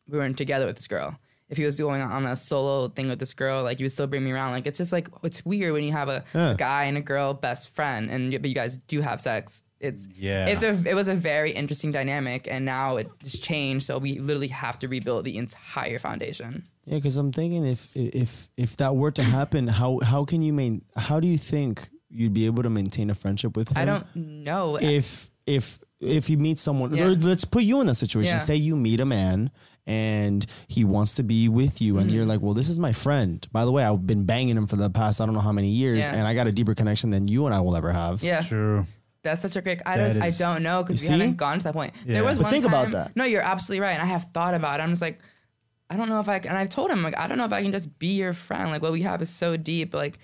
We 0.08 0.18
weren't 0.18 0.38
together 0.38 0.66
with 0.66 0.76
this 0.76 0.86
girl. 0.86 1.18
If 1.50 1.58
he 1.58 1.64
was 1.64 1.76
going 1.76 2.00
on 2.00 2.26
a 2.26 2.36
solo 2.36 2.88
thing 2.88 3.08
with 3.08 3.18
this 3.18 3.34
girl, 3.34 3.62
like 3.64 3.80
you 3.80 3.84
would 3.84 3.92
still 3.92 4.06
bring 4.06 4.24
me 4.24 4.30
around. 4.32 4.52
Like 4.52 4.66
it's 4.66 4.78
just 4.78 4.92
like 4.92 5.08
it's 5.24 5.44
weird 5.44 5.72
when 5.72 5.84
you 5.84 5.92
have 5.92 6.08
a, 6.08 6.24
Yeah. 6.34 6.50
a 6.52 6.54
guy 6.54 6.84
and 6.84 6.96
a 6.96 7.00
girl 7.02 7.34
best 7.34 7.74
friend, 7.74 8.08
and 8.10 8.32
you, 8.32 8.38
but 8.38 8.48
you 8.48 8.54
guys 8.54 8.78
do 8.78 9.00
have 9.00 9.20
sex. 9.20 9.64
It's 9.80 10.06
Yeah. 10.14 10.46
It's 10.46 10.62
a 10.62 10.70
it 10.88 10.94
was 10.94 11.08
a 11.08 11.14
very 11.14 11.52
interesting 11.52 11.90
dynamic, 11.92 12.46
and 12.50 12.64
now 12.64 12.96
it 12.98 13.08
just 13.22 13.42
changed. 13.42 13.86
So 13.86 13.98
we 13.98 14.18
literally 14.20 14.48
have 14.48 14.78
to 14.80 14.88
rebuild 14.88 15.24
the 15.24 15.36
entire 15.38 15.98
foundation. 15.98 16.64
Yeah, 16.86 16.96
because 16.96 17.16
I'm 17.16 17.32
thinking 17.32 17.66
if 17.66 17.88
if 17.94 18.48
if 18.56 18.76
that 18.76 18.94
were 18.94 19.10
to 19.12 19.22
happen, 19.22 19.66
how 19.68 19.98
how 20.04 20.24
can 20.24 20.42
you 20.42 20.52
main? 20.52 20.82
How 20.96 21.18
do 21.20 21.26
you 21.26 21.38
think 21.38 21.88
you'd 22.10 22.34
be 22.34 22.46
able 22.46 22.62
to 22.62 22.70
maintain 22.70 23.10
a 23.10 23.14
friendship 23.14 23.56
with 23.56 23.70
him? 23.72 23.78
I 23.78 23.84
don't 23.86 24.06
know. 24.14 24.76
if 24.80 25.30
if 25.46 25.80
if 26.00 26.30
you 26.30 26.38
meet 26.38 26.58
someone 26.58 26.94
Yeah. 26.94 27.04
or 27.06 27.10
let's 27.14 27.44
put 27.44 27.62
you 27.62 27.80
in 27.80 27.86
that 27.86 27.96
situation 27.96 28.34
Yeah. 28.34 28.38
say 28.38 28.56
you 28.56 28.74
meet 28.76 29.00
a 29.00 29.04
man 29.04 29.50
and 29.90 30.46
he 30.68 30.84
wants 30.84 31.16
to 31.16 31.24
be 31.24 31.48
with 31.48 31.82
you, 31.82 31.98
and 31.98 32.12
you're 32.12 32.22
mm-hmm. 32.22 32.30
like, 32.30 32.40
well, 32.40 32.54
this 32.54 32.68
is 32.68 32.78
my 32.78 32.92
friend. 32.92 33.44
By 33.50 33.64
the 33.64 33.72
way, 33.72 33.82
I've 33.82 34.06
been 34.06 34.24
banging 34.24 34.56
him 34.56 34.68
for 34.68 34.76
the 34.76 34.88
past 34.88 35.20
I 35.20 35.26
don't 35.26 35.34
know 35.34 35.40
how 35.40 35.50
many 35.50 35.66
years, 35.66 35.98
Yeah. 35.98 36.14
and 36.14 36.28
I 36.28 36.32
got 36.32 36.46
a 36.46 36.52
deeper 36.52 36.76
connection 36.76 37.10
than 37.10 37.26
you 37.26 37.46
and 37.46 37.52
I 37.54 37.60
will 37.60 37.74
ever 37.74 37.92
have. 37.92 38.22
Yeah. 38.22 38.42
True. 38.42 38.86
That's 39.24 39.42
such 39.42 39.56
a 39.56 39.60
great. 39.60 39.82
I, 39.84 39.96
That 39.96 40.14
just, 40.14 40.20
I 40.20 40.30
don't 40.44 40.62
know 40.62 40.84
because 40.84 41.02
we 41.02 41.08
see? 41.08 41.12
haven't 41.12 41.36
gone 41.38 41.58
to 41.58 41.64
that 41.64 41.72
point. 41.72 41.92
Yeah. 42.06 42.14
There 42.14 42.24
was 42.24 42.38
But 42.38 42.44
one 42.44 42.52
think 42.52 42.64
about 42.64 42.92
that. 42.92 43.16
No, 43.16 43.24
you're 43.24 43.42
absolutely 43.42 43.80
right. 43.80 43.92
And 43.92 44.02
I 44.02 44.06
have 44.06 44.28
thought 44.32 44.54
about 44.54 44.78
it. 44.78 44.84
I'm 44.84 44.90
just 44.90 45.02
like, 45.02 45.18
I 45.90 45.96
don't 45.96 46.08
know 46.08 46.20
if 46.20 46.28
I 46.28 46.38
can. 46.38 46.50
And 46.50 46.58
I've 46.58 46.68
told 46.68 46.92
him 46.92 47.02
like, 47.02 47.18
I 47.18 47.26
don't 47.26 47.36
know 47.36 47.44
if 47.44 47.52
I 47.52 47.60
can 47.62 47.72
just 47.72 47.98
be 47.98 48.14
your 48.14 48.32
friend. 48.32 48.70
Like 48.70 48.82
what 48.82 48.92
we 48.92 49.02
have 49.02 49.20
is 49.20 49.28
so 49.28 49.56
deep. 49.56 49.92
Like 49.92 50.20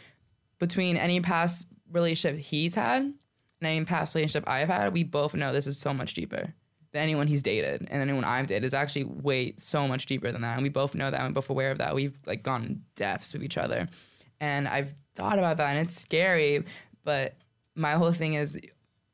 between 0.60 0.96
any 0.96 1.20
past 1.20 1.66
relationship 1.90 2.40
he's 2.40 2.76
had 2.76 3.02
and 3.02 3.16
any 3.60 3.84
past 3.84 4.14
relationship 4.14 4.48
I've 4.48 4.68
had, 4.68 4.92
we 4.92 5.02
both 5.02 5.34
know 5.34 5.52
this 5.52 5.66
is 5.66 5.76
so 5.76 5.92
much 5.92 6.14
deeper 6.14 6.54
than 6.92 7.02
anyone 7.02 7.26
he's 7.26 7.42
dated 7.42 7.86
and 7.90 8.02
anyone 8.02 8.24
I've 8.24 8.46
dated. 8.46 8.64
It's 8.64 8.74
actually 8.74 9.04
way 9.04 9.54
so 9.56 9.86
much 9.86 10.06
deeper 10.06 10.32
than 10.32 10.42
that. 10.42 10.54
And 10.54 10.62
we 10.62 10.68
both 10.68 10.94
know 10.94 11.10
that. 11.10 11.20
And 11.20 11.28
we're 11.28 11.40
both 11.40 11.50
aware 11.50 11.70
of 11.70 11.78
that. 11.78 11.94
We've 11.94 12.16
like 12.26 12.42
gone 12.42 12.82
depths 12.94 13.32
with 13.32 13.42
each 13.42 13.58
other. 13.58 13.88
And 14.40 14.68
I've 14.68 14.94
thought 15.14 15.38
about 15.38 15.56
that 15.58 15.70
and 15.70 15.78
it's 15.78 16.00
scary. 16.00 16.64
But 17.04 17.34
my 17.74 17.92
whole 17.92 18.12
thing 18.12 18.34
is, 18.34 18.58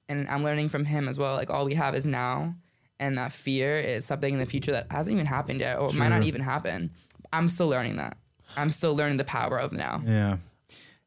and 0.08 0.28
I'm 0.28 0.44
learning 0.44 0.68
from 0.68 0.84
him 0.84 1.08
as 1.08 1.18
well, 1.18 1.34
like 1.34 1.50
all 1.50 1.64
we 1.64 1.74
have 1.74 1.94
is 1.94 2.06
now. 2.06 2.54
And 3.00 3.18
that 3.18 3.32
fear 3.32 3.78
is 3.78 4.04
something 4.04 4.32
in 4.32 4.38
the 4.38 4.46
future 4.46 4.72
that 4.72 4.86
hasn't 4.90 5.12
even 5.14 5.26
happened 5.26 5.60
yet 5.60 5.78
or 5.78 5.90
might 5.94 6.10
not 6.10 6.22
even 6.22 6.40
happen. 6.40 6.90
I'm 7.32 7.48
still 7.48 7.68
learning 7.68 7.96
that. 7.96 8.16
I'm 8.56 8.70
still 8.70 8.94
learning 8.94 9.16
the 9.16 9.24
power 9.24 9.58
of 9.58 9.72
now. 9.72 10.02
Yeah. 10.06 10.36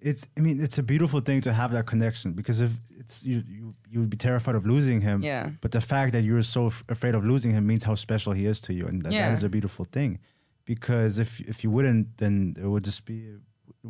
It's 0.09 0.23
I 0.37 0.41
mean, 0.45 0.57
it's 0.65 0.77
a 0.77 0.83
beautiful 0.83 1.19
thing 1.27 1.41
to 1.41 1.51
have 1.51 1.71
that 1.75 1.85
connection 1.91 2.33
because 2.39 2.57
if 2.67 2.71
it's 2.99 3.15
you 3.29 3.37
you 3.55 3.63
you 3.91 3.99
would 4.01 4.09
be 4.15 4.17
terrified 4.27 4.55
of 4.59 4.63
losing 4.65 5.01
him. 5.01 5.17
Yeah. 5.23 5.49
But 5.61 5.71
the 5.71 5.81
fact 5.81 6.09
that 6.13 6.23
you're 6.27 6.43
so 6.43 6.61
f- 6.67 6.83
afraid 6.95 7.15
of 7.15 7.23
losing 7.31 7.51
him 7.55 7.63
means 7.71 7.83
how 7.89 7.95
special 7.95 8.31
he 8.39 8.45
is 8.51 8.59
to 8.61 8.71
you. 8.77 8.85
And 8.89 9.01
that, 9.03 9.11
Yeah. 9.13 9.27
that 9.29 9.37
is 9.37 9.43
a 9.43 9.49
beautiful 9.49 9.85
thing. 9.97 10.19
Because 10.65 11.13
if 11.25 11.29
if 11.51 11.63
you 11.63 11.71
wouldn't, 11.75 12.05
then 12.17 12.33
it 12.63 12.67
would 12.71 12.85
just 12.85 13.01
be 13.05 13.17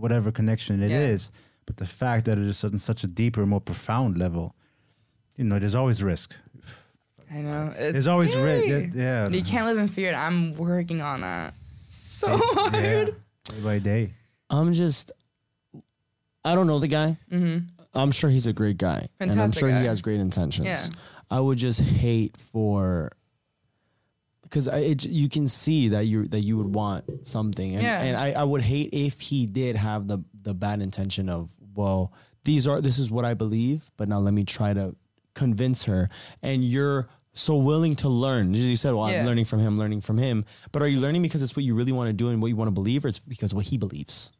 whatever 0.03 0.31
connection 0.31 0.81
it 0.83 0.91
is. 0.91 1.21
Yeah. 1.33 1.39
But 1.67 1.75
the 1.77 1.85
fact 2.01 2.21
that 2.25 2.37
it 2.37 2.47
is 2.53 2.63
on 2.63 2.77
such 2.79 3.03
a 3.03 3.07
deeper, 3.07 3.45
more 3.45 3.61
profound 3.61 4.17
level, 4.17 4.55
you 5.37 5.43
know, 5.43 5.59
there's 5.59 5.75
always 5.75 6.01
risk. 6.03 6.33
I 7.31 7.41
know. 7.41 7.73
It's 7.75 7.93
There's 7.93 8.07
always 8.07 8.31
scary. 8.31 8.71
risk. 8.71 8.95
Yeah. 8.95 9.29
You 9.37 9.41
can't 9.43 9.65
live 9.67 9.79
in 9.83 9.87
fear. 9.87 10.09
and 10.13 10.17
I'm 10.27 10.53
working 10.55 11.01
on 11.01 11.21
that 11.21 11.53
so 11.81 12.27
Yeah. 12.27 12.37
hard. 12.69 13.15
Day 13.49 13.61
by 13.63 13.79
day. 13.79 14.13
I'm 14.49 14.73
just, 14.73 15.11
I 16.45 16.55
don't 16.55 16.67
know 16.67 16.79
the 16.79 16.87
guy. 16.87 17.17
Mm-hmm. 17.31 17.65
I'm 17.93 18.11
sure 18.11 18.29
he's 18.29 18.45
a 18.47 18.53
great 18.53 18.77
guy, 18.77 19.07
and 19.19 19.31
I'm 19.31 19.37
Fantastic 19.37 19.59
sure 19.61 19.69
he 19.69 19.85
has 19.85 20.01
great 20.01 20.19
intentions. 20.19 20.65
Yeah. 20.67 20.79
I 21.29 21.39
would 21.39 21.57
just 21.57 21.81
hate 21.81 22.37
for 22.37 23.11
because 24.43 24.69
you 25.05 25.27
can 25.27 25.47
see 25.49 25.89
that 25.89 26.05
you 26.05 26.27
that 26.27 26.41
you 26.41 26.57
would 26.57 26.73
want 26.73 27.25
something, 27.25 27.73
and, 27.75 27.83
Yeah. 27.83 28.01
and 28.01 28.15
I, 28.17 28.31
I 28.33 28.43
would 28.43 28.61
hate 28.61 28.89
if 28.93 29.19
he 29.19 29.45
did 29.45 29.75
have 29.75 30.07
the 30.07 30.19
the 30.43 30.53
bad 30.53 30.81
intention 30.81 31.29
of 31.29 31.51
well 31.75 32.13
these 32.43 32.67
are 32.67 32.79
this 32.81 32.99
is 32.99 33.09
what 33.09 33.25
I 33.25 33.33
believe, 33.33 33.89
but 33.97 34.07
now 34.07 34.19
let 34.19 34.33
me 34.33 34.43
try 34.43 34.73
to 34.73 34.95
convince 35.33 35.83
her, 35.85 36.09
and 36.43 36.63
you're 36.63 37.09
so 37.33 37.57
willing 37.57 37.95
to 37.97 38.07
learn. 38.07 38.53
You 38.53 38.75
said, 38.77 38.93
well, 38.93 39.09
Yeah. 39.11 39.19
I'm 39.21 39.25
learning 39.25 39.45
from 39.45 39.59
him, 39.59 39.77
learning 39.77 40.01
from 40.01 40.17
him, 40.17 40.45
but 40.71 40.81
are 40.81 40.87
you 40.87 40.99
learning 41.01 41.21
because 41.21 41.41
it's 41.41 41.55
what 41.55 41.65
you 41.65 41.75
really 41.75 41.91
want 41.91 42.07
to 42.07 42.13
do 42.13 42.29
and 42.29 42.41
what 42.41 42.47
you 42.47 42.55
want 42.55 42.67
to 42.69 42.73
believe, 42.73 43.03
or 43.03 43.09
it's 43.09 43.19
because 43.19 43.53
what 43.53 43.65
he 43.65 43.77
believes? 43.77 44.31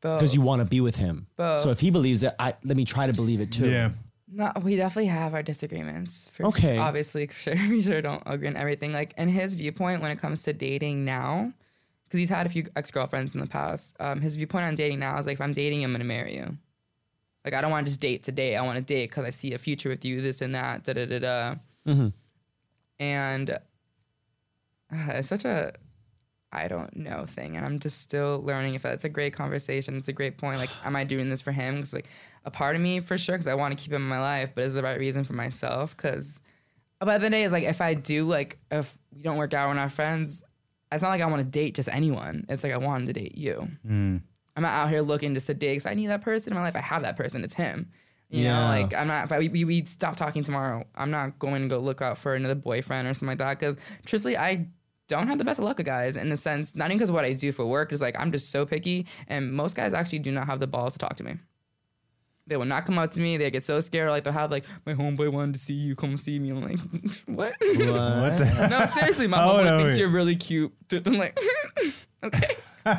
Because 0.00 0.34
you 0.34 0.40
want 0.40 0.60
to 0.60 0.66
be 0.66 0.80
with 0.80 0.96
him. 0.96 1.26
Both. 1.36 1.60
So 1.60 1.70
if 1.70 1.80
he 1.80 1.90
believes 1.90 2.22
it, 2.22 2.34
I 2.38 2.54
let 2.64 2.76
me 2.76 2.84
try 2.84 3.06
to 3.06 3.12
believe 3.12 3.40
it 3.40 3.52
too. 3.52 3.70
Yeah. 3.70 3.90
No, 4.34 4.50
we 4.62 4.76
definitely 4.76 5.10
have 5.10 5.34
our 5.34 5.42
disagreements. 5.42 6.28
For 6.32 6.46
Okay. 6.46 6.78
Obviously, 6.78 7.26
for 7.26 7.34
sure, 7.34 7.54
we 7.68 7.82
sure 7.82 8.00
don't 8.00 8.22
agree 8.24 8.48
on 8.48 8.56
everything. 8.56 8.92
Like, 8.92 9.12
in 9.18 9.28
his 9.28 9.54
viewpoint, 9.54 10.00
when 10.00 10.10
it 10.10 10.18
comes 10.18 10.42
to 10.44 10.54
dating 10.54 11.04
now, 11.04 11.52
because 12.04 12.18
he's 12.18 12.30
had 12.30 12.46
a 12.46 12.48
few 12.48 12.66
ex 12.74 12.90
girlfriends 12.90 13.34
in 13.34 13.40
the 13.40 13.46
past, 13.46 13.94
um, 14.00 14.20
his 14.22 14.36
viewpoint 14.36 14.64
on 14.64 14.74
dating 14.74 15.00
now 15.00 15.18
is 15.18 15.26
like, 15.26 15.34
if 15.34 15.40
I'm 15.40 15.52
dating, 15.52 15.82
you, 15.82 15.86
I'm 15.86 15.92
gonna 15.92 16.04
marry 16.04 16.34
you. 16.34 16.56
Like, 17.44 17.52
I 17.52 17.60
don't 17.60 17.70
want 17.70 17.86
to 17.86 17.90
just 17.90 18.00
date 18.00 18.22
to 18.24 18.32
date. 18.32 18.56
I 18.56 18.62
want 18.62 18.76
to 18.76 18.82
date 18.82 19.10
because 19.10 19.26
I 19.26 19.30
see 19.30 19.52
a 19.52 19.58
future 19.58 19.90
with 19.90 20.04
you, 20.04 20.22
this 20.22 20.40
and 20.40 20.54
that, 20.54 20.84
da 20.84 20.94
da 20.94 21.06
da 21.06 21.18
da. 21.18 21.54
Mm-hmm. 21.86 22.08
And 23.00 23.50
uh, 23.50 23.58
it's 25.08 25.28
such 25.28 25.44
a 25.44 25.74
I 26.52 26.68
don't 26.68 26.94
know 26.96 27.24
thing, 27.26 27.56
and 27.56 27.64
I'm 27.64 27.78
just 27.78 28.00
still 28.00 28.42
learning. 28.44 28.74
If 28.74 28.82
that's 28.82 29.04
a 29.04 29.08
great 29.08 29.32
conversation, 29.32 29.96
it's 29.96 30.08
a 30.08 30.12
great 30.12 30.36
point. 30.38 30.58
Like, 30.58 30.70
am 30.84 30.94
I 30.94 31.04
doing 31.04 31.30
this 31.30 31.40
for 31.40 31.50
him? 31.52 31.76
Because 31.76 31.92
like 31.94 32.08
a 32.44 32.50
part 32.50 32.76
of 32.76 32.82
me, 32.82 33.00
for 33.00 33.16
sure, 33.16 33.36
because 33.36 33.46
I 33.46 33.54
want 33.54 33.76
to 33.76 33.82
keep 33.82 33.92
him 33.92 34.02
in 34.02 34.08
my 34.08 34.20
life, 34.20 34.50
but 34.54 34.64
is 34.64 34.72
the 34.74 34.82
right 34.82 34.98
reason 34.98 35.24
for 35.24 35.32
myself? 35.32 35.96
Because 35.96 36.40
by 37.00 37.06
the 37.06 37.12
end 37.14 37.24
of 37.24 37.30
the 37.30 37.30
day, 37.30 37.42
is 37.44 37.52
like 37.52 37.64
if 37.64 37.80
I 37.80 37.94
do 37.94 38.26
like 38.28 38.58
if 38.70 38.96
we 39.14 39.22
don't 39.22 39.38
work 39.38 39.54
out, 39.54 39.68
we're 39.68 39.74
not 39.74 39.92
friends. 39.92 40.42
It's 40.92 41.02
not 41.02 41.08
like 41.08 41.22
I 41.22 41.26
want 41.26 41.40
to 41.40 41.48
date 41.48 41.74
just 41.74 41.88
anyone. 41.88 42.44
It's 42.50 42.62
like 42.62 42.72
I 42.72 42.76
want 42.76 43.06
to 43.06 43.12
date 43.14 43.36
you. 43.38 43.66
Mm. 43.88 44.20
I'm 44.54 44.62
not 44.62 44.68
out 44.72 44.90
here 44.90 45.00
looking 45.00 45.32
just 45.32 45.46
to 45.46 45.54
date 45.54 45.72
because 45.72 45.86
I 45.86 45.94
need 45.94 46.08
that 46.08 46.20
person 46.20 46.52
in 46.52 46.58
my 46.58 46.62
life. 46.62 46.76
I 46.76 46.80
have 46.80 47.00
that 47.02 47.16
person. 47.16 47.42
It's 47.44 47.54
him. 47.54 47.90
You 48.28 48.44
Yeah. 48.44 48.52
know, 48.60 48.66
like 48.82 48.94
I'm 48.94 49.06
not. 49.08 49.24
If 49.24 49.32
I, 49.32 49.38
we, 49.38 49.48
we 49.48 49.64
we 49.64 49.84
stop 49.86 50.16
talking 50.16 50.44
tomorrow, 50.44 50.84
I'm 50.94 51.10
not 51.10 51.38
going 51.38 51.62
to 51.62 51.68
go 51.68 51.78
look 51.78 52.02
out 52.02 52.18
for 52.18 52.34
another 52.34 52.54
boyfriend 52.54 53.08
or 53.08 53.14
something 53.14 53.38
like 53.38 53.38
that. 53.38 53.58
Because 53.58 53.76
truthfully, 54.04 54.36
I 54.36 54.68
don't 55.12 55.28
have 55.28 55.38
the 55.38 55.44
best 55.44 55.58
of 55.60 55.64
luck 55.64 55.76
with 55.78 55.86
guys 55.86 56.16
in 56.16 56.28
the 56.30 56.36
sense, 56.36 56.74
not 56.74 56.86
even 56.86 56.96
because 56.98 57.10
of 57.10 57.14
what 57.14 57.24
I 57.24 57.32
do 57.34 57.52
for 57.52 57.64
work. 57.66 57.92
Is 57.92 58.00
like 58.00 58.16
I'm 58.18 58.32
just 58.32 58.50
so 58.50 58.66
picky, 58.66 59.06
and 59.28 59.52
most 59.52 59.76
guys 59.76 59.92
actually 59.94 60.20
do 60.20 60.32
not 60.32 60.46
have 60.46 60.58
the 60.58 60.66
balls 60.66 60.94
to 60.94 60.98
talk 60.98 61.16
to 61.16 61.24
me. 61.24 61.34
They 62.48 62.56
will 62.56 62.64
not 62.74 62.84
come 62.86 62.98
up 62.98 63.10
to 63.12 63.20
me. 63.20 63.36
They 63.36 63.50
get 63.52 63.62
so 63.64 63.80
scared. 63.80 64.10
Like 64.10 64.24
they'll 64.24 64.32
have 64.32 64.50
like 64.50 64.64
my 64.84 64.94
homeboy 64.94 65.30
wanted 65.32 65.54
to 65.54 65.60
see 65.60 65.74
you. 65.74 65.94
Come 65.94 66.16
see 66.16 66.38
me. 66.40 66.50
I'm 66.50 66.60
like, 66.60 66.78
what? 67.26 67.54
What 67.60 68.38
the? 68.38 68.66
no, 68.70 68.86
seriously, 68.86 69.26
my 69.28 69.44
Oh, 69.44 69.48
homeboy 69.58 69.64
no, 69.64 69.78
thinks 69.78 69.92
wait. 69.92 69.98
you're 70.00 70.08
really 70.08 70.34
cute. 70.36 70.72
I'm 71.06 71.18
like, 71.18 71.38
okay. 72.22 72.56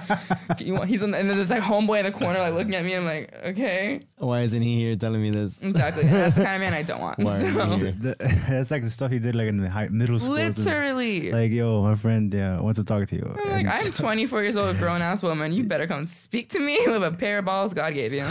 You 0.60 0.76
want- 0.76 0.90
He's 0.90 1.04
on 1.04 1.12
the, 1.12 1.18
and 1.18 1.30
then 1.30 1.36
there's 1.36 1.50
like 1.50 1.62
homeboy 1.62 2.00
in 2.00 2.06
the 2.06 2.12
corner 2.14 2.40
like 2.40 2.54
looking 2.54 2.74
at 2.74 2.86
me. 2.86 2.94
I'm 2.94 3.04
like, 3.04 3.34
okay, 3.48 4.00
Why 4.16 4.40
isn't 4.42 4.62
he 4.62 4.80
here 4.80 4.96
telling 4.96 5.22
me 5.22 5.30
this? 5.30 5.62
exactly. 5.62 6.04
That's 6.04 6.36
the 6.36 6.44
kind 6.44 6.56
of 6.56 6.62
man 6.62 6.74
I 6.74 6.84
don't 6.84 7.02
want. 7.02 7.20
Why 7.28 7.38
So, 7.40 7.48
are 7.48 7.68
you 7.78 7.84
here? 7.86 7.92
The- 7.92 8.16
That's 8.50 8.72
like 8.72 8.84
the 8.84 8.90
stuff 8.90 9.12
he 9.12 9.20
did 9.20 9.36
like 9.36 9.48
in 9.50 9.58
the 9.58 9.70
high, 9.70 9.90
middle 9.90 10.20
school. 10.20 10.36
literally. 10.36 11.34
Like, 11.34 11.52
yo, 11.52 11.82
my 11.84 11.96
friend, 11.96 12.34
yeah, 12.34 12.62
wants 12.62 12.80
to 12.80 12.86
talk 12.86 13.08
to 13.08 13.16
you. 13.18 13.36
I'm 13.44 13.52
like, 13.66 13.68
I'm 13.86 13.92
24 13.92 14.42
years 14.44 14.56
old, 14.56 14.78
grown 14.78 15.02
ass 15.02 15.22
woman. 15.22 15.52
You 15.52 15.64
better 15.66 15.86
come 15.86 16.06
speak 16.06 16.48
to 16.52 16.60
me 16.62 16.80
with 16.88 17.04
a 17.04 17.12
pair 17.12 17.40
of 17.40 17.46
balls 17.46 17.74
God 17.74 17.94
gave 17.94 18.14
you. 18.14 18.24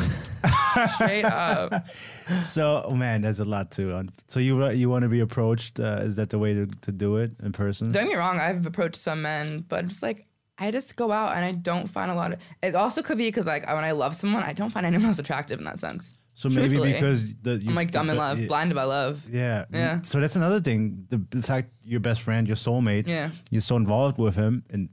Straight 0.94 1.24
up. 1.26 1.84
so, 2.44 2.90
man, 2.96 3.20
there's 3.20 3.40
a 3.40 3.44
lot 3.44 3.70
too. 3.70 4.08
So 4.28 4.40
you 4.40 4.70
you 4.70 4.88
want 4.88 5.02
to 5.02 5.08
be 5.10 5.20
approached? 5.20 5.78
Uh, 5.80 6.00
is 6.02 6.14
that 6.16 6.30
the 6.30 6.38
way 6.38 6.54
to, 6.54 6.66
to 6.66 6.92
do 6.92 7.18
it 7.18 7.32
in 7.42 7.52
person? 7.52 7.92
Don't 7.92 8.04
get 8.04 8.12
me 8.12 8.16
wrong, 8.18 8.40
I've 8.40 8.64
approached 8.64 8.96
some 8.96 9.20
men, 9.20 9.64
but 9.68 9.86
just 9.88 10.02
like 10.02 10.26
I 10.58 10.70
just 10.70 10.96
go 10.96 11.10
out 11.12 11.34
and 11.36 11.44
I 11.44 11.52
don't 11.52 11.88
find 11.88 12.10
a 12.10 12.14
lot 12.14 12.32
of. 12.32 12.38
It 12.62 12.74
also 12.74 13.02
could 13.02 13.18
be 13.18 13.26
because 13.28 13.46
like 13.46 13.66
when 13.66 13.84
I 13.84 13.92
love 13.92 14.14
someone, 14.14 14.42
I 14.42 14.52
don't 14.52 14.70
find 14.70 14.86
anyone 14.86 15.06
else 15.06 15.18
attractive 15.18 15.58
in 15.58 15.64
that 15.64 15.80
sense. 15.80 16.16
so 16.34 16.48
maybe 16.48 16.60
truthfully, 16.68 16.92
because 16.92 17.34
the, 17.42 17.56
you, 17.56 17.68
I'm 17.70 17.74
like 17.74 17.90
dumb 17.90 18.10
in 18.10 18.16
love, 18.16 18.38
yeah, 18.38 18.46
blinded 18.46 18.74
by 18.76 18.84
love. 18.84 19.22
Yeah. 19.30 19.64
Yeah. 19.72 20.00
So 20.02 20.20
that's 20.20 20.36
another 20.36 20.60
thing. 20.60 21.06
The, 21.08 21.18
the 21.30 21.42
fact 21.42 21.70
your 21.84 22.00
best 22.00 22.20
friend, 22.22 22.46
your 22.46 22.56
soulmate, 22.56 23.06
Yeah. 23.06 23.30
you're 23.50 23.60
so 23.60 23.76
involved 23.76 24.18
with 24.18 24.34
him 24.36 24.64
in 24.70 24.88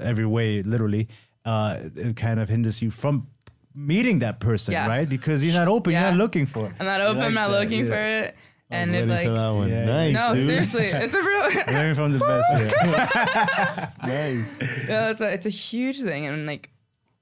every 0.00 0.26
way, 0.26 0.62
literally, 0.62 1.08
uh, 1.44 1.76
it 1.96 2.16
kind 2.16 2.40
of 2.40 2.48
hinders 2.48 2.80
you 2.82 2.90
from 2.90 3.26
meeting 3.74 4.18
that 4.20 4.40
person, 4.40 4.72
Yeah. 4.72 4.86
right? 4.88 5.08
Because 5.08 5.42
you're 5.44 5.54
not 5.54 5.68
open, 5.68 5.92
Yeah. 5.92 6.02
you're 6.02 6.10
not 6.12 6.18
looking 6.18 6.46
for. 6.46 6.66
it. 6.66 6.72
I'm 6.80 6.86
not 6.86 7.00
open, 7.00 7.18
You 7.18 7.24
I'm 7.28 7.34
not 7.34 7.50
that, 7.50 7.60
looking 7.60 7.84
yeah. 7.86 7.90
for 7.92 8.02
it. 8.24 8.36
I 8.72 8.80
was 8.82 8.88
And 8.88 8.96
if 8.96 9.08
waiting 9.08 9.08
like 9.08 9.26
for 9.26 9.32
that 9.32 9.50
one. 9.50 9.68
Yeah, 9.70 9.84
nice, 9.84 10.14
no, 10.14 10.34
dude. 10.34 10.46
seriously, 10.46 10.84
it's 11.04 11.14
a 11.14 11.22
real. 11.22 11.64
Learning 11.74 11.94
from 11.94 12.12
the 12.12 12.18
best. 12.18 12.50
Yeah. 12.86 13.90
nice. 14.06 14.88
yeah, 14.88 15.10
it's 15.10 15.20
a 15.20 15.32
it's 15.32 15.46
a 15.46 15.50
huge 15.50 16.00
thing, 16.00 16.26
and 16.26 16.46
like 16.46 16.70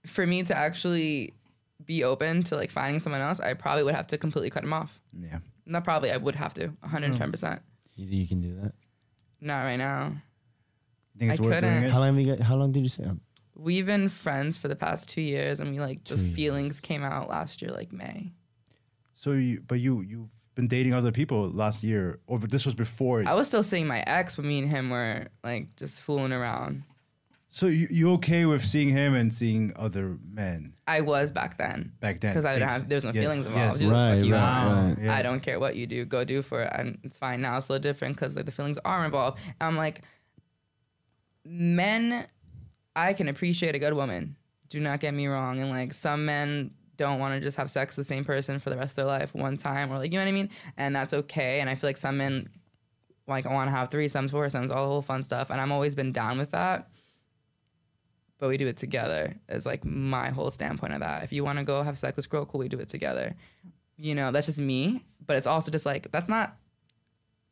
for 0.06 0.26
me 0.26 0.42
to 0.44 0.56
actually 0.56 1.34
be 1.84 2.04
open 2.04 2.42
to 2.44 2.56
like 2.56 2.70
finding 2.70 3.00
someone 3.00 3.20
else, 3.22 3.40
I 3.40 3.54
probably 3.54 3.84
would 3.84 3.94
have 3.94 4.06
to 4.08 4.18
completely 4.18 4.50
cut 4.50 4.62
him 4.64 4.72
off. 4.72 5.00
yeah. 5.18 5.38
Not 5.64 5.84
probably, 5.84 6.10
I 6.10 6.16
would 6.16 6.34
have 6.34 6.54
to, 6.54 6.68
110. 6.80 7.20
Hmm. 7.26 7.30
percent 7.30 7.60
You 7.94 8.06
think 8.06 8.20
you 8.22 8.26
can 8.26 8.40
do 8.40 8.54
that? 8.62 8.72
Not 9.40 9.64
right 9.64 9.76
now. 9.76 10.14
You 11.14 11.18
think 11.18 11.32
it's 11.32 11.40
I 11.40 11.44
worth 11.44 11.54
couldn't. 11.60 11.84
it? 11.84 11.90
How 11.90 11.98
long 11.98 12.16
have 12.16 12.26
you 12.26 12.36
got? 12.36 12.40
How 12.44 12.56
long 12.56 12.72
did 12.72 12.82
you 12.82 12.88
say? 12.88 13.04
We've 13.54 13.84
been 13.86 14.08
friends 14.08 14.56
for 14.56 14.68
the 14.68 14.76
past 14.76 15.10
two 15.10 15.20
years, 15.20 15.60
and 15.60 15.70
we 15.72 15.80
like 15.80 16.04
the 16.04 16.16
Two 16.16 16.22
years. 16.22 16.34
feelings 16.34 16.80
came 16.80 17.02
out 17.02 17.28
last 17.28 17.60
year, 17.60 17.70
like 17.70 17.92
May. 17.92 18.32
So 19.14 19.32
you, 19.32 19.60
but 19.66 19.78
you, 19.80 20.00
you've 20.00 20.30
been 20.58 20.66
dating 20.66 20.92
other 20.92 21.12
people 21.12 21.48
last 21.50 21.84
year, 21.84 22.18
or 22.26 22.36
but 22.40 22.50
this 22.50 22.66
was 22.66 22.74
before. 22.74 23.22
I 23.24 23.34
was 23.34 23.46
still 23.46 23.62
seeing 23.62 23.86
my 23.86 24.00
ex, 24.00 24.34
but 24.34 24.44
me 24.44 24.58
and 24.58 24.68
him 24.68 24.90
were 24.90 25.28
like 25.44 25.76
just 25.76 26.02
fooling 26.02 26.32
around. 26.32 26.82
so 27.48 27.68
you, 27.68 27.86
you 27.90 28.12
okay 28.14 28.44
with 28.44 28.64
seeing 28.64 28.88
him 28.88 29.14
and 29.14 29.32
seeing 29.32 29.72
other 29.76 30.18
men 30.30 30.74
I 30.88 31.00
was 31.02 31.30
back 31.30 31.56
then 31.58 31.92
back 32.00 32.18
then? 32.20 32.32
because 32.32 32.44
I 32.44 32.54
didn't 32.54 32.68
have 32.70 32.88
there's 32.88 33.04
no 33.04 33.12
yeah, 33.12 33.22
feelings 33.22 33.46
involved. 33.46 33.66
yes. 33.66 33.78
Just 33.78 33.92
Right, 33.92 34.16
fuck 34.16 34.24
you. 34.26 34.34
right, 34.34 34.94
right. 34.96 35.04
Yeah. 35.04 35.14
I 35.16 35.22
don't 35.22 35.40
care 35.40 35.60
what 35.60 35.76
you 35.76 35.86
do, 35.86 36.04
go 36.04 36.24
do 36.24 36.42
for 36.42 36.62
it. 36.62 36.72
And 36.74 36.98
it's 37.04 37.18
fine 37.18 37.40
now. 37.40 37.56
It's 37.56 37.68
a 37.68 37.72
little 37.72 37.82
different 37.82 38.16
because 38.16 38.34
like 38.34 38.44
the 38.44 38.50
feelings 38.50 38.78
are 38.84 39.04
involved. 39.04 39.38
I'm 39.60 39.76
like, 39.76 40.02
men, 41.44 42.26
I 42.96 43.12
can 43.12 43.28
appreciate 43.28 43.76
a 43.76 43.78
good 43.78 43.94
woman. 43.94 44.34
Do 44.68 44.80
not 44.80 44.98
get 44.98 45.14
me 45.14 45.28
wrong. 45.28 45.60
And 45.60 45.70
like 45.70 45.94
some 45.94 46.24
men 46.26 46.72
don't 46.98 47.18
want 47.18 47.34
to 47.34 47.40
just 47.40 47.56
have 47.56 47.70
sex 47.70 47.96
with 47.96 48.06
the 48.06 48.14
same 48.14 48.24
person 48.24 48.58
for 48.58 48.68
the 48.68 48.76
rest 48.76 48.92
of 48.92 48.96
their 48.96 49.06
life 49.06 49.34
one 49.34 49.56
time 49.56 49.90
or 49.90 49.98
like 49.98 50.12
you 50.12 50.18
know 50.18 50.24
what 50.24 50.28
I 50.28 50.32
mean. 50.32 50.50
And 50.76 50.94
that's 50.94 51.14
okay. 51.14 51.60
And 51.60 51.70
I 51.70 51.74
feel 51.74 51.88
like 51.88 51.96
some 51.96 52.18
men 52.18 52.50
like 53.26 53.46
I 53.46 53.52
want 53.52 53.68
to 53.68 53.76
have 53.76 53.90
three 53.90 54.06
threesomes, 54.06 54.30
foursomes, 54.30 54.70
all 54.70 54.82
the 54.82 54.88
whole 54.88 55.02
fun 55.02 55.22
stuff, 55.22 55.50
and 55.50 55.60
I'm 55.60 55.70
always 55.70 55.94
been 55.94 56.12
down 56.12 56.38
with 56.38 56.50
that. 56.50 56.88
But 58.38 58.48
we 58.48 58.56
do 58.56 58.66
it 58.66 58.76
together. 58.76 59.34
Is 59.48 59.66
like 59.66 59.84
my 59.84 60.30
whole 60.30 60.50
standpoint 60.50 60.94
of 60.94 61.00
that. 61.00 61.24
If 61.24 61.32
you 61.32 61.44
want 61.44 61.58
to 61.58 61.64
go 61.64 61.82
have 61.82 61.98
sex 61.98 62.16
with 62.16 62.28
girl, 62.30 62.46
cool, 62.46 62.60
we 62.60 62.68
do 62.68 62.78
it 62.78 62.88
together. 62.88 63.34
You 63.96 64.14
know, 64.14 64.32
that's 64.32 64.46
just 64.46 64.58
me. 64.58 65.04
But 65.24 65.36
it's 65.36 65.46
also 65.46 65.70
just 65.70 65.84
like 65.86 66.10
that's 66.10 66.28
not 66.28 66.56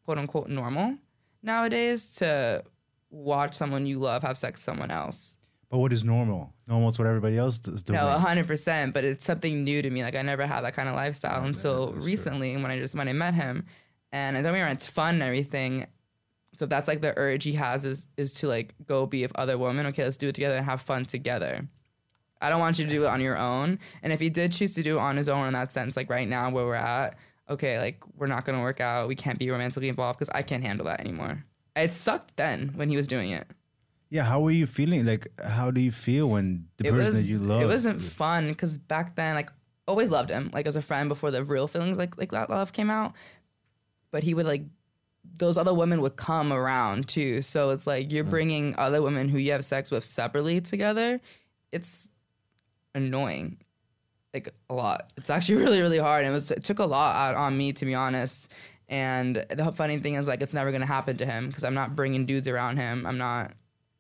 quote 0.05 0.19
unquote 0.19 0.49
normal 0.49 0.97
nowadays 1.43 2.15
to 2.17 2.65
watch 3.11 3.55
someone 3.55 3.87
you 3.87 3.99
love 3.99 4.23
have 4.23 4.39
sex 4.39 4.59
with 4.59 4.65
someone 4.65 4.91
else. 4.91 5.37
But 5.71 5.79
what 5.79 5.93
is 5.93 6.05
normal? 6.05 6.53
Normal 6.69 6.91
what 6.91 7.07
everybody 7.07 7.39
else 7.39 7.61
is 7.69 7.85
doing. 7.85 7.99
No, 7.99 8.09
hundred 8.19 8.49
percent. 8.49 8.93
But 8.93 9.05
it's 9.05 9.25
something 9.25 9.63
new 9.63 9.83
to 9.83 9.91
me. 9.91 10.03
Like 10.03 10.17
I 10.17 10.23
never 10.23 10.47
had 10.47 10.63
that 10.63 10.75
kind 10.75 10.89
of 10.89 10.97
lifestyle 10.97 11.45
until 11.45 11.93
recently 11.93 12.57
when 12.57 12.71
I 12.71 12.79
just 12.79 12.95
when 12.95 13.09
I 13.09 13.13
met 13.13 13.35
him. 13.35 13.67
And 14.13 14.37
I 14.37 14.43
don't 14.43 14.53
mean 14.53 14.65
it's 14.65 14.89
fun 14.89 15.15
and 15.15 15.23
everything. 15.23 15.87
So 16.57 16.67
that's 16.67 16.89
like 16.89 17.03
the 17.03 17.17
urge 17.17 17.45
he 17.45 17.53
has 17.53 17.85
is 17.85 18.09
is 18.17 18.35
to 18.35 18.49
like 18.49 18.75
go 18.85 19.07
be 19.07 19.23
with 19.23 19.37
other 19.37 19.57
women. 19.57 19.87
Okay, 19.87 20.03
let's 20.03 20.17
do 20.17 20.29
it 20.29 20.35
together 20.35 20.57
and 20.57 20.67
have 20.67 20.81
fun 20.81 21.05
together. 21.05 21.69
I 22.41 22.51
don't 22.51 22.61
want 22.61 22.79
you 22.79 22.85
to 22.85 22.91
do 22.91 23.05
it 23.05 23.09
on 23.09 23.21
your 23.21 23.39
own. 23.39 23.79
And 24.03 24.13
if 24.13 24.19
he 24.19 24.29
did 24.29 24.53
choose 24.53 24.75
to 24.75 24.83
do 24.83 24.97
it 24.97 25.01
on 25.01 25.17
his 25.17 25.29
own 25.29 25.47
in 25.47 25.53
that 25.53 25.71
sense, 25.73 25.97
like 25.97 26.11
right 26.11 26.29
now 26.29 26.51
where 26.51 26.67
we're 26.67 26.75
at, 26.75 27.17
okay, 27.49 27.79
like 27.79 28.03
we're 28.17 28.27
not 28.27 28.45
gonna 28.45 28.61
work 28.61 28.81
out. 28.81 29.07
We 29.07 29.15
can't 29.15 29.39
be 29.39 29.51
romantically 29.51 29.89
involved 29.89 30.19
because 30.19 30.31
I 30.35 30.43
can't 30.43 30.65
handle 30.65 30.87
that 30.87 31.01
anymore. 31.01 31.45
It 31.77 31.93
sucked 31.93 32.37
then 32.37 32.73
when 32.75 32.89
he 32.89 32.97
was 32.97 33.07
doing 33.07 33.31
it. 33.31 33.47
Yeah, 34.09 34.23
how 34.25 34.41
were 34.41 34.51
you 34.51 34.67
feeling? 34.67 35.05
Like, 35.05 35.29
how 35.43 35.71
do 35.71 35.81
you 35.81 35.91
feel 35.91 36.29
when 36.29 36.69
the 36.77 36.87
it 36.87 36.91
person 36.91 37.07
was 37.07 37.27
that 37.27 37.33
you 37.33 37.39
love? 37.39 37.63
it 37.63 37.67
wasn't 37.67 38.01
fun 38.03 38.49
because 38.49 38.79
back 38.79 39.17
then 39.17 39.35
like 39.35 39.51
always 39.89 40.11
loved 40.11 40.31
him 40.31 40.51
like 40.53 40.67
as 40.67 40.75
a 40.75 40.83
friend 40.83 41.09
before 41.09 41.31
the 41.31 41.45
real 41.45 41.69
feelings 41.69 41.97
like 41.97 42.17
like 42.19 42.31
that 42.31 42.51
love 42.51 42.73
came 42.73 42.91
out. 42.91 43.15
But 44.11 44.23
he 44.23 44.35
would 44.35 44.47
like 44.47 44.63
those 45.39 45.59
other 45.59 45.75
women 45.75 46.01
would 46.03 46.17
come 46.17 46.53
around 46.53 47.09
too. 47.09 47.43
So 47.43 47.71
it's 47.71 47.87
like 47.87 48.13
you're 48.13 48.25
mm. 48.25 48.31
bringing 48.31 48.75
other 48.79 49.03
women 49.03 49.29
who 49.29 49.39
you 49.39 49.53
have 49.53 49.65
sex 49.65 49.91
with 49.91 50.05
separately 50.05 50.61
together 50.61 51.21
it's 51.73 52.11
annoying 52.95 53.59
like 54.33 54.49
a 54.71 54.75
lot. 54.75 55.13
It's 55.17 55.31
actually 55.31 55.57
really 55.65 55.81
really 55.81 55.99
hard 55.99 56.25
it 56.25 56.31
was 56.31 56.51
it 56.51 56.65
took 56.65 56.79
a 56.79 56.85
lot 56.85 57.17
out 57.17 57.35
on 57.37 57.57
me 57.57 57.73
to 57.75 57.85
be 57.85 57.95
honest. 57.95 58.53
And 58.89 59.45
the 59.51 59.73
funny 59.73 59.99
thing 59.99 60.15
is 60.15 60.29
like 60.29 60.43
it's 60.43 60.55
never 60.55 60.71
gonna 60.73 60.87
happen 60.87 61.17
to 61.17 61.27
him 61.27 61.49
because 61.49 61.65
i'm 61.65 61.75
not 61.75 61.97
bringing 61.97 62.27
dudes 62.27 62.47
around 62.47 62.77
him. 62.77 63.05
I'm 63.07 63.19
not 63.19 63.53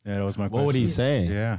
Yeah, 0.07 0.18
that 0.18 0.24
was 0.24 0.38
my 0.38 0.44
What 0.44 0.50
question. 0.50 0.66
would 0.66 0.74
he 0.76 0.86
say? 0.86 1.24
Yeah. 1.24 1.59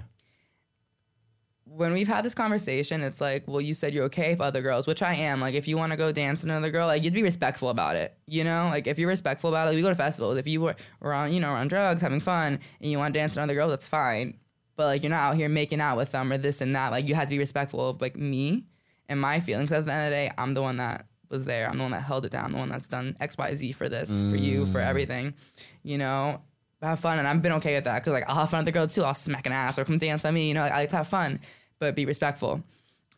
when 1.77 1.93
we've 1.93 2.07
had 2.07 2.25
this 2.25 2.33
conversation, 2.33 3.01
it's 3.01 3.21
like, 3.21 3.43
well, 3.47 3.61
you 3.61 3.75
said 3.75 3.93
you're 3.93 4.05
okay 4.05 4.31
with 4.31 4.41
other 4.41 4.61
girls, 4.63 4.87
which 4.87 5.03
I 5.03 5.13
am. 5.13 5.39
Like, 5.39 5.53
if 5.53 5.67
you 5.67 5.77
want 5.77 5.91
to 5.91 5.97
go 5.97 6.11
dance 6.11 6.41
with 6.41 6.49
another 6.49 6.71
girl, 6.71 6.87
like, 6.87 7.03
you'd 7.03 7.13
be 7.13 7.21
respectful 7.21 7.69
about 7.69 7.95
it. 7.95 8.17
You 8.25 8.43
know, 8.43 8.69
like 8.71 8.87
if 8.87 8.97
you're 8.97 9.07
respectful 9.09 9.49
about 9.51 9.67
it, 9.67 9.71
like, 9.71 9.75
we 9.75 9.83
go 9.83 9.89
to 9.89 9.95
festivals. 9.95 10.37
If 10.37 10.47
you 10.47 10.61
were, 10.61 10.75
were 11.01 11.13
on, 11.13 11.31
you 11.33 11.39
know, 11.39 11.51
on 11.51 11.67
drugs, 11.67 12.01
having 12.01 12.19
fun, 12.19 12.59
and 12.81 12.91
you 12.91 12.97
want 12.97 13.13
to 13.13 13.19
dance 13.19 13.33
with 13.33 13.37
another 13.37 13.53
girl, 13.53 13.69
that's 13.69 13.87
fine. 13.87 14.39
But 14.75 14.85
like, 14.85 15.03
you're 15.03 15.11
not 15.11 15.21
out 15.21 15.35
here 15.35 15.49
making 15.49 15.79
out 15.79 15.97
with 15.97 16.11
them 16.11 16.31
or 16.31 16.37
this 16.39 16.61
and 16.61 16.73
that. 16.75 16.91
Like, 16.91 17.07
you 17.07 17.13
have 17.13 17.25
to 17.25 17.31
be 17.31 17.37
respectful 17.39 17.89
of 17.89 18.01
like 18.01 18.15
me 18.15 18.65
and 19.07 19.21
my 19.21 19.39
feelings. 19.39 19.71
At 19.71 19.85
the 19.85 19.93
end 19.93 20.05
of 20.05 20.09
the 20.09 20.15
day, 20.15 20.31
I'm 20.37 20.55
the 20.55 20.63
one 20.63 20.77
that 20.77 21.05
was 21.29 21.45
there. 21.45 21.69
I'm 21.69 21.77
the 21.77 21.83
one 21.83 21.91
that 21.91 22.01
held 22.01 22.25
it 22.25 22.31
down. 22.31 22.53
The 22.53 22.57
one 22.57 22.69
that's 22.69 22.89
done 22.89 23.15
X, 23.19 23.37
Y, 23.37 23.53
Z 23.53 23.71
for 23.73 23.87
this, 23.87 24.19
for 24.19 24.35
you, 24.35 24.65
for 24.67 24.79
mm. 24.79 24.87
everything. 24.87 25.35
You 25.83 25.97
know, 25.99 26.41
have 26.85 26.99
fun, 26.99 27.19
and 27.19 27.27
I've 27.27 27.41
been 27.41 27.53
okay 27.53 27.75
with 27.75 27.85
that 27.85 27.95
because 27.95 28.13
like 28.13 28.25
I'll 28.27 28.35
have 28.35 28.49
fun 28.49 28.59
with 28.59 28.65
the 28.65 28.71
girl 28.71 28.87
too. 28.87 29.03
I'll 29.03 29.13
smack 29.13 29.45
an 29.45 29.51
ass 29.51 29.79
or 29.79 29.85
come 29.85 29.97
dance 29.97 30.25
on 30.25 30.33
me. 30.33 30.47
You 30.47 30.53
know, 30.53 30.61
like, 30.61 30.71
I 30.71 30.77
like 30.77 30.89
to 30.89 30.97
have 30.97 31.07
fun, 31.07 31.39
but 31.79 31.95
be 31.95 32.05
respectful. 32.05 32.63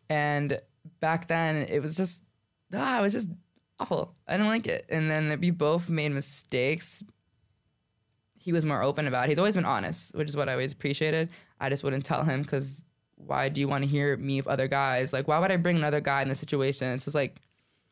And 0.10 0.58
back 1.00 1.28
then, 1.28 1.58
it 1.70 1.82
was 1.82 1.96
just 1.96 2.24
ah, 2.74 3.00
it 3.00 3.02
was 3.02 3.14
just 3.14 3.30
awful. 3.80 4.14
I 4.28 4.34
didn't 4.34 4.48
like 4.48 4.68
it. 4.68 4.86
And 4.90 5.10
then 5.10 5.40
we 5.40 5.52
both 5.52 5.90
made 5.90 6.12
mistakes. 6.12 7.04
He 8.38 8.54
was 8.54 8.66
more 8.66 8.82
open 8.82 9.08
about. 9.08 9.26
it. 9.26 9.30
He's 9.30 9.38
always 9.38 9.56
been 9.56 9.66
honest, 9.66 10.16
which 10.16 10.30
is 10.30 10.38
what 10.38 10.48
I 10.48 10.54
always 10.54 10.72
appreciated. 10.72 11.30
I 11.60 11.70
just 11.70 11.84
wouldn't 11.84 12.06
tell 12.06 12.24
him 12.24 12.42
because 12.42 12.86
why 13.16 13.50
do 13.50 13.60
you 13.60 13.68
want 13.68 13.84
to 13.84 13.90
hear 13.90 14.16
me 14.16 14.38
with 14.38 14.48
other 14.48 14.68
guys? 14.68 15.12
Like, 15.12 15.28
why 15.28 15.40
would 15.40 15.52
I 15.52 15.58
bring 15.58 15.76
another 15.76 16.00
guy 16.00 16.22
in 16.22 16.30
this 16.30 16.40
situation? 16.40 16.88
It's 16.94 17.06
just 17.06 17.16
like, 17.16 17.42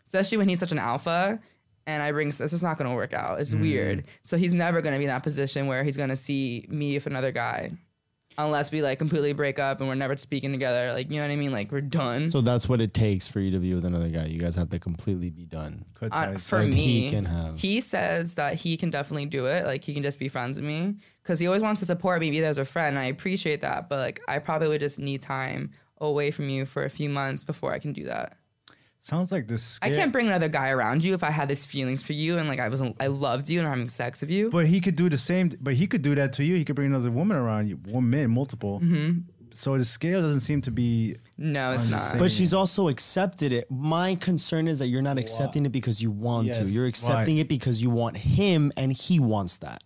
especially 0.05 0.37
when 0.37 0.47
he's 0.47 0.59
such 0.59 0.71
an 0.71 0.79
alpha 0.79 1.39
and 1.87 2.03
I 2.03 2.11
bring 2.11 2.29
this 2.29 2.53
is 2.53 2.61
not 2.61 2.77
going 2.77 2.89
to 2.89 2.95
work 2.95 3.13
out. 3.13 3.39
It's 3.39 3.55
weird. 3.55 4.03
So 4.23 4.37
he's 4.37 4.53
never 4.53 4.81
going 4.81 4.93
to 4.93 4.99
be 4.99 5.05
in 5.05 5.09
that 5.09 5.23
position 5.23 5.65
where 5.65 5.83
he's 5.83 5.97
going 5.97 6.09
to 6.09 6.15
see 6.15 6.67
me 6.69 6.93
with 6.93 7.07
another 7.07 7.31
guy, 7.31 7.71
unless 8.37 8.71
we 8.71 8.83
like 8.83 8.99
completely 8.99 9.33
break 9.33 9.57
up 9.57 9.79
and 9.79 9.89
we're 9.89 9.95
never 9.95 10.15
speaking 10.17 10.51
together. 10.51 10.93
Like 10.93 11.09
you 11.09 11.15
know 11.17 11.23
what 11.23 11.31
I 11.31 11.35
mean? 11.37 11.51
Like 11.51 11.71
we're 11.71 11.81
done. 11.81 12.29
So 12.29 12.41
that's 12.41 12.69
what 12.69 12.81
it 12.81 12.93
takes 12.93 13.27
for 13.27 13.39
you 13.39 13.49
to 13.51 13.59
be 13.59 13.73
with 13.73 13.85
another 13.85 14.09
guy. 14.09 14.25
You 14.25 14.39
guys 14.39 14.55
have 14.57 14.69
to 14.69 14.79
completely 14.79 15.29
be 15.31 15.45
done. 15.45 15.85
Uh, 16.11 16.37
for 16.37 16.59
Like, 16.59 16.67
me, 16.73 16.75
he 16.75 17.09
can 17.09 17.25
have- 17.25 17.55
he 17.59 17.81
says 17.81 18.35
that 18.35 18.53
he 18.55 18.77
can 18.77 18.91
definitely 18.91 19.25
do 19.25 19.47
it. 19.47 19.65
Like 19.65 19.83
he 19.83 19.93
can 19.93 20.03
just 20.03 20.19
be 20.19 20.27
friends 20.27 20.57
with 20.57 20.65
me 20.67 20.97
because 21.23 21.39
he 21.39 21.47
always 21.47 21.63
wants 21.63 21.79
to 21.79 21.85
support 21.87 22.19
me, 22.21 22.29
be 22.29 22.39
there 22.41 22.49
as 22.51 22.59
a 22.59 22.65
friend. 22.65 22.95
And 22.97 22.99
I 23.03 23.07
appreciate 23.09 23.61
that, 23.61 23.89
but 23.89 23.97
like 23.99 24.19
I 24.27 24.37
probably 24.39 24.67
would 24.67 24.81
just 24.81 24.99
need 24.99 25.21
time 25.23 25.71
away 25.99 26.29
from 26.29 26.47
you 26.49 26.65
for 26.67 26.83
a 26.83 26.89
few 26.91 27.09
months 27.09 27.43
before 27.43 27.73
I 27.73 27.79
can 27.79 27.91
do 27.93 28.03
that. 28.03 28.36
Sounds 29.07 29.31
like 29.31 29.47
this. 29.47 29.79
I 29.81 29.89
can't 29.89 30.11
bring 30.11 30.27
another 30.27 30.49
guy 30.49 30.69
around 30.69 31.01
you 31.05 31.13
if 31.13 31.23
I 31.23 31.31
had 31.31 31.47
these 31.47 31.65
feelings 31.65 32.03
for 32.03 32.11
you 32.11 32.37
and 32.37 32.49
like 32.49 32.59
I 32.59 32.67
wasn't, 32.67 32.97
I 32.99 33.07
loved 33.07 33.49
you 33.49 33.59
and 33.59 33.65
I'm 33.65 33.71
having 33.75 33.87
sex 33.87 34.19
with 34.19 34.29
you. 34.29 34.49
But 34.49 34.67
he 34.67 34.81
could 34.81 34.97
do 34.97 35.07
the 35.07 35.17
same. 35.17 35.49
But 35.61 35.75
he 35.75 35.87
could 35.87 36.01
do 36.01 36.13
that 36.15 36.33
to 36.33 36.43
you. 36.43 36.57
He 36.57 36.65
could 36.65 36.75
bring 36.75 36.89
another 36.89 37.09
woman 37.09 37.37
around 37.37 37.69
you, 37.69 37.79
one 37.87 38.09
man, 38.09 38.31
multiple. 38.31 38.81
Mm-hmm. 38.81 39.19
So 39.51 39.77
the 39.77 39.85
scale 39.85 40.21
doesn't 40.21 40.41
seem 40.41 40.59
to 40.63 40.71
be. 40.71 41.15
No, 41.37 41.71
it's 41.71 41.85
I'm 41.85 41.91
not. 41.91 42.19
But 42.19 42.31
she's 42.31 42.53
also 42.53 42.89
accepted 42.89 43.53
it. 43.53 43.71
My 43.71 44.15
concern 44.15 44.67
is 44.67 44.79
that 44.79 44.87
you're 44.87 45.01
not 45.01 45.17
accepting 45.17 45.65
it 45.65 45.71
because 45.71 46.03
you 46.03 46.11
want 46.11 46.51
to. 46.55 46.65
You're 46.65 46.85
accepting 46.85 47.37
right. 47.37 47.45
it 47.45 47.47
because 47.47 47.81
you 47.81 47.89
want 47.89 48.17
him 48.17 48.73
and 48.75 48.91
he 48.91 49.21
wants 49.21 49.55
that. 49.57 49.85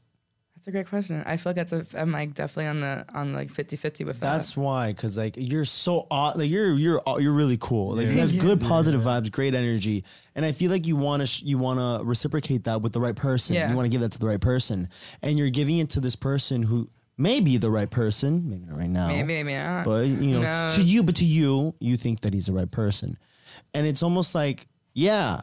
That's 0.62 0.68
a 0.68 0.72
great 0.74 0.89
question. 0.89 1.24
I 1.26 1.38
feel 1.38 1.53
like 1.55 1.68
that's 1.68 1.74
a, 1.74 1.99
I'm 1.99 2.12
like 2.12 2.36
definitely 2.36 2.68
on 2.68 2.82
the 2.82 3.03
on 3.16 3.34
like 3.34 3.51
50-50 3.51 4.05
with 4.05 4.20
that. 4.20 4.32
That's 4.32 4.55
why, 4.55 4.91
because 4.93 5.18
like 5.18 5.34
you're 5.36 5.66
so 5.66 6.05
odd. 6.12 6.38
like 6.38 6.51
you're 6.51 6.74
you're 6.74 7.01
uh, 7.09 7.18
you're 7.18 7.34
really 7.34 7.57
cool. 7.59 7.95
Like 7.95 8.05
you 8.05 8.20
have 8.20 8.38
good 8.38 8.62
positive 8.62 9.01
vibes, 9.01 9.32
great 9.32 9.55
energy, 9.55 10.03
and 10.36 10.45
I 10.45 10.51
feel 10.51 10.70
like 10.70 10.86
you 10.86 10.95
want 10.95 11.22
to 11.22 11.26
sh- 11.26 11.41
you 11.41 11.57
want 11.57 11.80
to 11.80 12.05
reciprocate 12.05 12.66
that 12.66 12.84
with 12.84 12.93
the 12.93 12.99
right 12.99 13.16
person. 13.16 13.55
Yeah. 13.55 13.72
You 13.72 13.76
want 13.76 13.88
to 13.88 13.89
give 13.89 14.01
that 14.01 14.12
to 14.12 14.20
the 14.20 14.28
right 14.28 14.39
person, 14.39 14.88
and 15.24 15.36
you're 15.36 15.49
giving 15.49 15.80
it 15.80 15.89
to 15.91 15.99
this 15.99 16.16
person 16.16 16.62
who 16.62 16.88
may 17.18 17.41
be 17.41 17.57
the 17.57 17.72
right 17.72 17.89
person, 17.89 18.47
maybe 18.47 18.66
not 18.68 18.78
right 18.78 18.88
now, 18.88 19.07
maybe 19.07 19.41
maybe 19.41 19.55
not. 19.55 19.84
but 19.84 20.05
you 20.05 20.39
know, 20.39 20.41
No, 20.41 20.70
to 20.76 20.82
you, 20.84 21.01
but 21.01 21.16
to 21.16 21.26
you, 21.26 21.74
you 21.80 21.97
think 21.97 22.22
that 22.22 22.36
he's 22.36 22.45
the 22.45 22.53
right 22.53 22.70
person, 22.70 23.18
and 23.74 23.88
it's 23.88 24.03
almost 24.03 24.36
like 24.36 24.68
yeah, 24.93 25.41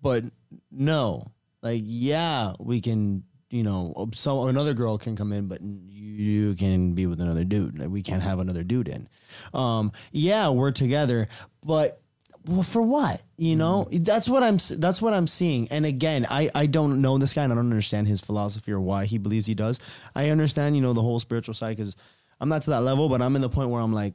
but 0.00 0.24
no, 0.70 1.32
like 1.60 1.82
yeah, 1.84 2.54
we 2.58 2.80
can. 2.80 3.24
You 3.50 3.64
know, 3.64 4.08
so 4.14 4.46
another 4.46 4.74
girl 4.74 4.96
can 4.96 5.16
come 5.16 5.32
in, 5.32 5.48
but 5.48 5.60
you 5.60 6.54
can 6.54 6.94
be 6.94 7.06
with 7.06 7.20
another 7.20 7.42
dude. 7.42 7.78
Like 7.78 7.88
we 7.88 8.00
can't 8.00 8.22
have 8.22 8.38
another 8.38 8.62
dude 8.62 8.86
in. 8.86 9.08
Um, 9.52 9.90
yeah, 10.12 10.50
we're 10.50 10.70
together, 10.70 11.28
but 11.66 12.00
well, 12.46 12.62
for 12.62 12.80
what? 12.80 13.22
You 13.36 13.56
know, 13.56 13.88
that's 13.90 14.28
what 14.28 14.42
I'm. 14.42 14.58
That's 14.78 15.02
what 15.02 15.12
I'm 15.12 15.26
seeing. 15.26 15.68
And 15.70 15.84
again, 15.84 16.26
I 16.30 16.48
I 16.54 16.66
don't 16.66 17.02
know 17.02 17.18
this 17.18 17.34
guy, 17.34 17.42
and 17.42 17.52
I 17.52 17.56
don't 17.56 17.66
understand 17.66 18.06
his 18.06 18.20
philosophy 18.20 18.72
or 18.72 18.80
why 18.80 19.04
he 19.04 19.18
believes 19.18 19.46
he 19.46 19.54
does. 19.54 19.80
I 20.14 20.30
understand, 20.30 20.76
you 20.76 20.82
know, 20.82 20.92
the 20.92 21.02
whole 21.02 21.18
spiritual 21.18 21.54
side 21.54 21.76
because 21.76 21.96
I'm 22.40 22.48
not 22.48 22.62
to 22.62 22.70
that 22.70 22.82
level, 22.82 23.08
but 23.08 23.20
I'm 23.20 23.36
in 23.36 23.42
the 23.42 23.50
point 23.50 23.70
where 23.70 23.82
I'm 23.82 23.92
like, 23.92 24.14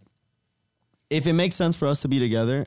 if 1.10 1.28
it 1.28 1.34
makes 1.34 1.56
sense 1.56 1.76
for 1.76 1.88
us 1.88 2.02
to 2.02 2.08
be 2.08 2.20
together, 2.20 2.66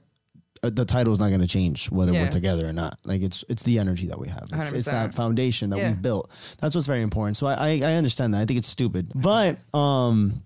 uh, 0.63 0.71
the 0.71 0.85
title 0.85 1.13
is 1.13 1.19
not 1.19 1.29
going 1.29 1.41
to 1.41 1.47
change 1.47 1.91
whether 1.91 2.13
we're 2.13 2.29
together 2.29 2.69
or 2.69 2.73
not. 2.73 2.99
Like 3.05 3.23
it's 3.23 3.45
it's 3.49 3.63
the 3.63 3.79
energy 3.79 4.07
that 4.07 4.19
we 4.19 4.29
have. 4.29 4.49
It's, 4.53 4.73
it's 4.73 4.87
that 4.87 5.15
foundation 5.15 5.71
that 5.71 5.79
Yeah. 5.79 5.89
we've 5.91 6.03
built. 6.03 6.31
That's 6.61 6.75
what's 6.75 6.87
very 6.87 7.03
important. 7.03 7.37
So 7.37 7.47
I, 7.47 7.55
I 7.55 7.81
I 7.85 7.95
understand 7.95 8.35
that. 8.35 8.41
I 8.41 8.45
think 8.45 8.59
it's 8.59 8.69
stupid, 8.69 9.13
but 9.15 9.59
um, 9.75 10.43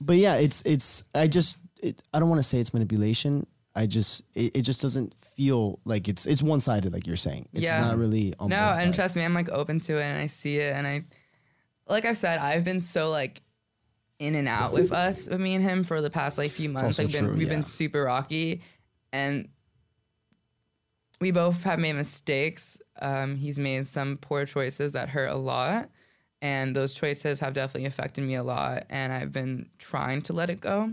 but 0.00 0.16
yeah, 0.16 0.36
it's 0.36 0.62
it's. 0.66 1.04
I 1.14 1.26
just 1.26 1.58
it, 1.82 2.00
I 2.12 2.20
don't 2.20 2.28
want 2.28 2.38
to 2.40 2.48
say 2.48 2.58
it's 2.58 2.72
manipulation. 2.74 3.46
I 3.74 3.86
just 3.86 4.22
it, 4.34 4.56
it 4.56 4.62
just 4.62 4.80
doesn't 4.80 5.14
feel 5.14 5.78
like 5.84 6.08
it's 6.08 6.26
it's 6.26 6.42
one 6.42 6.60
sided 6.60 6.92
like 6.92 7.06
you're 7.06 7.16
saying. 7.16 7.48
It's 7.52 7.64
Yeah. 7.66 7.80
not 7.80 7.98
really 7.98 8.34
on 8.38 8.48
no, 8.48 8.72
and 8.74 8.94
trust 8.94 9.16
me, 9.16 9.22
I'm 9.22 9.34
like 9.34 9.50
open 9.50 9.80
to 9.80 9.98
it 9.98 10.02
and 10.04 10.18
I 10.18 10.26
see 10.26 10.56
it 10.58 10.74
and 10.74 10.86
I 10.86 11.04
like 11.86 12.04
I've 12.04 12.18
said, 12.18 12.38
I've 12.38 12.64
been 12.64 12.80
so 12.80 13.10
like 13.10 13.42
in 14.18 14.34
and 14.34 14.48
out 14.48 14.72
with 14.72 14.92
us, 14.92 15.28
with 15.28 15.38
me 15.40 15.54
and 15.54 15.62
him 15.62 15.84
for 15.84 16.00
the 16.00 16.08
past 16.08 16.38
like 16.38 16.50
few 16.50 16.70
months. 16.70 16.98
Like 16.98 17.12
been, 17.12 17.24
true, 17.26 17.34
we've 17.34 17.48
yeah. 17.48 17.54
been 17.56 17.64
super 17.64 18.04
rocky 18.04 18.62
and 19.12 19.48
we 21.20 21.30
both 21.30 21.62
have 21.64 21.78
made 21.78 21.94
mistakes. 21.94 22.78
Um, 23.00 23.36
he's 23.36 23.58
made 23.58 23.88
some 23.88 24.18
poor 24.18 24.44
choices 24.44 24.92
that 24.92 25.08
hurt 25.10 25.28
a 25.30 25.36
lot. 25.36 25.88
And 26.42 26.76
those 26.76 26.92
choices 26.92 27.40
have 27.40 27.54
definitely 27.54 27.86
affected 27.86 28.22
me 28.24 28.34
a 28.34 28.42
lot. 28.42 28.84
And 28.90 29.12
I've 29.12 29.32
been 29.32 29.70
trying 29.78 30.20
to 30.22 30.32
let 30.34 30.50
it 30.50 30.60
go. 30.60 30.92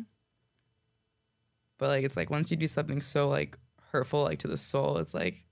But 1.77 1.89
like 1.89 2.05
it's 2.05 2.15
like 2.15 2.29
once 2.29 2.49
you 2.51 2.57
do 2.57 2.67
something 2.67 3.01
so 3.01 3.27
like 3.27 3.57
hurtful 3.91 4.23
like 4.23 4.39
to 4.39 4.47
the 4.47 4.57
soul, 4.57 4.97
it's 4.97 5.13
like 5.13 5.43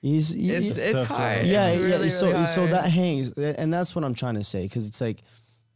He's, 0.00 0.32
he- 0.32 0.50
it's 0.52 0.76
he- 0.76 0.82
it's 0.82 1.02
hard. 1.04 1.44
yeah, 1.46 1.68
It's 1.70 1.80
yeah. 1.82 2.08
so 2.08 2.28
really 2.30 2.46
so 2.46 2.60
hard. 2.62 2.72
that 2.72 2.88
hangs, 2.88 3.32
and 3.32 3.72
that's 3.74 3.94
what 3.96 4.04
I'm 4.04 4.14
trying 4.14 4.34
to 4.36 4.44
say 4.44 4.62
because 4.62 4.86
it's 4.88 5.00
like 5.00 5.22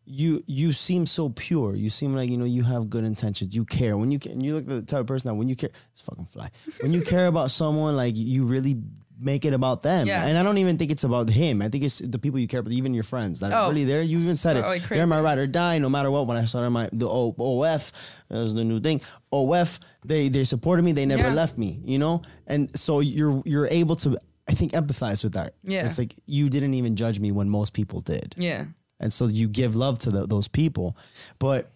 you 0.05 0.43
you 0.47 0.73
seem 0.73 1.07
so 1.07 1.29
pure. 1.29 1.77
You 1.77 1.89
seem 1.91 2.15
like 2.15 2.29
you 2.31 2.37
know 2.37 2.45
you 2.45 2.63
have 2.65 2.91
good 2.91 3.05
intentions. 3.05 3.55
You 3.55 3.65
care 3.65 3.97
when 3.97 4.11
you 4.11 4.19
can. 4.19 4.41
You 4.41 4.55
look 4.57 4.67
the 4.67 4.83
type 4.83 5.01
of 5.01 5.07
person 5.07 5.29
that 5.29 5.35
when 5.35 5.49
you 5.49 5.57
care, 5.57 5.71
it's 5.93 6.03
fucking 6.03 6.25
fly. 6.27 6.51
When 6.81 6.93
you 6.93 7.03
care 7.03 7.27
about 7.27 7.51
someone, 7.51 7.97
like 7.97 8.15
you 8.17 8.45
really 8.47 8.77
make 9.21 9.45
it 9.45 9.55
about 9.55 9.83
them. 9.83 10.09
Yeah. 10.09 10.27
And 10.27 10.37
I 10.37 10.43
don't 10.43 10.59
even 10.59 10.79
think 10.79 10.91
it's 10.91 11.05
about 11.05 11.31
him. 11.31 11.63
I 11.63 11.69
think 11.69 11.85
it's 11.85 12.01
the 12.01 12.19
people 12.19 12.41
you 12.41 12.49
care 12.49 12.59
about, 12.59 12.73
even 12.73 12.93
your 12.93 13.05
friends 13.05 13.39
that 13.39 13.53
are 13.53 13.63
Oh, 13.67 13.69
really 13.69 13.85
there. 13.85 14.03
You 14.03 14.19
even 14.19 14.35
said 14.35 14.57
it. 14.57 14.63
like, 14.63 14.83
They're 14.89 15.07
my 15.07 15.17
crazy. 15.19 15.25
ride 15.25 15.39
or 15.39 15.47
die, 15.47 15.79
no 15.79 15.89
matter 15.89 16.11
what. 16.11 16.27
When 16.27 16.37
I 16.37 16.45
started 16.47 16.71
my 16.71 16.89
the 16.93 17.09
o, 17.09 17.33
OF, 17.39 17.93
that 18.29 18.39
was 18.41 18.53
the 18.55 18.65
new 18.65 18.81
thing. 18.81 19.01
OF, 19.31 19.79
they 20.05 20.29
they 20.29 20.43
supported 20.45 20.83
me. 20.83 20.91
They 20.91 21.07
never 21.07 21.29
Yeah. 21.29 21.35
left 21.35 21.57
me. 21.57 21.81
You 21.85 22.01
know, 22.01 22.23
and 22.49 22.77
so 22.77 22.99
you're 22.99 23.41
you're 23.47 23.69
able 23.69 23.95
to, 23.97 24.19
I 24.49 24.55
think, 24.55 24.73
empathize 24.73 25.23
with 25.23 25.35
that. 25.35 25.55
Yeah. 25.63 25.85
it's 25.85 25.99
like 25.99 26.17
you 26.27 26.51
didn't 26.51 26.75
even 26.75 26.97
judge 26.97 27.21
me 27.21 27.31
when 27.31 27.49
most 27.49 27.73
people 27.75 28.01
did 28.01 28.35
Yeah. 28.37 28.65
And 29.03 29.13
so 29.13 29.27
you 29.27 29.49
give 29.49 29.75
love 29.77 29.99
to 29.99 30.11
the, 30.11 30.27
those 30.27 30.49
people 30.49 30.97
but 31.39 31.71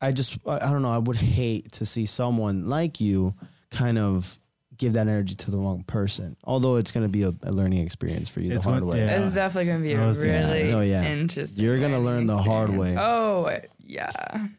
i 0.00 0.12
just 0.12 0.38
I, 0.46 0.56
I 0.56 0.70
don't 0.72 0.82
know 0.82 0.90
i 0.92 0.98
would 0.98 1.16
hate 1.16 1.72
to 1.72 1.86
see 1.86 2.06
someone 2.06 2.66
like 2.68 3.00
you 3.00 3.34
kind 3.70 3.98
of 3.98 4.38
give 4.78 4.92
that 4.92 5.08
energy 5.08 5.34
to 5.34 5.50
the 5.50 5.56
wrong 5.56 5.82
person 5.84 6.36
although 6.44 6.76
it's 6.76 6.90
going 6.92 7.04
to 7.04 7.08
be 7.08 7.22
a, 7.22 7.32
a 7.44 7.50
learning 7.50 7.78
experience 7.78 8.28
for 8.28 8.40
you 8.42 8.52
It's 8.54 8.64
the 8.64 8.70
hard 8.70 8.84
what- 8.84 8.94
way 8.96 9.06
yeah. 9.06 9.22
It's 9.24 9.34
definitely 9.34 9.70
gonna 9.72 9.82
be 9.82 9.94
a 9.94 10.00
was 10.06 10.18
thinking- 10.18 10.50
really 10.50 10.72
Oh, 10.74 10.80
yeah. 10.80 11.04
interesting. 11.04 11.64
You're 11.64 11.80
gonna 11.80 11.98
learn 11.98 12.04
learning 12.04 12.26
the 12.26 12.36
hard 12.36 12.74
way. 12.76 12.94
Oh 12.98 13.50
yeah. 13.78 14.10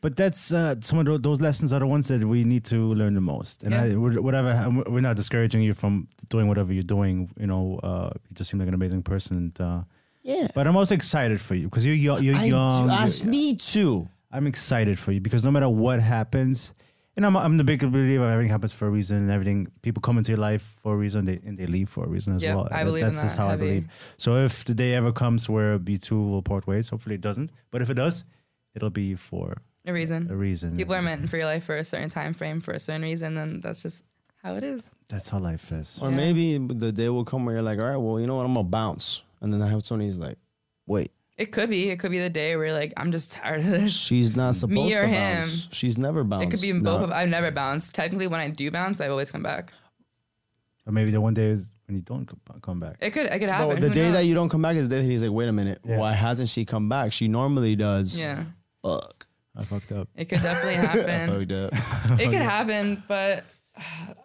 But 0.02 0.16
that's 0.16 0.52
uh, 0.54 0.76
some 0.82 0.98
of 1.06 1.22
those 1.22 1.40
lessons 1.42 1.72
are 1.74 1.80
the 1.80 1.86
ones 1.86 2.08
that 2.08 2.24
we 2.26 2.44
need 2.46 2.64
to 2.66 2.94
learn 2.96 3.14
the 3.14 3.22
most. 3.22 3.62
And 3.62 3.74
Yeah. 3.74 3.84
I, 3.84 4.20
whatever, 4.28 4.84
we're 4.88 5.02
not 5.02 5.18
discouraging 5.18 5.62
you 5.62 5.74
from 5.76 6.08
doing 6.30 6.48
whatever 6.48 6.72
you're 6.74 6.82
doing. 6.82 7.30
You 7.40 7.46
know, 7.48 7.78
uh, 7.84 8.10
you 8.30 8.34
just 8.36 8.50
seem 8.50 8.60
like 8.60 8.70
an 8.70 8.74
amazing 8.74 9.04
person. 9.04 9.36
And, 9.38 9.62
uh, 9.62 9.82
yeah 10.28 10.48
but 10.56 10.68
I'm 10.68 10.76
also 10.78 10.94
excited 10.96 11.40
for 11.42 11.56
you 11.56 11.66
because 11.70 11.86
you're 11.86 11.96
young. 12.08 12.20
You're 12.24 12.36
I, 12.36 12.46
young. 12.46 12.90
ask 12.92 13.24
you're- 13.24 13.32
me 13.32 13.56
too 13.56 14.06
I'm 14.36 14.46
excited 14.54 15.00
for 15.00 15.12
you 15.14 15.22
because 15.28 15.44
no 15.48 15.52
matter 15.52 15.70
what 15.70 16.00
happens, 16.02 16.74
and 17.16 17.26
I'm, 17.26 17.36
I'm 17.38 17.56
the 17.58 17.64
big 17.64 17.80
believer 17.80 18.28
everything 18.30 18.52
happens 18.52 18.74
for 18.74 18.86
a 18.86 18.90
reason 18.92 19.16
and 19.24 19.32
everything 19.32 19.60
people 19.82 20.02
come 20.02 20.18
into 20.20 20.32
your 20.34 20.44
life 20.50 20.64
for 20.84 20.94
a 20.94 20.98
reason 20.98 21.26
they, 21.26 21.40
and 21.48 21.58
they 21.58 21.66
leave 21.66 21.88
for 21.90 22.04
a 22.04 22.10
reason 22.16 22.36
as 22.36 22.44
Yep, 22.44 22.56
well. 22.56 22.68
I 22.70 22.84
That- 22.84 22.84
believe 22.90 23.04
in 23.06 23.10
that's 23.12 23.24
just 23.24 23.38
that 23.38 23.42
how 23.44 23.50
heavy. 23.50 23.64
I 23.64 23.68
believe. 23.68 24.14
So 24.18 24.30
if 24.48 24.66
the 24.66 24.74
day 24.76 24.92
ever 25.00 25.12
comes 25.14 25.48
where 25.50 25.80
you 25.88 25.98
two 25.98 26.22
will 26.32 26.42
part 26.52 26.68
ways, 26.68 26.90
hopefully 26.90 27.16
it 27.16 27.22
doesn't. 27.22 27.50
But 27.72 27.82
if 27.82 27.90
it 27.90 27.96
does, 27.96 28.26
it'll 28.76 28.92
be 29.04 29.16
for 29.16 29.46
A 29.86 29.94
reason. 29.94 30.28
a 30.30 30.36
reason. 30.36 30.76
People 30.78 30.96
are 30.96 31.02
meant 31.02 31.30
for 31.30 31.38
your 31.38 31.46
life 31.54 31.64
for 31.64 31.78
a 31.78 31.86
certain 31.86 32.10
time 32.10 32.34
frame 32.34 32.60
for 32.60 32.74
a 32.74 32.80
certain 32.80 33.04
reason, 33.04 33.38
and 33.38 33.64
that's 33.64 33.82
just 33.82 34.04
how 34.44 34.56
it 34.56 34.64
is. 34.66 34.92
That's 35.08 35.30
how 35.30 35.40
life 35.40 35.72
is. 35.72 35.98
or 36.02 36.10
Yeah. 36.12 36.16
maybe 36.18 36.58
the 36.58 36.92
day 36.92 37.08
will 37.10 37.24
come 37.26 37.46
where 37.46 37.56
you're 37.56 37.64
like 37.64 37.80
all 37.80 37.88
right 37.88 37.98
well 38.06 38.20
you 38.20 38.28
know 38.28 38.36
what 38.36 38.46
i'm 38.46 38.54
gonna 38.54 38.68
bounce 38.68 39.24
and 39.42 39.52
then 39.54 39.62
i 39.62 39.68
have 39.68 39.86
somebody's 39.86 40.18
like 40.18 40.38
wait 40.86 41.12
It 41.38 41.52
could 41.52 41.70
be. 41.70 41.90
It 41.92 42.00
could 42.00 42.10
be 42.12 42.18
the 42.20 42.30
day 42.32 42.56
where 42.56 42.66
you're 42.68 42.74
like, 42.84 42.94
I'm 42.98 43.12
just 43.12 43.32
tired 43.38 43.60
of 43.60 43.68
this. 43.68 43.94
she's 43.96 44.36
not 44.36 44.56
supposed 44.56 44.74
Me 44.74 44.96
or 44.96 45.02
to 45.02 45.08
him. 45.08 45.42
bounce 45.42 45.70
she's 45.72 45.96
never 45.98 46.24
bounced 46.24 46.46
It 46.48 46.52
could 46.52 46.62
be 46.62 46.70
in 46.72 46.80
No. 46.80 46.94
both 46.98 47.04
of. 47.04 47.12
I've 47.12 47.30
never 47.30 47.52
bounced. 47.52 47.94
Technically, 47.94 48.26
when 48.28 48.40
I 48.40 48.50
do 48.50 48.72
bounce, 48.72 49.00
I 49.02 49.08
always 49.10 49.30
come 49.30 49.44
back. 49.44 49.72
Or 50.88 50.92
maybe 50.94 51.12
the 51.12 51.22
one 51.22 51.34
day 51.36 51.50
is 51.56 51.68
when 51.86 51.96
you 51.98 52.02
don't 52.02 52.26
co- 52.26 52.60
come 52.62 52.80
back. 52.80 52.96
It 53.02 53.12
could. 53.12 53.28
It 53.28 53.38
could 53.40 53.50
No, 53.50 53.54
happen. 53.54 53.82
the 53.82 53.88
Who 53.90 53.94
day 53.94 54.06
that 54.10 54.14
knows? 54.20 54.26
you 54.26 54.34
don't 54.34 54.50
come 54.50 54.62
back 54.64 54.78
is 54.78 54.90
the 54.90 54.96
day 54.96 55.02
that 55.04 55.10
he's 55.12 55.22
like, 55.22 55.32
wait 55.32 55.48
a 55.50 55.54
minute, 55.54 55.80
Yeah. 55.86 55.98
why 56.00 56.14
hasn't 56.14 56.50
she 56.50 56.66
come 56.66 56.90
back? 56.90 57.12
She 57.14 57.28
normally 57.28 57.76
does. 57.76 58.20
Yeah, 58.20 58.46
Fuck. 58.82 59.28
I 59.56 59.64
fucked 59.64 59.92
up. 59.92 60.08
it 60.16 60.26
could 60.30 60.42
definitely 60.42 60.76
I 60.80 60.86
happen. 60.88 61.30
fucked 61.30 61.52
up. 61.52 62.20
it 62.20 62.26
could 62.32 62.42
happen, 62.56 63.04
but 63.08 63.44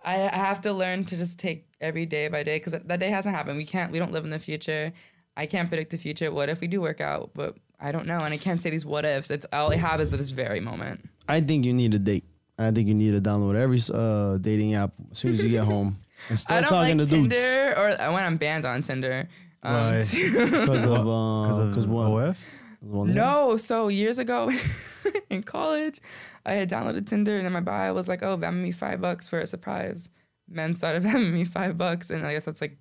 I 0.04 0.28
I 0.28 0.36
have 0.36 0.60
to 0.62 0.72
learn 0.72 1.04
to 1.06 1.16
just 1.16 1.38
take 1.38 1.66
every 1.80 2.06
day 2.06 2.28
by 2.28 2.42
day 2.42 2.56
because 2.56 2.72
that 2.72 3.00
day 3.00 3.10
hasn't 3.10 3.34
happened. 3.34 3.56
We 3.56 3.66
can't. 3.66 3.92
We 3.92 3.98
don't 3.98 4.12
live 4.12 4.24
in 4.24 4.30
the 4.30 4.38
future. 4.38 4.92
I 5.36 5.46
can't 5.46 5.68
predict 5.68 5.90
the 5.90 5.98
future. 5.98 6.30
What 6.30 6.48
if 6.48 6.60
we 6.60 6.66
do 6.66 6.80
work 6.80 7.00
out? 7.00 7.30
But 7.34 7.56
I 7.80 7.92
don't 7.92 8.06
know, 8.06 8.18
and 8.18 8.32
I 8.32 8.36
can't 8.36 8.62
say 8.62 8.70
these 8.70 8.84
what 8.86 9.04
ifs. 9.04 9.30
It's 9.30 9.46
all 9.52 9.72
I 9.72 9.76
have 9.76 10.00
is 10.00 10.10
this 10.10 10.30
very 10.30 10.60
moment. 10.60 11.08
I 11.28 11.40
think 11.40 11.64
you 11.64 11.72
need 11.72 11.94
a 11.94 11.98
date. 11.98 12.24
I 12.58 12.70
think 12.70 12.88
you 12.88 12.94
need 12.94 13.12
to 13.12 13.20
download 13.20 13.56
every 13.56 13.80
uh, 13.92 14.38
dating 14.38 14.74
app 14.74 14.92
as 15.10 15.18
soon 15.18 15.32
as 15.32 15.42
you 15.42 15.48
get 15.48 15.64
home 15.64 15.96
and 16.28 16.34
I 16.34 16.36
start 16.36 16.62
don't 16.62 16.70
talking 16.70 16.98
like 16.98 17.08
to 17.08 17.14
dudes. 17.14 17.36
Tinder, 17.36 17.74
or 17.76 18.12
when 18.12 18.24
I'm 18.24 18.36
banned 18.36 18.64
on 18.64 18.82
Tinder. 18.82 19.28
Um, 19.62 19.74
Why? 19.74 19.98
Because 20.02 20.84
of, 20.84 21.08
uh, 21.08 21.66
because 21.66 21.86
what? 21.86 22.06
OF? 22.06 22.38
'Cause 22.82 22.92
one- 22.92 23.14
No, 23.14 23.56
so 23.56 23.88
years 23.88 24.18
ago 24.18 24.50
in 25.30 25.42
college, 25.42 26.00
I 26.44 26.54
had 26.54 26.68
downloaded 26.68 27.06
Tinder 27.06 27.38
and 27.38 27.46
in 27.46 27.52
my 27.52 27.60
bio 27.60 27.94
was 27.94 28.08
like, 28.08 28.22
"Oh, 28.22 28.36
Venmo 28.36 28.60
me 28.62 28.72
five 28.72 29.00
bucks 29.00 29.28
for 29.28 29.40
a 29.40 29.46
surprise." 29.46 30.08
Men 30.48 30.74
started 30.74 31.02
Venmo 31.08 31.32
me 31.32 31.44
five 31.44 31.78
bucks, 31.78 32.10
and 32.10 32.26
I 32.26 32.32
guess 32.34 32.44
that's 32.44 32.60
like 32.60 32.76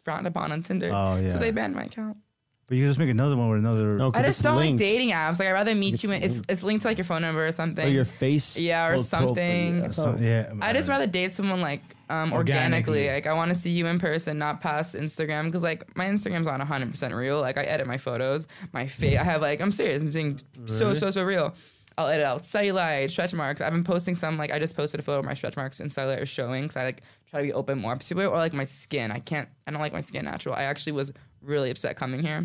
frowned 0.00 0.26
upon 0.26 0.52
on 0.52 0.62
Tinder. 0.62 0.90
Oh, 0.92 1.16
yeah. 1.16 1.30
So 1.30 1.38
they 1.38 1.50
banned 1.50 1.74
my 1.74 1.84
account. 1.84 2.18
But 2.66 2.76
you 2.78 2.82
can 2.84 2.88
just 2.90 2.98
make 2.98 3.10
another 3.10 3.36
one 3.36 3.48
with 3.50 3.58
another. 3.58 3.92
No, 3.96 4.10
'cause 4.10 4.22
I 4.22 4.26
just 4.26 4.42
don't 4.42 4.56
linked. 4.56 4.80
like 4.80 4.88
dating 4.90 5.10
apps. 5.10 5.38
Like 5.38 5.48
I'd 5.48 5.52
rather 5.52 5.74
meet 5.74 5.94
It's 5.94 6.02
you. 6.04 6.10
In, 6.12 6.22
it's 6.22 6.34
linked. 6.36 6.50
it's 6.50 6.62
linked 6.62 6.82
to 6.82 6.88
like 6.88 6.98
your 6.98 7.04
phone 7.04 7.22
number 7.22 7.46
or 7.46 7.52
something. 7.52 7.86
Or 7.86 7.90
your 7.90 8.04
face. 8.06 8.58
Yeah, 8.58 8.86
or 8.86 8.88
pro- 8.88 8.96
profile. 8.96 9.04
something. 9.26 9.80
That's 9.82 9.96
So, 9.96 10.16
yeah. 10.18 10.52
I 10.62 10.72
just 10.72 10.88
rather 10.88 11.06
date 11.06 11.32
someone 11.32 11.60
like 11.60 11.82
um, 12.08 12.32
organically. 12.32 12.36
Organically. 12.36 13.08
Like 13.08 13.26
I 13.26 13.32
want 13.32 13.50
to 13.50 13.54
see 13.54 13.70
you 13.70 13.86
in 13.86 13.98
person, 13.98 14.38
not 14.38 14.60
past 14.60 14.94
Instagram. 14.94 15.46
Because 15.46 15.62
like 15.62 15.96
my 15.96 16.06
Instagram's 16.06 16.46
not 16.46 16.58
100 16.58 16.90
percent 16.90 17.14
real. 17.14 17.40
Like 17.40 17.56
I 17.58 17.62
edit 17.62 17.86
my 17.86 17.98
photos, 17.98 18.46
my 18.72 18.86
face. 18.86 19.18
I 19.18 19.24
have 19.24 19.40
like 19.40 19.60
I'm 19.60 19.72
serious. 19.72 20.02
I'm 20.02 20.10
being 20.10 20.38
so 20.66 20.86
Really? 20.86 20.98
so 20.98 21.10
so 21.10 21.22
real. 21.22 21.54
I'll 21.96 22.08
edit 22.08 22.26
out 22.26 22.42
cellulite, 22.42 23.10
stretch 23.10 23.32
marks. 23.34 23.60
I've 23.60 23.72
been 23.72 23.84
posting 23.84 24.14
some 24.16 24.36
like 24.36 24.50
I 24.50 24.58
just 24.58 24.76
posted 24.76 24.98
a 24.98 25.02
photo 25.02 25.20
of 25.20 25.24
my 25.24 25.34
stretch 25.34 25.56
marks 25.56 25.78
and 25.80 25.90
cellulite 25.90 26.20
are 26.22 26.26
showing 26.26 26.64
because 26.64 26.76
I 26.76 26.84
like 26.84 27.02
try 27.30 27.40
to 27.40 27.46
be 27.46 27.52
open 27.52 27.78
more 27.78 27.92
it. 27.94 28.12
Or 28.12 28.36
like 28.36 28.52
my 28.52 28.64
skin. 28.64 29.12
I 29.12 29.20
can't. 29.20 29.48
I 29.66 29.70
don't 29.70 29.80
like 29.80 29.92
my 29.92 30.00
skin 30.00 30.24
natural. 30.24 30.54
I 30.54 30.64
actually 30.64 30.92
was 30.92 31.12
really 31.40 31.70
upset 31.70 31.96
coming 31.96 32.20
here 32.22 32.44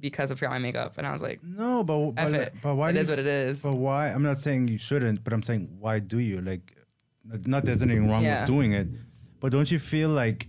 because 0.00 0.30
of 0.30 0.40
my 0.42 0.58
makeup, 0.58 0.94
and 0.96 1.06
I 1.06 1.12
was 1.12 1.22
like, 1.22 1.42
No, 1.42 1.82
but 1.84 2.12
but, 2.12 2.52
but 2.62 2.74
why? 2.76 2.90
It 2.90 2.92
do 2.94 3.08
what 3.10 3.18
it 3.18 3.26
is. 3.26 3.62
But 3.62 3.74
why? 3.76 4.08
I'm 4.08 4.22
not 4.22 4.38
saying 4.38 4.68
you 4.68 4.78
shouldn't, 4.78 5.24
but 5.24 5.32
I'm 5.32 5.42
saying 5.42 5.76
why 5.78 5.98
do 5.98 6.18
you 6.18 6.40
like? 6.40 6.72
Not 7.46 7.64
there's 7.64 7.82
anything 7.82 8.08
wrong 8.10 8.22
Yeah. 8.24 8.40
with 8.40 8.46
doing 8.46 8.72
it, 8.72 8.88
but 9.40 9.52
don't 9.52 9.70
you 9.70 9.78
feel 9.78 10.08
like 10.08 10.48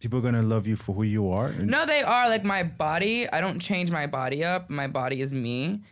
people 0.00 0.18
are 0.18 0.22
gonna 0.22 0.42
love 0.42 0.66
you 0.66 0.76
for 0.76 0.94
who 0.94 1.02
you 1.02 1.30
are? 1.30 1.46
And- 1.46 1.68
No, 1.68 1.86
they 1.86 2.02
are 2.02 2.28
like 2.28 2.44
my 2.44 2.62
body. 2.62 3.28
I 3.28 3.40
don't 3.40 3.58
change 3.58 3.90
my 3.90 4.06
body 4.06 4.44
up. 4.44 4.70
My 4.70 4.86
body 4.86 5.20
is 5.20 5.32
me. 5.32 5.82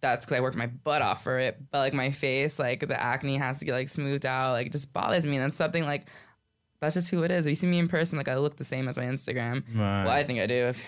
That's 0.00 0.26
because 0.26 0.36
I 0.36 0.40
work 0.40 0.54
my 0.54 0.66
butt 0.66 1.00
off 1.00 1.24
for 1.24 1.38
it. 1.38 1.58
But 1.70 1.78
like 1.78 1.94
my 1.94 2.10
face, 2.10 2.58
like 2.58 2.80
the 2.86 3.00
acne 3.00 3.36
has 3.38 3.60
to 3.60 3.64
get 3.64 3.72
like 3.72 3.88
smoothed 3.88 4.26
out. 4.26 4.52
Like 4.52 4.66
it 4.66 4.72
just 4.72 4.92
bothers 4.92 5.24
me. 5.24 5.36
And 5.36 5.44
that's 5.46 5.56
something 5.56 5.84
like 5.84 6.08
that's 6.80 6.94
just 6.94 7.10
who 7.10 7.22
it 7.22 7.30
is. 7.30 7.46
If 7.46 7.50
you 7.50 7.56
see 7.56 7.66
me 7.66 7.78
in 7.78 7.88
person, 7.88 8.18
like 8.18 8.28
I 8.28 8.36
look 8.36 8.56
the 8.56 8.64
same 8.64 8.88
as 8.88 8.98
my 8.98 9.04
Instagram. 9.04 9.64
Right. 9.74 10.04
Well, 10.04 10.10
I 10.12 10.22
think 10.24 10.40
I 10.40 10.46
do. 10.46 10.54
If, 10.54 10.84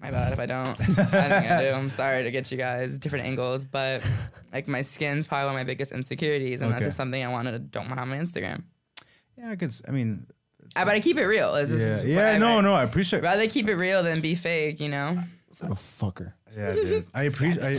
my 0.00 0.10
bad 0.10 0.32
if 0.32 0.38
I 0.38 0.46
don't. 0.46 0.68
I 0.80 0.84
think 0.84 1.50
I 1.50 1.62
do. 1.62 1.70
I'm 1.70 1.90
sorry 1.90 2.22
to 2.24 2.30
get 2.30 2.50
you 2.52 2.58
guys 2.58 2.98
different 2.98 3.24
angles, 3.26 3.64
but 3.64 4.08
like 4.52 4.68
my 4.68 4.82
skin's 4.82 5.26
probably 5.26 5.46
one 5.46 5.54
of 5.54 5.60
my 5.60 5.64
biggest 5.64 5.92
insecurities, 5.92 6.60
and 6.60 6.72
that's 6.72 6.84
just 6.84 6.96
something 6.96 7.22
I 7.24 7.28
wanted 7.28 7.52
to 7.52 7.58
don't 7.58 7.88
want 7.88 8.00
on 8.00 8.08
my 8.08 8.16
Instagram. 8.18 8.64
Yeah, 9.38 9.50
because 9.50 9.82
I 9.86 9.90
mean, 9.92 10.26
I 10.74 10.84
but 10.84 10.94
I 10.94 11.00
keep 11.00 11.16
it 11.16 11.26
real. 11.26 11.54
It's 11.54 11.70
just 11.70 12.04
yeah, 12.04 12.14
yeah. 12.14 12.30
I- 12.32 12.38
no, 12.38 12.58
I- 12.58 12.60
no, 12.62 12.74
I 12.74 12.82
appreciate. 12.82 13.22
Rather 13.22 13.46
keep 13.48 13.68
it 13.68 13.76
real 13.76 14.02
than 14.02 14.20
be 14.20 14.34
fake, 14.34 14.80
you 14.80 14.88
know. 14.88 15.22
Is 15.50 15.60
that 15.60 15.70
a 15.70 15.74
fucker? 15.74 16.32
Yeah, 16.56 16.74
dude. 16.74 17.06
I 17.14 17.24
appreciate. 17.24 17.62
I, 17.64 17.76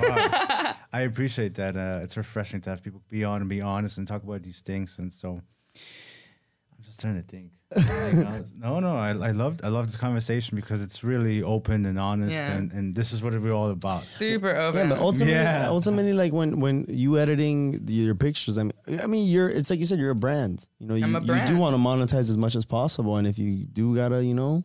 Wow. 0.00 0.74
I 0.92 1.02
appreciate 1.02 1.54
that. 1.54 1.76
Uh, 1.76 2.00
it's 2.02 2.16
refreshing 2.16 2.60
to 2.62 2.70
have 2.70 2.82
people 2.82 3.00
be 3.08 3.22
on 3.22 3.40
and 3.42 3.48
be 3.48 3.60
honest 3.60 3.96
and 3.96 4.08
talk 4.08 4.24
about 4.24 4.42
these 4.42 4.60
things. 4.60 4.98
And 4.98 5.12
so, 5.12 5.40
I'm 5.76 6.82
just 6.84 6.98
trying 7.00 7.14
to 7.14 7.22
think. 7.22 7.52
Like, 7.74 8.26
uh, 8.26 8.38
no, 8.56 8.78
no, 8.80 8.96
I, 8.96 9.08
I 9.10 9.30
love 9.32 9.58
I 9.64 9.68
love 9.68 9.86
this 9.86 9.96
conversation 9.96 10.54
because 10.54 10.80
it's 10.82 11.02
really 11.02 11.42
open 11.42 11.86
and 11.86 11.98
honest, 11.98 12.36
Yeah. 12.36 12.52
and, 12.52 12.70
and 12.72 12.94
this 12.94 13.12
is 13.12 13.20
what 13.22 13.32
we're 13.40 13.52
all 13.52 13.70
about. 13.70 14.02
Super 14.02 14.54
open. 14.54 14.88
Yeah, 14.88 14.94
but 14.94 15.02
ultimately, 15.02 15.32
Yeah. 15.34 15.66
ultimately, 15.68 16.12
like 16.12 16.32
when 16.32 16.60
when 16.60 16.86
you 16.88 17.18
editing 17.18 17.80
your 17.88 18.14
pictures, 18.14 18.58
I 18.58 18.64
mean, 18.64 18.72
I 19.02 19.06
mean, 19.06 19.26
you're 19.26 19.48
it's 19.48 19.70
like 19.70 19.80
you 19.80 19.86
said, 19.86 19.98
you're 19.98 20.10
a 20.10 20.14
brand. 20.14 20.68
You 20.78 20.86
know, 20.86 20.94
you, 20.94 21.04
I'm 21.04 21.16
a 21.16 21.20
you 21.20 21.46
do 21.46 21.56
want 21.56 21.74
to 21.74 21.82
monetize 21.82 22.30
as 22.30 22.36
much 22.38 22.54
as 22.54 22.64
possible, 22.64 23.16
and 23.16 23.26
if 23.26 23.38
you 23.38 23.66
do 23.66 23.96
gotta, 23.96 24.22
you 24.24 24.34
know, 24.34 24.62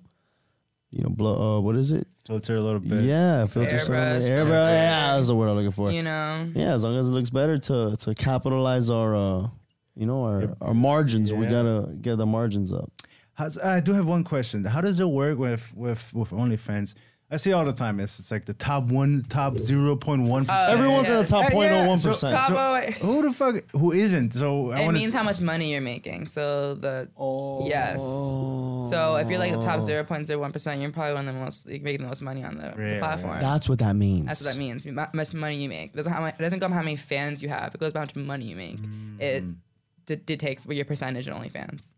you 0.91 1.01
know, 1.03 1.09
blow. 1.09 1.57
Uh, 1.57 1.61
what 1.61 1.75
is 1.75 1.91
it? 1.91 2.07
Filter 2.27 2.57
a 2.57 2.61
little 2.61 2.79
bit. 2.79 3.03
Yeah, 3.05 3.47
filter 3.47 3.79
some 3.79 3.95
Airbrush, 3.95 4.21
airbrush. 4.21 4.73
Yeah, 4.73 5.13
that's 5.15 5.27
the 5.27 5.35
word 5.35 5.47
I'm 5.49 5.55
looking 5.55 5.71
for. 5.71 5.91
you 5.91 6.03
know. 6.03 6.47
Yeah, 6.53 6.73
as 6.75 6.83
long 6.83 6.95
as 6.99 7.07
it 7.09 7.11
looks 7.11 7.31
better 7.31 7.57
to 7.57 7.95
to 7.95 8.13
capitalize 8.13 8.91
our, 8.91 9.15
uh, 9.15 9.47
you 9.99 10.05
know, 10.05 10.23
our 10.23 10.55
our 10.61 10.73
margins. 10.73 11.33
We 11.33 11.45
gotta 11.45 11.93
get 12.01 12.17
the 12.17 12.25
margins 12.25 12.71
up. 12.71 12.89
How's, 13.33 13.57
I 13.57 13.81
do 13.81 13.93
have 13.93 14.07
one 14.07 14.23
question. 14.23 14.63
How 14.63 14.81
does 14.81 14.99
it 14.99 15.05
work 15.05 15.37
with 15.37 15.73
with 15.75 16.13
with 16.13 16.29
OnlyFans? 16.29 16.95
I 17.31 17.37
see 17.37 17.53
all 17.53 17.63
the 17.63 17.73
time. 17.73 17.99
It's 17.99 18.17
it's 18.17 18.31
like 18.31 18.45
the 18.45 18.53
top 18.53 18.85
one, 18.85 19.23
top 19.29 19.57
zero 19.59 19.95
point 19.95 20.23
one 20.23 20.43
oh, 20.43 20.45
percent. 20.45 20.71
Everyone's 20.71 21.09
in 21.09 21.17
the 21.17 21.25
top 21.25 21.51
point 21.51 21.71
oh 21.71 21.75
yeah. 21.75 21.87
one 21.87 21.97
So- 21.97 22.09
percent. 22.09 22.35
Oh, 22.49 22.81
Who 23.01 23.21
the 23.21 23.31
fuck? 23.31 23.55
Who 23.73 23.91
isn't? 23.91 24.33
So 24.33 24.71
I 24.71 24.79
it 24.79 24.85
want 24.85 24.97
means 24.97 25.13
how 25.13 25.21
much 25.21 25.39
money 25.39 25.71
you're 25.71 25.81
making. 25.81 26.27
So 26.27 26.75
the 26.75 27.09
Oh, 27.15 27.67
yes. 27.67 28.01
So 28.01 29.17
if 29.17 29.29
you're 29.29 29.37
like 29.37 29.51
the 29.51 29.61
top 29.61 29.79
oh. 29.79 29.85
zero 29.85 30.03
point 30.05 30.25
zero 30.25 30.39
one 30.39 30.51
percent, 30.51 30.81
you're 30.81 30.91
probably 30.91 31.13
one 31.13 31.27
of 31.27 31.35
the 31.35 31.41
most 31.41 31.67
like, 31.67 31.83
making 31.83 32.01
the 32.01 32.07
most 32.07 32.21
money 32.21 32.43
on 32.43 32.55
the, 32.55 32.69
the 32.69 32.75
Really? 32.75 32.99
platform. 32.99 33.39
That's 33.39 33.69
what 33.69 33.79
that 33.79 33.95
means. 33.95 34.25
That's 34.25 34.43
what 34.43 34.53
that 34.53 34.59
means. 34.59 34.85
How 34.85 35.09
much 35.13 35.33
money 35.33 35.57
you 35.57 35.69
make. 35.69 35.91
It 35.93 35.97
doesn't 35.97 36.11
how 36.11 36.21
much, 36.21 36.35
it 36.39 36.41
doesn't 36.41 36.59
go 36.59 36.67
by 36.67 36.75
how 36.75 36.81
many 36.81 36.95
fans 36.95 37.43
you 37.43 37.49
have. 37.49 37.75
It 37.75 37.79
goes 37.79 37.93
by 37.93 37.99
how 37.99 38.05
much 38.05 38.15
money 38.15 38.45
you 38.45 38.55
make. 38.55 38.79
It 39.19 39.43
mm. 39.43 39.55
Mm. 40.09 40.15
d- 40.17 40.23
dictates 40.25 40.65
what 40.67 40.75
your 40.75 40.85
percentage 40.85 41.27
in 41.27 41.33
OnlyFans. 41.33 41.91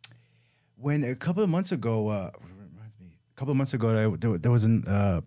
when 0.76 1.03
a 1.03 1.16
couple 1.16 1.43
of 1.43 1.49
months 1.49 1.72
ago, 1.72 2.07
uh, 2.07 2.32
reminds 2.41 2.99
me, 2.99 3.07
a 3.34 3.36
couple 3.38 3.51
of 3.51 3.57
months 3.57 3.74
ago, 3.74 3.93
there, 3.93 4.09
there, 4.18 4.38
there 4.38 4.51
was 4.51 4.66
a 4.66 4.82
uh, 4.88 5.22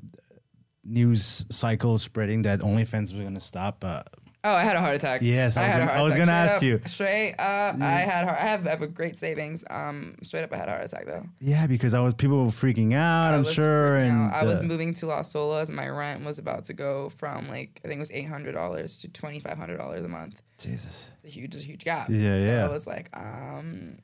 news 0.84 1.46
cycle 1.50 1.98
spreading 1.98 2.42
that 2.42 2.60
OnlyFans 2.60 3.12
was 3.12 3.12
going 3.12 3.34
to 3.34 3.40
stop 3.40 3.84
uh, 3.84 4.02
Oh, 4.46 4.54
I 4.54 4.62
had 4.62 4.76
a 4.76 4.80
heart 4.80 4.94
attack. 4.94 5.22
Yes, 5.22 5.56
I 5.56 5.62
was 5.64 5.72
had 5.72 5.78
gonna- 5.78 5.90
heart 5.90 5.98
I 5.98 6.02
was 6.02 6.14
attack. 6.14 6.26
gonna 6.26 6.32
Straight 6.36 6.52
ask 6.52 6.56
up- 6.56 6.62
you. 6.62 6.80
Straight 6.86 7.32
up, 7.38 7.80
I 7.80 7.90
had 8.00 8.24
heart, 8.26 8.38
I 8.38 8.46
have, 8.46 8.66
I 8.66 8.70
have 8.70 8.82
a 8.82 8.86
great 8.86 9.18
savings. 9.18 9.64
Um, 9.70 10.16
straight 10.22 10.42
up, 10.44 10.52
I 10.52 10.56
had 10.58 10.68
a 10.68 10.72
heart 10.72 10.84
attack 10.84 11.06
though. 11.06 11.24
Yeah, 11.40 11.66
because 11.66 11.94
I 11.94 12.00
was 12.00 12.14
people 12.14 12.44
were 12.44 12.50
freaking 12.50 12.92
out. 12.92 13.32
I 13.32 13.36
I'm 13.36 13.44
sure, 13.44 13.96
and 13.96 14.30
out. 14.32 14.34
I 14.34 14.44
was 14.44 14.60
moving 14.60 14.92
to 14.94 15.06
Las 15.06 15.32
Olas. 15.32 15.70
My 15.70 15.88
rent 15.88 16.24
was 16.24 16.38
about 16.38 16.64
to 16.64 16.74
go 16.74 17.08
from 17.08 17.48
like 17.48 17.80
I 17.84 17.88
think 17.88 17.96
it 17.98 18.00
was 18.00 18.10
eight 18.10 18.28
hundred 18.28 18.52
dollars 18.52 18.98
to 18.98 19.08
twenty 19.08 19.40
five 19.40 19.56
hundred 19.56 19.78
dollars 19.78 20.04
a 20.04 20.08
month. 20.08 20.42
Jesus. 20.58 21.08
It's 21.16 21.24
a 21.24 21.28
huge, 21.28 21.54
a 21.56 21.58
huge 21.58 21.82
gap. 21.84 22.08
Yeah, 22.10 22.18
so 22.18 22.44
yeah. 22.44 22.64
I 22.64 22.68
was 22.68 22.86
like, 22.86 23.08
um, 23.16 23.98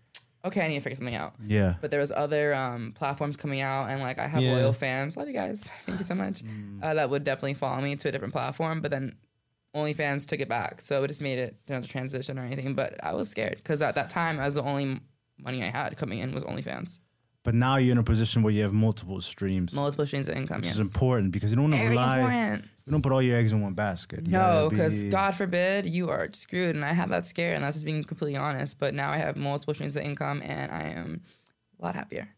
okay, 0.44 0.62
I 0.64 0.68
need 0.68 0.74
to 0.76 0.80
figure 0.80 0.96
something 0.96 1.14
out. 1.14 1.34
Yeah. 1.46 1.74
But 1.82 1.90
there 1.90 2.00
was 2.00 2.10
other 2.12 2.54
um, 2.54 2.92
platforms 2.92 3.36
coming 3.36 3.60
out, 3.60 3.90
and 3.90 4.00
like 4.00 4.18
I 4.18 4.26
have 4.26 4.42
Yeah. 4.42 4.52
loyal 4.52 4.72
fans. 4.72 5.16
Love 5.16 5.28
you 5.28 5.34
guys. 5.34 5.68
Thank 5.86 5.98
you 5.98 6.04
so 6.04 6.14
much. 6.14 6.42
Mm. 6.42 6.82
Uh, 6.82 6.94
that 6.94 7.10
would 7.10 7.24
definitely 7.24 7.54
follow 7.54 7.80
me 7.82 7.94
to 7.96 8.08
a 8.08 8.12
different 8.12 8.32
platform. 8.32 8.80
But 8.80 8.90
then 8.90 9.16
OnlyFans 9.74 10.26
took 10.26 10.40
it 10.40 10.48
back, 10.48 10.80
so 10.80 11.02
it 11.04 11.08
just 11.08 11.22
made 11.22 11.38
it 11.38 11.56
not 11.68 11.84
a 11.84 11.88
transition 11.88 12.38
or 12.38 12.42
anything. 12.44 12.74
But 12.74 13.02
I 13.04 13.12
was 13.14 13.28
scared 13.28 13.56
because 13.58 13.80
at 13.82 13.94
that 13.94 14.10
time, 14.10 14.40
I 14.40 14.46
was 14.46 14.54
the 14.56 14.62
only 14.62 15.00
money 15.38 15.62
I 15.62 15.68
had 15.70 15.96
coming 15.96 16.18
in 16.18 16.32
was 16.32 16.42
OnlyFans. 16.44 16.98
But 17.42 17.54
now 17.54 17.76
you're 17.76 17.92
in 17.92 17.98
a 17.98 18.02
position 18.02 18.42
where 18.42 18.52
you 18.52 18.62
have 18.64 18.74
multiple 18.74 19.18
streams, 19.22 19.72
Multiple 19.72 20.06
streams 20.06 20.28
of 20.28 20.36
income. 20.36 20.58
which 20.58 20.66
Yes. 20.66 20.74
is 20.74 20.80
important 20.80 21.32
because 21.32 21.50
you 21.50 21.56
don't 21.56 21.70
want 21.70 21.82
to 21.82 21.88
rely. 21.88 22.18
important. 22.18 22.64
You 22.84 22.92
don't 22.92 23.02
put 23.02 23.12
all 23.12 23.22
your 23.22 23.38
eggs 23.38 23.52
in 23.52 23.62
one 23.62 23.72
basket. 23.72 24.26
You 24.26 24.32
No, 24.32 24.68
because 24.68 25.04
be- 25.04 25.08
God 25.10 25.34
forbid 25.34 25.86
you 25.86 26.10
are 26.10 26.28
screwed, 26.34 26.74
and 26.76 26.84
I 26.84 26.92
had 26.92 27.08
that 27.10 27.26
scare, 27.26 27.54
and 27.54 27.64
that's 27.64 27.76
just 27.76 27.86
being 27.86 28.04
completely 28.04 28.36
honest. 28.36 28.78
But 28.78 28.92
now 28.92 29.10
I 29.10 29.16
have 29.18 29.36
multiple 29.36 29.72
streams 29.72 29.96
of 29.96 30.02
income, 30.02 30.42
and 30.44 30.70
I 30.70 30.82
am 30.82 31.22
a 31.80 31.84
lot 31.84 31.94
happier. 31.94 32.28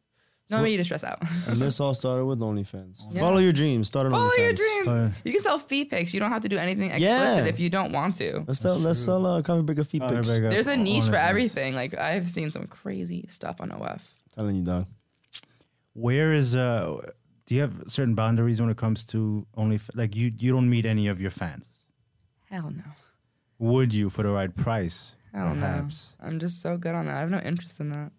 No 0.53 0.59
So- 0.59 0.65
need 0.65 0.77
to 0.77 0.85
stress 0.85 1.03
out. 1.03 1.19
And 1.21 1.57
this 1.59 1.81
all 1.81 1.95
started 1.95 2.25
with 2.27 2.39
OnlyFans. 2.39 3.07
Yeah. 3.11 3.21
Follow 3.21 3.39
your 3.41 3.53
dreams. 3.53 3.89
Start 3.89 4.07
an 4.07 4.13
Follow 4.13 4.29
OnlyFans. 4.31 4.39
your 4.39 4.53
dreams. 4.53 4.89
Uh, 4.89 5.11
You 5.25 5.33
can 5.33 5.41
sell 5.41 5.59
feet 5.59 5.91
pics. 5.91 6.13
You 6.15 6.21
don't 6.21 6.31
have 6.31 6.43
to 6.43 6.49
do 6.49 6.59
anything 6.59 6.91
explicit 6.91 7.45
Yeah. 7.45 7.53
if 7.53 7.59
you 7.59 7.71
don't 7.71 7.91
want 7.93 8.15
to. 8.17 8.45
Let's 8.47 8.61
sell, 8.61 8.79
let's 8.79 9.01
sell 9.01 9.27
uh, 9.27 9.43
coffee 9.43 9.63
breaker 9.63 9.83
feet 9.85 10.03
pics. 10.07 10.29
there 10.29 10.43
we. 10.43 10.49
There's 10.55 10.69
a 10.69 10.77
niche 10.77 11.05
for 11.05 11.17
everything. 11.17 11.75
Like 11.75 11.95
I've 11.99 12.29
seen 12.29 12.51
some 12.53 12.67
crazy 12.67 13.25
stuff 13.29 13.61
on 13.61 13.73
OF. 13.73 14.03
Telling 14.37 14.57
you, 14.57 14.65
dog. 14.65 14.87
Where 15.95 16.33
is 16.33 16.55
uh? 16.55 17.01
Do 17.47 17.55
you 17.57 17.61
have 17.63 17.75
certain 17.87 18.15
boundaries 18.15 18.61
when 18.61 18.71
it 18.71 18.77
comes 18.77 19.05
to 19.13 19.47
only 19.57 19.79
like 19.95 20.15
you? 20.17 20.31
You 20.39 20.53
don't 20.53 20.71
meet 20.71 20.87
any 20.87 21.09
of 21.09 21.21
your 21.21 21.31
fans. 21.31 21.69
Hell 22.51 22.71
no. 22.71 22.85
Would 23.59 23.93
you 23.93 24.09
for 24.11 24.23
the 24.23 24.31
right 24.31 24.55
price? 24.55 25.15
Hell 25.35 25.55
perhaps. 25.55 26.15
no. 26.21 26.29
I'm 26.29 26.39
just 26.39 26.61
so 26.61 26.77
good 26.77 26.95
on 26.95 27.07
that. 27.07 27.17
I 27.17 27.21
have 27.21 27.31
no 27.31 27.41
interest 27.41 27.81
in 27.81 27.89
that. 27.91 28.11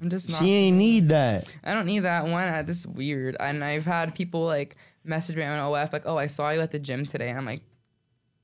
I'm 0.00 0.10
just 0.10 0.30
not. 0.30 0.38
She 0.38 0.52
ain't 0.52 0.76
need 0.76 1.08
that. 1.08 1.52
I 1.64 1.74
don't 1.74 1.86
need 1.86 2.00
that 2.00 2.26
one. 2.26 2.48
Uh, 2.48 2.62
this 2.62 2.78
is 2.78 2.86
weird. 2.86 3.36
And 3.40 3.64
I've 3.64 3.84
had 3.84 4.14
people 4.14 4.44
like 4.44 4.76
message 5.04 5.36
me 5.36 5.42
on 5.42 5.58
OF 5.58 5.92
like, 5.92 6.06
"Oh, 6.06 6.16
I 6.16 6.26
saw 6.26 6.50
you 6.50 6.60
at 6.60 6.70
the 6.70 6.78
gym 6.78 7.04
today," 7.04 7.28
and 7.30 7.38
I'm 7.38 7.46
like, 7.46 7.62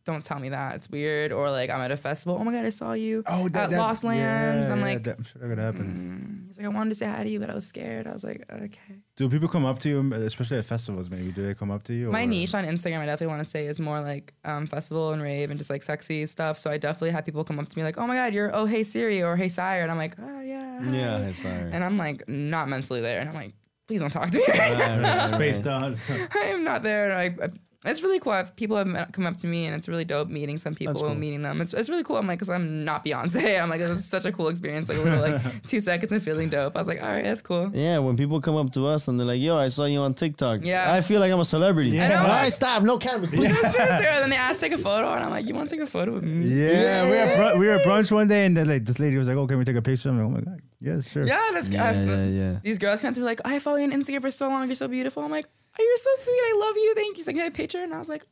"Don't 0.05 0.25
tell 0.25 0.39
me 0.39 0.49
that. 0.51 0.75
It's 0.77 0.91
weird." 0.91 1.33
Or 1.33 1.51
like, 1.51 1.71
I'm 1.71 1.81
at 1.81 1.93
a 1.93 1.97
festival. 1.97 2.39
Oh 2.41 2.45
my 2.45 2.53
god, 2.53 2.67
I 2.67 2.71
saw 2.71 2.93
you 2.93 3.23
at 3.27 3.71
Lost 3.79 4.05
Lands. 4.05 4.69
I'm 4.69 4.81
like, 4.81 5.05
that, 5.05 5.19
I'm 5.19 5.25
sure 5.25 5.41
that 5.41 5.49
could 5.49 5.59
happen. 5.59 5.85
he's 6.27 6.28
like, 6.59 6.67
I 6.67 6.69
wanted 6.69 6.91
to 6.91 6.95
say 6.97 7.07
hi 7.07 7.23
to 7.23 7.31
you, 7.31 7.39
but 7.41 7.49
I 7.49 7.55
was 7.55 7.67
scared. 7.67 8.07
I 8.07 8.13
was 8.13 8.25
like, 8.25 8.45
okay. 8.53 8.97
Do 9.17 9.29
people 9.29 9.49
come 9.49 9.65
up 9.65 9.79
to 9.81 9.89
you, 9.89 10.13
especially 10.13 10.59
at 10.59 10.65
festivals? 10.65 11.09
Maybe 11.09 11.31
do 11.33 11.47
they 11.47 11.55
come 11.55 11.71
up 11.71 11.85
to 11.85 11.95
you? 11.95 12.11
My 12.11 12.25
or- 12.25 12.27
niche 12.27 12.55
on 12.55 12.65
Instagram, 12.65 12.99
I 12.99 13.07
definitely 13.07 13.29
want 13.29 13.41
to 13.41 13.45
say, 13.45 13.67
is 13.67 13.79
more 13.79 14.01
like 14.01 14.35
um, 14.45 14.67
festival 14.67 15.13
and 15.13 15.23
rave 15.23 15.51
and 15.51 15.59
just 15.59 15.71
like 15.71 15.83
sexy 15.83 16.27
stuff. 16.27 16.59
So 16.59 16.71
I 16.71 16.77
definitely 16.79 17.11
have 17.13 17.25
people 17.25 17.45
come 17.45 17.59
up 17.59 17.69
to 17.69 17.79
me 17.79 17.85
like, 17.85 17.97
"Oh 17.97 18.07
my 18.07 18.17
god, 18.17 18.35
you're 18.35 18.55
oh 18.55 18.67
hey 18.67 18.83
Siri 18.85 19.23
or 19.23 19.37
hey 19.37 19.49
Sire," 19.49 19.83
and 19.83 19.91
I'm 19.91 19.99
like, 19.99 20.17
"Oh 20.21 20.41
yeah." 20.41 20.81
hi." 20.81 20.91
Yeah, 20.91 21.25
hey, 21.25 21.33
sorry. 21.33 21.71
And 21.73 21.85
I'm 21.85 21.97
like 21.97 22.29
not 22.29 22.69
mentally 22.69 23.01
there, 23.01 23.21
and 23.21 23.29
I'm 23.29 23.35
like, 23.37 23.55
"Please 23.87 24.01
don't 24.01 24.11
talk 24.11 24.31
to 24.31 24.39
me 24.39 24.45
right 24.49 24.77
now." 24.77 24.97
Right, 25.03 25.17
right, 25.17 25.29
Spaced 25.29 25.67
out. 25.67 25.97
I 26.35 26.39
am 26.47 26.65
not 26.65 26.83
there. 26.83 27.17
I, 27.17 27.25
I, 27.25 27.49
it's 27.85 28.03
really 28.03 28.19
cool. 28.19 28.33
I've, 28.33 28.57
people 28.57 28.77
have 28.77 28.89
met- 28.89 29.13
come 29.13 29.25
up 29.25 29.37
to 29.39 29.47
me, 29.47 29.67
and 29.67 29.75
it's 29.77 29.89
really 29.89 30.05
dope 30.05 30.29
meeting 30.29 30.59
some 30.59 30.75
people 30.75 30.95
That's 30.95 31.03
cool. 31.03 31.15
meeting 31.15 31.43
them. 31.43 31.61
It's, 31.61 31.73
it's 31.73 31.89
really 31.89 32.03
cool. 32.03 32.17
I'm 32.17 32.27
like, 32.27 32.39
because 32.39 32.51
I'm 32.51 32.85
not 32.85 33.05
Beyonce. 33.05 33.61
I'm 33.63 33.71
like, 33.71 33.79
this 33.79 33.91
is 33.91 34.05
such 34.05 34.25
a 34.25 34.33
cool 34.33 34.49
experience. 34.49 34.89
Like, 34.89 34.99
a 34.99 35.03
little, 35.03 35.21
like 35.21 35.63
two 35.67 35.79
seconds 35.81 36.11
and 36.11 36.21
feeling 36.21 36.49
dope. 36.49 36.75
I 36.75 36.81
was 36.81 36.89
like, 36.89 37.01
all 37.01 37.09
right, 37.09 37.23
that's 37.23 37.41
cool. 37.41 37.71
Yeah, 37.73 37.99
when 37.99 38.17
people 38.17 38.41
come 38.41 38.57
up 38.57 38.73
to 38.73 38.87
us 38.89 39.07
and 39.07 39.19
they're 39.19 39.27
like, 39.27 39.41
"Yo, 39.41 39.57
I 39.57 39.69
saw 39.69 39.85
you 39.85 40.01
on 40.01 40.15
TikTok." 40.15 40.65
Yeah. 40.65 40.93
I 40.93 41.01
feel 41.03 41.21
like 41.21 41.31
I'm 41.31 41.39
a 41.41 41.45
celebrity. 41.45 41.91
Yeah. 41.91 42.05
I 42.05 42.09
know. 42.09 42.21
All 42.23 42.27
right, 42.27 42.53
stop. 42.53 42.83
No 42.83 42.99
cameras, 42.99 43.31
please. 43.31 43.61
then 43.75 44.31
they 44.31 44.37
asked 44.37 44.61
to 44.61 44.69
take 44.69 44.79
a 44.79 44.83
photo, 44.83 45.13
and 45.13 45.25
I'm 45.25 45.31
like, 45.31 45.47
you 45.47 45.55
want 45.55 45.69
to 45.69 45.75
take 45.77 45.83
a 45.83 45.87
photo 45.91 46.15
with 46.15 46.25
me? 46.25 46.49
Yeah, 46.49 47.05
we 47.05 47.11
were 47.11 47.53
br- 47.53 47.59
we 47.61 47.67
were 47.69 47.75
at 47.75 47.85
brunch 47.87 48.11
one 48.11 48.27
day, 48.27 48.45
and 48.45 48.57
then 48.57 48.67
like 48.69 48.85
this 48.85 48.99
lady 48.99 49.17
was 49.17 49.29
like, 49.29 49.37
"Oh, 49.37 49.47
can 49.47 49.57
we 49.59 49.65
take 49.65 49.77
a 49.77 49.83
picture?" 49.83 50.09
I'm 50.09 50.19
like, 50.19 50.27
"Oh 50.27 50.31
my 50.31 50.41
god, 50.41 50.61
yeah, 50.81 51.01
sure." 51.01 51.25
Yeah, 51.27 51.51
that's 51.53 51.69
yeah, 51.69 51.93
good. 51.93 52.09
yeah, 52.09 52.27
yeah. 52.27 52.59
These 52.63 52.79
girls 52.79 53.03
come 53.03 53.15
to 53.15 53.21
me 53.21 53.27
like, 53.27 53.41
oh, 53.45 53.51
I 53.51 53.59
follow 53.59 53.77
you 53.77 53.85
on 53.85 53.93
Instagram 53.93 54.21
for 54.23 54.31
so 54.31 54.49
long. 54.49 54.67
You're 54.67 54.77
so 54.77 54.89
beautiful. 54.89 55.23
I'm 55.23 55.31
like, 55.31 55.47
oh, 55.79 55.83
you're 55.83 55.97
so 55.97 56.11
sweet. 56.25 56.35
I 56.35 56.57
love 56.59 56.77
you. 56.77 56.95
Thank 56.95 57.17
you. 57.17 57.21
She's 57.21 57.27
like, 57.27 57.37
can 57.37 57.43
I 57.43 57.47
get 57.49 57.55
a 57.55 57.57
picture? 57.57 57.83
And 57.83 57.95
I 57.95 57.99
was 57.99 58.09
like, 58.09 58.25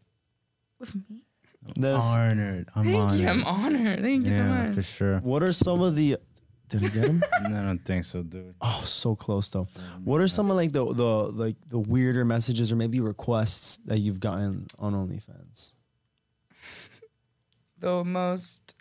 with 0.79 0.95
me? 0.95 1.23
That's, 1.75 2.05
honored. 2.05 2.69
I'm 2.75 2.85
Thank 2.85 2.97
honored. 2.97 3.21
you. 3.21 3.29
I'm 3.29 3.45
honored. 3.45 4.03
Thank 4.03 4.27
you 4.27 4.33
so 4.33 4.43
yeah, 4.43 4.67
much. 4.67 4.75
for 4.75 4.83
sure. 4.83 5.19
what 5.19 5.43
are 5.43 5.53
some 5.53 5.83
of 5.83 5.97
the? 5.97 6.19
Did 6.69 6.85
I 6.85 6.89
get 6.89 7.05
him? 7.05 7.25
No, 7.49 7.61
I 7.61 7.65
don't 7.65 7.85
think 7.85 8.05
so, 8.05 8.23
dude. 8.23 8.55
Oh, 8.61 8.83
so 8.85 9.15
close 9.15 9.49
though. 9.51 9.69
What 10.05 10.21
are 10.21 10.29
some 10.29 10.51
of 10.51 10.57
like 10.57 10.73
the 10.73 10.85
the 10.85 11.05
like 11.05 11.57
the 11.69 11.79
weirder 11.79 12.25
messages 12.25 12.73
or 12.73 12.77
maybe 12.77 13.01
requests 13.01 13.79
that 13.87 13.99
you've 13.99 14.21
gotten 14.21 14.67
on 14.79 14.93
OnlyFans? 14.93 15.73
the 17.79 18.05
most 18.05 18.76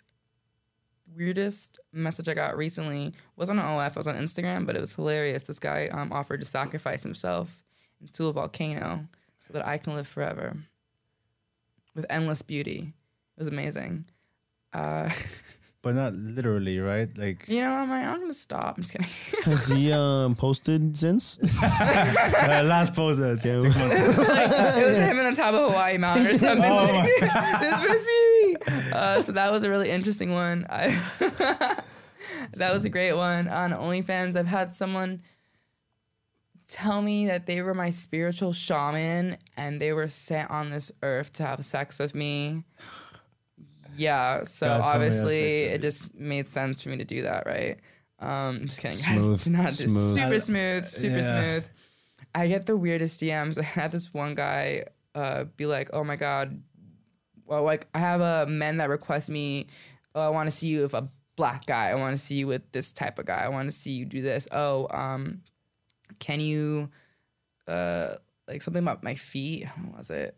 weirdest 1.16 1.78
message 1.92 2.28
I 2.28 2.34
got 2.34 2.56
recently 2.56 3.14
was 3.36 3.48
on 3.48 3.58
OF. 3.58 3.96
I 3.96 4.00
was 4.00 4.06
on 4.06 4.16
Instagram, 4.16 4.66
but 4.66 4.76
it 4.76 4.80
was 4.80 4.94
hilarious. 4.94 5.44
This 5.44 5.58
guy 5.58 5.88
um, 5.88 6.12
offered 6.12 6.40
to 6.40 6.46
sacrifice 6.46 7.02
himself 7.02 7.64
into 8.00 8.26
a 8.26 8.32
volcano 8.32 9.08
so 9.40 9.52
that 9.52 9.66
I 9.66 9.78
can 9.78 9.94
live 9.94 10.06
forever 10.06 10.56
with 11.94 12.06
endless 12.10 12.42
beauty. 12.42 12.92
It 13.36 13.40
was 13.40 13.48
amazing. 13.48 14.04
Uh, 14.72 15.10
But 15.86 15.94
not 15.94 16.14
literally, 16.14 16.80
right? 16.80 17.16
Like, 17.16 17.44
you 17.46 17.60
know, 17.60 17.70
I'm 17.70 17.88
like, 17.88 18.04
I'm 18.04 18.18
gonna 18.18 18.32
stop. 18.32 18.76
I'm 18.76 18.82
just 18.82 18.92
kidding. 18.92 19.06
Has 19.44 19.68
he 19.68 19.92
um 19.92 20.34
posted 20.34 20.96
since? 20.96 21.38
uh, 21.62 22.62
last 22.64 22.92
post. 22.92 23.20
Uh, 23.20 23.36
six 23.36 23.62
months. 23.62 23.78
like, 24.18 24.50
it 24.78 24.84
was 24.84 24.96
him 24.96 25.16
on 25.20 25.34
top 25.36 25.54
of 25.54 25.70
Hawaii 25.70 25.96
Mountain 25.96 26.26
or 26.26 26.34
something. 26.34 26.68
Oh 26.68 26.86
like, 26.86 27.20
this 27.20 27.84
for 27.84 27.98
Siri. 27.98 28.56
Uh, 28.92 29.22
so 29.22 29.30
that 29.30 29.52
was 29.52 29.62
a 29.62 29.70
really 29.70 29.88
interesting 29.88 30.32
one. 30.32 30.66
I 30.68 30.88
that 32.54 32.74
was 32.74 32.84
a 32.84 32.88
great 32.88 33.12
one 33.12 33.46
on 33.46 33.70
OnlyFans. 33.70 34.34
I've 34.34 34.48
had 34.48 34.74
someone 34.74 35.22
tell 36.66 37.00
me 37.00 37.28
that 37.28 37.46
they 37.46 37.62
were 37.62 37.74
my 37.74 37.90
spiritual 37.90 38.52
shaman 38.52 39.36
and 39.56 39.80
they 39.80 39.92
were 39.92 40.08
sent 40.08 40.50
on 40.50 40.70
this 40.70 40.90
earth 41.04 41.32
to 41.34 41.44
have 41.44 41.64
sex 41.64 42.00
with 42.00 42.12
me. 42.12 42.64
Yeah, 43.96 44.44
so 44.44 44.66
God, 44.66 44.78
tell 44.78 44.98
me 45.00 45.04
that's 45.08 45.16
obviously 45.16 45.62
it 45.64 45.80
just 45.82 46.14
made 46.14 46.48
sense 46.48 46.82
for 46.82 46.88
me 46.90 46.96
to 46.98 47.04
do 47.04 47.22
that, 47.22 47.46
right? 47.46 47.78
Um, 48.18 48.60
just 48.66 48.80
kidding, 48.80 48.96
Smooth, 48.96 49.38
guys. 49.38 49.46
Not 49.46 49.68
do- 49.68 49.88
smooth. 49.88 50.14
super 50.14 50.40
smooth, 50.40 50.86
super 50.88 51.16
Yeah. 51.18 51.22
smooth. 51.60 51.64
I 52.34 52.48
get 52.48 52.66
the 52.66 52.76
weirdest 52.76 53.20
DMs. 53.20 53.58
I 53.62 53.62
had 53.62 53.92
this 53.92 54.12
one 54.12 54.34
guy 54.34 54.84
uh, 55.14 55.44
be 55.56 55.66
like, 55.66 55.90
"Oh 55.92 56.04
my 56.04 56.16
god, 56.16 56.62
well, 57.46 57.62
like 57.62 57.86
I 57.94 57.98
have 57.98 58.20
a 58.20 58.46
men 58.46 58.76
that 58.78 58.88
request 58.88 59.28
me. 59.30 59.66
Oh, 60.14 60.20
I 60.20 60.28
want 60.30 60.46
to 60.46 60.50
see 60.56 60.66
you 60.68 60.82
with 60.82 60.94
a 60.94 61.08
black 61.36 61.66
guy. 61.66 61.90
I 61.90 61.94
want 61.94 62.18
to 62.18 62.22
see 62.24 62.36
you 62.36 62.46
with 62.46 62.62
this 62.72 62.92
type 62.92 63.18
of 63.18 63.26
guy. 63.26 63.40
I 63.44 63.48
want 63.48 63.66
to 63.68 63.72
see 63.72 63.92
you 63.92 64.04
do 64.06 64.22
this. 64.22 64.48
Oh, 64.50 64.86
um, 64.90 65.42
can 66.18 66.40
you, 66.40 66.90
uh, 67.68 68.14
like 68.48 68.62
something 68.62 68.82
about 68.82 69.02
my 69.02 69.14
feet? 69.14 69.66
What 69.88 69.98
was 69.98 70.10
it? 70.10 70.36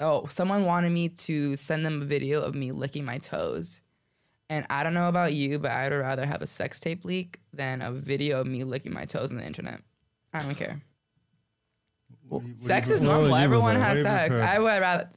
Oh, 0.00 0.26
someone 0.26 0.64
wanted 0.64 0.90
me 0.92 1.08
to 1.08 1.56
send 1.56 1.84
them 1.84 2.02
a 2.02 2.04
video 2.04 2.40
of 2.42 2.54
me 2.54 2.70
licking 2.72 3.04
my 3.04 3.18
toes. 3.18 3.80
And 4.50 4.64
I 4.70 4.82
don't 4.82 4.94
know 4.94 5.08
about 5.08 5.34
you, 5.34 5.58
but 5.58 5.70
I'd 5.72 5.92
rather 5.92 6.24
have 6.24 6.40
a 6.40 6.46
sex 6.46 6.80
tape 6.80 7.04
leak 7.04 7.40
than 7.52 7.82
a 7.82 7.90
video 7.92 8.40
of 8.40 8.46
me 8.46 8.64
licking 8.64 8.94
my 8.94 9.04
toes 9.04 9.30
on 9.32 9.38
the 9.38 9.44
internet. 9.44 9.80
I 10.32 10.42
don't 10.42 10.54
care. 10.54 10.80
Sex 12.54 12.90
is 12.90 13.02
what 13.02 13.08
would 13.08 13.22
normal. 13.22 13.38
you 13.38 13.44
Everyone 13.44 13.74
prefer? 13.74 13.80
What 13.80 13.88
has 13.88 13.94
do 13.94 13.98
you 13.98 14.04
sex. 14.04 14.28
prefer? 14.34 14.44
I 14.44 14.58
would 14.58 14.80
rather. 14.80 15.08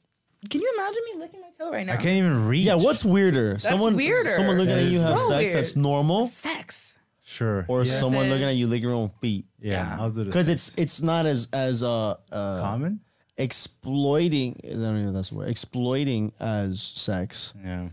Can 0.50 0.62
you 0.62 0.74
imagine 0.76 1.02
me 1.14 1.20
licking 1.20 1.42
my 1.42 1.50
toe 1.58 1.72
right 1.72 1.86
now? 1.86 1.94
I 1.94 1.98
can't 1.98 2.18
even 2.18 2.48
reach. 2.48 2.66
Yeah, 2.66 2.76
what's 2.76 3.06
weirder? 3.06 3.60
someone 3.60 3.96
weirder. 3.96 4.32
someone 4.32 4.58
looking 4.58 4.76
That 4.76 4.84
at 4.86 4.90
you 4.90 5.00
is 5.00 5.08
have 5.08 5.20
so 5.20 5.30
sex 5.30 5.54
that's 5.54 5.76
weird. 5.76 5.84
normal, 5.84 6.28
Sex. 6.28 6.98
Sure. 7.24 7.66
or 7.70 7.84
yeah. 7.84 8.00
someone 8.00 8.28
looking 8.30 8.46
at 8.46 8.56
you 8.56 8.68
lick 8.68 8.82
your 8.82 8.94
own 8.94 9.10
feet. 9.22 9.46
yeah, 9.60 9.72
Yeah. 9.96 10.02
I'll 10.02 10.10
do 10.10 10.24
this. 10.24 10.26
Because 10.26 10.50
it's 10.50 10.74
it's 10.78 11.02
not 11.02 11.26
as 11.26 11.48
as 11.54 11.84
uh, 11.84 12.16
uh 12.32 12.62
common. 12.62 13.02
Exploiting. 13.42 14.60
I 14.64 14.70
don't 14.70 14.82
even 14.82 15.04
know 15.04 15.10
if 15.10 15.16
that's 15.16 15.30
the 15.30 15.36
word. 15.36 15.50
Exploiting 15.50 16.32
as 16.40 16.82
sex, 16.82 17.54
Yeah. 17.64 17.90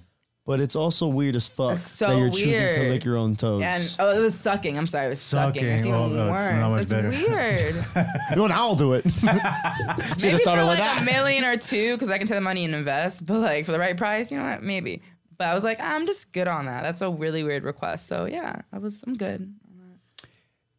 but 0.47 0.61
it's 0.61 0.77
also 0.77 1.07
weird 1.09 1.37
as 1.37 1.47
fuck 1.49 1.75
It's 1.75 1.91
so 1.91 2.09
that 2.09 2.19
you're 2.19 2.31
choosing 2.31 2.73
to 2.73 2.79
weird. 2.81 2.93
lick 2.93 3.05
your 3.05 3.17
own 3.17 3.37
toes. 3.37 3.63
And 3.63 3.97
oh, 3.99 4.17
it 4.17 4.21
was 4.21 4.39
sucking. 4.39 4.77
I'm 4.79 4.87
sorry, 4.87 5.07
it 5.07 5.11
was 5.11 5.21
sucking. 5.21 5.65
It's 5.65 5.87
even 5.87 5.99
Oh, 5.99 6.09
no, 6.09 6.31
worse. 6.31 6.41
it's 6.47 6.51
not 6.55 6.71
much 6.71 6.79
That's 6.87 6.93
better. 6.93 7.09
weird. 7.11 8.09
you 8.31 8.37
know, 8.37 8.43
what? 8.43 8.51
I'll 8.53 8.75
do 8.77 8.93
it. 8.95 9.05
maybe 9.23 10.31
for 10.33 10.39
started 10.39 10.63
with 10.63 10.69
like 10.69 10.79
that. 10.79 11.03
a 11.03 11.05
million 11.05 11.45
or 11.45 11.57
two, 11.57 11.95
because 11.95 12.11
I 12.11 12.19
can 12.19 12.27
take 12.27 12.37
the 12.37 12.41
money 12.41 12.65
and 12.65 12.75
invest. 12.75 13.25
But 13.27 13.41
like 13.41 13.67
for 13.67 13.73
the 13.73 13.79
right 13.79 13.97
price, 13.97 14.31
you 14.31 14.39
know 14.39 14.45
what? 14.45 14.63
Maybe. 14.63 15.03
But 15.37 15.49
I 15.49 15.55
was 15.55 15.63
like, 15.65 15.79
I'm 15.81 16.05
just 16.07 16.33
good 16.33 16.49
on 16.49 16.67
that. 16.67 16.83
That's 16.83 17.01
a 17.01 17.11
really 17.11 17.45
weird 17.45 17.63
request. 17.63 18.07
So 18.09 18.25
yeah, 18.27 18.63
I 18.73 18.79
was. 18.79 19.05
I'm 19.07 19.15
good. 19.15 19.55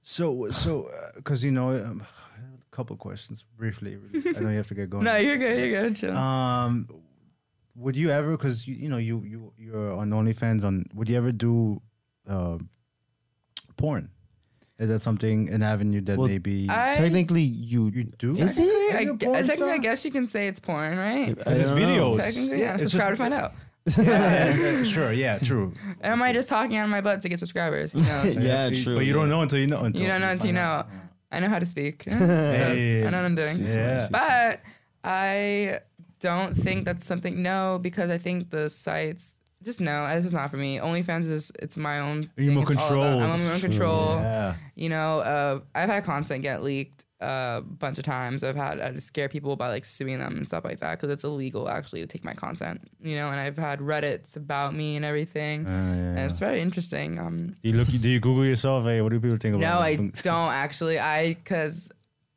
So, 0.01 0.49
so, 0.51 0.89
because 1.15 1.43
you 1.43 1.51
know, 1.51 1.69
um, 1.69 2.01
a 2.01 2.18
couple 2.79 2.95
questions 2.95 3.43
briefly. 3.57 3.91
I 4.35 4.39
know 4.39 4.49
you 4.49 4.57
have 4.63 4.67
to 4.67 4.77
get 4.81 4.89
going. 4.89 5.03
No, 5.03 5.15
you're 5.17 5.37
good. 5.37 5.57
You're 5.59 5.81
good. 5.83 5.95
Chill. 5.97 6.15
Um, 6.15 6.87
would 7.75 7.95
you 8.01 8.09
ever? 8.09 8.31
Because 8.37 8.67
you, 8.67 8.75
you 8.83 8.89
know 8.89 8.97
you 9.09 9.15
you 9.31 9.39
you're 9.57 9.91
on 10.01 10.09
OnlyFans. 10.11 10.63
On 10.63 10.85
would 10.95 11.09
you 11.09 11.17
ever 11.17 11.31
do 11.31 11.81
uh, 12.27 12.57
porn? 13.77 14.09
Is 14.79 14.87
that 14.87 14.99
something 15.01 15.49
an 15.49 15.61
avenue 15.61 15.99
that 16.07 16.17
Well, 16.17 16.29
maybe 16.29 16.67
I- 16.69 16.93
Technically, 16.93 17.41
you 17.41 17.81
you 17.93 18.03
do? 18.17 18.29
Is 18.31 18.57
it? 18.57 18.63
Technically, 18.63 18.97
I, 18.97 18.99
You're 19.01 19.13
a 19.13 19.17
gu- 19.17 19.25
porn 19.25 19.35
technically, 19.47 19.71
I 19.71 19.75
star? 19.75 19.77
guess 19.79 20.05
you 20.05 20.11
can 20.11 20.25
say 20.27 20.47
it's 20.47 20.59
porn, 20.61 20.97
right? 20.97 21.35
I 21.45 21.53
There's 21.53 21.69
don't 21.71 21.79
know. 21.79 21.85
videos. 22.15 22.17
Technically, 22.23 22.59
yeah. 22.61 22.73
It's 22.75 22.83
just- 22.83 22.91
Subscribe 22.93 23.13
to 23.17 23.17
find 23.17 23.33
out. 23.33 23.51
Yeah, 23.97 24.03
yeah, 24.05 24.55
yeah, 24.77 24.83
sure. 24.83 25.11
Yeah, 25.11 25.37
true. 25.39 25.73
Am 26.01 26.21
I 26.21 26.31
just 26.31 26.47
talking 26.47 26.77
out 26.77 26.83
of 26.85 26.91
my 26.91 27.01
butt 27.01 27.21
to 27.23 27.29
get 27.29 27.39
subscribers? 27.39 27.93
You 27.93 28.03
know? 28.03 28.23
Yeah, 28.49 28.69
But- 28.69 28.77
true. 28.83 28.95
But 28.95 29.05
you 29.05 29.13
don't 29.13 29.29
know 29.29 29.41
until 29.41 29.59
you 29.59 29.67
know. 29.67 29.81
Until 29.83 30.03
you 30.03 30.07
don't 30.11 30.21
know 30.21 30.29
until 30.31 30.47
you 30.51 30.55
find 30.55 30.87
know. 30.89 30.98
Out. 31.31 31.37
I 31.37 31.39
know 31.39 31.49
how 31.49 31.59
to 31.59 31.65
speak. 31.65 32.03
Hey. 32.09 33.05
I 33.05 33.09
know 33.09 33.17
what 33.17 33.25
I'm 33.25 33.35
doing. 33.35 33.57
Yeah. 33.59 34.07
But 34.11 34.61
I 35.03 35.79
don't 36.19 36.55
think 36.55 36.85
that's 36.85 37.05
something. 37.05 37.41
No, 37.41 37.79
because 37.81 38.09
I 38.09 38.17
think 38.17 38.49
the 38.49 38.69
sites. 38.69 39.35
Just 39.61 39.81
no, 39.81 40.07
this 40.15 40.25
is 40.25 40.33
not 40.33 40.49
for 40.51 40.55
me. 40.57 40.77
OnlyFans 40.77 41.29
is 41.29 41.51
it's 41.59 41.75
my 41.77 41.99
own. 41.99 42.29
You're 42.37 42.53
more 42.53 42.65
thing. 42.65 42.75
It's 42.77 42.83
all 42.83 42.93
about- 42.93 43.19
controlled. 43.19 43.23
I'm 43.23 43.31
on 43.31 43.43
my 43.45 43.53
own 43.53 43.59
control. 43.59 44.15
Yeah. 44.21 44.55
You 44.75 44.89
know, 44.89 45.19
uh, 45.19 45.59
I've 45.75 45.89
had 45.89 46.05
content 46.05 46.43
get 46.43 46.63
leaked 46.63 47.05
a 47.21 47.61
bunch 47.61 47.97
of 47.97 48.03
times. 48.05 48.43
I've 48.43 48.55
had 48.55 48.79
I 48.79 48.95
scare 48.97 49.27
people 49.29 49.55
by 49.55 49.67
like 49.69 49.85
suing 49.85 50.19
them 50.19 50.37
and 50.37 50.47
stuff 50.47 50.63
like 50.63 50.79
that 50.79 50.91
because 50.97 51.09
it's 51.09 51.23
illegal 51.23 51.67
actually 51.69 52.01
to 52.01 52.07
take 52.07 52.23
my 52.23 52.33
content. 52.33 52.81
You 53.01 53.15
know, 53.15 53.29
and 53.29 53.39
I've 53.39 53.57
had 53.57 53.79
Reddit's 53.79 54.35
about 54.35 54.73
me 54.73 54.95
and 54.95 55.03
everything, 55.03 55.65
Uh, 55.67 55.69
yeah, 55.69 55.75
and 55.75 56.17
yeah. 56.17 56.25
it's 56.27 56.39
very 56.39 56.61
interesting. 56.61 57.19
Um, 57.19 57.55
Do 57.61 57.69
you 57.69 57.73
look? 57.75 57.87
Do 57.87 58.09
you 58.09 58.19
Google 58.19 58.45
yourself? 58.45 58.85
Hey, 58.85 59.01
what 59.01 59.11
do 59.11 59.19
people 59.19 59.37
think 59.37 59.55
about? 59.55 59.67
no, 59.75 59.79
I 59.79 59.95
don't 59.95 60.51
actually. 60.51 60.99
I 60.99 61.33
because 61.33 61.91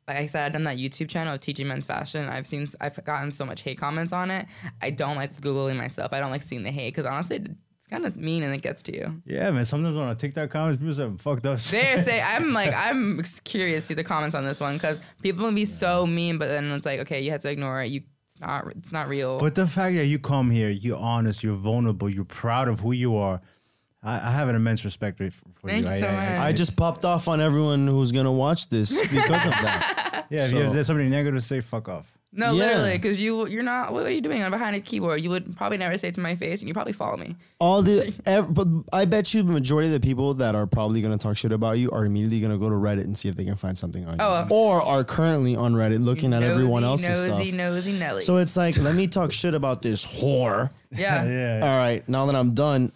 like 0.07 0.17
I 0.17 0.25
said, 0.25 0.45
I've 0.47 0.51
done 0.53 0.65
that 0.65 0.77
YouTube 0.77 1.07
channel 1.07 1.33
of 1.35 1.39
teaching 1.39 1.65
men's 1.67 1.85
fashion. 1.85 2.27
I've 2.27 2.45
seen, 2.45 2.67
I've 2.81 3.01
gotten 3.05 3.31
so 3.31 3.45
much 3.45 3.61
hate 3.61 3.77
comments 3.77 4.11
on 4.11 4.31
it. 4.31 4.47
I 4.81 4.89
don't 4.89 5.15
like 5.15 5.39
googling 5.39 5.77
myself. 5.77 6.11
I 6.11 6.19
don't 6.19 6.29
like 6.29 6.43
seeing 6.43 6.63
the 6.63 6.71
hate 6.71 6.89
because 6.93 7.05
honestly, 7.05 7.39
it's 7.83 7.89
kind 7.89 8.05
of 8.05 8.15
mean 8.15 8.43
and 8.43 8.53
it 8.53 8.61
gets 8.61 8.81
to 8.83 8.95
you. 8.95 9.21
Yeah, 9.25 9.51
man. 9.51 9.65
Sometimes 9.65 9.97
on 9.97 10.07
a 10.07 10.15
TikTok 10.15 10.49
comments, 10.49 10.77
people 10.79 10.93
say 10.93 11.09
fucked 11.17 11.45
up. 11.45 11.59
shit. 11.59 11.81
There, 11.81 12.01
say 12.03 12.21
I'm 12.21 12.53
like 12.53 12.73
I'm 12.73 13.21
curious 13.43 13.83
to 13.83 13.87
see 13.89 13.93
the 13.93 14.05
comments 14.05 14.35
on 14.35 14.43
this 14.43 14.61
one 14.61 14.75
because 14.75 15.01
people 15.21 15.45
can 15.45 15.53
be 15.53 15.65
so 15.65 16.07
mean, 16.07 16.37
but 16.37 16.47
then 16.47 16.71
it's 16.71 16.85
like 16.85 17.01
okay, 17.01 17.19
you 17.21 17.31
have 17.31 17.41
to 17.41 17.49
ignore 17.49 17.83
it. 17.83 17.87
You 17.87 18.01
it's 18.25 18.39
not 18.39 18.67
it's 18.77 18.91
not 18.93 19.09
real. 19.09 19.37
But 19.37 19.55
the 19.55 19.67
fact 19.67 19.97
that 19.97 20.05
you 20.05 20.17
come 20.17 20.49
here, 20.49 20.69
you're 20.69 20.97
honest, 20.97 21.43
you're 21.43 21.55
vulnerable, 21.55 22.09
you're 22.09 22.23
proud 22.23 22.69
of 22.69 22.79
who 22.79 22.93
you 22.93 23.17
are. 23.17 23.41
I, 24.01 24.15
I 24.29 24.31
have 24.31 24.47
an 24.49 24.55
immense 24.55 24.83
respect 24.85 25.17
for, 25.17 25.29
for 25.31 25.67
Thank 25.69 25.85
you. 25.85 25.91
you 25.91 25.97
I, 25.97 25.99
so 25.99 26.07
I- 26.07 26.15
much. 26.15 26.27
I- 26.29 26.47
I 26.47 26.51
just 26.53 26.77
popped 26.77 27.03
off 27.03 27.27
on 27.27 27.41
everyone 27.41 27.85
who's 27.85 28.13
gonna 28.13 28.31
watch 28.31 28.69
this 28.69 28.97
because 28.99 29.45
of 29.45 29.51
that. 29.51 30.25
yeah. 30.29 30.45
If, 30.45 30.51
you, 30.53 30.57
if 30.59 30.67
So- 30.69 30.73
there's 30.73 30.87
something 30.87 31.09
negative, 31.09 31.35
to 31.35 31.41
say 31.45 31.59
fuck 31.59 31.89
off. 31.89 32.09
No, 32.35 32.47
Yeah. 32.51 32.65
literally, 32.65 32.91
because 32.93 33.21
you 33.21 33.47
you're 33.47 33.63
not. 33.63 33.93
What 33.93 34.05
are 34.05 34.09
you 34.11 34.21
doing? 34.21 34.43
I'm 34.43 34.49
behind 34.51 34.75
a 34.75 34.79
keyboard. 34.79 35.21
You 35.21 35.29
would 35.29 35.55
probably 35.55 35.77
never 35.77 35.97
say 35.97 36.07
it 36.07 36.15
to 36.15 36.21
my 36.21 36.33
face, 36.35 36.59
and 36.61 36.67
you 36.67 36.73
probably 36.73 36.93
follow 36.93 37.15
me. 37.17 37.35
All 37.59 37.81
the, 37.81 38.13
ev- 38.25 38.53
but 38.53 38.67
I 38.91 39.05
bet 39.05 39.33
you 39.33 39.43
the 39.43 39.51
majority 39.51 39.87
of 39.87 39.93
the 39.93 39.99
people 40.05 40.33
that 40.35 40.55
are 40.55 40.65
probably 40.65 41.01
gonna 41.01 41.17
talk 41.17 41.37
shit 41.37 41.51
about 41.51 41.77
you 41.79 41.91
are 41.91 42.05
immediately 42.05 42.39
gonna 42.41 42.57
go 42.57 42.69
to 42.69 42.75
Reddit 42.75 43.03
and 43.03 43.17
see 43.17 43.29
if 43.29 43.35
they 43.35 43.45
can 43.45 43.55
find 43.55 43.77
something 43.77 44.05
on 44.07 44.15
Oh, 44.19 44.29
you, 44.29 44.45
uh, 44.45 44.47
or 44.49 44.81
are 44.81 45.03
currently 45.03 45.55
on 45.55 45.73
Reddit 45.73 46.03
looking 46.03 46.33
at 46.33 46.41
everyone 46.43 46.81
Nosy, 46.81 47.05
else's 47.07 47.29
nosy, 47.29 47.45
stuff. 47.51 47.57
nosy 47.57 47.91
Nelly. 47.99 48.21
So 48.21 48.37
it's 48.37 48.57
like, 48.57 48.77
let 48.79 48.95
me 48.95 49.07
talk 49.07 49.31
shit 49.31 49.53
about 49.53 49.81
this 49.81 50.03
whore. 50.05 50.71
yeah. 50.91 51.23
yeah. 51.25 51.59
All 51.63 51.77
right, 51.77 52.07
now 52.09 52.25
that 52.25 52.35
I'm 52.35 52.53
done, 52.53 52.91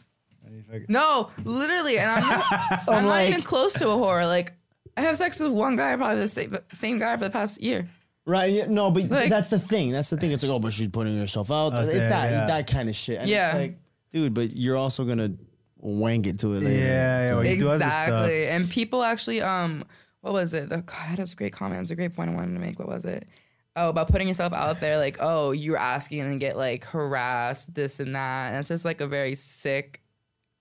No, 0.90 1.30
literally, 1.44 1.98
and 2.00 2.10
I'm 2.12 2.22
not, 2.28 2.44
I'm, 2.52 2.80
I'm 2.88 3.04
not 3.06 3.10
like- 3.10 3.30
even 3.30 3.42
close 3.42 3.74
to 3.76 3.90
a 3.90 3.96
whore. 3.96 4.26
Like, 4.28 4.54
I 4.96 5.02
have 5.02 5.18
sex 5.18 5.40
with 5.40 5.52
one 5.52 5.76
guy, 5.76 5.96
probably 5.96 6.22
the 6.22 6.28
same 6.28 6.58
same 6.74 6.98
guy 7.00 7.16
for 7.18 7.26
the 7.26 7.30
past 7.30 7.62
year. 7.62 7.88
Right? 8.28 8.52
yeah, 8.54 8.66
No, 8.68 8.92
but 8.92 9.10
Like- 9.10 9.30
that's 9.30 9.48
the 9.50 9.58
thing. 9.60 9.92
That's 9.92 10.10
the 10.12 10.18
thing. 10.18 10.32
It's 10.32 10.44
like, 10.44 10.52
oh, 10.52 10.60
but 10.60 10.74
she's 10.74 10.90
putting 10.90 11.18
herself 11.18 11.50
out. 11.50 11.74
Out 11.74 11.86
it's 11.86 11.94
there, 11.98 12.10
that 12.10 12.32
yeah. 12.32 12.46
that 12.46 12.68
kind 12.68 12.90
of 12.90 12.96
shit. 12.96 13.18
And 13.20 13.30
Yeah. 13.30 13.48
it's 13.48 13.56
like, 13.58 13.80
dude, 14.12 14.34
but 14.36 14.56
you're 14.56 14.78
also 14.78 15.04
gonna 15.06 15.32
wank 15.78 16.28
it 16.28 16.40
to 16.40 16.54
it 16.54 16.62
Yeah, 16.64 16.68
later. 16.68 16.84
yeah. 16.86 17.34
well, 17.36 17.46
you 17.46 17.58
do 17.58 17.70
other 17.70 17.78
stuff. 17.80 18.08
exactly. 18.08 18.48
And 18.48 18.70
people 18.70 19.04
actually, 19.04 19.42
um, 19.42 19.84
what 20.22 20.34
was 20.34 20.54
it? 20.54 20.70
The, 20.70 20.78
God, 20.78 21.12
that 21.12 21.20
was 21.20 21.34
a 21.34 21.36
great 21.36 21.54
comment. 21.54 21.78
It 21.78 21.82
was 21.82 21.92
a 21.92 21.96
great 21.96 22.16
point 22.16 22.30
I 22.32 22.34
wanted 22.36 22.54
to 22.54 22.60
make. 22.60 22.78
What 22.80 22.88
was 22.88 23.06
it? 23.06 23.28
Oh, 23.76 23.90
about 23.90 24.10
putting 24.10 24.28
yourself 24.28 24.54
out 24.54 24.80
there, 24.80 24.98
like, 24.98 25.18
oh, 25.20 25.52
you're 25.52 25.78
asking 25.78 26.22
and 26.22 26.40
get 26.40 26.58
like 26.58 26.84
harassed, 26.84 27.76
this 27.76 28.00
and 28.00 28.16
that. 28.16 28.50
And 28.50 28.58
it's 28.58 28.70
just 28.70 28.86
like 28.86 29.02
a 29.02 29.08
very 29.08 29.36
sick, 29.36 30.02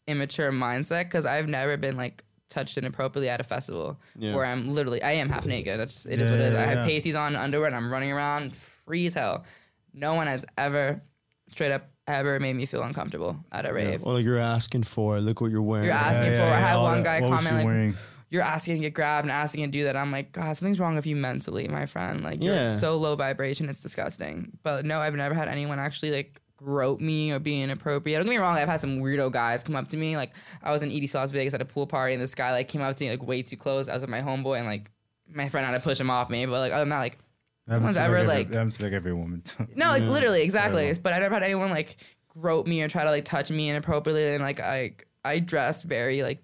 immature 0.06 0.52
mindset 0.52 1.04
because 1.04 1.24
I've 1.26 1.48
never 1.48 1.76
been 1.78 1.96
like 1.96 2.22
touched 2.48 2.78
inappropriately 2.78 3.28
at 3.28 3.40
a 3.40 3.44
festival 3.44 3.98
Yeah. 4.16 4.34
where 4.34 4.44
I'm 4.44 4.68
literally, 4.74 5.02
I 5.02 5.12
am 5.12 5.28
half 5.28 5.46
naked. 5.46 5.78
That's 5.80 5.94
just, 5.94 6.06
it 6.06 6.20
is 6.20 6.30
what 6.30 6.38
it 6.40 6.46
is. 6.46 6.54
Yeah, 6.54 6.60
I 6.62 6.66
have 6.66 6.78
yeah. 6.78 6.86
pasties 6.86 7.14
on, 7.16 7.36
underwear, 7.36 7.66
and 7.66 7.76
I'm 7.76 7.92
running 7.92 8.12
around 8.12 8.54
free 8.54 9.06
as 9.06 9.14
hell. 9.14 9.44
No 9.92 10.14
one 10.14 10.26
has 10.26 10.44
ever, 10.56 11.02
straight 11.50 11.72
up, 11.72 11.88
ever 12.06 12.38
made 12.38 12.54
me 12.54 12.66
feel 12.66 12.82
uncomfortable 12.82 13.36
at 13.50 13.64
a 13.64 13.68
Yeah. 13.68 13.74
rave. 13.74 14.00
Or 14.04 14.12
like 14.14 14.24
you're 14.24 14.38
asking 14.38 14.84
for. 14.84 15.20
Look 15.20 15.40
what 15.40 15.50
you're 15.50 15.62
wearing. 15.62 15.86
You're 15.86 15.94
asking 15.94 16.32
Yeah, 16.32 16.38
for. 16.44 16.50
yeah, 16.50 16.56
I 16.56 16.60
had 16.60 16.76
one 16.76 17.02
guy 17.02 17.20
What 17.20 17.32
comment 17.32 17.56
like, 17.56 17.64
wearing? 17.66 17.94
"You're 18.30 18.42
asking 18.42 18.76
to 18.76 18.80
get 18.82 18.94
grabbed 18.94 19.24
and 19.24 19.32
asking 19.32 19.64
to 19.64 19.70
do 19.70 19.84
that." 19.84 19.96
I'm 19.96 20.12
like, 20.12 20.30
God, 20.32 20.56
something's 20.56 20.78
wrong 20.78 20.94
with 20.94 21.06
you 21.06 21.16
mentally, 21.16 21.66
my 21.66 21.86
friend. 21.86 22.22
Like, 22.22 22.42
you're 22.44 22.70
so 22.70 22.96
low 22.96 23.16
vibration, 23.16 23.68
it's 23.68 23.82
disgusting. 23.82 24.56
But 24.62 24.84
no, 24.84 25.00
I've 25.00 25.14
never 25.16 25.34
had 25.34 25.48
anyone 25.48 25.80
actually 25.80 26.12
like 26.12 26.40
grope 26.56 27.00
me 27.00 27.32
or 27.32 27.38
be 27.38 27.60
inappropriate. 27.60 28.18
Don't 28.18 28.26
get 28.26 28.30
me 28.30 28.36
wrong, 28.38 28.56
I've 28.56 28.68
had 28.68 28.80
some 28.80 29.00
weirdo 29.00 29.30
guys 29.32 29.62
come 29.62 29.76
up 29.76 29.88
to 29.90 29.96
me. 29.96 30.16
Like, 30.16 30.32
I 30.62 30.72
was 30.72 30.82
in 30.82 30.90
EDC 30.90 31.14
Las 31.14 31.30
Vegas 31.30 31.54
at 31.54 31.60
a 31.62 31.64
pool 31.64 31.86
party, 31.86 32.14
and 32.14 32.22
this 32.22 32.34
guy 32.34 32.52
like 32.52 32.68
came 32.68 32.82
up 32.82 32.96
to 32.96 33.04
me 33.04 33.10
like 33.10 33.22
way 33.26 33.42
too 33.42 33.56
close. 33.56 33.88
I 33.88 33.94
was 33.94 34.02
with 34.02 34.10
my 34.10 34.22
homeboy, 34.22 34.58
and 34.58 34.66
like 34.66 34.90
my 35.32 35.48
friend 35.48 35.66
had 35.66 35.72
to 35.74 35.80
push 35.80 35.98
him 36.00 36.10
off 36.10 36.30
me. 36.30 36.46
But 36.46 36.58
like, 36.60 36.72
other 36.72 36.80
than 36.82 36.90
that, 36.90 36.98
like. 36.98 37.18
Happens 37.68 37.84
one's 37.84 37.96
ever, 37.96 38.16
every- 38.18 38.28
like- 38.28 38.52
happens 38.52 38.76
to 38.78 38.84
like 38.84 38.92
every 38.92 39.12
woman. 39.12 39.42
No, 39.74 39.86
like 39.90 40.02
literally, 40.04 40.42
exactly. 40.42 40.92
But 41.02 41.12
I 41.12 41.18
never 41.18 41.34
had 41.34 41.42
anyone 41.42 41.70
like 41.70 41.96
grope 42.28 42.66
me 42.66 42.80
or 42.82 42.88
try 42.88 43.02
to 43.04 43.10
like 43.10 43.24
touch 43.24 43.50
me 43.50 43.68
inappropriately. 43.68 44.34
And 44.34 44.42
like 44.44 44.60
I, 44.60 44.92
I 45.24 45.40
dressed 45.40 45.82
very 45.84 46.22
like 46.22 46.42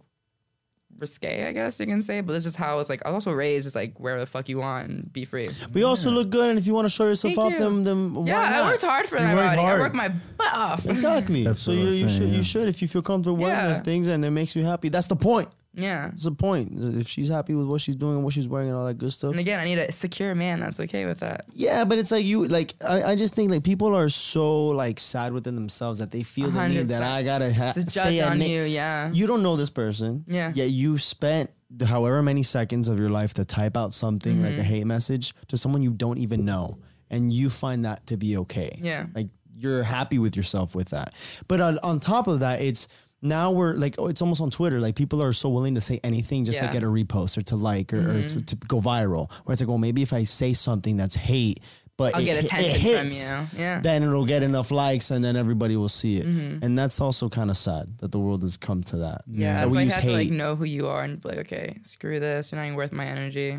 risque, 1.03 1.47
I 1.47 1.53
guess 1.53 1.79
you 1.79 1.85
can 1.87 2.03
say. 2.03 2.23
But 2.23 2.33
this 2.33 2.47
is 2.47 2.57
how 2.57 2.73
I 2.73 2.75
was 2.77 2.89
like. 2.89 3.05
I 3.05 3.11
was 3.11 3.27
also 3.27 3.33
raised 3.37 3.67
just 3.67 3.77
like 3.77 4.01
wear 4.01 4.19
the 4.19 4.25
fuck 4.25 4.49
you 4.49 4.59
want 4.59 4.89
and 4.89 5.13
be 5.13 5.27
free. 5.27 5.45
But 5.71 5.79
you 5.79 5.87
also 5.87 6.11
look 6.11 6.31
good, 6.31 6.49
and 6.49 6.59
if 6.59 6.67
you 6.67 6.73
want 6.73 6.87
to 6.87 6.89
show 6.89 7.05
yourself 7.05 7.35
Thank 7.35 7.47
off, 7.47 7.53
you. 7.53 7.59
then 7.59 7.85
then 7.85 8.15
why 8.15 8.27
yeah, 8.27 8.49
not? 8.49 8.53
I 8.53 8.67
worked 8.71 8.83
hard 8.83 9.07
for 9.07 9.19
You 9.19 9.25
that 9.25 9.37
worked 9.37 9.57
body. 9.57 9.61
I 9.69 9.79
worked 9.79 9.95
my 9.95 10.09
butt 10.09 10.53
off. 10.55 10.87
Exactly. 10.87 11.53
So 11.55 11.73
you, 11.73 11.85
was 11.85 12.01
you 12.01 12.09
saying, 12.09 12.21
should 12.21 12.29
yeah. 12.31 12.37
you 12.39 12.43
should 12.45 12.69
if 12.69 12.81
you 12.81 12.89
feel 12.89 13.03
comfortable 13.03 13.37
wearing 13.37 13.59
Yeah. 13.59 13.69
those 13.69 13.81
things 13.81 14.07
and 14.07 14.25
it 14.25 14.31
makes 14.31 14.57
you 14.57 14.65
happy. 14.65 14.89
That's 14.89 15.09
the 15.09 15.17
point. 15.17 15.49
Yeah. 15.75 16.09
That's 16.09 16.25
the 16.25 16.33
point. 16.33 16.73
If 17.01 17.09
she's 17.09 17.29
happy 17.31 17.55
with 17.55 17.67
what 17.67 17.81
she's 17.81 17.97
doing 17.97 18.17
and 18.17 18.25
what 18.25 18.35
she's 18.35 18.49
wearing 18.49 18.69
and 18.69 18.77
all 18.77 18.85
that 18.87 18.99
good 18.99 19.13
stuff. 19.13 19.31
And 19.31 19.41
again, 19.41 19.59
I 19.61 19.65
need 19.65 19.79
a 19.79 19.91
secure 19.93 20.35
man 20.35 20.61
that's 20.61 20.79
okay 20.81 21.07
with 21.07 21.21
that. 21.21 21.47
Yeah, 21.55 21.85
but 21.85 21.99
it's 21.99 22.11
like 22.11 22.25
you 22.25 22.45
like 22.47 22.75
I, 22.87 23.03
I 23.13 23.17
just 23.17 23.35
think 23.35 23.51
like 23.51 23.65
people 23.65 23.95
are 23.97 24.09
so 24.09 24.67
like 24.69 25.01
sad 25.01 25.33
within 25.33 25.55
themselves 25.55 25.99
that 26.01 26.11
they 26.11 26.23
feel 26.23 26.51
the 26.51 26.69
need 26.69 26.89
that 26.89 27.03
I 27.03 27.23
gotta 27.23 27.53
ha- 27.53 27.73
To 27.73 27.81
say 27.91 28.17
judge 28.19 28.19
a 28.19 28.31
on 28.31 28.39
na- 28.39 28.45
you, 28.45 28.63
yeah. 28.63 29.11
You 29.13 29.27
don't 29.27 29.43
know 29.43 29.57
this 29.57 29.71
person. 29.71 30.25
Yeah. 30.29 30.53
Yet 30.55 30.71
you 30.71 30.99
spent 30.99 31.51
however 31.87 32.23
many 32.23 32.43
seconds 32.43 32.89
of 32.89 32.99
your 32.99 33.09
life 33.09 33.33
to 33.35 33.45
type 33.47 33.77
out 33.77 33.95
something 33.95 34.43
like 34.43 34.53
Mm-hmm. 34.53 34.61
a 34.61 34.65
hate 34.65 34.85
message 34.87 35.35
to 35.49 35.57
someone 35.57 35.83
you 35.83 35.91
don't 35.93 36.19
even 36.19 36.45
know, 36.45 36.79
and 37.11 37.33
you 37.33 37.49
find 37.49 37.85
that 37.87 38.07
to 38.09 38.17
be 38.19 38.37
okay. 38.39 38.77
Yeah. 38.79 39.07
Like 39.15 39.29
you're 39.57 39.83
happy 39.83 40.19
with 40.19 40.37
yourself 40.37 40.75
with 40.75 40.91
that. 40.91 41.15
But 41.49 41.61
on, 41.61 41.79
on 41.83 42.01
top 42.01 42.27
of 42.27 42.41
that, 42.41 42.61
it's 42.61 42.89
now 43.23 43.53
we're 43.53 43.75
like 43.75 43.95
oh, 43.99 44.09
it's 44.09 44.21
almost 44.21 44.41
on 44.41 44.51
Twitter. 44.51 44.81
Like 44.81 44.97
people 44.97 45.23
are 45.23 45.33
so 45.33 45.49
willing 45.49 45.75
to 45.77 45.81
say 45.81 46.01
anything 46.05 46.45
just 46.45 46.57
Yeah. 46.59 46.65
Mm-hmm. 46.69 46.73
to 46.73 46.81
get 46.81 46.87
a 46.87 46.91
repost 46.91 47.39
or 47.39 47.43
to 47.43 47.57
like 47.57 47.93
or, 47.95 48.19
or 48.19 48.23
to, 48.23 48.41
to 48.45 48.57
go 48.57 48.81
viral. 48.81 49.31
Where 49.45 49.53
it's 49.53 49.63
like, 49.63 49.69
well, 49.69 49.79
maybe 49.79 50.03
if 50.03 50.13
I 50.13 50.25
say 50.25 50.53
something 50.55 50.97
that's 50.97 51.15
hate, 51.17 51.61
but 51.99 52.15
I'll 52.15 52.23
it, 52.23 52.25
get 52.25 52.37
it 52.37 52.45
attention 52.47 52.71
from 52.73 52.81
hits, 53.07 53.33
you. 53.33 53.59
Yeah. 53.61 53.81
then 53.81 54.03
it'll 54.03 54.25
get 54.25 54.43
enough 54.43 54.71
likes 54.71 55.11
and 55.11 55.23
then 55.25 55.37
everybody 55.37 55.77
will 55.77 55.91
see 55.91 56.17
it. 56.17 56.27
Mm-hmm. 56.27 56.65
And 56.65 56.77
that's 56.77 57.01
also 57.01 57.29
kind 57.29 57.51
of 57.51 57.57
sad 57.57 57.99
that 57.99 58.11
the 58.11 58.19
world 58.19 58.41
has 58.43 58.57
come 58.57 58.83
to 58.85 58.97
that. 58.99 59.23
yeah, 59.31 59.53
That 59.55 59.61
that's 59.61 59.71
we 59.71 59.77
why 59.77 59.81
you 59.83 59.85
use 59.87 59.95
have 59.95 60.05
to 60.05 60.13
like 60.13 60.31
know 60.31 60.57
who 60.57 60.65
you 60.65 60.89
are 60.89 61.03
and 61.03 61.21
be 61.21 61.29
like, 61.29 61.39
okay, 61.41 61.79
screw 61.83 62.19
this. 62.19 62.51
You're 62.51 62.61
not 62.61 62.65
even 62.67 62.77
worth 62.77 62.93
my 62.93 63.05
energy. 63.07 63.59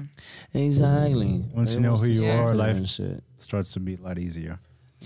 Exactly. 0.54 1.44
Once 1.54 1.74
you 1.74 1.80
know 1.80 1.96
who 1.96 2.08
you 2.08 2.30
are, 2.30 2.54
life- 2.56 2.78
and 2.78 2.90
shit. 2.90 3.24
Starts 3.38 3.74
to 3.74 3.80
be 3.80 3.96
a 3.96 4.02
lot 4.02 4.18
easier. 4.18 4.58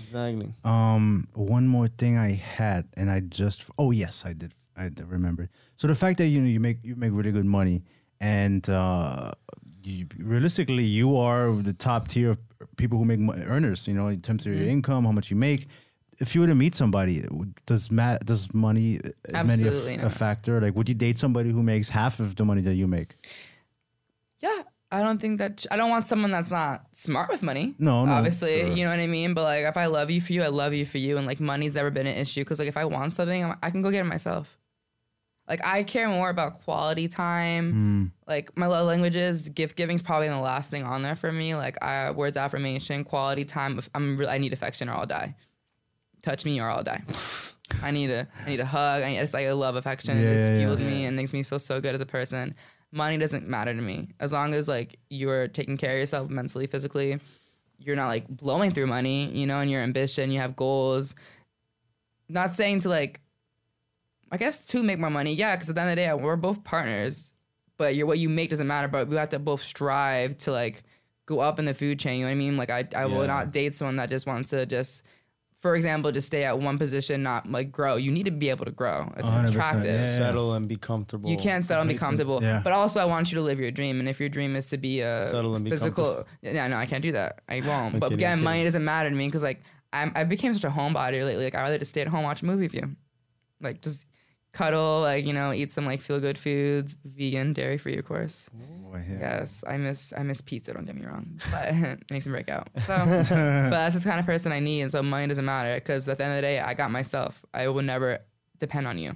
Exactly. 0.02 0.48
Um, 0.64 1.26
one 1.34 1.66
more 1.68 1.88
thing 1.88 2.16
I 2.16 2.32
had, 2.32 2.86
and 2.94 3.10
I 3.10 3.20
just 3.20 3.64
oh 3.78 3.90
yes, 3.90 4.24
I 4.24 4.32
did. 4.32 4.54
I 4.76 4.88
did 4.90 5.08
remember. 5.08 5.48
So 5.76 5.86
the 5.88 5.94
fact 5.94 6.18
that 6.18 6.26
you 6.28 6.40
know 6.40 6.48
you 6.48 6.60
make 6.60 6.78
you 6.84 6.94
make 6.96 7.12
really 7.12 7.32
good 7.32 7.44
money, 7.46 7.82
and 8.20 8.68
uh, 8.70 9.32
you, 9.82 10.06
realistically, 10.18 10.84
you 10.84 11.16
are 11.16 11.50
the 11.52 11.72
top 11.72 12.08
tier 12.08 12.30
of 12.30 12.38
people 12.76 12.98
who 12.98 13.04
make 13.04 13.18
mo- 13.18 13.34
earners. 13.34 13.88
You 13.88 13.94
know, 13.94 14.08
in 14.08 14.20
terms 14.20 14.46
of 14.46 14.52
Mm-hmm. 14.52 14.62
your 14.62 14.70
income, 14.70 15.04
how 15.04 15.12
much 15.12 15.30
you 15.30 15.36
make. 15.36 15.66
If 16.20 16.34
you 16.34 16.40
were 16.40 16.48
to 16.48 16.54
meet 16.54 16.74
somebody, 16.74 17.24
does 17.66 17.90
ma- 17.92 18.18
does 18.18 18.52
money 18.52 18.94
is 18.96 19.12
money 19.32 19.62
a, 19.64 19.66
Absolutely 19.68 19.94
f- 19.98 20.04
a 20.04 20.10
factor? 20.10 20.60
Like, 20.60 20.74
would 20.74 20.88
you 20.88 20.94
date 20.94 21.16
somebody 21.18 21.50
who 21.52 21.62
makes 21.62 21.88
half 21.90 22.18
of 22.18 22.34
the 22.34 22.44
money 22.44 22.60
that 22.62 22.74
you 22.74 22.86
make? 22.88 23.14
Yeah, 24.90 24.98
I 24.98 25.02
don't 25.02 25.20
think 25.20 25.38
that 25.38 25.66
I 25.70 25.76
don't 25.76 25.90
want 25.90 26.06
someone 26.06 26.30
that's 26.30 26.50
not 26.50 26.86
smart 26.92 27.30
with 27.30 27.42
money. 27.42 27.74
No, 27.78 28.04
no, 28.04 28.12
obviously, 28.12 28.60
sure. 28.60 28.72
you 28.72 28.84
know 28.84 28.90
what 28.90 29.00
I 29.00 29.06
mean. 29.06 29.34
But 29.34 29.44
like, 29.44 29.64
if 29.64 29.76
I 29.76 29.86
love 29.86 30.10
you 30.10 30.20
for 30.20 30.32
you, 30.32 30.42
I 30.42 30.48
love 30.48 30.74
you 30.74 30.86
for 30.86 30.98
you, 30.98 31.16
and 31.18 31.26
like, 31.26 31.40
money's 31.40 31.74
never 31.74 31.90
been 31.90 32.06
an 32.06 32.16
issue 32.16 32.40
because 32.40 32.58
like, 32.58 32.68
if 32.68 32.76
I 32.76 32.84
want 32.84 33.14
something, 33.14 33.44
I'm, 33.44 33.56
I 33.62 33.70
can 33.70 33.82
go 33.82 33.90
get 33.90 34.00
it 34.00 34.04
myself. 34.04 34.56
Like, 35.48 35.64
I 35.64 35.82
care 35.82 36.08
more 36.08 36.28
about 36.28 36.62
quality 36.64 37.08
time. 37.08 37.72
Hmm. 37.72 38.04
Like, 38.26 38.56
my 38.56 38.66
love 38.66 38.86
languages, 38.86 39.48
gift 39.48 39.76
giving's 39.76 40.02
probably 40.02 40.28
the 40.28 40.38
last 40.38 40.70
thing 40.70 40.84
on 40.84 41.02
there 41.02 41.16
for 41.16 41.32
me. 41.32 41.54
Like, 41.54 41.82
I, 41.82 42.10
words 42.10 42.36
of 42.36 42.42
affirmation, 42.42 43.02
quality 43.02 43.46
time. 43.46 43.78
If 43.78 43.88
I'm, 43.94 44.18
re- 44.18 44.26
I 44.26 44.36
need 44.36 44.52
affection 44.52 44.90
or 44.90 44.92
I'll 44.92 45.06
die. 45.06 45.34
touch 46.22 46.44
me 46.44 46.60
or 46.60 46.68
I'll 46.68 46.82
die. 46.82 47.02
I 47.82 47.90
need 47.90 48.10
a 48.10 48.26
I 48.44 48.50
need 48.50 48.60
a 48.60 48.64
hug. 48.64 49.02
I 49.02 49.10
it's 49.10 49.34
like 49.34 49.46
I 49.46 49.52
love 49.52 49.76
affection. 49.76 50.18
Yeah, 50.18 50.30
it 50.30 50.36
just 50.36 50.50
yeah, 50.50 50.58
fuels 50.58 50.80
yeah. 50.80 50.88
me 50.88 51.04
and 51.04 51.16
makes 51.16 51.32
me 51.32 51.42
feel 51.42 51.58
so 51.58 51.80
good 51.80 51.94
as 51.94 52.00
a 52.00 52.06
person. 52.06 52.54
Money 52.90 53.18
doesn't 53.18 53.46
matter 53.46 53.74
to 53.74 53.80
me 53.80 54.08
as 54.18 54.32
long 54.32 54.54
as 54.54 54.66
like 54.66 54.98
you're 55.10 55.46
taking 55.48 55.76
care 55.76 55.92
of 55.92 55.98
yourself 55.98 56.30
mentally, 56.30 56.66
physically. 56.66 57.18
You're 57.78 57.96
not 57.96 58.08
like 58.08 58.26
blowing 58.28 58.70
through 58.70 58.86
money, 58.86 59.30
you 59.30 59.46
know, 59.46 59.60
and 59.60 59.70
your 59.70 59.82
ambition. 59.82 60.30
You 60.30 60.40
have 60.40 60.56
goals. 60.56 61.14
Not 62.28 62.52
saying 62.52 62.80
to 62.80 62.88
like, 62.88 63.20
I 64.32 64.36
guess 64.36 64.66
to 64.68 64.82
make 64.82 64.98
more 64.98 65.10
money, 65.10 65.32
yeah, 65.32 65.54
because 65.54 65.68
at 65.68 65.74
the 65.74 65.80
end 65.82 65.90
of 65.90 65.96
the 65.96 66.02
day, 66.02 66.12
we're 66.14 66.36
both 66.36 66.64
partners. 66.64 67.32
But 67.76 67.94
your 67.94 68.06
what 68.06 68.18
you 68.18 68.28
make 68.28 68.50
doesn't 68.50 68.66
matter. 68.66 68.88
But 68.88 69.08
we 69.08 69.16
have 69.16 69.28
to 69.30 69.38
both 69.38 69.62
strive 69.62 70.36
to 70.38 70.52
like 70.52 70.82
go 71.26 71.40
up 71.40 71.58
in 71.58 71.66
the 71.66 71.74
food 71.74 71.98
chain. 71.98 72.20
You 72.20 72.24
know 72.24 72.30
what 72.30 72.32
I 72.32 72.36
mean? 72.36 72.56
Like 72.56 72.70
I, 72.70 72.88
I 72.96 73.06
will 73.06 73.26
not 73.26 73.52
date 73.52 73.74
someone 73.74 73.96
that 73.96 74.10
just 74.10 74.26
wants 74.26 74.50
to 74.50 74.66
just, 74.66 75.02
for 75.58 75.74
example, 75.74 76.12
to 76.12 76.20
stay 76.20 76.44
at 76.44 76.60
one 76.60 76.78
position, 76.78 77.24
not 77.24 77.50
like 77.50 77.72
grow. 77.72 77.96
You 77.96 78.12
need 78.12 78.26
to 78.26 78.30
be 78.30 78.48
able 78.48 78.64
to 78.64 78.70
grow. 78.70 79.12
It's 79.16 79.28
100%, 79.28 79.48
attractive. 79.48 79.86
yeah. 79.86 80.16
Settle 80.16 80.54
and 80.54 80.68
be 80.68 80.76
comfortable. 80.76 81.28
You 81.28 81.36
can't 81.36 81.66
settle 81.66 81.82
and 81.82 81.88
be 81.90 81.96
comfortable. 81.96 82.40
Yeah. 82.40 82.60
But 82.62 82.72
also, 82.72 83.00
I 83.00 83.04
want 83.06 83.32
you 83.32 83.36
to 83.36 83.42
live 83.42 83.58
your 83.58 83.72
dream. 83.72 83.98
And 83.98 84.08
if 84.08 84.20
your 84.20 84.28
dream 84.28 84.54
is 84.54 84.68
to 84.68 84.78
be 84.78 85.00
a 85.00 85.28
Settle 85.28 85.56
and 85.56 85.64
be 85.64 85.70
physical, 85.70 86.24
yeah, 86.42 86.68
no, 86.68 86.76
I 86.76 86.86
can't 86.86 87.02
do 87.02 87.10
that. 87.12 87.40
I 87.48 87.60
won't. 87.60 87.94
I'm 87.94 88.00
but 88.00 88.10
kidding, 88.10 88.24
again, 88.24 88.42
money 88.42 88.62
doesn't 88.62 88.84
matter 88.84 89.10
to 89.10 89.16
me 89.16 89.26
because 89.26 89.42
like 89.42 89.62
I'm, 89.92 90.12
I 90.14 90.22
became 90.24 90.54
such 90.54 90.64
a 90.64 90.70
homebody 90.70 91.24
lately. 91.24 91.44
Like 91.44 91.56
I 91.56 91.62
rather 91.62 91.78
just 91.78 91.90
stay 91.90 92.02
at 92.02 92.08
home, 92.08 92.22
watch 92.22 92.42
a 92.42 92.46
movie 92.46 92.62
with 92.62 92.74
you, 92.74 92.94
like 93.60 93.82
just 93.82 94.04
cuddle, 94.58 95.00
like 95.10 95.24
you 95.28 95.32
know, 95.38 95.52
eat 95.52 95.70
some 95.70 95.86
like 95.86 96.00
feel 96.00 96.20
good 96.20 96.38
foods, 96.38 96.96
vegan, 97.04 97.52
dairy 97.52 97.78
free, 97.78 97.96
of 97.98 98.04
course. 98.04 98.48
Boy, 98.82 99.04
yeah. 99.08 99.18
Yes, 99.40 99.62
I 99.66 99.76
miss 99.76 100.12
I 100.16 100.22
miss 100.22 100.40
pizza. 100.40 100.72
Don't 100.74 100.84
get 100.86 100.94
me 100.96 101.04
wrong, 101.06 101.24
but 101.52 101.64
it 101.74 102.10
makes 102.10 102.26
me 102.26 102.32
break 102.32 102.48
out. 102.48 102.68
So, 102.82 102.94
but 103.68 103.70
that's 103.70 103.94
the 103.96 104.02
kind 104.08 104.20
of 104.20 104.26
person 104.26 104.50
I 104.52 104.60
need, 104.60 104.82
and 104.82 104.92
so 104.92 105.02
money 105.02 105.26
doesn't 105.26 105.44
matter 105.44 105.74
because 105.74 106.08
at 106.08 106.18
the 106.18 106.24
end 106.24 106.32
of 106.34 106.38
the 106.38 106.42
day, 106.42 106.58
I 106.60 106.74
got 106.74 106.90
myself. 106.90 107.44
I 107.54 107.68
will 107.68 107.82
never 107.82 108.18
depend 108.58 108.86
on 108.88 108.98
you. 108.98 109.14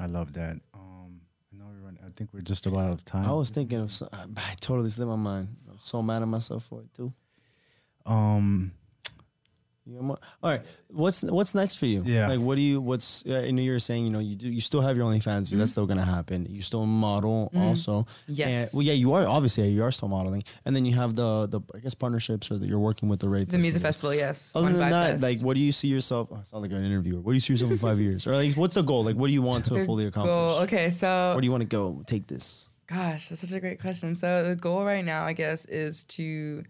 I 0.00 0.06
love 0.06 0.32
that. 0.32 0.56
Um, 0.74 1.20
I 1.52 1.56
know 1.56 1.66
we're 1.70 1.84
running. 1.86 2.00
I 2.04 2.10
think 2.10 2.30
we're 2.34 2.40
just 2.40 2.66
about 2.66 2.86
out 2.86 2.92
of 2.92 3.04
time. 3.04 3.26
I 3.28 3.32
was 3.32 3.50
thinking 3.50 3.78
of. 3.80 3.92
some- 3.92 4.08
I 4.12 4.54
totally 4.60 4.90
slipped 4.90 5.08
my 5.10 5.16
mind. 5.16 5.48
I'm 5.70 5.78
so 5.78 6.02
mad 6.02 6.22
at 6.22 6.28
myself 6.28 6.64
for 6.64 6.80
it 6.80 6.92
too. 6.94 7.12
um, 8.06 8.12
You 8.12 8.12
got 8.18 8.70
more? 8.70 8.83
All 9.86 10.18
right. 10.42 10.62
What's 10.88 11.22
what's 11.22 11.54
next 11.54 11.74
for 11.74 11.84
you? 11.84 12.02
Yeah. 12.06 12.28
Like, 12.28 12.40
what 12.40 12.56
do 12.56 12.62
you? 12.62 12.80
What's? 12.80 13.22
I 13.26 13.50
know 13.50 13.60
you're 13.60 13.78
saying 13.78 14.04
you 14.04 14.10
know 14.10 14.18
you 14.18 14.34
do 14.34 14.48
you 14.48 14.60
still 14.60 14.80
have 14.80 14.96
your 14.96 15.04
OnlyFans. 15.06 15.48
Mm-hmm. 15.48 15.58
That's 15.58 15.72
still 15.72 15.86
gonna 15.86 16.04
happen. 16.04 16.46
You 16.48 16.62
still 16.62 16.86
model 16.86 17.50
mm-hmm. 17.52 17.62
also. 17.62 18.06
Yes. 18.26 18.48
And, 18.48 18.70
well, 18.72 18.82
yeah, 18.82 18.94
you 18.94 19.12
are 19.12 19.26
obviously 19.26 19.68
you 19.68 19.82
are 19.82 19.90
still 19.90 20.08
modeling, 20.08 20.42
and 20.64 20.74
then 20.74 20.86
you 20.86 20.94
have 20.94 21.14
the 21.14 21.46
the 21.46 21.60
I 21.74 21.80
guess 21.80 21.92
partnerships 21.92 22.50
or 22.50 22.58
that 22.58 22.66
you're 22.66 22.78
working 22.78 23.10
with 23.10 23.20
the 23.20 23.28
Rave. 23.28 23.48
The 23.50 23.58
music 23.58 23.82
festival, 23.82 24.14
yes. 24.14 24.52
Other 24.54 24.72
than 24.72 24.88
that, 24.88 25.10
Fest. 25.12 25.22
like, 25.22 25.40
what 25.40 25.54
do 25.54 25.60
you 25.60 25.72
see 25.72 25.88
yourself? 25.88 26.28
Oh, 26.30 26.36
I 26.36 26.42
sound 26.42 26.62
like 26.62 26.72
an 26.72 26.84
interviewer. 26.84 27.20
What 27.20 27.32
do 27.32 27.34
you 27.34 27.40
see 27.40 27.52
yourself 27.52 27.72
in 27.72 27.78
five 27.78 28.00
years? 28.00 28.26
Or 28.26 28.34
like, 28.34 28.54
what's 28.54 28.74
the 28.74 28.82
goal? 28.82 29.04
Like, 29.04 29.16
what 29.16 29.26
do 29.26 29.34
you 29.34 29.42
want 29.42 29.66
to 29.66 29.84
fully 29.86 30.06
accomplish? 30.06 30.34
goal- 30.34 30.62
okay, 30.62 30.90
so 30.90 31.32
Where 31.32 31.40
do 31.42 31.46
you 31.46 31.52
want 31.52 31.62
to 31.62 31.68
go? 31.68 32.02
Take 32.06 32.26
this. 32.26 32.70
Gosh, 32.86 33.28
that's 33.28 33.40
such 33.40 33.52
a 33.52 33.60
great 33.60 33.80
question. 33.80 34.14
So 34.14 34.48
the 34.48 34.56
goal 34.56 34.84
right 34.84 35.04
now, 35.04 35.26
I 35.26 35.34
guess, 35.34 35.66
is 35.66 36.04
to. 36.04 36.64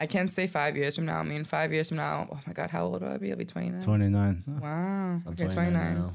I 0.00 0.06
can't 0.06 0.32
say 0.32 0.46
five 0.46 0.76
years 0.76 0.94
from 0.96 1.06
now. 1.06 1.18
I 1.18 1.22
mean, 1.24 1.44
five 1.44 1.72
years 1.72 1.88
from 1.88 1.96
now. 1.96 2.28
Oh 2.30 2.38
my 2.46 2.52
God, 2.52 2.70
how 2.70 2.84
old 2.86 3.02
will 3.02 3.08
I 3.12 3.16
be? 3.16 3.30
I'll 3.32 3.36
be 3.36 3.44
twenty 3.44 3.70
nine. 3.70 3.82
twenty 3.82 4.08
nine. 4.08 4.44
Wow. 4.46 4.68
I'm 4.68 5.14
Okay, 5.26 5.46
29 5.48 5.50
twenty 5.54 5.70
nine. 5.72 5.96
now. 5.98 6.14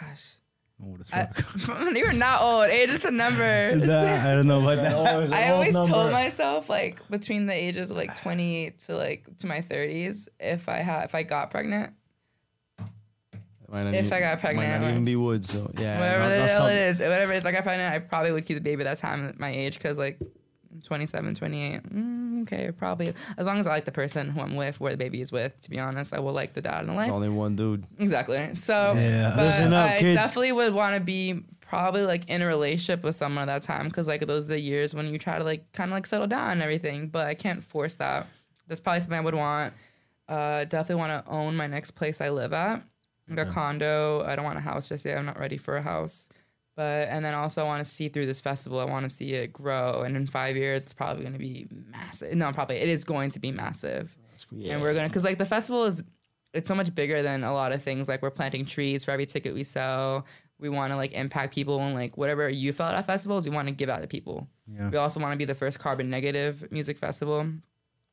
Gosh, 0.00 0.36
Old 0.84 1.00
as 1.00 1.10
I, 1.10 1.26
fuck. 1.26 1.94
you're 1.94 2.12
not 2.12 2.42
old. 2.42 2.66
Age 2.68 2.90
is 2.90 3.04
a 3.04 3.10
number. 3.10 3.76
Nah, 3.76 4.30
I 4.30 4.34
don't 4.34 4.46
know 4.46 4.60
about 4.60 4.76
that. 4.76 4.92
Always 4.94 5.32
I 5.32 5.44
old 5.50 5.52
always 5.74 5.88
told 5.90 6.12
myself 6.12 6.68
like 6.68 7.00
between 7.08 7.46
the 7.46 7.54
ages 7.54 7.90
of 7.90 7.96
like 7.96 8.14
28 8.14 8.78
to 8.80 8.96
like 8.96 9.36
to 9.38 9.46
my 9.46 9.60
30s, 9.60 10.28
if 10.40 10.68
I 10.68 10.78
had 10.78 11.04
if 11.04 11.14
I 11.14 11.22
got 11.22 11.50
pregnant, 11.50 11.94
Might 13.68 13.84
not 13.84 13.94
If 13.94 14.06
even- 14.06 14.12
I 14.12 14.20
got 14.20 14.40
pregnant, 14.40 14.68
might 14.68 14.86
not 14.86 14.90
even 14.90 15.04
be 15.04 15.16
once. 15.16 15.54
wood. 15.54 15.66
So 15.76 15.80
yeah, 15.80 15.98
whatever 15.98 16.22
not- 16.38 16.46
the 16.46 16.52
hell 16.52 16.66
it 16.66 16.76
is, 16.76 17.00
whatever 17.00 17.32
it 17.32 17.36
is, 17.36 17.44
like 17.44 17.54
I 17.56 17.60
pregnant, 17.62 17.94
I 17.94 17.98
probably 18.00 18.32
would 18.32 18.44
keep 18.44 18.56
the 18.56 18.60
baby 18.62 18.84
that 18.84 18.98
time 18.98 19.26
at 19.28 19.38
my 19.38 19.50
age 19.50 19.74
because 19.78 19.96
like 19.98 20.18
27, 20.84 21.34
28, 21.34 21.82
mm, 21.94 22.42
okay, 22.42 22.70
probably 22.72 23.12
as 23.36 23.46
long 23.46 23.58
as 23.58 23.66
I 23.66 23.70
like 23.70 23.84
the 23.84 23.92
person 23.92 24.30
who 24.30 24.40
I'm 24.40 24.56
with, 24.56 24.80
where 24.80 24.92
the 24.92 24.98
baby 24.98 25.20
is 25.20 25.32
with. 25.32 25.60
To 25.62 25.70
be 25.70 25.78
honest, 25.78 26.14
I 26.14 26.18
will 26.18 26.32
like 26.32 26.52
the 26.54 26.60
dad 26.62 26.82
in 26.82 26.86
the 26.88 26.92
life. 26.94 27.06
There's 27.06 27.14
only 27.16 27.28
one 27.28 27.56
dude. 27.56 27.84
Exactly. 27.98 28.54
So, 28.54 28.94
Yeah. 28.96 29.32
but 29.36 29.44
Listen 29.46 29.72
up, 29.72 29.90
I 29.90 29.98
kid. 29.98 30.14
definitely 30.14 30.52
would 30.52 30.74
want 30.74 30.94
to 30.94 31.00
be 31.00 31.42
probably 31.60 32.02
like 32.04 32.28
in 32.28 32.42
a 32.42 32.46
relationship 32.46 33.02
with 33.02 33.16
someone 33.16 33.42
at 33.48 33.52
that 33.52 33.62
time 33.62 33.86
because 33.88 34.06
like 34.06 34.24
those 34.26 34.44
are 34.44 34.48
the 34.48 34.60
years 34.60 34.94
when 34.94 35.06
you 35.08 35.18
try 35.18 35.36
to 35.38 35.44
like 35.44 35.72
kind 35.72 35.90
of 35.90 35.94
like 35.94 36.06
settle 36.06 36.26
down 36.26 36.52
and 36.52 36.62
everything. 36.62 37.08
But 37.08 37.26
I 37.26 37.34
can't 37.34 37.62
force 37.62 37.96
that. 37.96 38.26
That's 38.68 38.80
probably 38.80 39.00
something 39.00 39.18
I 39.18 39.22
would 39.22 39.34
want. 39.34 39.74
Uh, 40.28 40.64
definitely 40.64 40.96
want 40.96 41.24
to 41.24 41.30
own 41.30 41.54
my 41.56 41.66
next 41.68 41.92
place 41.92 42.20
I 42.20 42.30
live 42.30 42.52
at, 42.52 42.82
like 43.28 43.46
a 43.46 43.50
condo. 43.50 44.24
I 44.24 44.34
don't 44.34 44.44
want 44.44 44.58
a 44.58 44.60
house 44.60 44.88
just 44.88 45.04
yet. 45.04 45.18
I'm 45.18 45.26
not 45.26 45.38
ready 45.38 45.56
for 45.56 45.76
a 45.76 45.82
house. 45.82 46.28
But 46.76 47.08
and 47.08 47.24
then 47.24 47.32
also 47.34 47.62
I 47.62 47.64
want 47.64 47.84
to 47.84 47.90
see 47.90 48.08
through 48.08 48.26
this 48.26 48.40
festival. 48.40 48.78
I 48.80 48.84
want 48.84 49.04
to 49.04 49.08
see 49.08 49.32
it 49.32 49.52
grow, 49.52 50.02
and 50.02 50.14
in 50.16 50.26
five 50.26 50.56
years 50.56 50.82
it's 50.82 50.92
probably 50.92 51.22
going 51.22 51.32
to 51.32 51.38
be 51.38 51.66
massive. 51.90 52.34
No, 52.34 52.52
probably 52.52 52.76
it 52.76 52.88
is 52.88 53.02
going 53.04 53.30
to 53.30 53.38
be 53.40 53.50
massive 53.50 54.14
Yeah. 54.50 54.74
and 54.74 54.82
we're 54.82 54.92
gonna 54.94 55.08
because 55.08 55.24
like 55.24 55.38
the 55.38 55.46
festival 55.46 55.84
is 55.84 56.02
it's 56.52 56.68
so 56.68 56.74
much 56.74 56.94
bigger 56.94 57.22
than 57.22 57.44
a 57.44 57.52
lot 57.52 57.72
of 57.72 57.82
things 57.82 58.08
like 58.08 58.20
we're 58.22 58.30
planting 58.30 58.64
trees 58.66 59.04
for 59.04 59.10
every 59.10 59.26
ticket 59.26 59.54
we 59.54 59.62
sell 59.64 60.26
we 60.58 60.68
want 60.70 60.90
to 60.92 60.96
like 60.96 61.12
impact 61.12 61.54
people 61.54 61.78
and 61.80 61.94
like 61.94 62.16
whatever 62.16 62.48
you 62.48 62.72
felt 62.72 62.94
at 62.94 63.06
festivals 63.06 63.44
we 63.46 63.50
want 63.54 63.68
to 63.68 63.72
give 63.74 63.88
out 63.90 64.00
to 64.02 64.06
people 64.06 64.46
Yeah. 64.66 64.88
we 64.90 64.96
also 64.98 65.20
want 65.20 65.32
to 65.32 65.36
be 65.38 65.44
the 65.46 65.54
first 65.54 65.78
carbon 65.78 66.08
negative 66.10 66.66
music 66.70 66.96
festival 66.98 67.46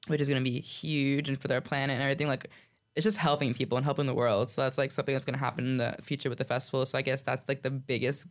which 0.07 0.19
is 0.21 0.27
going 0.29 0.43
to 0.43 0.49
be 0.49 0.59
huge 0.59 1.29
and 1.29 1.39
for 1.39 1.47
their 1.47 1.61
planet 1.61 1.93
and 1.93 2.01
everything 2.03 2.27
like 2.27 2.47
it's 2.95 3.03
just 3.05 3.17
helping 3.17 3.53
people 3.53 3.77
and 3.77 3.85
helping 3.85 4.07
the 4.07 4.13
world 4.13 4.49
so 4.49 4.61
that's 4.61 4.77
like 4.77 4.91
something 4.91 5.13
that's 5.15 5.25
going 5.25 5.35
to 5.37 5.39
happen 5.39 5.65
in 5.65 5.77
the 5.77 5.95
future 6.01 6.27
with 6.29 6.37
the 6.37 6.43
festival 6.43 6.85
so 6.85 6.97
i 6.97 7.01
guess 7.01 7.21
that's 7.21 7.47
like 7.47 7.61
the 7.61 7.71
biggest 7.71 8.27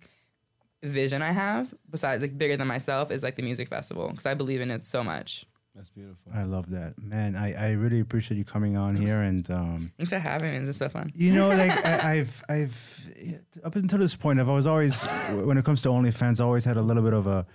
vision 0.82 1.22
i 1.22 1.30
have 1.32 1.72
besides 1.90 2.20
like 2.22 2.36
bigger 2.36 2.56
than 2.56 2.66
myself 2.66 3.10
is 3.10 3.22
like 3.22 3.36
the 3.36 3.42
music 3.42 3.68
festival 3.68 4.08
because 4.08 4.26
i 4.26 4.34
believe 4.34 4.60
in 4.60 4.70
it 4.70 4.84
so 4.84 5.02
much 5.04 5.44
That's 5.74 5.88
beautiful. 5.90 6.30
I 6.34 6.42
love 6.44 6.68
that, 6.70 7.00
man. 7.00 7.34
I, 7.34 7.48
I 7.54 7.70
really 7.72 8.00
appreciate 8.00 8.36
you 8.36 8.44
coming 8.44 8.76
on 8.76 8.94
here 8.94 9.22
and 9.22 9.44
um, 9.50 9.90
thanks 9.96 10.10
for 10.12 10.18
having 10.18 10.50
me 10.52 10.58
this 10.60 10.70
is 10.70 10.76
so 10.76 10.88
fun 10.90 11.08
you 11.14 11.32
know, 11.32 11.48
like 11.48 11.72
I, 11.92 12.12
I've 12.12 12.44
I've 12.48 12.76
up 13.64 13.74
until 13.76 13.98
this 13.98 14.14
point, 14.14 14.38
I've 14.40 14.50
always 14.50 14.66
always 14.66 14.94
when 15.48 15.56
it 15.56 15.64
comes 15.64 15.80
to 15.82 15.88
OnlyFans, 15.88 16.40
I 16.40 16.44
always 16.44 16.64
had 16.66 16.76
a 16.76 16.82
little 16.82 17.02
bit 17.02 17.14
of 17.14 17.26
a 17.26 17.46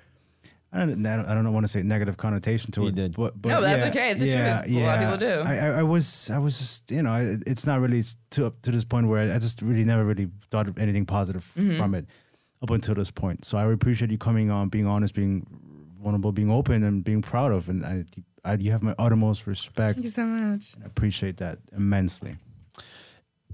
I 0.74 0.80
don't 0.80 1.06
I 1.06 1.34
don't, 1.36 1.46
I 1.46 1.50
want 1.50 1.64
to 1.66 1.72
say 1.76 1.82
negative 1.84 2.18
connotation 2.18 2.72
to 2.74 2.82
You 2.82 2.88
it. 2.90 2.96
did. 2.96 3.16
But, 3.16 3.40
but 3.42 3.50
No, 3.50 3.62
that's 3.62 3.84
yeah, 3.84 3.90
okay. 3.90 4.10
It's 4.12 4.20
the 4.20 4.28
yeah, 4.28 4.62
truth. 4.64 4.76
A 4.78 4.86
lot 4.86 4.96
of 4.98 5.02
people 5.04 5.18
do. 5.30 5.50
I, 5.52 5.56
I, 5.58 5.68
I 5.80 5.84
was 5.84 6.30
I 6.30 6.40
was 6.40 6.58
just 6.60 6.90
you 6.92 7.04
know 7.06 7.14
it- 7.16 7.44
it's 7.46 7.66
not 7.70 7.80
really 7.82 8.02
to 8.32 8.48
up 8.48 8.56
to 8.64 8.72
this 8.72 8.84
point 8.86 9.08
where 9.08 9.32
I 9.32 9.38
just 9.40 9.62
really 9.62 9.86
never 9.86 10.04
really 10.04 10.28
thought 10.52 10.68
of 10.68 10.78
anything 10.78 11.06
positive 11.06 11.46
Mm-hmm. 11.56 11.78
from 11.78 11.94
it 11.96 12.06
up 12.62 12.70
until 12.72 12.96
this 12.96 13.12
point. 13.12 13.46
So 13.46 13.58
I 13.58 13.72
appreciate 13.72 14.12
you 14.12 14.18
coming 14.18 14.50
on, 14.52 14.70
being 14.70 14.88
honest, 14.88 15.14
being 15.14 15.46
vulnerable, 16.02 16.32
being 16.32 16.52
open, 16.52 16.84
and 16.84 17.04
being 17.04 17.22
proud 17.22 17.52
of. 17.52 17.70
And 17.70 17.86
I, 17.86 18.06
I 18.44 18.56
you 18.56 18.72
have 18.72 18.82
my 18.84 18.96
uttermost 18.98 19.46
respect. 19.48 19.98
thank 19.98 20.06
you 20.06 20.12
so 20.12 20.26
much 20.26 20.74
I 20.82 20.86
appreciate 20.86 21.38
that 21.38 21.60
immensely. 21.76 22.36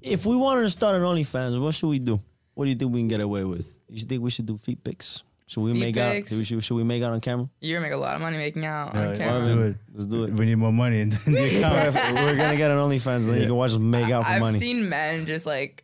If 0.01 0.25
we 0.25 0.35
wanted 0.35 0.63
to 0.63 0.69
start 0.69 0.95
an 0.95 1.01
OnlyFans, 1.01 1.59
what 1.61 1.73
should 1.73 1.88
we 1.88 1.99
do? 1.99 2.21
What 2.55 2.65
do 2.65 2.69
you 2.69 2.75
think 2.75 2.93
we 2.93 2.99
can 2.99 3.07
get 3.07 3.21
away 3.21 3.43
with? 3.45 3.80
You 3.89 4.03
think 4.05 4.21
we 4.21 4.30
should 4.31 4.45
do 4.45 4.57
feet 4.57 4.84
pics? 4.84 5.23
Should 5.47 5.61
we 5.61 5.73
Feet 5.73 5.80
make 5.80 5.95
pics? 5.95 6.31
out? 6.34 6.45
Should 6.45 6.55
we, 6.55 6.61
should 6.61 6.75
we 6.75 6.84
make 6.84 7.03
out 7.03 7.13
on 7.13 7.19
camera? 7.19 7.49
You're 7.61 7.80
gonna 7.80 7.89
make 7.89 7.93
a 7.95 7.99
lot 7.99 8.15
of 8.15 8.21
money 8.21 8.38
making 8.38 8.65
out 8.65 8.93
Yeah, 8.93 9.01
on 9.01 9.17
let's 9.17 9.47
do 9.47 9.61
it. 9.63 9.75
Let's 9.93 10.07
do 10.07 10.23
it. 10.23 10.34
We 10.34 10.45
need 10.45 10.55
more 10.55 10.71
money 10.73 11.01
in 11.01 11.09
the 11.09 11.15
account. 11.57 11.95
We're 12.15 12.35
gonna 12.35 12.57
get 12.57 12.71
an 12.71 12.77
OnlyFans, 12.77 13.27
then 13.27 13.39
you 13.41 13.47
can 13.47 13.55
watch 13.55 13.71
us 13.71 13.77
make 13.77 14.09
out 14.11 14.23
for 14.23 14.30
I've 14.31 14.41
money. 14.41 14.57
seen 14.59 14.89
men 14.89 15.25
just 15.25 15.45
like 15.45 15.82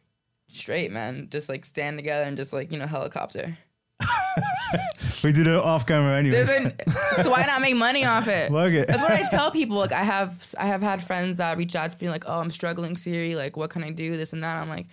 straight 0.49 0.91
man. 0.91 1.27
just 1.31 1.49
like 1.49 1.65
stand 1.65 1.97
together 1.97 2.25
and 2.25 2.37
just 2.37 2.53
like 2.53 2.71
you 2.71 2.77
know 2.77 2.87
helicopter. 2.87 3.57
we 5.23 5.33
do 5.33 5.41
it 5.41 5.55
off 5.55 5.85
camera 5.85 6.17
anyway. 6.17 6.43
So 7.15 7.31
why 7.31 7.43
not 7.43 7.61
make 7.61 7.75
money 7.75 8.05
off 8.05 8.27
it? 8.27 8.47
Plug 8.49 8.73
it. 8.73 8.87
That's 8.87 9.01
what 9.01 9.11
I 9.11 9.27
tell 9.29 9.51
people. 9.51 9.77
Like 9.77 9.91
I 9.91 10.03
have 10.03 10.53
I 10.57 10.65
have 10.67 10.81
had 10.81 11.03
friends 11.03 11.37
that 11.37 11.57
reach 11.57 11.75
out 11.75 11.91
to 11.91 12.03
me 12.03 12.09
like, 12.09 12.23
oh, 12.27 12.39
I'm 12.39 12.51
struggling, 12.51 12.97
Siri. 12.97 13.35
Like, 13.35 13.57
what 13.57 13.69
can 13.69 13.83
I 13.83 13.91
do? 13.91 14.15
This 14.15 14.33
and 14.33 14.43
that. 14.43 14.57
I'm 14.57 14.69
like, 14.69 14.87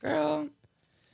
girl, 0.00 0.48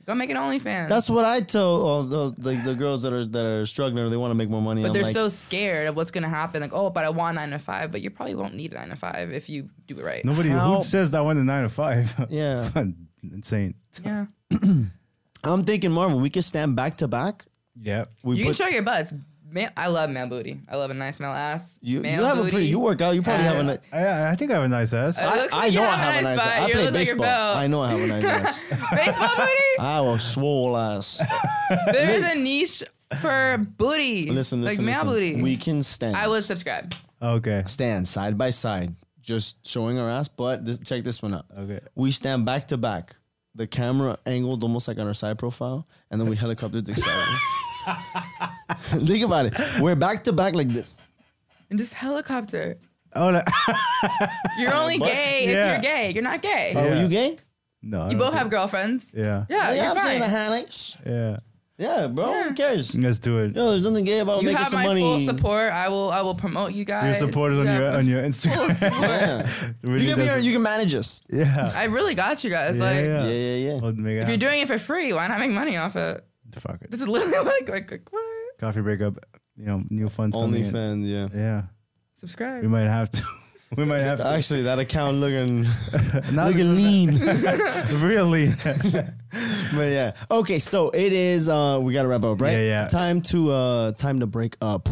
go 0.05 0.13
make 0.13 0.29
an 0.29 0.37
OnlyFans. 0.37 0.89
That's 0.89 1.09
what 1.09 1.25
I 1.25 1.41
tell 1.41 1.81
all 1.81 2.03
the, 2.03 2.35
the 2.37 2.55
the 2.63 2.75
girls 2.75 3.01
that 3.03 3.13
are 3.13 3.25
that 3.25 3.45
are 3.45 3.65
struggling 3.65 4.03
or 4.05 4.09
they 4.09 4.17
want 4.17 4.31
to 4.31 4.35
make 4.35 4.49
more 4.49 4.61
money. 4.61 4.81
But 4.81 4.89
I'm 4.89 4.93
they're 4.93 5.03
like, 5.03 5.13
so 5.13 5.27
scared 5.27 5.87
of 5.87 5.95
what's 5.95 6.11
gonna 6.11 6.29
happen. 6.29 6.61
Like, 6.61 6.73
oh, 6.73 6.89
but 6.89 7.03
I 7.03 7.09
want 7.09 7.35
nine 7.35 7.49
to 7.51 7.59
five. 7.59 7.91
But 7.91 8.01
you 8.01 8.09
probably 8.11 8.35
won't 8.35 8.53
need 8.53 8.73
a 8.73 8.75
nine 8.75 8.89
to 8.89 8.95
five 8.95 9.31
if 9.31 9.49
you 9.49 9.69
do 9.87 9.99
it 9.99 10.05
right. 10.05 10.23
Nobody 10.23 10.49
How- 10.49 10.75
who 10.75 10.83
says 10.83 11.11
that 11.11 11.25
went 11.25 11.39
to 11.39 11.43
nine 11.43 11.63
to 11.63 11.69
five. 11.69 12.13
Yeah. 12.29 12.69
Insane. 13.23 13.75
Yeah. 14.03 14.25
I'm 15.43 15.63
thinking, 15.63 15.91
Marvin, 15.91 16.21
we 16.21 16.29
could 16.29 16.43
stand 16.43 16.75
back 16.75 16.97
to 16.97 17.07
back. 17.07 17.45
Yeah. 17.81 18.05
We 18.23 18.35
you 18.37 18.43
can 18.43 18.51
put 18.51 18.57
show 18.57 18.67
your 18.67 18.83
butts. 18.83 19.13
Man, 19.49 19.69
I 19.75 19.87
love 19.87 20.09
man 20.09 20.29
booty. 20.29 20.61
I 20.69 20.77
love 20.77 20.91
a 20.91 20.93
nice 20.93 21.19
male 21.19 21.31
ass. 21.31 21.77
you. 21.81 21.97
You 21.97 22.01
Male 22.03 22.25
have 22.25 22.37
a 22.37 22.43
pretty. 22.49 22.67
You 22.67 22.79
work 22.79 23.01
out. 23.01 23.15
You 23.15 23.21
probably 23.21 23.43
have 23.43 23.57
a. 23.57 23.71
Ass. 23.71 23.79
ni- 23.91 23.97
I, 23.99 24.29
I 24.31 24.35
think 24.35 24.49
I 24.51 24.53
have 24.55 24.63
a 24.63 24.69
nice 24.69 24.93
ass. 24.93 25.17
It 25.17 25.23
I, 25.25 25.41
looks 25.41 25.53
I 25.53 25.65
you 25.65 25.79
know 25.79 25.83
I 25.83 25.97
have 25.97 25.99
a 25.99 26.01
have 26.03 26.19
a 26.19 26.21
nice 26.23 26.37
nice. 26.37 26.45
butt. 26.45 26.47
I 26.55 26.67
You 26.67 26.73
play 26.73 26.83
look 26.85 26.93
like 26.93 27.07
your 27.07 27.15
baseball. 27.17 27.25
belt. 27.25 27.57
I 27.57 27.67
know 27.67 27.81
I 27.81 27.91
have 27.91 27.99
a 28.01 28.07
nice 28.07 28.23
ass. 28.23 28.69
Baseball 28.95 29.35
booty. 29.35 29.51
I 29.79 29.95
have 29.95 30.05
a 30.05 30.19
swole 30.19 30.77
ass. 30.77 31.21
There 31.91 32.11
is 32.15 32.23
a 32.31 32.35
niche 32.35 32.83
for 33.19 33.57
booty. 33.77 34.31
Listen, 34.31 34.61
listen, 34.61 34.85
like 34.85 34.95
male 34.95 35.11
listen. 35.11 35.33
booty. 35.33 35.41
We 35.43 35.57
can 35.57 35.83
stand. 35.83 36.15
I 36.15 36.29
would 36.29 36.43
subscribe. 36.45 36.93
okay. 37.21 37.63
stand 37.65 38.07
side 38.07 38.37
by 38.37 38.51
side. 38.51 38.95
Just 39.21 39.65
showing 39.67 39.97
our 39.99 40.09
ass. 40.09 40.27
But 40.27 40.65
this, 40.65 40.79
check 40.79 41.03
this 41.03 41.21
one 41.21 41.33
out. 41.33 41.45
Okay. 41.57 41.79
We 41.95 42.11
stand 42.11 42.45
back 42.45 42.67
to 42.69 42.77
back. 42.77 43.15
The 43.55 43.67
camera 43.67 44.17
angled 44.25 44.63
almost 44.63 44.87
like 44.87 44.97
on 44.97 45.07
our 45.07 45.13
side 45.13 45.37
profile, 45.37 45.85
and 46.09 46.19
then 46.21 46.29
we 46.29 46.35
helicopter 46.37 46.79
the 46.81 46.95
side. 46.95 47.37
Think 49.05 49.23
about 49.25 49.47
it. 49.47 49.53
We're 49.79 49.95
back 49.95 50.23
to 50.25 50.33
back 50.33 50.55
like 50.55 50.69
this. 50.69 50.95
And 51.69 51.77
just 51.79 51.93
helicopter. 51.93 52.77
Oh 53.13 53.29
no. 53.31 53.41
You're 54.57 54.73
only 54.73 54.97
Butts? 54.99 55.11
gay 55.11 55.43
if 55.45 55.49
you're 55.51 55.79
gay. 55.81 56.11
You're 56.13 56.23
not 56.23 56.41
gay. 56.41 56.73
Oh, 56.75 56.85
Yeah. 56.85 57.01
you 57.01 57.07
gay? 57.09 57.37
no. 57.81 58.01
I 58.03 58.05
You 58.05 58.09
don't 58.11 58.19
both 58.19 58.27
think- 58.29 58.37
have 58.39 58.49
girlfriends. 58.49 59.13
Yeah. 59.17 59.45
Yeah, 59.49 59.73
yeah, 59.73 59.73
you're 59.73 59.91
I'm 59.91 60.01
saying 60.01 60.21
fine. 60.21 60.31
a. 60.31 61.09
Yeah. 61.09 61.37
Yeah, 61.81 62.07
bro. 62.07 62.43
Who 62.43 62.53
cares? 62.53 62.95
Let's 62.95 63.17
do 63.19 63.39
it. 63.39 63.55
Yo, 63.55 63.71
there's 63.71 63.83
nothing 63.83 64.05
gay 64.05 64.19
about 64.19 64.41
You 64.41 64.45
making 64.49 64.57
have 64.59 64.67
some 64.67 64.79
my 64.81 64.85
money. 64.85 65.01
full 65.01 65.19
support. 65.21 65.71
I 65.73 65.89
will. 65.89 66.11
I 66.11 66.21
will 66.21 66.35
promote 66.35 66.73
you 66.73 66.85
guys. 66.85 67.19
Your 67.19 67.27
support 67.27 67.53
is 67.53 67.59
on 67.59 67.65
your 67.65 67.87
on 67.89 68.05
your 68.07 68.21
Instagram. 68.29 68.79
Yeah. 69.01 69.49
Really 69.83 70.03
You 70.03 70.09
can 70.09 70.19
be 70.19 70.25
does- 70.25 70.33
our, 70.33 70.39
you 70.39 70.53
can 70.53 70.61
manage 70.61 70.93
us. 70.93 71.23
yeah. 71.29 71.71
I 71.75 71.85
really 71.85 72.13
got 72.13 72.43
you 72.43 72.51
guys. 72.51 72.77
yeah, 72.77 72.83
like, 72.85 73.03
yeah. 73.05 73.23
Yeah, 73.25 73.31
yeah, 73.31 73.55
yeah. 73.73 73.79
We'll 73.81 73.93
make 73.95 74.17
it 74.17 74.21
if 74.21 74.27
you're 74.27 74.37
doing 74.37 74.61
it 74.61 74.67
for 74.67 74.77
free, 74.77 75.11
why 75.11 75.27
not 75.27 75.39
make 75.39 75.51
money 75.51 75.75
off 75.77 75.95
it? 75.95 76.23
Fuck 76.55 76.83
it. 76.83 76.91
This 76.91 77.01
is 77.01 77.07
literally 77.07 77.37
like, 77.51 77.67
like, 77.69 77.91
like 77.91 78.07
what? 78.13 78.23
Coffee 78.59 78.81
breakup. 78.81 79.17
You 79.57 79.65
know, 79.65 79.83
new 79.89 80.07
funds 80.07 80.35
coming 80.35 80.63
in. 80.63 80.71
OnlyFans, 80.71 81.07
yeah. 81.07 81.27
Yeah. 81.33 81.61
Subscribe. 82.17 82.61
We 82.61 82.67
might 82.67 82.87
have 82.87 83.09
to. 83.09 83.23
We 83.77 83.85
might 83.85 84.01
have 84.01 84.19
to. 84.19 84.27
Actually, 84.27 84.63
that 84.63 84.79
account 84.79 85.17
looking 85.17 85.63
looking 86.33 86.75
lean. 86.75 87.19
really. 88.01 88.49
but 89.73 89.89
yeah. 89.89 90.11
Okay, 90.29 90.59
so 90.59 90.89
it 90.89 91.13
is 91.13 91.47
uh 91.47 91.79
we 91.81 91.93
gotta 91.93 92.07
wrap 92.07 92.23
up, 92.23 92.41
right? 92.41 92.51
Yeah, 92.51 92.59
yeah. 92.59 92.87
Time 92.87 93.21
to 93.23 93.51
uh 93.51 93.91
time 93.93 94.19
to 94.19 94.27
break 94.27 94.57
up. 94.61 94.89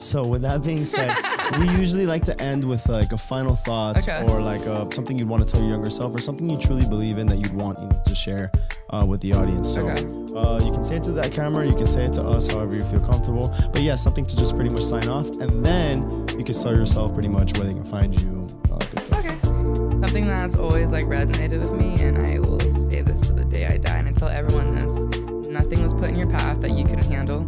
So 0.00 0.26
with 0.26 0.42
that 0.42 0.62
being 0.64 0.84
said, 0.86 1.14
we 1.60 1.68
usually 1.78 2.06
like 2.06 2.24
to 2.24 2.40
end 2.42 2.64
with 2.64 2.88
like 2.88 3.12
a 3.12 3.18
final 3.18 3.54
thought 3.54 3.96
Okay. 3.98 4.24
or 4.32 4.40
like 4.40 4.66
uh, 4.66 4.88
something 4.90 5.18
you'd 5.18 5.28
want 5.28 5.46
to 5.46 5.52
tell 5.52 5.60
your 5.62 5.70
younger 5.72 5.90
self 5.90 6.14
or 6.14 6.18
something 6.18 6.48
you 6.48 6.56
truly 6.56 6.86
believe 6.88 7.18
in 7.18 7.26
that 7.28 7.36
you'd 7.36 7.52
want 7.52 7.78
you 7.78 7.86
know, 7.86 8.00
to 8.04 8.14
share 8.14 8.50
uh, 8.90 9.04
with 9.06 9.20
the 9.20 9.34
audience. 9.34 9.68
So 9.72 9.86
Okay. 9.88 10.02
uh, 10.34 10.58
you 10.64 10.72
can 10.72 10.82
say 10.82 10.96
it 10.96 11.02
to 11.04 11.12
that 11.12 11.32
camera, 11.32 11.66
you 11.66 11.74
can 11.74 11.84
say 11.86 12.04
it 12.06 12.12
to 12.14 12.22
us, 12.26 12.46
however 12.50 12.74
you 12.74 12.82
feel 12.84 13.00
comfortable. 13.00 13.54
But 13.72 13.82
yeah, 13.82 13.94
something 13.94 14.24
to 14.24 14.36
just 14.36 14.54
pretty 14.56 14.70
much 14.70 14.82
sign 14.84 15.06
off, 15.08 15.28
and 15.40 15.64
then 15.64 16.00
you 16.38 16.44
can 16.44 16.54
tell 16.54 16.74
yourself 16.74 17.12
pretty 17.12 17.28
much 17.28 17.56
where 17.58 17.66
they 17.66 17.74
can 17.74 17.84
find 17.84 18.18
you. 18.20 18.46
All 18.70 18.78
that 18.78 18.90
good 18.90 19.00
stuff. 19.02 19.18
Okay. 19.26 19.38
Something 19.44 20.26
that's 20.26 20.54
always 20.54 20.92
like 20.92 21.04
resonated 21.04 21.60
with 21.60 21.72
me, 21.72 21.94
and 22.02 22.16
I 22.26 22.38
will 22.38 22.58
say 22.90 23.02
this 23.02 23.20
to 23.26 23.32
the 23.34 23.44
day 23.44 23.66
I 23.66 23.76
die, 23.76 23.98
and 23.98 24.08
I 24.08 24.12
tell 24.12 24.28
everyone 24.28 24.74
this: 24.76 25.46
nothing 25.48 25.82
was 25.82 25.92
put 25.92 26.08
in 26.08 26.16
your 26.16 26.30
path 26.30 26.60
that 26.62 26.70
you 26.76 26.84
couldn't 26.84 27.06
handle. 27.06 27.44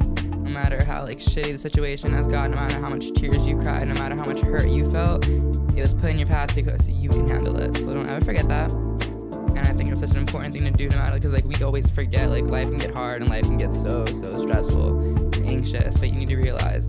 Matter 0.52 0.84
how 0.84 1.02
like 1.02 1.18
shitty 1.18 1.52
the 1.52 1.58
situation 1.58 2.12
has 2.12 2.26
got, 2.28 2.50
no 2.50 2.56
matter 2.56 2.78
how 2.78 2.88
much 2.88 3.12
tears 3.14 3.38
you 3.46 3.56
cried, 3.58 3.88
no 3.88 3.94
matter 3.94 4.14
how 4.14 4.24
much 4.24 4.40
hurt 4.40 4.68
you 4.68 4.88
felt, 4.90 5.26
it 5.26 5.80
was 5.80 5.92
put 5.94 6.10
in 6.10 6.18
your 6.18 6.28
path 6.28 6.54
because 6.54 6.88
you 6.88 7.08
can 7.08 7.28
handle 7.28 7.58
it. 7.58 7.76
So 7.78 7.92
don't 7.92 8.08
ever 8.08 8.24
forget 8.24 8.46
that. 8.48 8.70
And 8.70 9.58
I 9.58 9.72
think 9.72 9.90
it's 9.90 10.00
such 10.00 10.10
an 10.10 10.18
important 10.18 10.54
thing 10.54 10.64
to 10.64 10.70
do, 10.70 10.88
no 10.90 10.98
matter 10.98 11.14
because 11.14 11.32
like 11.32 11.44
we 11.44 11.54
always 11.64 11.90
forget 11.90 12.30
like 12.30 12.44
life 12.44 12.68
can 12.68 12.78
get 12.78 12.94
hard 12.94 13.22
and 13.22 13.30
life 13.30 13.44
can 13.44 13.58
get 13.58 13.72
so 13.72 14.04
so 14.04 14.38
stressful 14.38 14.98
and 15.00 15.46
anxious, 15.46 15.98
but 15.98 16.10
you 16.10 16.14
need 16.14 16.28
to 16.28 16.36
realize 16.36 16.86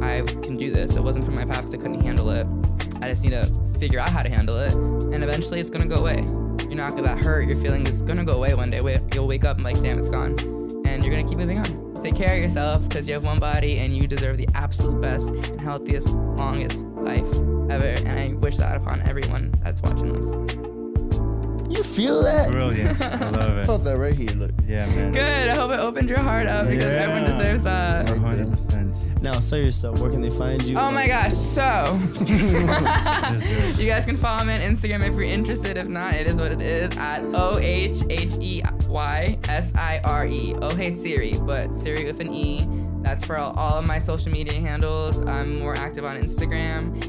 I 0.00 0.22
can 0.42 0.56
do 0.56 0.72
this. 0.72 0.96
It 0.96 1.02
wasn't 1.02 1.24
from 1.24 1.34
my 1.34 1.44
past 1.44 1.64
'cause 1.64 1.74
I 1.74 1.78
couldn't 1.78 2.00
handle 2.00 2.30
it. 2.30 2.46
I 3.02 3.08
just 3.08 3.22
need 3.22 3.30
to 3.30 3.44
figure 3.78 4.00
out 4.00 4.08
how 4.08 4.22
to 4.22 4.30
handle 4.30 4.56
it, 4.58 4.72
and 4.72 5.22
eventually 5.22 5.60
it's 5.60 5.70
gonna 5.70 5.86
go 5.86 5.96
away. 5.96 6.24
You're 6.68 6.76
not 6.76 6.90
gonna 6.90 7.02
that 7.02 7.24
hurt. 7.24 7.46
Your 7.46 7.56
feeling 7.56 7.86
is 7.86 8.02
gonna 8.02 8.24
go 8.24 8.34
away 8.34 8.54
one 8.54 8.70
day. 8.70 8.80
You'll 9.12 9.26
wake 9.26 9.44
up 9.44 9.56
and 9.56 9.64
like, 9.64 9.80
damn, 9.82 9.98
it's 9.98 10.10
gone, 10.10 10.36
and 10.86 11.04
you're 11.04 11.14
gonna 11.14 11.28
keep 11.28 11.38
moving 11.38 11.58
on. 11.58 11.83
Take 12.04 12.16
care 12.16 12.36
of 12.36 12.42
yourself 12.42 12.86
because 12.86 13.08
you 13.08 13.14
have 13.14 13.24
one 13.24 13.40
body 13.40 13.78
and 13.78 13.96
you 13.96 14.06
deserve 14.06 14.36
the 14.36 14.46
absolute 14.54 15.00
best 15.00 15.30
and 15.30 15.58
healthiest, 15.58 16.14
longest 16.14 16.84
life 16.96 17.24
ever. 17.70 17.94
And 18.04 18.20
I 18.20 18.34
wish 18.34 18.58
that 18.58 18.76
upon 18.76 19.00
everyone 19.08 19.54
that's 19.62 19.80
watching 19.80 20.12
this. 20.12 20.73
You 21.76 21.82
feel 21.82 22.22
that? 22.22 22.50
Brilliant. 22.52 23.00
I 23.02 23.30
love 23.30 23.34
it. 23.58 23.62
I 23.62 23.64
felt 23.64 23.84
that 23.84 23.98
right 23.98 24.14
here. 24.14 24.30
Look. 24.36 24.52
Yeah, 24.66 24.86
man. 24.94 25.12
Good. 25.12 25.48
I 25.48 25.54
hope 25.56 25.70
it 25.72 25.80
opened 25.80 26.08
your 26.08 26.20
heart 26.20 26.46
up 26.46 26.66
because 26.68 26.84
Yeah. 26.84 27.00
everyone 27.02 27.24
deserves 27.38 27.62
that. 27.64 28.08
Hundred 28.08 28.50
percent. 28.50 28.96
Now, 29.22 29.40
say 29.40 29.64
yourself, 29.64 30.00
where 30.00 30.10
can 30.10 30.20
they 30.20 30.28
find 30.30 30.62
you? 30.62 30.78
Oh 30.78 30.90
my 30.90 31.06
gosh. 31.06 31.32
So. 31.32 31.98
Just 32.12 32.26
do 32.26 32.34
it. 32.38 33.78
You 33.78 33.86
guys 33.86 34.04
can 34.06 34.16
follow 34.16 34.44
me 34.44 34.54
on 34.54 34.60
Instagram 34.60 35.00
if 35.00 35.14
you're 35.14 35.22
interested. 35.24 35.76
If 35.76 35.88
not, 35.88 36.14
it 36.14 36.26
is 36.28 36.34
what 36.36 36.52
it 36.52 36.60
is 36.60 36.96
at 36.96 37.20
O 37.34 37.58
H 37.58 38.02
H 38.10 38.34
E 38.40 38.62
Y 38.88 39.38
S 39.48 39.74
I 39.74 40.00
R 40.04 40.26
E. 40.26 40.54
Oh 40.60 40.74
hey 40.74 40.90
Siri, 40.90 41.32
but 41.42 41.74
Siri 41.74 42.04
with 42.04 42.20
an 42.20 42.32
E. 42.32 42.60
That's 43.02 43.24
for 43.26 43.36
all, 43.36 43.52
all 43.58 43.78
of 43.78 43.86
my 43.86 43.98
social 43.98 44.30
media 44.32 44.58
handles. 44.60 45.20
I'm 45.20 45.58
more 45.58 45.76
active 45.76 46.04
on 46.06 46.16
Instagram, 46.16 47.02
and 47.02 47.02
that's 47.02 47.08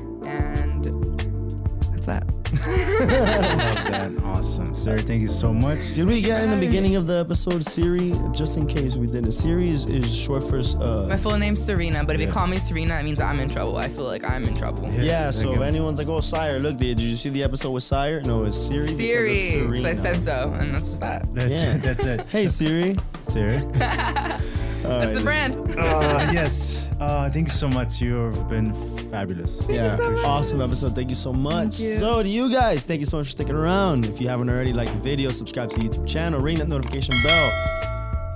that. 2.66 3.86
Love 3.86 4.16
that. 4.16 4.24
Awesome. 4.26 4.74
Siri, 4.76 5.02
thank 5.02 5.22
you 5.22 5.28
so 5.28 5.54
much. 5.54 5.80
Did 5.94 6.06
we 6.08 6.22
get 6.22 6.44
in 6.44 6.50
the 6.50 6.58
beginning 6.58 6.96
of 6.96 7.08
the 7.08 7.18
episode 7.20 7.64
Siri? 7.64 8.14
Just 8.34 8.58
in 8.58 8.68
case 8.68 8.96
we 8.96 9.08
didn't. 9.08 9.32
Siri 9.32 9.70
is, 9.70 9.86
is 9.86 10.14
short 10.16 10.44
for 10.44 10.60
uh, 10.80 11.08
My 11.08 11.18
full 11.18 11.38
name's 11.38 11.66
Sirena, 11.68 12.06
but 12.06 12.16
if 12.16 12.22
you 12.22 12.28
call 12.32 12.48
me 12.48 12.58
Sirena, 12.58 13.00
it 13.00 13.04
means 13.04 13.20
I'm 13.22 13.40
in 13.40 13.50
trouble. 13.50 13.78
I 13.78 13.88
feel 13.90 14.04
like 14.06 14.24
I'm 14.24 14.44
in 14.44 14.56
trouble. 14.56 14.84
Yeah. 14.92 15.02
Yeah, 15.02 15.32
so 15.32 15.54
if 15.54 15.62
anyone's 15.62 15.98
like, 16.00 16.08
oh, 16.08 16.20
Sire, 16.22 16.60
look, 16.60 16.78
did, 16.78 16.98
did 16.98 17.06
you 17.06 17.16
see 17.16 17.30
the 17.30 17.44
episode 17.44 17.72
with 17.72 17.84
Sire? 17.84 18.22
No, 18.22 18.44
it's 18.44 18.58
Siri. 18.58 18.88
Siri, 18.88 19.34
because 19.34 19.56
of 19.56 19.72
'cause 19.74 19.86
I 19.86 19.94
said 19.94 20.16
so, 20.22 20.54
and 20.54 20.74
that's 20.74 20.88
just 20.90 21.00
that. 21.02 21.34
That's 21.34 21.52
Yeah. 21.52 21.76
it. 21.76 21.82
That's 21.82 22.06
it. 22.06 22.26
Hey, 22.30 22.48
Siri. 22.48 22.96
Siri. 23.30 23.58
That's 24.88 25.14
the 25.14 25.22
brand. 25.22 25.56
Uh, 25.78 26.30
yes. 26.34 26.88
Uh, 27.00 27.30
thank 27.30 27.48
you 27.48 27.54
so 27.54 27.68
much. 27.68 28.02
You've 28.02 28.48
been 28.48 28.72
fabulous. 29.10 29.66
Yeah, 29.70 29.98
awesome 30.24 30.62
episode. 30.62 30.96
Thank 30.96 31.10
you 31.10 31.16
so 31.16 31.34
much. 31.34 31.80
you. 31.80 32.00
So, 32.00 32.24
to 32.24 32.30
you 32.30 32.52
guys, 32.52 32.86
thank 32.86 33.00
you 33.02 33.06
so 33.06 33.18
much 33.18 33.28
for 33.28 33.32
sticking 33.32 33.56
around. 33.56 34.06
If 34.06 34.22
you 34.22 34.28
haven't 34.30 34.50
already, 34.50 34.72
like 34.74 34.90
the 34.92 35.00
video, 35.00 35.30
subscribe 35.30 35.70
to 35.72 35.80
the 35.80 35.90
YouTube 35.90 36.08
channel, 36.08 36.42
ring 36.42 36.58
that 36.60 36.70
notification 36.70 37.14
bell. 37.24 37.82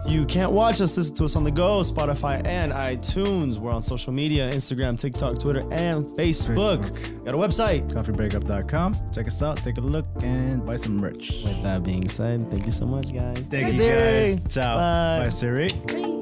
If 0.06 0.14
you 0.14 0.26
can't 0.26 0.52
watch 0.54 0.82
us, 0.82 0.98
listen 0.98 1.14
to 1.16 1.26
us 1.26 1.36
on 1.36 1.44
the 1.44 1.52
go, 1.52 1.82
Spotify 1.82 2.46
and 2.46 2.72
iTunes. 2.72 3.60
We're 3.60 3.72
on 3.72 3.82
social 3.82 4.12
media 4.12 4.50
Instagram, 4.52 4.98
TikTok, 4.98 5.40
Twitter, 5.40 5.62
and 5.72 6.06
Facebook. 6.06 6.82
Got 7.26 7.36
a 7.36 7.38
website. 7.38 7.88
Coffeebreakup.com. 7.92 8.96
Check 9.14 9.28
us 9.28 9.44
out. 9.44 9.58
Take 9.58 9.78
a 9.78 9.82
look 9.82 10.06
and 10.24 10.66
buy 10.66 10.78
some 10.78 10.98
merch. 10.98 11.44
With 11.44 11.62
that 11.64 11.84
being 11.84 12.08
said, 12.08 12.50
thank 12.50 12.66
you 12.66 12.72
so 12.72 12.86
much, 12.86 13.14
guys. 13.14 13.50
Thank 13.50 13.68
Bye, 13.68 13.72
you 13.72 13.78
Siri. 13.78 14.36
guys. 14.36 14.54
Ciao. 14.54 14.76
Bye. 14.78 15.24
Bye, 15.26 15.30
Siri. 15.30 15.70
Bye. 15.70 16.16